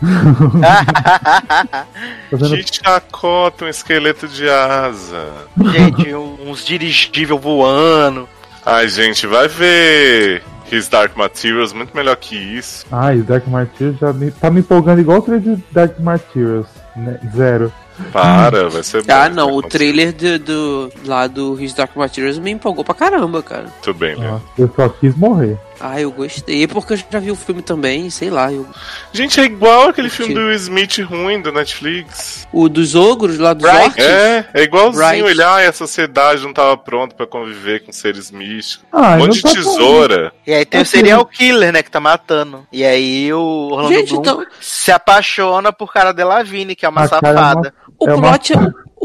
Vendo? 2.30 2.56
Que 2.56 2.74
chacota, 2.84 3.64
um 3.64 3.68
esqueleto 3.68 4.28
de 4.28 4.48
asa. 4.48 5.26
Gente, 5.72 6.14
uns 6.14 6.64
dirigível 6.64 7.38
voando. 7.38 8.28
Ai, 8.64 8.88
gente, 8.88 9.26
vai 9.26 9.48
ver 9.48 10.42
His 10.70 10.88
Dark 10.88 11.16
Materials, 11.16 11.72
muito 11.72 11.94
melhor 11.96 12.16
que 12.16 12.36
isso. 12.36 12.84
Ai, 12.90 13.18
Dark 13.18 13.46
Materials 13.46 13.98
já 13.98 14.12
me, 14.12 14.30
tá 14.30 14.50
me 14.50 14.60
empolgando 14.60 15.00
igual 15.00 15.18
o 15.18 15.22
trailer 15.22 15.56
de 15.56 15.64
Dark 15.72 15.98
Materials. 16.00 16.66
Né? 16.96 17.18
Zero. 17.34 17.72
Para, 18.12 18.68
vai 18.68 18.82
ser 18.82 19.02
bom. 19.02 19.12
Ah, 19.12 19.28
não. 19.28 19.52
O 19.54 19.62
trailer 19.62 20.12
do, 20.12 20.38
do- 20.38 20.92
lá 21.06 21.26
do 21.26 21.58
His 21.60 21.72
Dark 21.72 21.96
Materials 21.96 22.38
me 22.38 22.50
empolgou 22.50 22.84
pra 22.84 22.94
caramba, 22.94 23.42
cara. 23.42 23.64
Muito 23.64 23.94
bem, 23.94 24.16
né? 24.16 24.38
Ah, 24.38 24.40
eu 24.58 24.70
só 24.76 24.88
quis 24.88 25.14
morrer. 25.16 25.56
Ah, 25.78 26.00
eu 26.00 26.10
gostei, 26.10 26.66
porque 26.66 26.94
eu 26.94 26.96
já 26.96 27.18
vi 27.18 27.30
o 27.30 27.36
filme 27.36 27.60
também, 27.62 28.08
sei 28.10 28.30
lá. 28.30 28.50
Eu... 28.52 28.66
Gente, 29.12 29.38
é 29.40 29.44
igual 29.44 29.90
aquele 29.90 30.08
filme 30.08 30.32
do 30.34 30.50
Smith 30.52 30.98
ruim 31.00 31.40
do 31.40 31.52
Netflix. 31.52 32.46
O 32.52 32.68
dos 32.68 32.94
ogros 32.94 33.38
lá 33.38 33.52
dos 33.52 33.68
Right. 33.68 33.84
orcs? 33.84 34.04
É, 34.04 34.48
é 34.54 34.62
igualzinho. 34.62 35.28
Ele, 35.28 35.42
ah, 35.42 35.68
a 35.68 35.72
sociedade 35.72 36.42
não 36.42 36.52
tava 36.52 36.76
pronta 36.76 37.14
pra 37.14 37.26
conviver 37.26 37.84
com 37.84 37.92
seres 37.92 38.30
místicos. 38.30 38.86
Ah, 38.92 39.14
Um 39.14 39.18
monte 39.18 39.34
de 39.36 39.42
tá 39.42 39.50
tesoura. 39.50 40.32
E 40.46 40.52
aí 40.54 40.64
tem 40.64 40.80
o 40.80 40.82
Assim. 40.82 40.96
serial 40.98 41.24
killer, 41.26 41.72
né, 41.72 41.82
que 41.82 41.90
tá 41.90 42.00
matando. 42.00 42.66
E 42.72 42.84
aí 42.84 43.32
o 43.32 43.68
Orlando 43.72 43.94
Gente, 43.94 44.08
Bloom 44.10 44.20
então, 44.20 44.46
se 44.60 44.90
apaixona 44.90 45.72
por 45.72 45.92
cara 45.92 46.12
Delavigne, 46.12 46.74
que 46.74 46.86
é 46.86 46.88
uma 46.88 47.02
A 47.02 47.04
é 47.04 47.08
safada. 47.08 47.74
o 47.98 48.08
É 48.08 48.14
uma- 48.14 48.28
plot, 48.30 48.52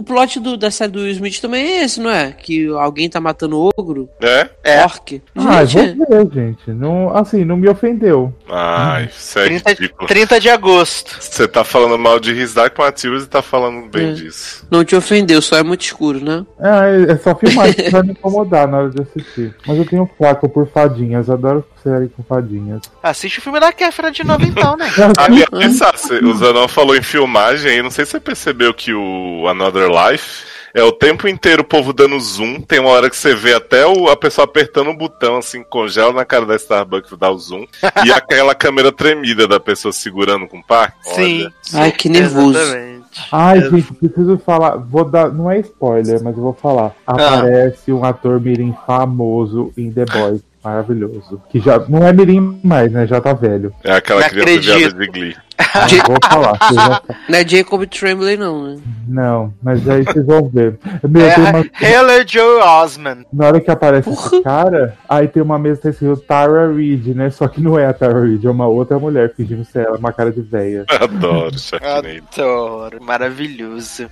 o 0.02 0.04
plot 0.04 0.40
do, 0.40 0.58
da 0.58 0.72
série 0.72 0.92
do 0.92 1.00
Will 1.00 1.12
Smith 1.12 1.40
também 1.40 1.64
é 1.66 1.84
esse, 1.84 2.00
não 2.02 2.10
é? 2.10 2.32
Que 2.32 2.68
alguém 2.70 3.10
tá 3.10 3.22
matando 3.22 3.70
ogro, 3.78 4.10
É? 4.20 4.50
É. 4.64 4.84
orc. 4.84 5.22
Ah, 5.36 5.64
Gente, 5.64 5.98
vou 5.98 6.08
ver, 6.28 6.30
gente. 6.34 6.72
Não, 6.72 7.16
assim, 7.16 7.46
não 7.46 7.56
me 7.56 7.70
ofendeu. 7.70 8.34
Ai, 8.50 9.06
isso 9.16 9.38
é 9.40 9.46
30, 9.46 9.70
ridículo. 9.70 10.08
30 10.08 10.40
de 10.40 10.50
agosto. 10.50 11.18
Você 11.20 11.48
tá 11.48 11.64
falando 11.64 11.98
mal 11.98 12.20
de 12.20 12.32
His 12.32 12.54
Dark 12.54 12.78
Materials 12.78 13.24
e 13.24 13.28
tá 13.28 13.42
falando 13.42 13.88
bem 13.90 14.10
É. 14.10 14.14
disso. 14.14 14.66
não 14.72 14.84
te 14.84 14.96
ofendeu, 14.96 15.42
só 15.42 15.58
é 15.58 15.64
muito 15.64 15.82
escuro, 15.82 16.20
né? 16.24 16.46
É, 16.60 17.12
é 17.14 17.18
só 17.18 17.36
filmar 17.36 17.74
que 17.74 17.90
vai 17.90 18.02
me 18.04 18.12
incomodar 18.12 18.68
na 18.68 18.80
hora 18.80 18.90
de 18.90 19.02
assistir. 19.02 19.56
Mas 19.68 19.78
eu 19.78 19.86
tenho 19.86 20.10
fraco 20.18 20.50
por 20.50 20.68
fadinhas, 20.70 21.30
adoro 21.30 21.64
série 21.84 22.10
com 22.10 22.24
fadinhas. 22.24 22.82
Assiste 23.02 23.40
o 23.40 23.42
filme 23.42 23.60
da 23.60 23.72
Kéfera 23.72 24.12
de 24.12 24.24
novo 24.24 24.44
então, 24.46 24.78
né? 24.78 24.88
Aliás, 25.18 25.78
Sassi, 25.78 26.14
o 26.24 26.34
Zanon 26.36 26.68
falou 26.68 26.96
em 26.96 27.02
filmagem 27.02 27.72
aí, 27.72 27.82
não 27.82 27.90
sei 27.90 28.06
se 28.06 28.12
você 28.12 28.20
percebeu 28.20 28.72
que 28.74 28.94
o 28.94 29.48
Another 29.48 29.90
Life 29.92 30.46
é 30.74 30.82
o 30.84 30.92
tempo 30.92 31.28
inteiro 31.28 31.62
o 31.64 31.66
povo 31.66 31.92
dando 31.92 32.18
zoom. 32.20 32.62
Tem 32.62 32.80
uma 32.80 32.90
hora 32.92 33.10
que 33.10 33.16
você 33.18 33.36
vê 33.36 33.54
até 33.54 33.86
o- 33.86 34.08
a 34.08 34.16
pessoa 34.16 34.46
apertando 34.46 34.90
o 34.90 34.98
botão, 34.98 35.38
assim, 35.38 35.64
congela 35.64 36.14
na 36.14 36.24
cara 36.24 36.46
da 36.46 36.56
Starbucks 36.56 37.12
dá 37.20 37.30
o 37.30 37.38
zoom. 37.38 37.66
e 38.06 38.12
aquela 38.14 38.56
câmera 38.56 38.92
tremida 38.92 39.48
da 39.48 39.60
pessoa 39.60 39.92
segurando 39.92 40.48
com 40.48 40.60
o 40.60 40.64
par. 40.64 40.96
Sim. 41.02 41.42
Olha. 41.74 41.84
Ai, 41.84 41.92
que 41.92 42.08
nervoso. 42.08 42.58
Exatamente. 42.58 43.02
Ai, 43.32 43.62
gente, 43.70 43.94
preciso 43.94 44.38
falar. 44.46 44.78
Vou 44.78 45.04
dar. 45.04 45.30
Não 45.34 45.52
é 45.52 45.60
spoiler, 45.60 46.24
mas 46.24 46.36
eu 46.38 46.42
vou 46.44 46.54
falar. 46.54 46.94
Aparece 47.06 47.92
um 47.92 48.06
ator 48.06 48.40
mirim 48.40 48.74
famoso 48.88 49.74
em 49.78 49.92
The 49.92 50.06
Boys. 50.06 50.42
Maravilhoso. 50.64 51.42
Que 51.50 51.60
já. 51.60 51.80
Não 51.90 52.08
é 52.08 52.14
mirim 52.14 52.60
mais, 52.64 52.92
né? 52.92 53.06
Já 53.08 53.20
tá 53.20 53.34
velho. 53.34 53.74
É 53.84 53.94
aquela 53.94 54.22
Não 54.22 54.30
criança 54.30 54.50
acredito. 54.52 54.78
viada 54.78 54.94
de 55.00 55.08
Glee. 55.08 55.36
Ah, 55.74 55.88
vou 56.08 56.18
falar. 56.24 56.58
fa- 56.74 57.02
Não 57.30 57.38
é 57.40 57.48
Jacob 57.48 57.86
Tremblay, 57.88 58.38
não, 58.38 58.64
né? 58.68 58.82
Não, 59.08 59.54
mas 59.62 59.88
aí 59.90 60.04
vocês 60.04 60.26
vão 60.26 60.48
ver. 60.50 60.78
Meu, 61.08 61.26
É 61.26 61.36
uma... 61.38 61.50
Haley 62.00 62.26
Joe 62.28 62.62
Osment. 62.62 63.26
Na 63.34 63.48
hora 63.48 63.60
que 63.60 63.70
aparece 63.72 64.10
Porra. 64.10 64.28
esse 64.28 64.42
cara, 64.44 64.98
aí 65.10 65.28
tem 65.28 65.42
uma 65.44 65.60
mesa 65.60 65.78
que 65.78 65.84
tá 65.84 65.90
escrito 65.90 66.18
Tara 66.22 66.72
Reid, 66.74 67.14
né? 67.14 67.30
Só 67.30 67.48
que 67.48 67.60
não 67.62 67.78
é 67.78 67.86
a 67.88 67.94
Tara 67.94 68.22
Reid, 68.22 68.46
é 68.46 68.50
uma 68.52 68.68
outra 68.68 68.98
mulher 69.00 69.34
fingindo 69.36 69.66
ser 69.66 69.86
ela, 69.86 69.98
uma 69.98 70.14
cara 70.14 70.32
de 70.32 70.42
véia. 70.42 70.86
Adoro 71.02 71.58
Sharknado. 71.60 72.08
Adoro, 72.32 73.04
maravilhoso. 73.04 74.08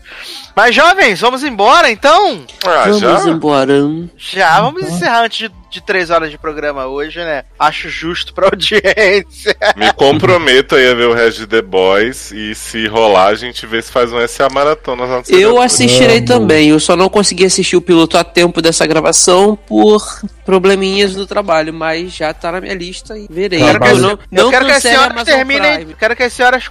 Mas 0.55 0.76
jovens, 0.76 1.19
vamos 1.21 1.43
embora 1.43 1.89
então? 1.89 2.41
Ah, 2.65 2.84
Vamos 2.85 2.99
já? 2.99 3.30
embora. 3.30 3.73
Já, 4.17 4.61
vamos 4.61 4.84
encerrar 4.84 5.23
antes 5.23 5.38
de, 5.49 5.51
de 5.69 5.81
três 5.81 6.09
horas 6.09 6.31
de 6.31 6.37
programa 6.37 6.85
hoje, 6.87 7.19
né? 7.19 7.43
Acho 7.57 7.89
justo 7.89 8.33
pra 8.33 8.47
audiência. 8.51 9.55
Me 9.75 9.91
comprometo 9.93 10.75
aí 10.75 10.89
a 10.89 10.93
ver 10.93 11.07
o 11.07 11.13
resto 11.13 11.39
de 11.41 11.47
The 11.47 11.61
Boys 11.61 12.31
e 12.31 12.55
se 12.55 12.87
rolar 12.87 13.27
a 13.27 13.35
gente 13.35 13.65
vê 13.65 13.81
se 13.81 13.91
faz 13.91 14.11
um 14.11 14.25
SA 14.27 14.47
Maratona 14.49 15.05
lá 15.05 15.17
no 15.27 15.35
Eu 15.37 15.61
assistirei 15.61 16.17
Amo. 16.17 16.25
também, 16.27 16.69
eu 16.69 16.79
só 16.79 16.95
não 16.95 17.09
consegui 17.09 17.45
assistir 17.45 17.75
o 17.75 17.81
piloto 17.81 18.17
a 18.17 18.23
tempo 18.23 18.61
dessa 18.61 18.85
gravação 18.87 19.55
por 19.55 20.01
probleminhas 20.45 21.13
do 21.13 21.27
trabalho, 21.27 21.73
mas 21.73 22.11
já 22.13 22.33
tá 22.33 22.51
na 22.51 22.59
minha 22.59 22.73
lista 22.73 23.17
e 23.17 23.27
verei. 23.29 23.59
Quero 23.59 23.79
que 23.79 23.87
eu 23.87 23.91
as- 23.95 24.01
não, 24.01 24.09
Eu 24.31 24.43
não 24.43 24.49
quero 24.49 24.65
que 24.65 24.71
as 24.71 24.81
senhoras 24.81 25.23
terminem. 25.23 25.75
Prime. 25.77 25.93
Quero 25.95 26.15
que 26.15 26.23
as 26.23 26.33
senhoras 26.33 26.63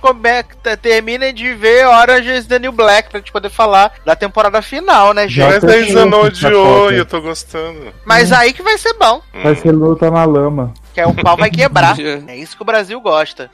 terminem 0.82 1.32
de 1.32 1.54
ver 1.54 1.86
Orange 1.86 2.28
is 2.30 2.46
the 2.46 2.58
New 2.58 2.72
Black 2.72 3.08
pra 3.10 3.20
gente 3.20 3.30
poder 3.30 3.50
falar 3.50 3.92
da 4.04 4.16
temporada 4.16 4.60
final, 4.62 5.12
né, 5.14 5.28
gente? 5.28 5.46
Mas 5.46 5.62
odiou 6.22 6.92
e 6.92 6.96
eu 6.96 7.06
tô 7.06 7.20
gostando. 7.20 7.92
Mas 8.04 8.32
aí 8.32 8.52
que 8.52 8.62
vai 8.62 8.76
ser 8.78 8.87
bom. 8.94 9.20
Vai 9.42 9.54
ser 9.56 9.72
luta 9.72 10.10
na 10.10 10.24
lama. 10.24 10.72
Que 10.98 11.00
aí 11.00 11.06
o 11.06 11.14
pau 11.14 11.36
vai 11.36 11.50
quebrar. 11.50 11.96
É 12.28 12.36
isso 12.36 12.56
que 12.56 12.62
o 12.62 12.66
Brasil 12.66 13.00
gosta. 13.00 13.50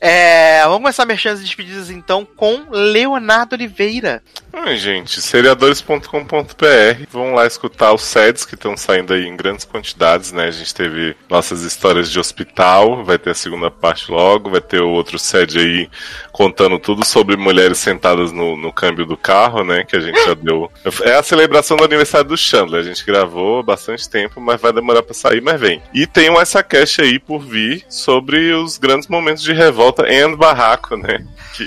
É, 0.00 0.62
vamos 0.64 0.78
começar 0.78 1.06
mexendo 1.06 1.34
as 1.34 1.40
despedidas 1.40 1.90
então 1.90 2.26
com 2.36 2.66
Leonardo 2.70 3.54
Oliveira. 3.54 4.22
Ai, 4.52 4.76
gente, 4.76 5.20
seriadores.com.br. 5.20 7.06
Vão 7.10 7.34
lá 7.34 7.46
escutar 7.46 7.92
os 7.92 8.02
SEDs 8.02 8.44
que 8.44 8.54
estão 8.54 8.76
saindo 8.76 9.14
aí 9.14 9.26
em 9.26 9.36
grandes 9.36 9.64
quantidades, 9.64 10.30
né? 10.30 10.46
A 10.46 10.50
gente 10.50 10.74
teve 10.74 11.16
nossas 11.28 11.62
histórias 11.62 12.10
de 12.10 12.20
hospital, 12.20 13.02
vai 13.02 13.18
ter 13.18 13.30
a 13.30 13.34
segunda 13.34 13.70
parte 13.70 14.10
logo, 14.10 14.50
vai 14.50 14.60
ter 14.60 14.80
o 14.80 14.90
outro 14.90 15.18
SED 15.18 15.58
aí 15.58 15.90
contando 16.32 16.78
tudo 16.78 17.04
sobre 17.04 17.36
mulheres 17.36 17.78
sentadas 17.78 18.30
no, 18.30 18.56
no 18.56 18.72
câmbio 18.72 19.06
do 19.06 19.16
carro, 19.16 19.64
né? 19.64 19.84
Que 19.84 19.96
a 19.96 20.00
gente 20.00 20.22
já 20.22 20.34
deu. 20.34 20.70
É 21.02 21.14
a 21.14 21.22
celebração 21.22 21.76
do 21.76 21.84
aniversário 21.84 22.28
do 22.28 22.36
Chandler. 22.36 22.80
A 22.80 22.84
gente 22.84 23.04
gravou 23.06 23.60
há 23.60 23.62
bastante 23.62 24.08
tempo, 24.08 24.38
mas 24.38 24.60
vai 24.60 24.72
demorar 24.72 25.02
pra 25.02 25.14
sair, 25.14 25.40
mas 25.40 25.58
vem. 25.58 25.82
E 25.94 26.06
tem 26.06 26.28
um 26.28 26.40
essa 26.40 26.62
cash 26.82 26.98
aí 26.98 27.18
por 27.18 27.40
vir 27.40 27.84
sobre 27.88 28.52
os 28.52 28.76
grandes 28.76 29.08
momentos 29.08 29.42
de 29.42 29.52
revolta 29.52 30.06
em 30.12 30.36
barraco, 30.36 30.96
né? 30.96 31.24
Que 31.54 31.64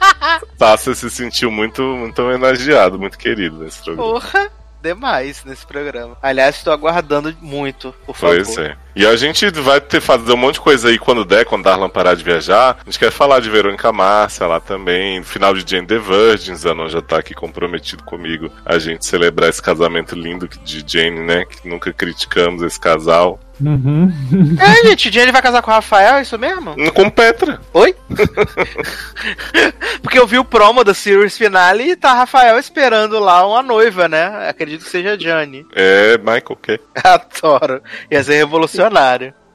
Tassa 0.58 0.94
se 0.94 1.10
sentiu 1.10 1.50
muito, 1.50 1.82
muito 1.82 2.20
homenageado, 2.22 2.98
muito 2.98 3.18
querido 3.18 3.58
nesse 3.58 3.82
programa. 3.82 4.12
Porra! 4.12 4.50
Demais 4.82 5.44
nesse 5.44 5.66
programa. 5.66 6.16
Aliás, 6.22 6.56
estou 6.56 6.72
aguardando 6.72 7.36
muito, 7.42 7.94
por 8.06 8.16
favor. 8.16 8.42
Pois 8.42 8.56
é. 8.56 8.74
E 8.94 9.06
a 9.06 9.16
gente 9.16 9.48
vai 9.50 9.80
ter 9.80 10.00
fazer 10.00 10.32
um 10.32 10.36
monte 10.36 10.54
de 10.54 10.60
coisa 10.60 10.88
aí 10.88 10.98
quando 10.98 11.24
der, 11.24 11.44
quando 11.44 11.64
Darlan 11.64 11.88
parar 11.88 12.14
de 12.14 12.24
viajar. 12.24 12.78
A 12.80 12.84
gente 12.84 12.98
quer 12.98 13.10
falar 13.10 13.40
de 13.40 13.50
Verônica 13.50 13.92
Márcia 13.92 14.46
lá 14.46 14.60
também. 14.60 15.20
No 15.20 15.24
final 15.24 15.54
de 15.54 15.68
Jane 15.68 15.86
the 15.86 15.98
Virgin, 15.98 16.54
Zanon 16.54 16.88
já 16.88 17.00
tá 17.00 17.18
aqui 17.18 17.34
comprometido 17.34 18.02
comigo. 18.04 18.50
A 18.64 18.78
gente 18.78 19.06
celebrar 19.06 19.48
esse 19.48 19.62
casamento 19.62 20.14
lindo 20.14 20.48
de 20.48 20.84
Jane, 20.86 21.20
né? 21.20 21.44
Que 21.44 21.68
nunca 21.68 21.92
criticamos 21.92 22.62
esse 22.62 22.78
casal. 22.78 23.38
Uhum. 23.60 24.10
É, 24.60 24.88
gente, 24.88 25.10
Jane 25.10 25.32
vai 25.32 25.42
casar 25.42 25.62
com 25.62 25.70
o 25.70 25.74
Rafael, 25.74 26.16
é 26.16 26.22
isso 26.22 26.38
mesmo? 26.38 26.74
Com 26.92 27.10
Petra. 27.10 27.60
Oi? 27.72 27.94
Porque 30.02 30.18
eu 30.18 30.26
vi 30.26 30.38
o 30.38 30.44
promo 30.44 30.84
da 30.84 30.94
Series 30.94 31.36
Finale 31.36 31.90
e 31.90 31.96
tá 31.96 32.14
Rafael 32.14 32.58
esperando 32.58 33.18
lá 33.18 33.46
uma 33.46 33.62
noiva, 33.62 34.08
né? 34.08 34.48
Acredito 34.48 34.84
que 34.84 34.90
seja 34.90 35.12
a 35.12 35.18
Jane. 35.18 35.66
É, 35.74 36.18
Michael, 36.18 36.44
ok. 36.50 36.80
Adoro. 37.02 37.82
Ia 38.10 38.22
ser 38.22 38.34
revolucionário. 38.34 38.79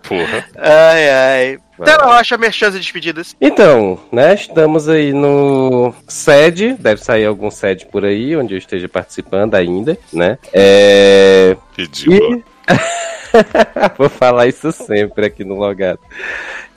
Porra. 0.08 0.46
Ai, 0.56 1.10
ai. 1.10 1.58
Vai 1.78 1.94
Então, 1.94 2.08
Rocha, 2.08 2.38
merchans 2.38 2.76
e 2.76 2.80
despedidas. 2.80 3.36
Então, 3.42 4.00
né, 4.12 4.34
estamos 4.36 4.88
aí 4.88 5.12
no 5.12 5.94
SED, 6.08 6.76
deve 6.80 7.04
sair 7.04 7.26
algum 7.26 7.50
SED 7.52 7.88
por 7.88 8.06
aí, 8.06 8.36
onde 8.36 8.54
eu 8.54 8.58
esteja 8.58 8.88
participando 8.88 9.56
ainda, 9.56 9.98
né? 10.14 10.38
É... 10.54 11.58
Ridículo. 11.78 12.44
Vou 13.98 14.10
falar 14.10 14.48
isso 14.48 14.72
sempre 14.72 15.26
aqui 15.26 15.44
no 15.44 15.56
Logado. 15.56 16.00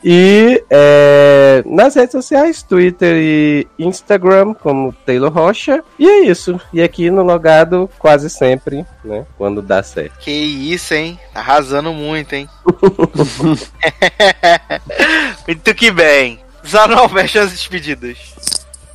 E 0.03 0.62
é, 0.70 1.62
nas 1.66 1.95
redes 1.95 2.12
sociais, 2.12 2.62
Twitter 2.62 3.16
e 3.16 3.66
Instagram, 3.79 4.55
como 4.55 4.93
Taylor 5.05 5.33
Rocha. 5.33 5.83
E 5.99 6.09
é 6.09 6.20
isso. 6.25 6.61
E 6.73 6.83
aqui 6.83 7.11
no 7.11 7.23
Logado, 7.23 7.91
quase 7.99 8.31
sempre, 8.31 8.85
né? 9.05 9.27
Quando 9.37 9.61
dá 9.61 9.83
certo. 9.83 10.19
Que 10.19 10.31
isso, 10.31 10.95
hein? 10.95 11.19
Tá 11.33 11.41
Arrasando 11.41 11.93
muito, 11.93 12.35
hein? 12.35 12.49
muito 15.47 15.75
que 15.75 15.91
bem. 15.91 16.41
Zanol, 16.66 17.09
merchans 17.09 17.51
e 17.51 17.55
despedidas. 17.55 18.19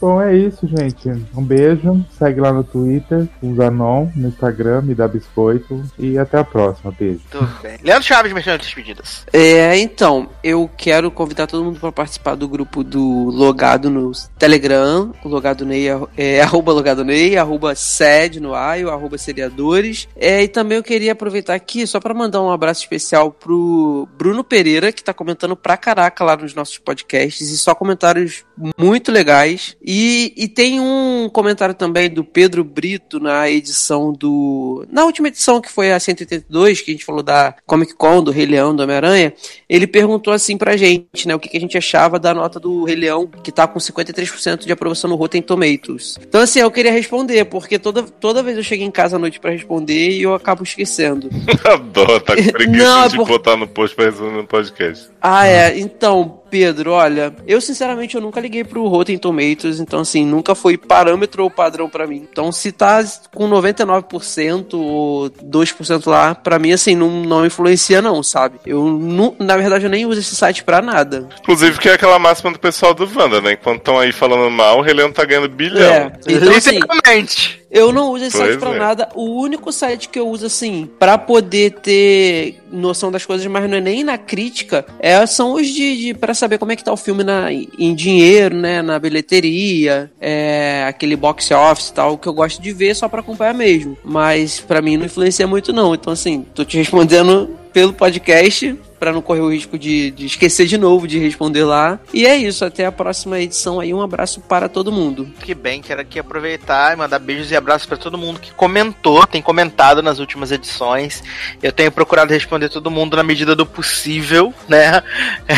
Bom, 0.04 0.22
é 0.22 0.36
isso, 0.36 0.68
gente. 0.68 1.08
Um 1.34 1.42
beijo. 1.42 2.06
Segue 2.20 2.42
lá 2.42 2.52
no 2.52 2.62
Twitter, 2.62 3.26
o 3.42 3.56
Zanon, 3.56 4.10
no 4.14 4.28
Instagram, 4.28 4.82
me 4.82 4.94
dá 4.94 5.08
biscoito. 5.08 5.82
E 5.98 6.18
até 6.18 6.40
a 6.40 6.44
próxima. 6.44 6.92
Beijo. 6.92 7.22
Tudo 7.32 7.50
bem. 7.62 7.78
Leandro 7.82 8.04
Chaves, 8.04 8.34
merchans 8.34 8.56
e 8.56 8.58
despedidas. 8.58 9.26
É, 9.32 9.78
então, 9.78 10.30
eu 10.44 10.70
quero 10.78 11.10
convidar 11.10 11.48
todo 11.48 11.64
mundo 11.64 11.80
para 11.80 11.90
participar 11.90 12.36
do 12.36 12.50
grupo 12.50 12.84
do 12.84 13.30
Logado 13.30 13.90
no 13.90 14.12
Telegram. 14.38 15.14
O 15.24 15.30
Logado 15.30 15.64
Ney 15.64 15.88
é, 15.88 15.98
é 16.18 16.42
arroba 16.44 16.74
Logado 16.74 17.06
Ney, 17.06 17.38
arroba 17.38 17.74
sede 17.74 18.42
no 18.42 18.54
AIO, 18.54 18.90
arroba 18.90 19.18
seriadores. 19.18 20.10
É, 20.18 20.44
e 20.44 20.50
também 20.50 20.76
eu 20.76 20.84
queria 20.84 21.14
aproveitar 21.14 21.54
aqui 21.54 21.88
só 21.88 22.02
para 22.02 22.14
mandar 22.14 22.42
um 22.42 22.52
abraço 22.52 22.82
especial 22.82 23.32
pro 23.32 24.06
Bruno 24.18 24.44
Pereira, 24.44 24.92
que 24.92 25.02
tá 25.02 25.14
comentando 25.14 25.56
pra 25.56 25.78
caraca 25.78 26.26
lá 26.26 26.36
nos 26.36 26.54
nossos 26.54 26.78
podcasts 26.78 27.50
e 27.50 27.58
só 27.58 27.74
comentários 27.74 28.44
muito 28.78 29.10
legais. 29.10 29.78
E, 29.82 29.93
e 30.36 30.48
tem 30.48 30.80
um 30.80 31.30
comentário 31.32 31.76
também 31.76 32.10
do 32.10 32.24
Pedro 32.24 32.64
Brito 32.64 33.20
na 33.20 33.50
edição 33.50 34.12
do. 34.14 34.86
Na 34.92 35.04
última 35.06 35.28
edição, 35.28 35.60
que 35.62 35.70
foi 35.72 35.92
a 35.92 36.00
182, 36.00 36.82
que 36.82 36.92
a 36.92 36.94
gente 36.94 37.06
falou 37.06 37.22
da 37.22 37.54
Comic 37.66 37.94
Con, 37.96 38.24
do 38.24 38.32
Rei 38.32 38.46
Leão, 38.46 38.76
do 38.76 38.84
Homem-Aranha. 38.84 39.34
Ele 39.70 39.86
perguntou 39.88 40.34
assim 40.34 40.58
pra 40.58 40.78
gente, 40.78 41.28
né, 41.28 41.36
o 41.36 41.40
que, 41.40 41.50
que 41.50 41.58
a 41.58 41.60
gente 41.60 41.78
achava 41.78 42.20
da 42.20 42.34
nota 42.34 42.60
do 42.60 42.84
Rei 42.86 42.96
Leão, 42.96 43.28
que 43.28 43.52
tá 43.52 43.68
com 43.68 43.80
53% 43.80 44.66
de 44.66 44.72
aprovação 44.72 45.10
no 45.10 45.16
Rotten 45.16 45.42
Tomatoes. 45.42 46.18
Então, 46.22 46.42
assim, 46.42 46.60
eu 46.60 46.72
queria 46.72 46.92
responder, 46.92 47.46
porque 47.46 47.78
toda, 47.80 48.04
toda 48.04 48.44
vez 48.44 48.58
eu 48.58 48.64
chego 48.64 48.84
em 48.84 48.92
casa 48.92 49.16
à 49.16 49.20
noite 49.20 49.40
pra 49.40 49.52
responder 49.52 50.12
e 50.12 50.22
eu 50.24 50.34
acabo 50.34 50.64
esquecendo. 50.64 51.30
Adoro, 51.66 52.20
tá 52.20 52.36
com 52.36 52.44
preguiça 52.44 52.84
Não, 52.84 53.04
é 53.06 53.10
de 53.10 53.18
por- 53.18 53.28
botar 53.28 53.58
no 53.58 53.68
post 53.68 53.96
pra 53.96 54.06
responder 54.06 54.32
no 54.38 54.48
podcast. 54.48 55.10
Ah, 55.22 55.48
é. 55.48 55.80
Então, 55.80 56.42
Pedro, 56.54 56.92
olha, 56.92 57.34
eu 57.48 57.60
sinceramente 57.60 58.14
eu 58.14 58.22
nunca 58.22 58.40
liguei 58.40 58.64
pro 58.64 58.86
Rotten 58.88 59.18
Tomatoes, 59.18 59.80
então 59.80 60.02
assim, 60.02 60.24
nunca 60.24 60.54
foi 60.54 60.78
parâmetro 60.78 61.42
ou 61.42 61.50
padrão 61.50 61.90
pra 61.90 62.06
mim. 62.06 62.28
Então, 62.32 62.52
se 62.52 62.72
tá 62.72 63.04
com 63.34 63.50
99% 63.50 64.76
ou 64.76 65.32
2% 65.32 66.06
lá, 66.08 66.36
pra 66.36 66.60
mim 66.60 66.72
assim, 66.72 66.96
não, 66.96 67.10
não 67.24 67.44
influencia 67.44 68.04
não, 68.04 68.22
sabe? 68.22 68.60
Eu 68.68 68.84
nu- 68.86 69.36
na 69.40 69.58
verdade 69.58 69.86
eu 69.86 69.90
nem 69.90 70.06
uso 70.06 70.20
esse 70.20 70.36
site 70.36 70.64
pra 70.64 70.80
nada. 70.80 71.28
Inclusive, 71.42 71.80
que 71.80 71.90
é 71.90 71.94
aquela 71.94 72.20
máxima 72.20 72.52
do 72.52 72.60
pessoal 72.60 72.94
do 72.94 73.10
Wanda, 73.18 73.42
né? 73.42 73.54
Enquanto 73.54 73.80
estão 73.80 73.98
aí 73.98 74.12
falando 74.12 74.52
mal, 74.52 74.78
o 74.78 74.82
Rei 74.84 74.94
Leão 74.94 75.12
tá 75.12 75.26
ganhando 75.26 75.50
bilhão. 75.50 75.82
É. 75.92 76.12
Então, 76.28 76.56
assim, 76.56 76.76
Literalmente. 76.76 77.63
Eu 77.74 77.92
não 77.92 78.12
uso 78.12 78.26
esse 78.26 78.38
Pois 78.38 78.50
site 78.50 78.60
pra 78.60 78.76
é. 78.76 78.78
nada. 78.78 79.10
O 79.16 79.42
único 79.42 79.72
site 79.72 80.08
que 80.08 80.20
eu 80.20 80.28
uso, 80.28 80.46
assim, 80.46 80.88
pra 81.00 81.18
poder 81.18 81.72
ter 81.72 82.62
noção 82.72 83.12
das 83.12 83.26
coisas, 83.26 83.46
mas 83.48 83.68
não 83.68 83.78
é 83.78 83.82
nem 83.82 84.04
na 84.04 84.18
crítica, 84.18 84.86
é, 85.00 85.26
são 85.26 85.54
os 85.54 85.68
de, 85.68 85.98
de 85.98 86.14
para 86.14 86.34
saber 86.36 86.60
como 86.60 86.72
é 86.72 86.76
que 86.76 86.84
tá 86.84 86.94
o 86.94 86.98
filme 86.98 87.24
na, 87.24 87.52
em 87.52 87.96
dinheiro, 87.96 88.56
né, 88.56 88.82
na 88.82 89.00
bilheteria, 89.00 90.12
é, 90.22 90.86
aquele 90.88 91.16
box 91.16 91.52
office 91.52 91.90
e 91.90 91.94
tal, 91.94 92.18
que 92.18 92.28
eu 92.28 92.34
gosto 92.34 92.62
de 92.62 92.72
ver 92.72 92.96
só 92.96 93.08
pra 93.10 93.22
acompanhar 93.22 93.54
mesmo. 93.54 93.98
Mas 94.04 94.60
pra 94.60 94.82
mim 94.82 94.98
não 94.98 95.06
influencia 95.06 95.48
muito 95.48 95.74
não. 95.74 95.96
Então, 95.96 96.14
assim, 96.14 96.46
tô 96.54 96.64
te 96.64 96.78
respondendo 96.78 97.50
pelo 97.74 97.92
podcast, 97.92 98.78
pra 99.04 99.12
não 99.12 99.22
correr 99.22 99.42
o 99.42 99.52
risco 99.52 99.78
de, 99.78 100.12
de 100.12 100.26
esquecer 100.26 100.66
de 100.66 100.78
novo 100.78 101.06
de 101.10 101.20
responder 101.20 101.66
lá. 101.66 102.00
E 102.14 102.26
é 102.26 102.38
isso, 102.38 102.64
até 102.64 102.86
a 102.86 102.92
próxima 102.92 103.38
edição 103.38 103.82
aí. 103.82 103.94
Um 103.94 104.02
abraço 104.02 104.40
para 104.40 104.70
todo 104.70 104.94
mundo. 104.94 105.30
Que 105.42 105.54
bem, 105.54 105.82
quero 105.82 106.00
aqui 106.00 106.18
aproveitar 106.18 106.94
e 106.94 106.96
mandar 106.96 107.20
beijos 107.20 107.52
e 107.52 107.56
abraços 107.56 107.86
pra 107.86 107.98
todo 107.98 108.18
mundo 108.18 108.40
que 108.40 108.54
comentou, 108.54 109.28
tem 109.28 109.42
comentado 109.42 110.02
nas 110.02 110.20
últimas 110.20 110.54
edições. 110.54 111.22
Eu 111.62 111.74
tenho 111.74 111.92
procurado 111.92 112.32
responder 112.32 112.70
todo 112.70 112.90
mundo 112.90 113.18
na 113.18 113.24
medida 113.24 113.54
do 113.54 113.66
possível, 113.66 114.54
né? 114.70 115.04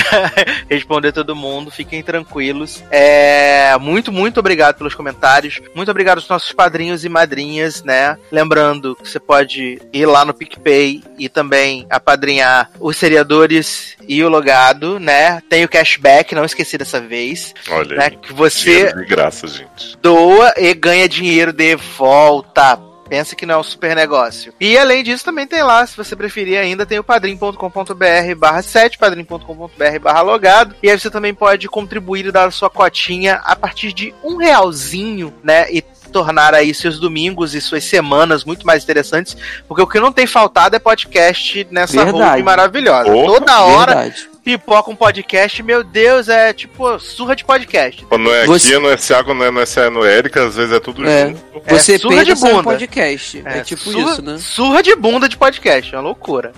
responder 0.67 1.11
todo 1.11 1.35
mundo, 1.35 1.69
fiquem 1.69 2.01
tranquilos. 2.01 2.83
É, 2.89 3.77
muito, 3.77 4.11
muito 4.11 4.39
obrigado 4.39 4.75
pelos 4.75 4.95
comentários. 4.95 5.61
Muito 5.75 5.91
obrigado 5.91 6.17
aos 6.17 6.27
nossos 6.27 6.51
padrinhos 6.51 7.05
e 7.05 7.09
madrinhas, 7.09 7.83
né? 7.83 8.17
Lembrando 8.31 8.95
que 8.95 9.07
você 9.07 9.19
pode 9.19 9.79
ir 9.93 10.05
lá 10.07 10.25
no 10.25 10.33
PicPay 10.33 11.03
e 11.19 11.29
também 11.29 11.85
apadrinhar 11.91 12.71
os 12.79 12.97
seriadores 13.35 13.95
e 14.07 14.23
o 14.23 14.29
logado, 14.29 14.99
né? 14.99 15.41
Tem 15.49 15.63
o 15.63 15.69
cashback, 15.69 16.33
não 16.33 16.45
esqueci 16.45 16.77
dessa 16.77 16.99
vez. 17.01 17.53
Olha 17.69 17.95
Né? 17.97 18.05
aí. 18.05 18.17
Que 18.17 18.33
você 18.33 18.93
de 18.93 19.05
graça, 19.05 19.47
gente. 19.47 19.97
doa 20.01 20.53
e 20.57 20.73
ganha 20.73 21.07
dinheiro 21.09 21.51
de 21.51 21.75
volta. 21.75 22.79
Pensa 23.07 23.35
que 23.35 23.45
não 23.45 23.55
é 23.55 23.57
um 23.59 23.63
super 23.63 23.95
negócio. 23.95 24.51
E 24.59 24.75
além 24.79 25.03
disso, 25.03 25.23
também 25.23 25.45
tem 25.45 25.61
lá, 25.61 25.85
se 25.85 25.95
você 25.95 26.15
preferir 26.15 26.57
ainda, 26.57 26.87
tem 26.87 26.97
o 26.97 27.03
padrim.com.br 27.03 28.35
barra 28.35 28.63
7, 28.63 28.97
padrim.com.br 28.97 29.99
barra 30.01 30.21
logado. 30.21 30.75
E 30.81 30.89
aí 30.89 30.99
você 30.99 31.11
também 31.11 31.31
pode 31.31 31.67
contribuir 31.67 32.25
e 32.25 32.31
dar 32.31 32.47
a 32.47 32.51
sua 32.51 32.67
cotinha 32.69 33.35
a 33.43 33.55
partir 33.55 33.93
de 33.93 34.11
um 34.23 34.37
realzinho, 34.37 35.31
né? 35.43 35.67
E 35.71 35.83
tornar 36.15 36.53
aí 36.53 36.73
seus 36.73 36.97
domingos 36.97 37.53
e 37.53 37.59
suas 37.59 37.83
semanas 37.83 38.45
muito 38.45 38.65
mais 38.65 38.85
interessantes, 38.85 39.35
porque 39.67 39.83
o 39.83 39.87
que 39.87 39.99
não 39.99 40.13
tem 40.13 40.25
faltado 40.25 40.73
é 40.73 40.79
podcast 40.79 41.67
nessa 41.69 42.05
Verdade. 42.05 42.23
road 42.25 42.43
maravilhosa. 42.43 43.11
Porra, 43.11 43.39
Toda 43.39 43.61
hora 43.63 43.95
Verdade. 43.95 44.29
Pipoca 44.45 44.91
um 44.91 44.95
podcast, 44.95 45.63
meu 45.63 45.83
Deus, 45.83 46.29
é 46.29 46.53
tipo 46.53 46.99
surra 46.99 47.35
de 47.35 47.43
podcast. 47.43 48.05
Quando 48.05 48.25
não 48.25 48.33
é 48.33 48.45
Você- 48.45 48.75
aqui, 48.75 48.79
não 48.83 48.91
é 48.91 48.95
Thiago, 48.95 49.33
não 49.33 49.43
é, 49.43 49.49
não 49.49 49.59
é, 49.59 49.65
é 50.13 50.17
Erika, 50.19 50.45
às 50.45 50.55
vezes 50.55 50.71
é 50.71 50.79
tudo 50.79 51.03
É. 51.05 51.27
junto. 51.29 51.41
Você 51.67 51.95
É 51.95 51.97
surra 51.97 52.15
pensa 52.17 52.25
de 52.35 52.41
bunda. 52.41 52.63
podcast. 52.63 53.41
É, 53.43 53.61
tipo 53.61 53.81
surra, 53.81 54.11
isso, 54.11 54.21
né? 54.21 54.37
Surra 54.37 54.83
de 54.83 54.95
bunda 54.95 55.27
de 55.27 55.35
podcast, 55.35 55.95
é 55.95 55.97
uma 55.97 56.03
loucura. 56.03 56.53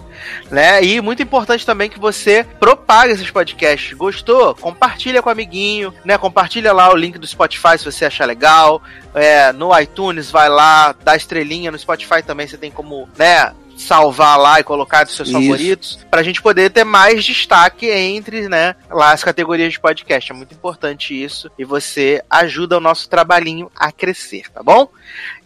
Né? 0.51 0.83
E 0.83 0.99
muito 0.99 1.23
importante 1.23 1.65
também 1.65 1.89
que 1.89 1.97
você 1.99 2.45
propague 2.59 3.13
esses 3.13 3.31
podcasts. 3.31 3.93
Gostou? 3.93 4.53
Compartilha 4.55 5.21
com 5.21 5.29
o 5.29 5.31
amiguinho, 5.31 5.93
né? 6.03 6.17
Compartilha 6.17 6.73
lá 6.73 6.91
o 6.91 6.95
link 6.95 7.17
do 7.17 7.25
Spotify 7.25 7.77
se 7.77 7.85
você 7.85 8.03
achar 8.03 8.25
legal. 8.25 8.81
É, 9.15 9.53
no 9.53 9.77
iTunes, 9.79 10.29
vai 10.29 10.49
lá, 10.49 10.93
dá 11.03 11.15
estrelinha. 11.15 11.71
No 11.71 11.79
Spotify 11.79 12.21
também 12.21 12.47
você 12.47 12.57
tem 12.57 12.69
como, 12.69 13.07
né? 13.17 13.53
salvar 13.77 14.37
lá 14.37 14.59
e 14.59 14.63
colocar 14.63 15.03
dos 15.03 15.15
seus 15.15 15.29
Isso. 15.29 15.39
favoritos, 15.39 15.99
pra 16.09 16.23
gente 16.23 16.41
poder 16.41 16.69
ter 16.71 16.83
mais 16.83 17.23
destaque 17.23 17.89
entre, 17.89 18.49
né, 18.49 18.75
lá 18.89 19.11
as 19.11 19.23
categorias 19.23 19.73
de 19.73 19.79
podcast. 19.79 20.31
É 20.31 20.35
muito 20.35 20.53
importante 20.53 21.13
isso 21.13 21.49
e 21.57 21.63
você 21.63 22.21
ajuda 22.29 22.77
o 22.77 22.81
nosso 22.81 23.09
trabalhinho 23.09 23.71
a 23.75 23.91
crescer, 23.91 24.49
tá 24.51 24.61
bom? 24.63 24.89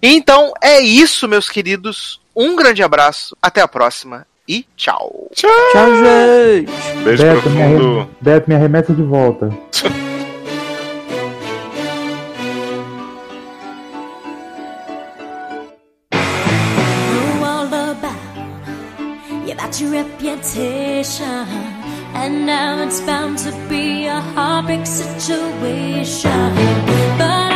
Então 0.02 0.54
é 0.62 0.80
isso, 0.80 1.28
meus 1.28 1.50
queridos. 1.50 2.20
Um 2.36 2.56
grande 2.56 2.82
abraço, 2.82 3.36
até 3.42 3.62
a 3.62 3.68
próxima 3.68 4.26
e 4.48 4.66
tchau. 4.76 5.30
Tchau, 5.34 5.50
tchau 5.72 5.96
gente. 5.96 6.72
Beijo 7.04 7.24
Beto, 7.24 7.42
profundo. 7.42 8.00
Me 8.00 8.08
Beto, 8.22 8.50
me 8.50 8.56
arremessa 8.56 8.94
de 8.94 9.04
volta. 9.04 9.50
reputation, 19.86 21.46
and 22.14 22.46
now 22.46 22.82
it's 22.84 23.02
bound 23.02 23.38
to 23.40 23.52
be 23.70 24.06
a 24.06 24.20
heartbreak 24.20 24.86
situation. 24.86 26.56
But 27.18 27.51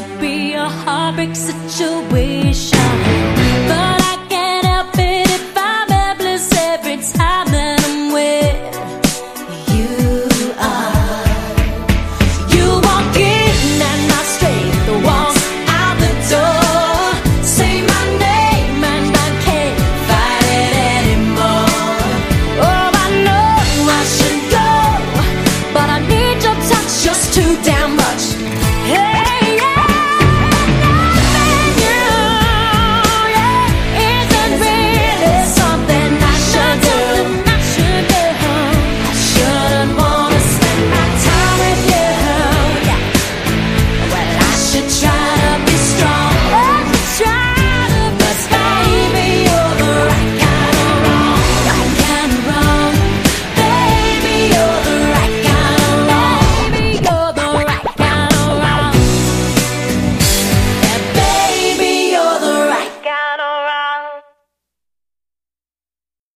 to 0.00 0.18
be 0.18 0.54
a 0.54 0.68
heartbreak 0.68 1.36
situation. 1.36 2.59